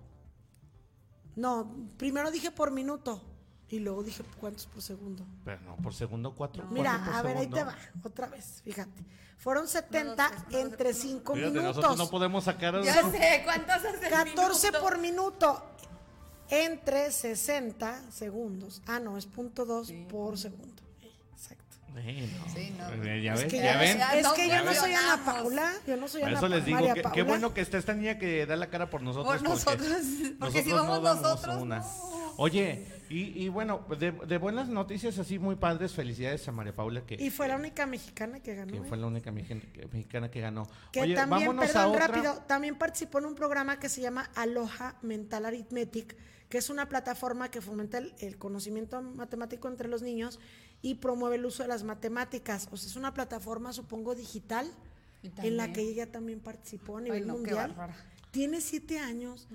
No, 1.34 1.90
primero 1.98 2.30
dije 2.30 2.50
por 2.50 2.70
minuto. 2.70 3.22
Y 3.68 3.80
luego 3.80 4.02
dije 4.04 4.22
cuántos 4.40 4.66
por 4.66 4.80
segundo. 4.82 5.24
Pero 5.44 5.60
no, 5.62 5.76
por 5.76 5.92
segundo, 5.92 6.32
cuatro. 6.34 6.64
Mira, 6.70 6.92
cuatro 6.92 7.12
por 7.12 7.14
a 7.18 7.22
ver, 7.22 7.36
ahí 7.36 7.42
segundo. 7.44 7.56
te 7.58 7.64
va. 7.64 7.76
Otra 8.04 8.26
vez, 8.28 8.60
fíjate. 8.64 9.02
Fueron 9.38 9.68
70 9.68 10.30
entre 10.52 10.94
5 10.94 11.34
Fíjate, 11.34 11.50
minutos. 11.52 11.76
nosotros 11.76 11.98
no 11.98 12.08
podemos 12.10 12.44
sacar. 12.44 12.80
Ya 12.82 12.94
sé, 13.10 13.42
¿cuántos 13.44 13.70
hace 13.76 13.88
el 13.90 14.10
14 14.10 14.66
minuto? 14.68 14.80
por 14.84 14.98
minuto 14.98 15.62
entre 16.48 17.10
60 17.12 18.10
segundos. 18.12 18.82
Ah, 18.86 19.00
no, 19.00 19.18
es 19.18 19.26
punto 19.26 19.64
2 19.66 19.92
por 20.08 20.38
segundo. 20.38 20.82
Exacto. 21.34 21.64
Eh, 21.96 22.30
no. 22.38 22.52
Sí, 22.54 22.72
no. 22.78 23.04
Eh, 23.04 23.22
Ya 23.22 23.34
Es 23.34 23.40
ves, 23.42 23.50
que, 23.52 23.58
ya 23.58 23.76
ven. 23.78 24.00
es 24.00 24.28
que 24.28 24.48
yo 24.48 24.64
no 24.64 24.74
soy 24.74 24.92
Ana. 24.94 25.24
Paula. 25.24 25.72
Yo 25.86 25.96
no 25.96 26.08
soy 26.08 26.20
Por 26.22 26.28
Ana 26.30 26.38
eso 26.38 26.48
les 26.48 26.64
digo 26.64 26.78
María 26.78 26.94
que 26.94 27.02
Paula. 27.02 27.14
qué 27.14 27.22
bueno 27.22 27.52
que 27.54 27.60
está 27.62 27.78
esta 27.78 27.94
niña 27.94 28.18
que 28.18 28.46
da 28.46 28.56
la 28.56 28.68
cara 28.70 28.88
por 28.90 29.02
nosotros. 29.02 29.34
Por 29.34 29.42
nosotros, 29.42 29.86
porque 30.38 30.62
si 30.62 30.70
nosotros 30.70 30.88
vamos 30.88 31.02
damos 31.02 31.22
nosotros, 31.22 31.62
una. 31.62 31.78
no. 31.80 32.34
Oye, 32.38 32.86
y, 33.08 33.44
y 33.44 33.48
bueno, 33.48 33.84
de, 33.98 34.12
de 34.12 34.38
buenas 34.38 34.68
noticias 34.68 35.18
así 35.18 35.38
muy 35.38 35.56
padres, 35.56 35.92
felicidades 35.92 36.46
a 36.48 36.52
María 36.52 36.74
Paula 36.74 37.04
que, 37.06 37.14
Y 37.14 37.30
fue 37.30 37.48
la 37.48 37.56
única 37.56 37.86
mexicana 37.86 38.40
que 38.40 38.54
ganó. 38.54 38.72
que 38.72 38.78
¿eh? 38.78 38.84
fue 38.88 38.96
la 38.96 39.06
única 39.06 39.30
mexicana 39.32 40.30
que 40.30 40.40
ganó. 40.40 40.68
Que 40.92 41.02
Oye, 41.02 41.14
también, 41.14 41.48
vámonos 41.48 41.70
a 41.70 41.72
perdón, 41.72 41.90
otra. 41.92 42.06
rápido, 42.08 42.34
también 42.46 42.76
participó 42.76 43.18
en 43.18 43.26
un 43.26 43.34
programa 43.34 43.78
que 43.78 43.88
se 43.88 44.00
llama 44.00 44.30
Aloha 44.34 44.96
Mental 45.02 45.44
Arithmetic, 45.46 46.16
que 46.48 46.58
es 46.58 46.70
una 46.70 46.88
plataforma 46.88 47.50
que 47.50 47.60
fomenta 47.60 47.98
el, 47.98 48.14
el 48.20 48.38
conocimiento 48.38 49.00
matemático 49.02 49.68
entre 49.68 49.88
los 49.88 50.02
niños 50.02 50.38
y 50.82 50.94
promueve 50.96 51.36
el 51.36 51.46
uso 51.46 51.62
de 51.62 51.68
las 51.68 51.82
matemáticas. 51.84 52.68
O 52.70 52.76
sea, 52.76 52.88
es 52.88 52.96
una 52.96 53.14
plataforma, 53.14 53.72
supongo, 53.72 54.14
digital, 54.14 54.70
en 55.42 55.56
la 55.56 55.72
que 55.72 55.80
ella 55.80 56.10
también 56.12 56.40
participó 56.40 56.98
a 56.98 57.00
nivel 57.00 57.22
Ay, 57.22 57.26
no, 57.26 57.34
mundial. 57.34 57.74
Tiene 58.30 58.60
siete 58.60 58.98
años. 58.98 59.48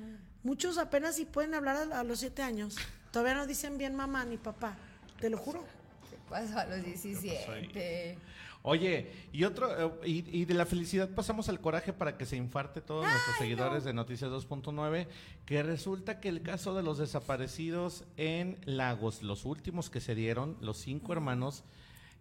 Muchos 0.43 0.77
apenas 0.77 1.15
si 1.15 1.25
pueden 1.25 1.53
hablar 1.53 1.91
a, 1.93 1.99
a 1.99 2.03
los 2.03 2.19
siete 2.19 2.41
años. 2.41 2.75
Todavía 3.11 3.35
no 3.35 3.47
dicen 3.47 3.77
bien 3.77 3.95
mamá 3.95 4.25
ni 4.25 4.37
papá. 4.37 4.75
Te 5.19 5.29
lo 5.29 5.37
juro. 5.37 5.63
¿Qué 6.09 6.17
pasó 6.29 6.59
a 6.59 6.65
los 6.65 6.83
17? 6.83 8.17
Oye, 8.63 9.11
y 9.33 9.43
otro, 9.43 9.95
eh, 10.03 10.07
y, 10.07 10.41
y 10.41 10.45
de 10.45 10.53
la 10.53 10.67
felicidad 10.67 11.09
pasamos 11.09 11.49
al 11.49 11.59
coraje 11.59 11.93
para 11.93 12.15
que 12.15 12.27
se 12.27 12.37
infarte 12.37 12.79
todos 12.79 13.05
nuestros 13.05 13.37
seguidores 13.37 13.83
de 13.83 13.91
Noticias 13.91 14.29
2.9, 14.29 15.07
que 15.45 15.63
resulta 15.63 16.19
que 16.19 16.29
el 16.29 16.43
caso 16.43 16.75
de 16.75 16.83
los 16.83 16.99
desaparecidos 16.99 18.03
en 18.17 18.59
Lagos, 18.65 19.23
los 19.23 19.45
últimos 19.45 19.89
que 19.89 19.99
se 19.99 20.13
dieron, 20.13 20.57
los 20.61 20.77
cinco 20.77 21.11
hermanos, 21.11 21.63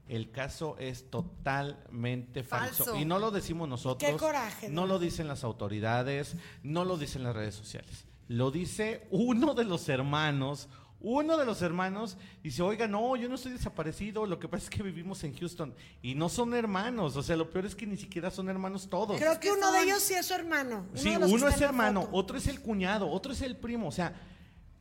el 0.09 0.31
caso 0.31 0.77
es 0.79 1.11
totalmente 1.11 2.43
falso. 2.43 2.85
Falso. 2.85 3.01
Y 3.01 3.05
no 3.05 3.19
lo 3.19 3.31
decimos 3.31 3.69
nosotros. 3.69 4.11
Qué 4.11 4.17
coraje, 4.17 4.71
¿no? 4.71 4.87
lo 4.87 4.99
dicen 4.99 5.29
las 5.29 5.45
autoridades, 5.45 6.37
no 6.63 6.87
lo 6.87 6.97
dicen 6.97 7.23
las 7.23 7.37
redes 7.37 7.55
sociales. 7.55 8.07
Lo 8.31 8.53
dice 8.53 9.09
uno 9.11 9.55
de 9.55 9.65
los 9.65 9.89
hermanos. 9.89 10.69
Uno 11.01 11.37
de 11.37 11.45
los 11.47 11.63
hermanos 11.63 12.17
dice, 12.45 12.63
oiga, 12.63 12.87
no, 12.87 13.17
yo 13.17 13.29
no 13.29 13.35
estoy 13.35 13.51
desaparecido, 13.53 14.25
lo 14.27 14.39
que 14.39 14.47
pasa 14.47 14.65
es 14.65 14.71
que 14.71 14.83
vivimos 14.85 15.25
en 15.25 15.35
Houston 15.37 15.75
y 16.01 16.15
no 16.15 16.29
son 16.29 16.55
hermanos, 16.55 17.17
o 17.17 17.23
sea, 17.23 17.37
lo 17.37 17.49
peor 17.51 17.65
es 17.67 17.75
que 17.75 17.87
ni 17.87 17.97
siquiera 17.97 18.31
son 18.31 18.49
hermanos 18.51 18.87
todos. 18.89 19.19
Creo 19.19 19.41
que 19.41 19.51
uno 19.51 19.73
de 19.73 19.83
ellos 19.83 20.01
sí 20.03 20.13
es 20.15 20.27
su 20.27 20.35
hermano. 20.35 20.87
Sí, 20.95 21.17
uno 21.17 21.49
es 21.49 21.61
hermano, 21.63 22.07
otro 22.13 22.37
es 22.37 22.47
el 22.47 22.61
cuñado, 22.61 23.09
otro 23.11 23.33
es 23.33 23.41
el 23.41 23.57
primo, 23.57 23.89
o 23.89 23.93
sea, 23.93 24.13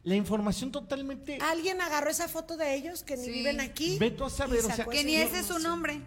la 0.03 0.13
información 0.15 0.71
totalmente... 0.73 1.39
Alguien 1.41 1.79
agarró 1.81 2.09
esa 2.11 2.27
foto 2.27 2.55
de 2.57 2.75
ellos 2.75 3.01
que 3.03 3.15
ni 3.15 3.23
Sí. 3.23 3.31
viven 3.31 3.61
aquí. 3.61 3.97
Ve 3.97 4.11
tú 4.11 4.25
a 4.25 4.29
saber, 4.29 4.59
o 4.65 4.69
sea, 4.69 4.85
Que 4.85 5.05
ni 5.05 5.15
ese 5.15 5.39
es 5.39 5.45
su 5.45 5.57
nombre. 5.59 6.01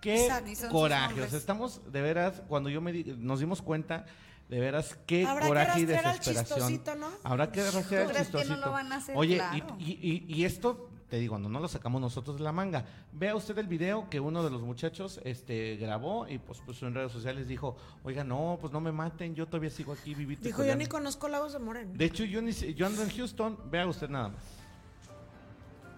Qué 0.00 0.24
Exacto. 0.24 0.70
Coraje, 0.70 1.20
o 1.20 1.28
sea, 1.28 1.38
estamos 1.38 1.80
de 1.92 2.00
veras, 2.00 2.42
cuando 2.48 2.70
yo 2.70 2.80
me 2.80 2.90
di- 2.90 3.04
nos 3.18 3.38
dimos 3.38 3.60
cuenta, 3.60 4.06
de 4.52 4.60
veras, 4.60 4.98
qué 5.06 5.24
Habrá 5.24 5.40
que 5.44 5.48
coraje 5.48 5.80
y 5.80 5.82
al 5.84 5.88
desesperación. 5.88 6.82
¿no? 7.00 7.08
Habrá 7.24 7.50
que 7.50 7.62
rastrear 7.70 8.02
al 8.02 8.08
¿Tú 8.08 8.12
crees 8.14 8.28
que 8.28 8.32
no 8.34 8.38
chistosito. 8.40 8.66
lo 8.66 8.72
van 8.72 8.92
a 8.92 8.96
hacer? 8.96 9.16
Oye, 9.16 9.36
Claro. 9.36 9.76
y, 9.78 9.92
y- 9.92 10.26
y- 10.28 10.34
y 10.34 10.44
esto, 10.44 10.90
te 11.08 11.16
digo, 11.18 11.38
no, 11.38 11.48
no 11.48 11.58
lo 11.58 11.68
sacamos 11.68 12.02
nosotros 12.02 12.36
de 12.36 12.42
la 12.44 12.52
manga. 12.52 12.84
Vea 13.12 13.34
usted 13.34 13.56
el 13.56 13.66
video 13.66 14.10
que 14.10 14.20
uno 14.20 14.44
de 14.44 14.50
los 14.50 14.60
muchachos 14.60 15.20
este, 15.24 15.76
grabó 15.76 16.28
y 16.28 16.36
pues 16.38 16.60
puso 16.60 16.86
en 16.86 16.94
redes 16.94 17.12
sociales, 17.12 17.48
dijo, 17.48 17.76
oiga, 18.04 18.24
no, 18.24 18.58
pues 18.60 18.74
no 18.74 18.80
me 18.82 18.92
maten, 18.92 19.34
yo 19.34 19.46
todavía 19.46 19.70
sigo 19.70 19.94
aquí 19.94 20.14
vivito. 20.14 20.42
Dijo, 20.42 20.58
yo 20.58 20.64
coleando". 20.64 20.84
ni 20.84 20.86
conozco 20.88 21.28
Lagos 21.28 21.54
de 21.54 21.58
Moreno. 21.58 21.92
De 21.94 22.04
hecho, 22.04 22.24
yo, 22.24 22.42
ni, 22.42 22.52
yo 22.52 22.84
ando 22.86 23.02
en 23.02 23.08
Houston, 23.10 23.58
vea 23.70 23.86
usted 23.86 24.10
nada 24.10 24.28
más. 24.28 24.42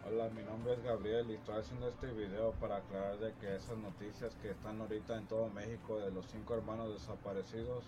Hola, 0.06 0.28
mi 0.28 0.42
nombre 0.44 0.74
es 0.74 0.82
Gabriel 0.84 1.28
y 1.30 1.34
estoy 1.34 1.58
haciendo 1.58 1.88
este 1.88 2.06
video 2.12 2.52
para 2.60 2.76
aclarar 2.76 3.18
de 3.18 3.32
que 3.40 3.56
esas 3.56 3.76
noticias 3.78 4.32
que 4.42 4.50
están 4.52 4.80
ahorita 4.80 5.16
en 5.16 5.26
todo 5.26 5.48
México 5.48 5.98
de 5.98 6.12
los 6.12 6.26
cinco 6.30 6.54
hermanos 6.54 6.92
desaparecidos, 6.92 7.84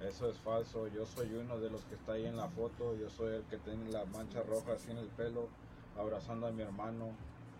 eso 0.00 0.28
es 0.28 0.38
falso. 0.38 0.88
Yo 0.88 1.06
soy 1.06 1.34
uno 1.34 1.58
de 1.58 1.70
los 1.70 1.84
que 1.84 1.94
está 1.94 2.12
ahí 2.12 2.26
en 2.26 2.36
la 2.36 2.48
foto, 2.48 2.94
yo 2.96 3.08
soy 3.10 3.36
el 3.36 3.42
que 3.44 3.58
tiene 3.58 3.90
la 3.90 4.04
mancha 4.06 4.42
roja 4.42 4.72
así 4.72 4.90
en 4.90 4.98
el 4.98 5.08
pelo, 5.08 5.48
abrazando 5.98 6.46
a 6.46 6.52
mi 6.52 6.62
hermano. 6.62 7.10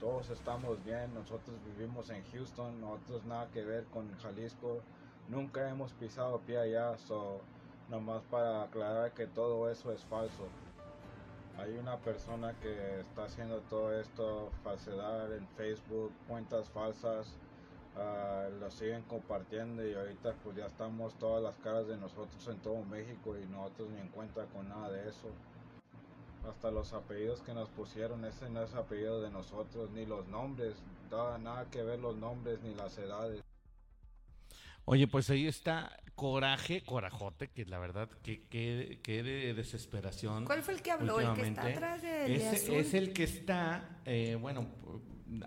Todos 0.00 0.30
estamos 0.30 0.84
bien, 0.84 1.14
nosotros 1.14 1.56
vivimos 1.64 2.10
en 2.10 2.24
Houston, 2.32 2.80
nosotros 2.80 3.24
nada 3.24 3.48
que 3.52 3.64
ver 3.64 3.84
con 3.84 4.12
Jalisco, 4.18 4.80
nunca 5.28 5.68
hemos 5.70 5.92
pisado 5.92 6.40
pie 6.40 6.58
allá, 6.58 6.98
so, 6.98 7.40
nomás 7.88 8.22
para 8.24 8.64
aclarar 8.64 9.12
que 9.12 9.26
todo 9.26 9.70
eso 9.70 9.92
es 9.92 10.04
falso. 10.04 10.46
Hay 11.56 11.78
una 11.78 11.96
persona 11.98 12.52
que 12.60 13.00
está 13.00 13.24
haciendo 13.24 13.60
todo 13.70 13.98
esto, 13.98 14.50
falsedad 14.64 15.32
en 15.32 15.46
Facebook, 15.56 16.12
cuentas 16.28 16.68
falsas, 16.70 17.32
ah, 17.96 18.48
lo 18.60 18.70
siguen 18.70 19.02
compartiendo 19.02 19.86
y 19.88 19.94
ahorita 19.94 20.34
pues 20.42 20.56
ya 20.56 20.66
estamos 20.66 21.18
todas 21.18 21.42
las 21.42 21.56
caras 21.58 21.86
de 21.86 21.96
nosotros 21.96 22.46
en 22.48 22.58
todo 22.58 22.82
México 22.84 23.36
y 23.38 23.46
nosotros 23.46 23.90
ni 23.90 24.00
en 24.00 24.08
cuenta 24.08 24.44
con 24.46 24.68
nada 24.68 24.90
de 24.90 25.08
eso. 25.08 25.28
Hasta 26.48 26.70
los 26.70 26.92
apellidos 26.92 27.40
que 27.40 27.54
nos 27.54 27.70
pusieron, 27.70 28.24
ese 28.26 28.50
no 28.50 28.62
es 28.62 28.74
apellido 28.74 29.22
de 29.22 29.30
nosotros, 29.30 29.90
ni 29.92 30.04
los 30.04 30.26
nombres, 30.28 30.74
nada, 31.10 31.38
nada 31.38 31.70
que 31.70 31.82
ver 31.82 31.98
los 31.98 32.16
nombres 32.16 32.60
ni 32.62 32.74
las 32.74 32.98
edades. 32.98 33.40
Oye, 34.84 35.06
pues 35.08 35.30
ahí 35.30 35.46
está 35.46 35.96
coraje, 36.14 36.84
corajote, 36.84 37.48
que 37.48 37.64
la 37.64 37.78
verdad, 37.78 38.10
que, 38.22 38.46
que, 38.48 39.00
que 39.02 39.22
de 39.22 39.54
desesperación. 39.54 40.44
¿Cuál 40.44 40.62
fue 40.62 40.74
el 40.74 40.82
que 40.82 40.90
habló? 40.90 41.18
¿El 41.20 41.32
que 41.32 41.48
está 41.48 41.62
últimamente. 41.62 41.76
atrás 41.78 42.02
del 42.02 42.26
de 42.26 42.34
Ese- 42.36 42.56
azul? 42.66 42.74
Es 42.74 42.92
el 42.92 43.12
que 43.14 43.24
está, 43.24 44.00
eh, 44.04 44.36
bueno, 44.38 44.66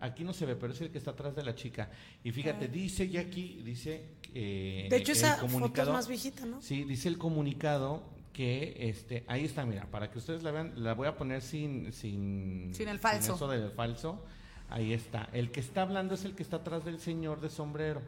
aquí 0.01 0.23
no 0.23 0.33
se 0.33 0.45
ve, 0.45 0.55
pero 0.55 0.73
es 0.73 0.81
el 0.81 0.89
que 0.91 0.97
está 0.97 1.11
atrás 1.11 1.35
de 1.35 1.43
la 1.43 1.55
chica. 1.55 1.89
Y 2.23 2.31
fíjate, 2.31 2.65
Ah. 2.65 2.67
dice 2.67 3.09
Jackie, 3.09 3.61
dice... 3.63 4.15
eh, 4.33 4.87
De 4.89 4.97
hecho, 4.97 5.11
el 5.11 5.17
esa 5.17 5.35
foto 5.47 5.81
es 5.81 5.89
más 5.89 6.07
viejita, 6.07 6.45
¿no? 6.45 6.61
Sí, 6.61 6.83
dice 6.83 7.07
el 7.09 7.17
comunicado 7.17 8.03
que 8.33 8.75
este 8.89 9.23
ahí 9.27 9.45
está, 9.45 9.65
mira, 9.65 9.85
para 9.89 10.11
que 10.11 10.19
ustedes 10.19 10.43
la 10.43 10.51
vean, 10.51 10.73
la 10.75 10.93
voy 10.93 11.07
a 11.07 11.17
poner 11.17 11.41
sin 11.41 11.91
sin 11.93 12.71
Sin 12.75 12.87
el 12.87 12.99
falso. 12.99 13.35
eso 13.35 13.47
del 13.47 13.71
falso. 13.71 14.23
Ahí 14.69 14.93
está. 14.93 15.29
El 15.33 15.49
que 15.51 15.59
está 15.61 15.81
hablando 15.83 16.13
es 16.15 16.25
el 16.25 16.35
que 16.35 16.43
está 16.43 16.57
atrás 16.57 16.83
del 16.85 16.99
señor 16.99 17.39
de 17.41 17.49
sombrero. 17.49 18.01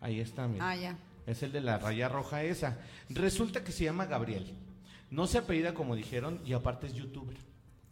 Ahí 0.00 0.20
está, 0.20 0.46
mira. 0.46 0.68
Ah, 0.70 0.76
ya. 0.76 0.98
Es 1.26 1.42
el 1.42 1.50
de 1.50 1.60
la 1.62 1.78
raya 1.78 2.08
roja 2.08 2.42
esa. 2.44 2.78
Resulta 3.08 3.64
que 3.64 3.72
se 3.72 3.84
llama 3.84 4.04
Gabriel. 4.06 4.52
No 5.10 5.26
se 5.26 5.38
apellida 5.38 5.72
como 5.74 5.96
dijeron 5.96 6.40
y 6.44 6.52
aparte 6.52 6.86
es 6.88 6.94
youtuber. 6.94 7.36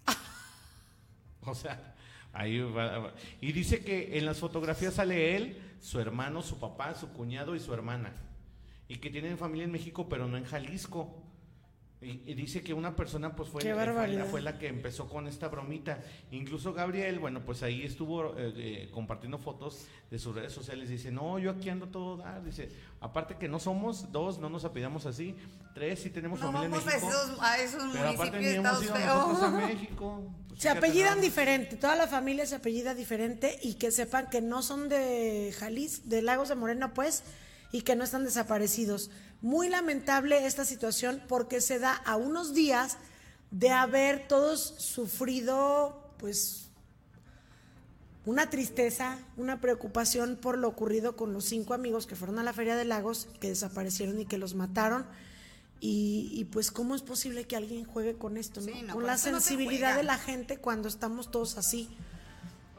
o 1.43 1.55
sea, 1.55 1.95
ahí 2.33 2.59
va-. 2.61 3.15
Y 3.41 3.53
dice 3.53 3.85
que 3.85 4.19
en 4.19 4.27
las 4.27 4.39
fotografías 4.39 4.95
sale 4.95 5.37
él, 5.37 5.63
su 5.81 6.01
hermano, 6.01 6.43
su 6.43 6.59
papá, 6.59 6.95
su 6.95 7.13
cuñado 7.13 7.55
y 7.55 7.61
su 7.61 7.73
hermana. 7.73 8.13
Y 8.89 8.97
que 8.97 9.11
tienen 9.11 9.39
familia 9.39 9.65
en 9.65 9.73
México, 9.73 10.09
pero 10.09 10.29
no 10.29 10.37
en 10.37 10.45
Jalisco. 10.45 11.23
Y, 12.03 12.23
y 12.27 12.35
dice 12.35 12.63
que 12.63 12.75
una 12.75 12.97
persona 12.97 13.35
pues 13.35 13.49
fue, 13.49 13.63
eh, 13.63 13.65
fue, 13.65 13.71
la, 13.71 13.77
barbaridad. 13.77 14.27
fue 14.27 14.41
la 14.41 14.59
que 14.59 14.67
empezó 14.67 15.09
con 15.09 15.29
esta 15.29 15.49
bromita. 15.49 16.01
Incluso 16.31 16.73
Gabriel, 16.73 17.19
bueno, 17.19 17.45
pues 17.45 17.63
ahí 17.63 17.83
estuvo 17.83 18.37
eh, 18.37 18.53
eh, 18.57 18.91
compartiendo 18.93 19.39
fotos 19.39 19.87
de 20.11 20.19
sus 20.19 20.35
redes 20.35 20.53
sociales. 20.53 20.89
Dice, 20.89 21.13
no, 21.13 21.39
yo 21.39 21.51
aquí 21.53 21.71
ando 21.71 21.89
todo 21.89 22.17
dar. 22.17 22.43
Dice, 22.45 22.71
aparte 23.01 23.37
que 23.37 23.49
no 23.49 23.59
somos 23.59 24.11
dos, 24.11 24.39
no 24.39 24.49
nos 24.49 24.65
apellidamos 24.65 25.07
así. 25.07 25.37
Tres, 25.75 26.01
sí 26.01 26.11
tenemos 26.11 26.41
No 26.41 26.53
familia 26.53 26.69
vamos 26.69 26.87
en 26.87 26.89
a 26.89 26.93
México. 26.93 27.11
esos, 27.11 27.41
a 27.41 27.59
esos 27.63 27.83
pero 27.93 28.09
aparte 28.09 28.37
municipios 28.37 28.43
ni 28.43 28.49
hemos 28.49 28.83
estados 28.83 28.85
ido 28.85 29.03
nosotros 29.03 29.43
a 29.43 29.51
feos. 29.51 29.69
México. 29.69 30.35
Pues 30.49 30.61
Se 30.61 30.69
apellidan 30.69 31.11
nada 31.11 31.23
diferente, 31.23 31.77
toda 31.77 31.97
la 31.97 32.09
familia 32.09 32.47
se 32.47 32.57
apellida 32.57 32.95
diferente 32.95 33.59
y 33.63 33.75
que 33.75 33.91
sepan 33.91 34.29
que 34.29 34.41
no 34.41 34.63
son 34.63 34.89
de 34.89 35.55
Jalisco, 35.59 36.09
de 36.09 36.23
Lagos 36.23 36.49
de 36.49 36.57
Moreno, 36.57 36.93
pues, 36.95 37.23
y 37.71 37.83
que 37.83 37.97
no 37.97 38.05
están 38.05 38.25
desaparecidos. 38.25 39.11
Muy 39.43 39.69
lamentable 39.69 40.47
esta 40.47 40.65
situación 40.65 41.23
porque 41.29 41.61
se 41.61 41.79
da 41.79 41.95
a 41.95 42.17
unos 42.17 42.55
días 42.55 42.97
de 43.51 43.71
haber 43.71 44.27
todos 44.29 44.61
sufrido, 44.79 46.11
pues, 46.19 46.69
una 48.25 48.49
tristeza, 48.49 49.19
una 49.37 49.61
preocupación 49.61 50.37
por 50.37 50.57
lo 50.57 50.69
ocurrido 50.69 51.17
con 51.17 51.33
los 51.33 51.45
cinco 51.45 51.75
amigos 51.75 52.07
que 52.07 52.15
fueron 52.17 52.39
a 52.39 52.43
la 52.43 52.53
Feria 52.53 52.77
de 52.77 52.85
Lagos, 52.85 53.29
que 53.41 53.49
desaparecieron 53.49 54.21
y 54.21 54.27
que 54.27 54.39
los 54.39 54.55
mataron. 54.55 55.05
Y, 55.81 56.31
y, 56.33 56.45
pues, 56.45 56.71
¿cómo 56.71 56.95
es 56.95 57.03
posible 57.03 57.45
que 57.45 57.57
alguien 57.57 57.85
juegue 57.85 58.15
con 58.15 58.37
esto? 58.37 58.61
¿no? 58.61 58.69
Sí, 58.69 58.83
no, 58.83 58.95
con 58.95 59.05
la 59.05 59.15
esto 59.15 59.33
no 59.33 59.41
se 59.41 59.49
sensibilidad 59.49 59.97
de 59.97 60.05
la 60.05 60.17
gente 60.17 60.59
cuando 60.59 60.89
estamos 60.89 61.33
todos 61.33 61.59
así. 61.59 61.91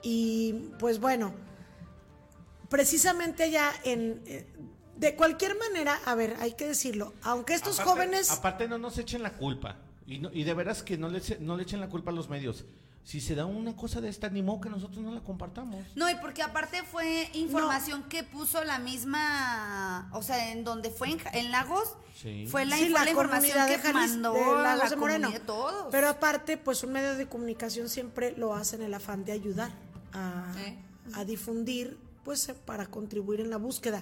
Y 0.04 0.72
pues 0.80 1.00
bueno, 1.00 1.34
precisamente 2.70 3.50
ya 3.50 3.74
en... 3.84 4.22
de 4.98 5.16
cualquier 5.16 5.58
manera, 5.58 6.00
a 6.06 6.16
ver, 6.16 6.36
hay 6.40 6.54
que 6.54 6.68
decirlo, 6.68 7.14
aunque 7.24 7.54
estos 7.54 7.80
Aparte- 7.80 7.92
jóvenes... 7.92 8.32
Aparte 8.32 8.68
no 8.68 8.78
nos 8.78 8.98
echen 8.98 9.24
la 9.24 9.34
culpa. 9.34 9.78
Y, 10.06 10.20
no- 10.20 10.30
y 10.34 10.44
de 10.44 10.54
veras 10.54 10.84
que 10.84 10.98
no 10.98 11.10
le, 11.10 11.22
no 11.40 11.56
le 11.58 11.64
echen 11.64 11.80
la 11.80 11.88
culpa 11.90 12.12
a 12.12 12.14
los 12.14 12.30
medios. 12.30 12.66
Si 13.06 13.20
se 13.20 13.36
da 13.36 13.46
una 13.46 13.76
cosa 13.76 14.00
de 14.00 14.08
esta, 14.08 14.30
ni 14.30 14.42
modo 14.42 14.62
que 14.62 14.70
nosotros 14.70 15.00
no 15.04 15.14
la 15.14 15.20
compartamos. 15.22 15.86
No, 15.96 16.10
y 16.10 16.16
porque 16.16 16.42
aparte 16.42 16.84
fue 16.84 17.30
información 17.34 18.04
que 18.04 18.24
puso 18.24 18.64
la 18.64 18.80
misma, 18.80 20.10
o 20.14 20.22
sea, 20.24 20.52
en 20.52 20.64
donde 20.64 20.90
fue 20.90 21.10
en, 21.34 21.52
Lagos, 21.52 21.96
Sí. 22.16 22.48
fue 22.50 22.66
la, 22.66 22.78
Sí, 22.78 22.90
fue 22.92 23.04
la 23.04 23.10
información 23.10 23.58
que 23.68 23.92
mandó 23.94 24.34
de 24.34 24.40
Lagos 24.64 24.84
la 24.86 24.90
de 24.90 24.96
Moreno. 24.96 25.32
todos. 25.46 25.88
Pero 25.92 26.08
aparte, 26.08 26.58
pues 26.58 26.84
un 26.84 26.94
medio 26.94 27.16
de 27.16 27.28
comunicación 27.28 27.90
siempre 27.90 28.34
lo 28.38 28.54
hace 28.56 28.78
en 28.78 28.84
el 28.84 28.94
afán 28.94 29.26
de 29.26 29.34
ayudar 29.34 29.72
a, 30.14 30.54
¿Eh? 30.60 30.78
a 31.16 31.26
difundir, 31.26 31.98
pues 32.24 32.54
para 32.66 32.86
contribuir 32.86 33.42
en 33.42 33.50
la 33.50 33.58
búsqueda. 33.58 34.02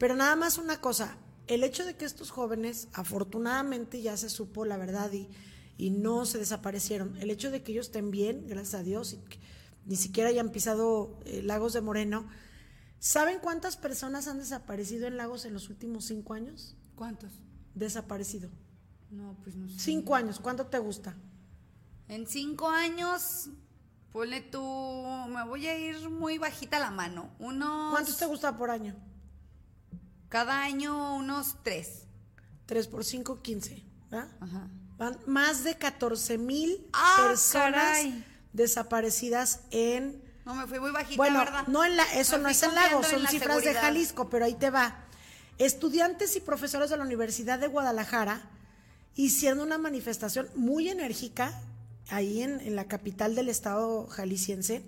Pero 0.00 0.16
nada 0.16 0.34
más 0.34 0.56
una 0.56 0.80
cosa, 0.80 1.18
el 1.46 1.62
hecho 1.62 1.84
de 1.84 1.94
que 1.94 2.06
estos 2.06 2.30
jóvenes, 2.30 2.88
afortunadamente 2.94 4.00
ya 4.00 4.16
se 4.16 4.30
supo 4.30 4.64
la 4.64 4.78
verdad 4.78 5.12
y, 5.12 5.28
y 5.76 5.90
no 5.90 6.24
se 6.24 6.38
desaparecieron, 6.38 7.18
el 7.18 7.28
hecho 7.28 7.50
de 7.50 7.62
que 7.62 7.72
ellos 7.72 7.88
estén 7.88 8.10
bien, 8.10 8.46
gracias 8.48 8.80
a 8.80 8.82
Dios, 8.82 9.12
y 9.12 9.18
que 9.18 9.38
ni 9.84 9.96
siquiera 9.96 10.30
hayan 10.30 10.52
pisado 10.52 11.18
eh, 11.26 11.42
Lagos 11.42 11.74
de 11.74 11.82
Moreno, 11.82 12.26
¿saben 12.98 13.40
cuántas 13.40 13.76
personas 13.76 14.26
han 14.26 14.38
desaparecido 14.38 15.06
en 15.06 15.18
Lagos 15.18 15.44
en 15.44 15.52
los 15.52 15.68
últimos 15.68 16.06
cinco 16.06 16.32
años? 16.32 16.76
¿Cuántos? 16.96 17.30
Desaparecido. 17.74 18.48
No, 19.10 19.36
pues 19.42 19.54
no 19.54 19.68
sé. 19.68 19.78
Cinco 19.80 20.14
años, 20.14 20.40
¿cuánto 20.40 20.68
te 20.68 20.78
gusta? 20.78 21.14
En 22.08 22.26
cinco 22.26 22.70
años, 22.70 23.50
ponle 24.12 24.40
tú, 24.40 24.62
me 25.28 25.44
voy 25.44 25.66
a 25.66 25.78
ir 25.78 26.08
muy 26.08 26.38
bajita 26.38 26.78
la 26.78 26.90
mano. 26.90 27.34
Unos. 27.38 27.90
¿Cuántos 27.90 28.16
te 28.16 28.24
gusta 28.24 28.56
por 28.56 28.70
año? 28.70 29.09
Cada 30.30 30.62
año 30.62 31.16
unos 31.16 31.56
tres. 31.62 32.04
Tres 32.64 32.86
por 32.88 33.04
cinco, 33.04 33.42
quince, 33.42 33.84
¿verdad? 34.10 34.28
Ajá. 34.40 34.68
Van 34.96 35.18
más 35.26 35.64
de 35.64 35.76
14 35.76 36.38
mil 36.38 36.86
Ah, 36.92 37.26
personas 37.28 37.74
caray. 37.74 38.24
desaparecidas 38.52 39.60
en... 39.70 40.22
No, 40.44 40.54
me 40.54 40.66
fui 40.66 40.78
muy 40.80 40.90
bajita, 40.92 41.16
Bueno, 41.16 41.40
¿verdad? 41.40 41.66
no 41.66 41.84
en 41.84 41.96
la, 41.96 42.04
eso 42.14 42.36
Me 42.38 42.44
no 42.44 42.48
es 42.48 42.62
en 42.62 42.70
en 42.70 43.04
son 43.04 43.22
la 43.22 43.28
cifras 43.30 43.62
de. 43.64 43.74
Jalisco, 43.74 44.30
pero 44.30 44.44
ahí 44.46 44.54
te 44.54 44.70
va. 44.70 45.04
Estudiantes 45.58 46.36
y 46.36 46.40
profesores 46.40 46.90
de 46.90 46.96
la 46.96 47.04
Universidad 47.04 47.58
de 47.58 47.66
Guadalajara 47.66 48.48
hicieron 49.14 49.60
una 49.60 49.78
manifestación 49.78 50.48
muy 50.54 50.88
enérgica 50.88 51.60
ahí 52.08 52.42
en, 52.42 52.60
en 52.60 52.76
la 52.76 52.86
capital 52.88 53.34
del 53.34 53.48
estado 53.48 54.06
jalisciense 54.06 54.82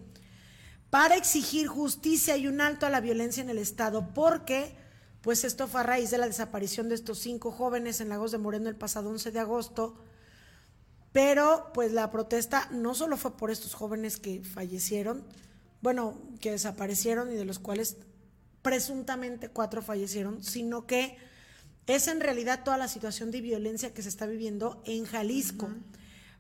para 0.89 1.17
exigir 1.17 1.67
justicia 1.69 2.37
y 2.37 2.47
un 2.47 2.61
alto 2.61 2.87
a 2.87 2.91
la 2.91 3.01
violencia 3.01 3.43
en 3.43 3.51
el 3.51 3.59
estado, 3.59 4.13
porque 4.15 4.75
pues 5.23 5.45
esto 5.45 5.69
fue 5.69 5.81
a 5.81 5.85
raíz 5.85 6.11
de 6.11 6.19
la 6.19 6.27
desaparición 6.27 6.89
de 6.89 6.97
estos 6.97 7.21
cinco 7.21 7.53
jóvenes 7.53 8.01
en 8.01 8.09
Lagos 8.09 8.33
de 8.33 8.39
Moreno 8.39 8.69
el 8.69 8.77
pasado 8.77 9.09
11 9.09 9.31
de 9.31 9.39
agosto. 9.39 9.95
Pero 11.13 11.71
pues 11.75 11.93
la 11.93 12.11
protesta 12.11 12.69
no 12.73 12.95
solo 12.95 13.17
fue 13.17 13.37
por 13.37 13.51
estos 13.51 13.75
jóvenes 13.75 14.17
que 14.19 14.43
fallecieron, 14.43 15.25
bueno, 15.81 16.19
que 16.41 16.51
desaparecieron 16.51 17.31
y 17.31 17.37
de 17.37 17.45
los 17.45 17.61
cuales 17.61 17.99
presuntamente 18.63 19.49
cuatro 19.49 19.81
fallecieron, 19.81 20.43
sino 20.43 20.87
que 20.87 21.17
es 21.87 22.09
en 22.09 22.21
realidad 22.21 22.65
toda 22.65 22.79
la 22.79 22.89
situación 22.89 23.31
de 23.31 23.41
violencia 23.41 23.95
que 23.95 24.03
se 24.03 24.09
está 24.09 24.27
viviendo 24.27 24.83
en 24.87 25.05
Jalisco. 25.05 25.69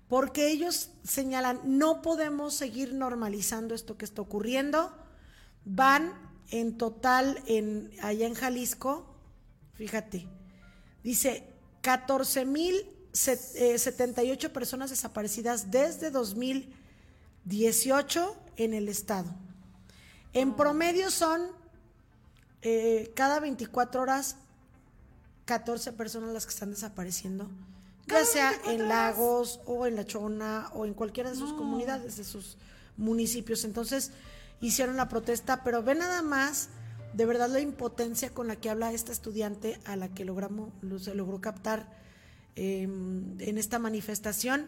Porque 0.08 0.48
ellos 0.48 0.90
señalan, 1.04 1.60
no 1.64 2.02
podemos 2.02 2.54
seguir 2.54 2.94
normalizando 2.94 3.74
esto 3.74 3.96
que 3.96 4.04
está 4.04 4.22
ocurriendo. 4.22 4.92
Van 5.64 6.31
en 6.52 6.76
total 6.78 7.42
en, 7.46 7.90
allá 8.02 8.26
en 8.26 8.34
Jalisco, 8.34 9.06
fíjate, 9.74 10.28
dice 11.02 11.44
14 11.80 12.44
mil 12.44 12.86
set- 13.12 13.54
eh, 13.56 13.78
78 13.78 14.52
personas 14.52 14.90
desaparecidas 14.90 15.70
desde 15.72 16.10
2018 16.10 18.36
en 18.56 18.74
el 18.74 18.88
estado. 18.88 19.34
En 20.32 20.54
promedio 20.54 21.10
son 21.10 21.42
eh, 22.62 23.12
cada 23.16 23.40
24 23.40 24.00
horas 24.02 24.36
14 25.46 25.92
personas 25.92 26.32
las 26.32 26.46
que 26.46 26.52
están 26.52 26.70
desapareciendo, 26.70 27.50
ya 28.06 28.24
sea 28.24 28.52
en 28.66 28.86
Lagos 28.88 29.58
o 29.66 29.86
en 29.86 29.96
La 29.96 30.06
Chona 30.06 30.70
o 30.74 30.86
en 30.86 30.94
cualquiera 30.94 31.30
de 31.30 31.36
sus 31.36 31.52
comunidades, 31.52 32.16
de 32.16 32.24
sus 32.24 32.56
municipios. 32.96 33.64
Entonces 33.64 34.12
hicieron 34.62 34.96
la 34.96 35.08
protesta, 35.10 35.62
pero 35.62 35.82
ve 35.82 35.94
nada 35.94 36.22
más 36.22 36.70
de 37.12 37.26
verdad 37.26 37.50
la 37.50 37.60
impotencia 37.60 38.30
con 38.32 38.48
la 38.48 38.56
que 38.56 38.70
habla 38.70 38.92
esta 38.92 39.12
estudiante 39.12 39.78
a 39.84 39.96
la 39.96 40.08
que 40.08 40.24
logramos, 40.24 40.70
lo- 40.80 40.98
se 40.98 41.14
logró 41.14 41.40
captar 41.42 42.00
eh, 42.56 42.82
en 42.84 43.58
esta 43.58 43.78
manifestación, 43.78 44.66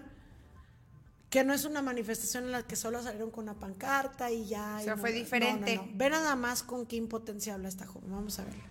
que 1.30 1.42
no 1.44 1.52
es 1.54 1.64
una 1.64 1.80
manifestación 1.82 2.44
en 2.44 2.52
la 2.52 2.62
que 2.62 2.76
solo 2.76 3.02
salieron 3.02 3.30
con 3.30 3.44
una 3.44 3.54
pancarta 3.54 4.30
y 4.30 4.46
ya. 4.46 4.76
O 4.76 4.80
y 4.80 4.84
sea, 4.84 4.94
no- 4.96 5.00
fue 5.00 5.10
no, 5.10 5.16
no, 5.16 5.22
diferente. 5.24 5.76
no. 5.76 5.88
Ve 5.94 6.10
nada 6.10 6.36
más 6.36 6.62
con 6.62 6.86
qué 6.86 6.96
impotencia 6.96 7.54
habla 7.54 7.68
esta 7.68 7.86
joven. 7.86 8.10
Vamos 8.12 8.38
a 8.38 8.44
verla. 8.44 8.64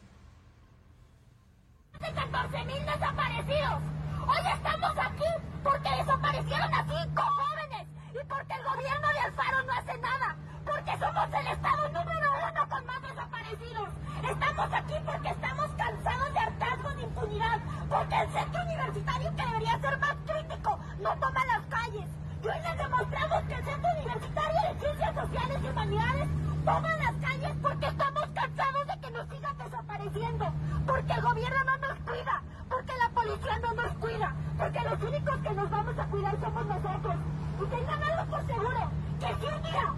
de 1.99 2.13
14 2.13 2.65
mil 2.65 2.85
desaparecidos. 2.85 3.81
Hoy 4.27 4.53
estamos 4.55 4.91
aquí 4.97 5.29
porque 5.63 5.89
desaparecieron 5.99 6.73
a 6.73 6.83
cinco 6.83 7.21
jóvenes 7.21 7.87
y 8.14 8.26
porque 8.27 8.53
el 8.53 8.64
gobierno 8.64 9.07
de 9.07 9.19
Alfaro 9.19 9.64
no 9.64 9.73
hace 9.73 9.98
nada, 9.98 10.35
porque 10.65 10.91
somos 10.99 11.27
el 11.34 11.48
Estado 11.48 11.90
número 11.90 12.30
uno 12.45 12.69
con 12.69 12.85
más 12.85 13.02
desaparecidos. 13.02 13.90
Estamos 14.23 14.73
aquí 14.73 14.94
porque 15.06 15.30
estamos 15.30 15.72
cansados 15.72 16.34
de 16.34 16.40
hartazgo 16.40 16.90
de 16.94 17.02
impunidad, 17.02 17.60
porque 17.90 18.15
el 18.22 18.30
centro 18.30 18.61
universitario 18.64 19.35
que 19.35 19.45
debería 19.45 19.80
ser 19.80 19.98
más 19.98 20.15
crítico 20.27 20.80
no 20.99 21.10
toma 21.18 21.45
las 21.45 21.61
calles. 21.69 22.07
Y 22.44 22.48
hoy 22.48 22.61
les 22.61 22.77
demostramos 22.77 23.44
que 23.44 23.53
el 23.53 23.65
centro 23.65 23.90
universitario 23.98 24.61
de 24.61 24.80
ciencias 24.80 25.15
sociales 25.15 25.57
y 25.64 25.68
humanidades 25.69 26.27
toma 26.65 26.90
las 26.98 27.15
calles 27.18 27.52
porque 27.61 27.88
estamos 27.88 28.26
cansados 28.34 28.88
de 28.88 28.99
que 29.02 29.11
nos 29.11 29.30
sigan 29.30 29.57
desapareciendo, 29.57 30.53
porque 30.85 31.14
el 31.14 31.22
gobierno 31.22 31.64
no 31.65 31.77
nos 31.77 31.99
cuida, 31.99 32.41
porque 32.69 32.94
la 32.98 33.10
policía 33.10 33.60
no 33.60 33.73
nos 33.73 33.91
cuida, 33.98 34.35
porque 34.57 34.80
los 34.81 35.02
únicos 35.02 35.38
que 35.38 35.49
nos 35.49 35.69
vamos 35.69 35.98
a 35.98 36.06
cuidar 36.06 36.38
somos 36.40 36.65
nosotros 36.68 37.15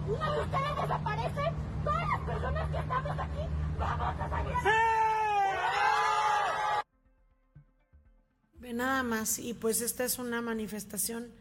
uno 0.08 0.32
de 0.32 0.40
ustedes 0.40 0.76
desaparece, 0.82 1.52
todas 1.84 2.08
las 2.08 2.20
personas 2.20 2.70
que 2.70 2.78
estamos 2.78 3.18
aquí 3.18 3.40
vamos 3.78 4.20
a 4.20 4.28
salir. 4.28 4.54
Ve 8.54 8.72
nada 8.72 9.02
más, 9.02 9.38
y 9.38 9.54
pues 9.54 9.80
esta 9.80 10.04
es 10.04 10.18
una 10.18 10.40
manifestación 10.42 11.32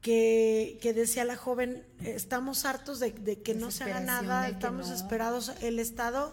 que, 0.00 0.78
que 0.80 0.92
decía 0.92 1.24
la 1.24 1.36
joven, 1.36 1.86
estamos 2.00 2.64
hartos 2.64 3.00
de, 3.00 3.12
de 3.12 3.42
que 3.42 3.54
no 3.54 3.70
se 3.70 3.84
haga 3.84 4.00
nada, 4.00 4.46
que 4.46 4.52
estamos 4.52 4.88
no. 4.88 4.94
esperados, 4.94 5.52
el 5.60 5.78
Estado 5.78 6.32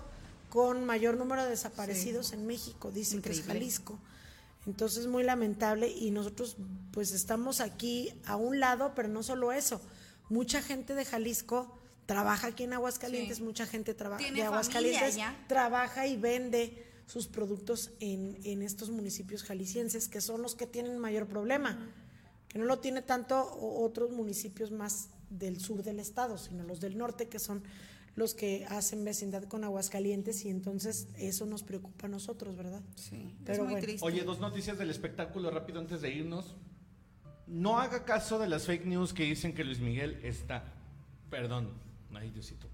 con 0.49 0.85
mayor 0.85 1.17
número 1.17 1.43
de 1.43 1.49
desaparecidos 1.49 2.31
en 2.33 2.47
México, 2.47 2.91
dicen 2.91 3.21
que 3.21 3.31
es 3.31 3.39
Increíble. 3.39 3.59
Jalisco. 3.59 3.99
Entonces 4.67 5.07
muy 5.07 5.23
lamentable 5.23 5.87
y 5.89 6.11
nosotros 6.11 6.57
pues 6.91 7.11
estamos 7.11 7.61
aquí 7.61 8.11
a 8.25 8.35
un 8.35 8.59
lado, 8.59 8.93
pero 8.95 9.07
no 9.07 9.21
solo 9.23 9.51
eso, 9.51 9.81
mucha 10.29 10.61
gente 10.61 10.95
de 10.95 11.05
Jalisco 11.05 11.79
trabaja 12.05 12.47
aquí 12.47 12.63
en 12.63 12.73
Aguascalientes, 12.73 13.37
Sí. 13.37 13.43
mucha 13.43 13.65
gente 13.65 13.93
trabaja 13.93 14.23
de 14.23 14.43
Aguascalientes 14.43 15.17
trabaja 15.47 16.07
y 16.07 16.17
vende 16.17 16.85
sus 17.05 17.27
productos 17.27 17.91
en, 17.99 18.39
en 18.43 18.61
estos 18.63 18.89
municipios 18.89 19.43
jaliscienses, 19.43 20.07
que 20.07 20.21
son 20.21 20.41
los 20.41 20.55
que 20.55 20.65
tienen 20.65 20.97
mayor 20.97 21.27
problema, 21.27 21.91
que 22.47 22.57
no 22.57 22.65
lo 22.65 22.79
tiene 22.79 23.01
tanto 23.03 23.55
otros 23.59 24.09
municipios 24.11 24.71
más 24.71 25.09
del 25.29 25.59
sur 25.59 25.83
del 25.83 25.99
estado, 25.99 26.37
sino 26.37 26.63
los 26.63 26.79
del 26.79 26.97
norte, 26.97 27.27
que 27.27 27.37
son 27.39 27.61
los 28.15 28.33
que 28.33 28.65
hacen 28.69 29.03
vecindad 29.03 29.43
con 29.43 29.63
Aguascalientes 29.63 30.45
y 30.45 30.49
entonces 30.49 31.07
eso 31.17 31.45
nos 31.45 31.63
preocupa 31.63 32.07
a 32.07 32.09
nosotros, 32.09 32.55
¿verdad? 32.55 32.81
Sí, 32.95 33.35
Pero 33.43 33.53
es 33.53 33.59
muy 33.59 33.71
bueno. 33.73 33.85
triste. 33.85 34.05
Oye, 34.05 34.23
dos 34.23 34.39
noticias 34.39 34.77
del 34.77 34.89
espectáculo 34.89 35.51
rápido 35.51 35.79
antes 35.79 36.01
de 36.01 36.13
irnos. 36.13 36.55
No 37.47 37.77
haga 37.79 38.05
caso 38.05 38.39
de 38.39 38.47
las 38.47 38.65
fake 38.65 38.85
news 38.85 39.13
que 39.13 39.23
dicen 39.23 39.53
que 39.53 39.63
Luis 39.63 39.79
Miguel 39.79 40.19
está. 40.23 40.73
Perdón. 41.29 41.69
Ay, 42.13 42.31
Diosito. 42.31 42.67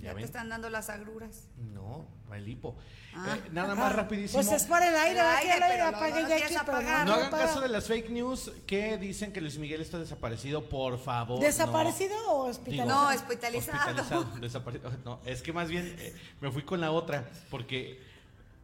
Ya 0.00 0.12
¿Ya 0.12 0.14
te 0.14 0.24
están 0.24 0.48
dando 0.48 0.68
las 0.70 0.90
agruras. 0.90 1.48
No, 1.56 2.06
el 2.34 2.48
hipo. 2.48 2.76
Ah. 3.14 3.36
Eh, 3.36 3.48
nada 3.52 3.74
más 3.74 3.94
rapidísimo. 3.94 4.42
Pues 4.42 4.52
es 4.52 4.66
por 4.66 4.82
el 4.82 4.94
aire, 4.94 5.20
El 5.20 5.26
aire, 5.26 5.56
el 5.56 5.62
aire 5.62 5.82
apague 5.82 6.22
no 6.22 6.28
ya 6.28 6.36
aquí, 6.36 6.54
apagar. 6.54 7.06
No 7.06 7.12
lo 7.12 7.14
hagan 7.14 7.28
apaga. 7.28 7.46
caso 7.46 7.60
de 7.60 7.68
las 7.68 7.86
fake 7.86 8.10
news 8.10 8.52
que 8.66 8.98
dicen 8.98 9.32
que 9.32 9.40
Luis 9.40 9.58
Miguel 9.58 9.80
está 9.80 9.98
desaparecido, 9.98 10.68
por 10.68 10.98
favor. 10.98 11.40
¿Desaparecido 11.40 12.14
o 12.28 12.44
no. 12.44 12.50
hospitalizado? 12.50 12.88
No, 12.88 13.08
hospitalizado. 13.08 13.78
hospitalizado, 13.80 14.40
desaparecido. 14.40 14.90
No, 15.04 15.20
es 15.24 15.42
que 15.42 15.52
más 15.52 15.68
bien 15.68 15.96
eh, 15.98 16.14
me 16.40 16.50
fui 16.50 16.62
con 16.62 16.80
la 16.80 16.90
otra, 16.92 17.28
porque 17.50 18.00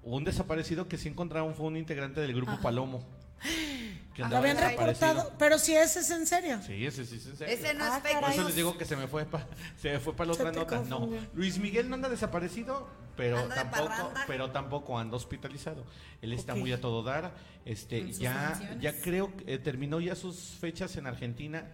un 0.02 0.24
desaparecido 0.24 0.88
que 0.88 0.98
sí 0.98 1.09
encontraron 1.09 1.54
fue 1.54 1.66
un 1.66 1.76
integrante 1.76 2.20
del 2.20 2.34
grupo 2.34 2.59
Palomo. 2.60 3.02
Que 4.14 4.20
Lo 4.20 4.26
andaba 4.26 4.40
habían 4.43 4.59
reportado, 4.59 5.32
pero 5.39 5.59
si 5.59 5.74
ese 5.74 6.01
es 6.01 6.10
en 6.10 6.26
serio. 6.26 6.60
Sí, 6.66 6.84
ese 6.84 7.06
sí 7.06 7.16
es 7.16 7.26
en 7.26 7.36
serio. 7.36 7.55
Ese 7.55 7.72
no 7.74 7.84
Ah, 7.84 7.97
es 7.97 8.02
fake 8.02 8.20
Por 8.20 8.30
eso 8.30 8.44
les 8.44 8.55
digo 8.56 8.76
que 8.76 8.84
se 8.84 8.94
me 8.97 9.06
fue 9.09 9.24
pa, 9.24 9.47
se 9.80 9.90
me 9.93 10.01
fue 10.01 10.14
para 10.14 10.28
la 10.28 10.32
otra 10.34 10.52
nota. 10.52 10.82
No. 10.89 11.09
Luis 11.34 11.59
Miguel 11.59 11.89
no 11.89 11.94
anda 11.94 12.09
desaparecido, 12.10 12.86
pero 13.16 13.39
Anda 13.39 13.55
tampoco, 13.70 14.12
pero 14.26 14.51
tampoco 14.51 14.98
anda 14.98 15.16
hospitalizado. 15.16 15.84
Él 16.20 16.32
está 16.34 16.55
muy 16.55 16.72
a 16.72 16.80
todo 16.80 17.02
dar. 17.02 17.32
Este, 17.64 18.12
ya, 18.12 18.76
ya 18.80 19.01
creo 19.01 19.34
que 19.36 19.55
eh, 19.55 19.59
terminó 19.59 19.98
ya 20.01 20.14
sus 20.14 20.36
fechas 20.60 20.97
en 20.97 21.06
Argentina, 21.06 21.66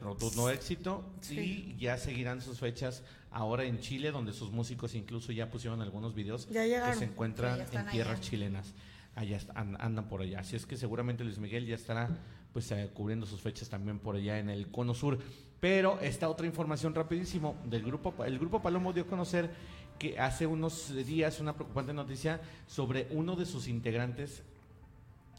rotundo 0.00 0.48
éxito, 0.50 1.04
y 1.30 1.76
ya 1.76 1.98
seguirán 1.98 2.40
sus 2.40 2.58
fechas 2.58 3.02
ahora 3.30 3.64
en 3.64 3.80
Chile, 3.80 4.12
donde 4.12 4.32
sus 4.32 4.50
músicos 4.50 4.94
incluso 4.94 5.30
ya 5.32 5.50
pusieron 5.50 5.82
algunos 5.82 6.14
videos 6.14 6.48
Ya 6.48 6.62
que 6.90 6.96
se 6.96 7.04
encuentran 7.04 7.60
en 7.60 7.86
tierras 7.88 8.14
allá. 8.18 8.20
chilenas. 8.20 8.72
Allá 9.16 9.40
andan 9.54 10.08
por 10.08 10.20
allá. 10.20 10.40
Así 10.40 10.56
es 10.56 10.66
que 10.66 10.76
seguramente 10.76 11.24
Luis 11.24 11.38
Miguel 11.38 11.66
ya 11.66 11.74
estará 11.74 12.08
pues 12.52 12.70
eh, 12.70 12.90
cubriendo 12.94 13.26
sus 13.26 13.40
fechas 13.40 13.68
también 13.68 13.98
por 13.98 14.14
allá 14.14 14.38
en 14.38 14.48
el 14.48 14.70
Cono 14.70 14.94
Sur. 14.94 15.18
Pero 15.58 15.98
esta 16.00 16.28
otra 16.28 16.46
información 16.46 16.94
rapidísimo 16.94 17.56
del 17.64 17.82
grupo 17.82 18.24
el 18.24 18.38
grupo 18.38 18.62
Palomo 18.62 18.92
dio 18.92 19.04
a 19.04 19.06
conocer 19.06 19.50
que 19.98 20.18
hace 20.18 20.46
unos 20.46 20.94
días 21.06 21.40
una 21.40 21.54
preocupante 21.54 21.92
noticia 21.92 22.40
sobre 22.66 23.08
uno 23.10 23.36
de 23.36 23.46
sus 23.46 23.68
integrantes 23.68 24.42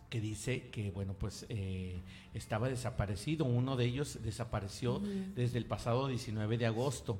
que 0.09 0.21
dice 0.21 0.69
que 0.69 0.91
bueno 0.91 1.13
pues 1.13 1.45
eh, 1.49 2.01
estaba 2.33 2.69
desaparecido 2.69 3.45
uno 3.45 3.75
de 3.75 3.85
ellos 3.85 4.19
desapareció 4.23 4.99
desde 5.35 5.57
el 5.57 5.65
pasado 5.65 6.07
19 6.07 6.57
de 6.57 6.65
agosto 6.65 7.19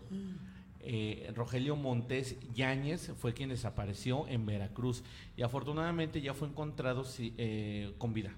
Eh, 0.89 1.31
Rogelio 1.35 1.75
Montes 1.75 2.37
Yáñez 2.53 3.11
fue 3.17 3.33
quien 3.33 3.49
desapareció 3.49 4.25
en 4.29 4.45
Veracruz 4.45 5.03
y 5.35 5.41
afortunadamente 5.41 6.21
ya 6.21 6.33
fue 6.33 6.47
encontrado 6.47 7.03
eh, 7.19 7.93
con 7.97 8.13
vida 8.13 8.31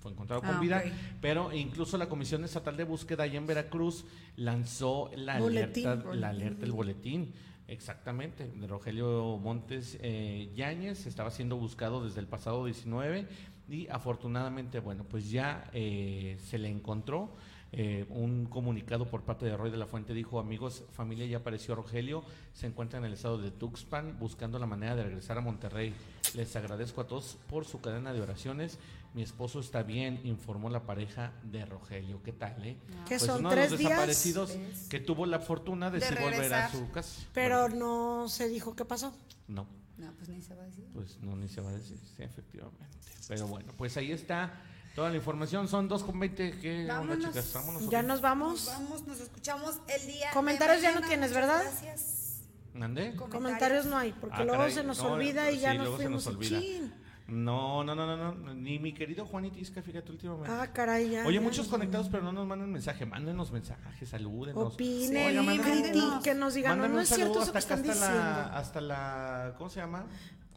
fue 0.00 0.12
encontrado 0.12 0.42
con 0.42 0.56
Ah, 0.56 0.60
vida 0.60 0.84
pero 1.22 1.50
incluso 1.54 1.96
la 1.96 2.10
Comisión 2.10 2.44
Estatal 2.44 2.76
de 2.76 2.84
Búsqueda 2.84 3.22
allá 3.22 3.38
en 3.38 3.46
Veracruz 3.46 4.04
lanzó 4.36 5.10
la 5.16 5.38
Boletín. 5.40 5.86
alerta 5.86 6.14
la 6.14 6.28
alerta 6.28 6.66
el 6.66 6.72
boletín 6.72 7.32
Exactamente, 7.68 8.46
de 8.46 8.66
Rogelio 8.66 9.38
Montes 9.38 9.96
eh, 10.02 10.50
Yáñez 10.54 11.06
estaba 11.06 11.30
siendo 11.30 11.56
buscado 11.56 12.04
desde 12.04 12.20
el 12.20 12.26
pasado 12.26 12.66
19 12.66 13.26
y 13.70 13.88
afortunadamente, 13.88 14.80
bueno, 14.80 15.04
pues 15.08 15.30
ya 15.30 15.70
eh, 15.72 16.36
se 16.44 16.58
le 16.58 16.68
encontró. 16.68 17.34
Eh, 17.76 18.06
un 18.10 18.46
comunicado 18.46 19.04
por 19.10 19.22
parte 19.24 19.46
de 19.46 19.56
Roy 19.56 19.68
de 19.72 19.76
la 19.76 19.86
Fuente 19.86 20.14
dijo, 20.14 20.38
amigos, 20.38 20.84
familia, 20.92 21.26
ya 21.26 21.38
apareció 21.38 21.74
Rogelio, 21.74 22.22
se 22.52 22.68
encuentra 22.68 23.00
en 23.00 23.04
el 23.04 23.14
estado 23.14 23.36
de 23.38 23.50
Tuxpan 23.50 24.16
buscando 24.20 24.60
la 24.60 24.66
manera 24.66 24.94
de 24.94 25.02
regresar 25.02 25.38
a 25.38 25.40
Monterrey. 25.40 25.92
Les 26.34 26.54
agradezco 26.54 27.00
a 27.00 27.08
todos 27.08 27.36
por 27.48 27.64
su 27.64 27.80
cadena 27.80 28.12
de 28.12 28.20
oraciones. 28.20 28.78
Mi 29.12 29.22
esposo 29.22 29.58
está 29.58 29.82
bien, 29.82 30.20
informó 30.22 30.70
la 30.70 30.86
pareja 30.86 31.32
de 31.42 31.64
Rogelio. 31.66 32.22
¿Qué 32.22 32.32
tal, 32.32 32.64
eh? 32.64 32.76
¿Qué 33.08 33.18
Pues 33.18 33.22
son, 33.22 33.40
uno 33.40 33.50
de 33.50 33.56
tres 33.56 33.70
los 33.72 33.78
días? 33.80 33.90
desaparecidos 33.90 34.50
Tres. 34.52 34.86
que 34.88 35.00
tuvo 35.00 35.26
la 35.26 35.40
fortuna 35.40 35.90
de, 35.90 35.98
De 35.98 36.06
sí 36.06 36.14
volver 36.20 36.54
a 36.54 36.70
su 36.70 36.88
casa. 36.92 37.26
Pero 37.32 37.62
Bueno, 37.68 38.20
no 38.22 38.28
se 38.28 38.48
dijo 38.48 38.76
qué 38.76 38.84
pasó. 38.84 39.12
no, 39.48 39.66
No, 39.98 40.12
pues 40.14 40.28
ni 40.28 40.40
se 40.42 40.54
va 40.54 40.62
a 40.62 40.66
decir. 40.66 40.84
pues 40.94 41.18
no, 41.22 41.34
ni 41.34 41.48
se 41.48 41.60
va 41.60 41.70
a 41.70 41.72
decir, 41.72 41.98
sí, 42.16 42.22
efectivamente. 42.22 42.86
Pero 43.26 43.48
bueno, 43.48 43.72
pues 43.76 43.96
ahí 43.96 44.12
está 44.12 44.52
toda 44.94 45.10
la 45.10 45.16
información. 45.16 45.68
Son 45.68 45.88
2.20 45.88 46.60
que 46.60 46.80
onda, 46.82 46.94
Vámonos. 46.98 47.26
chicas. 47.26 47.52
Vámonos. 47.54 47.88
Ya 47.90 48.02
nos 48.02 48.20
vamos. 48.20 48.66
Vamos, 48.66 49.06
nos 49.06 49.20
escuchamos 49.20 49.78
el 49.88 50.06
día. 50.06 50.28
de 50.28 50.34
Comentarios 50.34 50.82
ya 50.82 50.98
no 50.98 51.06
tienes, 51.06 51.32
¿verdad? 51.32 51.62
Gracias. 51.62 52.20
Comentarios 53.30 53.86
no 53.86 53.96
hay, 53.96 54.12
porque 54.12 54.36
Ah, 54.36 54.44
luego 54.44 54.58
caray, 54.58 54.74
se 54.74 54.82
nos 54.82 54.98
no, 55.02 55.12
olvida 55.12 55.50
y 55.50 55.60
ya 55.60 55.74
nos 55.74 55.90
se 55.90 55.96
fuimos. 55.96 56.26
nos 56.26 56.34
olvida. 56.34 56.60
No, 57.26 57.82
no, 57.84 57.94
no, 57.94 58.06
no, 58.06 58.34
no, 58.34 58.54
ni 58.54 58.78
mi 58.78 58.92
querido 58.92 59.24
Juan 59.24 59.46
Itisca, 59.46 59.80
fíjate 59.80 60.12
últimamente. 60.12 60.50
Ah, 60.50 60.70
caray, 60.72 61.08
ya. 61.08 61.24
Oye, 61.24 61.36
ya. 61.36 61.40
muchos 61.40 61.68
conectados, 61.68 62.08
pero 62.10 62.22
no 62.22 62.32
nos 62.32 62.46
mandan 62.46 62.70
mensaje. 62.70 63.06
Mándenos 63.06 63.50
mensajes, 63.50 64.08
salúdenos. 64.08 64.74
Opinen, 64.74 65.62
que 66.22 66.34
nos 66.34 66.52
digan, 66.54 66.78
no, 66.78 66.88
no 66.88 67.00
es 67.00 67.08
cierto 67.08 67.42
eso 67.42 67.52
que 67.52 67.58
hasta 67.58 67.74
están 67.76 67.90
acá, 67.90 67.92
hasta 67.92 68.02
diciendo. 68.08 68.24
la, 68.28 68.58
hasta 68.58 68.80
la, 68.80 69.54
¿cómo 69.56 69.70
se 69.70 69.80
llama? 69.80 70.06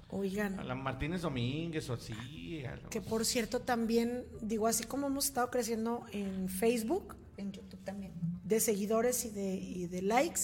Oigan. 0.10 0.60
A 0.60 0.64
la 0.64 0.76
Martínez 0.76 1.22
Domínguez 1.22 1.90
o 1.90 1.94
así. 1.94 2.64
algo. 2.66 2.90
Que 2.90 3.02
por 3.02 3.26
cierto 3.26 3.60
también, 3.62 4.24
digo, 4.42 4.68
así 4.68 4.84
como 4.86 5.08
hemos 5.08 5.26
estado 5.26 5.50
creciendo 5.52 6.06
en 6.14 6.48
Facebook, 6.50 7.16
En 7.38 7.52
YouTube 7.52 7.84
también. 7.84 8.14
de 8.46 8.60
seguidores 8.60 9.26
y 9.26 9.30
de, 9.32 9.56
y 9.56 9.88
de 9.88 10.02
likes, 10.02 10.42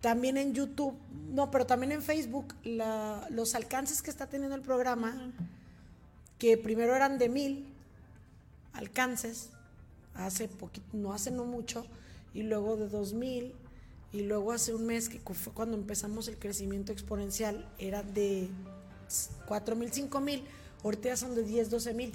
también 0.00 0.36
en 0.38 0.54
YouTube, 0.54 0.94
no, 1.30 1.50
pero 1.50 1.66
también 1.66 1.92
en 1.92 2.02
Facebook, 2.02 2.54
la- 2.64 3.26
los 3.30 3.54
alcances 3.54 4.00
que 4.00 4.10
está 4.10 4.26
teniendo 4.28 4.54
el 4.56 4.62
programa, 4.62 5.32
que 6.38 6.56
primero 6.56 6.94
eran 6.96 7.18
de 7.18 7.28
mil 7.28 7.66
alcances, 8.72 9.50
hace 10.14 10.48
poquito, 10.48 10.86
no 10.96 11.12
hace 11.12 11.30
no 11.30 11.44
mucho, 11.44 11.84
y 12.34 12.42
luego 12.42 12.76
de 12.76 12.88
dos 12.88 13.12
mil, 13.12 13.54
y 14.12 14.22
luego 14.22 14.52
hace 14.52 14.74
un 14.74 14.86
mes, 14.86 15.08
que 15.08 15.18
fue 15.34 15.52
cuando 15.52 15.76
empezamos 15.76 16.28
el 16.28 16.38
crecimiento 16.38 16.92
exponencial, 16.92 17.68
era 17.78 18.02
de 18.02 18.48
cuatro 19.46 19.74
mil, 19.76 19.92
cinco 19.92 20.20
mil, 20.20 20.44
ahorita 20.84 21.08
ya 21.10 21.16
son 21.16 21.34
de 21.34 21.42
10, 21.44 21.70
12 21.70 21.94
mil 21.94 22.12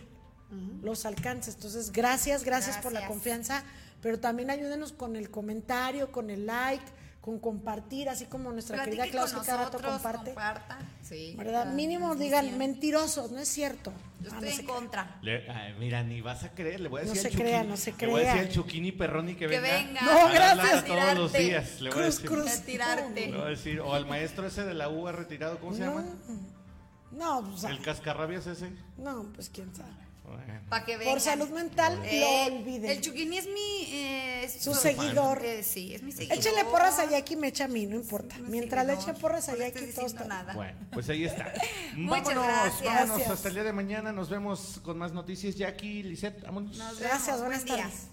los 0.83 1.05
alcances. 1.07 1.55
Entonces, 1.55 1.91
gracias, 1.91 2.43
gracias, 2.43 2.77
por 2.77 2.91
la 2.93 2.99
Gracias. 2.99 3.09
confianza, 3.11 3.63
pero 4.01 4.19
también 4.19 4.51
ayúdenos 4.51 4.91
con 4.93 5.15
el 5.15 5.31
comentario, 5.31 6.11
con 6.11 6.29
el 6.29 6.45
like, 6.45 6.83
con 7.21 7.39
compartir, 7.39 8.07
así 8.09 8.25
como 8.25 8.51
nuestra 8.51 8.75
Platique 8.75 8.97
querida 9.03 9.25
con 9.31 9.39
que 9.41 9.47
cada 9.47 9.63
rato 9.63 9.81
comparte. 9.81 10.25
comparta. 10.25 10.77
Sí. 11.01 11.33
¿Verdad? 11.37 11.73
Mínimo 11.73 12.07
transmisión. 12.09 12.41
digan 12.43 12.57
mentirosos, 12.59 13.31
no 13.31 13.39
es 13.39 13.47
cierto. 13.47 13.91
Yo 14.21 14.29
Ah, 14.31 14.35
estoy 14.43 14.53
no 14.53 14.59
en 14.59 14.65
contra. 14.67 15.17
Le- 15.23 15.49
ay, 15.49 15.73
mira, 15.79 16.03
ni 16.03 16.21
vas 16.21 16.43
a 16.43 16.51
creer, 16.51 16.81
le 16.81 16.89
voy 16.89 17.01
a 17.01 17.05
No 17.05 17.13
decir 17.13 17.21
se 17.23 17.27
al 17.29 17.33
crea, 17.43 17.63
Chuquini- 17.63 17.67
no 17.69 17.77
se 17.77 17.91
Le 17.97 18.07
voy 18.07 18.13
a 18.13 18.17
decir 18.25 18.31
crea. 18.33 18.43
al 18.43 18.49
Chuquini 18.53 18.91
Perroni 18.91 19.33
que, 19.35 19.47
Que 19.47 19.59
venga. 19.59 19.73
venga. 19.77 20.01
No, 20.01 20.11
a 20.27 20.31
gracias. 20.31 20.85
todos 20.85 21.13
los 21.17 21.33
días. 21.33 21.81
Le 21.81 21.89
voy 21.89 21.99
a 21.99 22.01
Cruz, 22.03 22.15
decir. 22.15 22.29
cruz. 22.29 22.51
A 22.51 22.61
tirarte. 22.63 23.27
Le 23.27 23.37
voy 23.37 23.45
a 23.47 23.49
decir, 23.49 23.79
o 23.79 23.93
al 23.95 24.05
maestro 24.05 24.45
ese 24.45 24.63
de 24.65 24.73
la 24.75 24.89
UA 24.89 25.13
retirado, 25.13 25.57
¿cómo 25.59 25.73
se 25.73 25.79
llama? 25.79 26.05
No, 27.13 27.43
pues, 27.49 27.63
El 27.65 27.81
cascarrabias 27.81 28.47
ese. 28.47 28.71
no, 28.97 29.23
pues 29.33 29.49
quién 29.49 29.73
sabe. 29.75 29.91
Bueno. 30.25 30.61
Para 30.69 30.85
que 30.85 30.97
vengan. 30.97 31.13
Por 31.15 31.21
salud 31.21 31.49
mental, 31.49 32.01
Eh, 32.05 32.47
lo 32.49 32.55
olviden. 32.57 32.89
El 32.89 33.01
Chuquini 33.01 33.37
es 33.37 33.45
mi. 33.45 33.83
eh, 33.93 34.45
es 34.45 34.53
Su 34.63 34.73
su- 34.73 34.79
seguidor. 34.79 35.43
Eh, 35.45 35.61
sí, 35.63 35.93
es 35.93 36.01
mi 36.01 36.11
seguidor. 36.13 36.37
Échale 36.37 36.63
porras 36.65 36.97
a 36.97 37.09
Jackie, 37.09 37.35
me 37.35 37.49
echa 37.49 37.65
a 37.65 37.67
mí, 37.67 37.85
no 37.85 37.97
importa. 37.97 38.37
mi 38.39 38.49
Mientras 38.49 38.85
le 38.85 38.93
seguidor. 38.93 39.11
eche 39.11 39.21
porras 39.21 39.49
a 39.49 39.51
No 39.51 39.57
le 39.59 39.65
Jackie, 39.65 39.79
estoy 39.79 39.93
todo 39.95 40.05
está 40.07 40.23
nada. 40.23 40.53
Bueno, 40.53 40.79
pues 40.91 41.09
ahí 41.09 41.25
está. 41.25 41.53
Muchas 41.97 42.23
vámonos, 42.23 42.43
gracias. 42.47 42.83
vámonos 42.83 43.07
Gracias. 43.17 43.29
hasta 43.31 43.47
el 43.49 43.53
día 43.53 43.63
de 43.65 43.73
mañana. 43.73 44.11
Nos 44.13 44.29
vemos 44.29 44.79
con 44.81 44.97
más 44.97 45.11
noticias. 45.11 45.55
Jackie, 45.55 46.01
Lisette, 46.03 46.41
vámonos. 46.41 46.77
Nos 46.77 46.99
Gracias, 46.99 47.39
buenas 47.41 47.65
Buen 47.65 47.75
día. 47.75 47.85
tardes. 47.89 48.07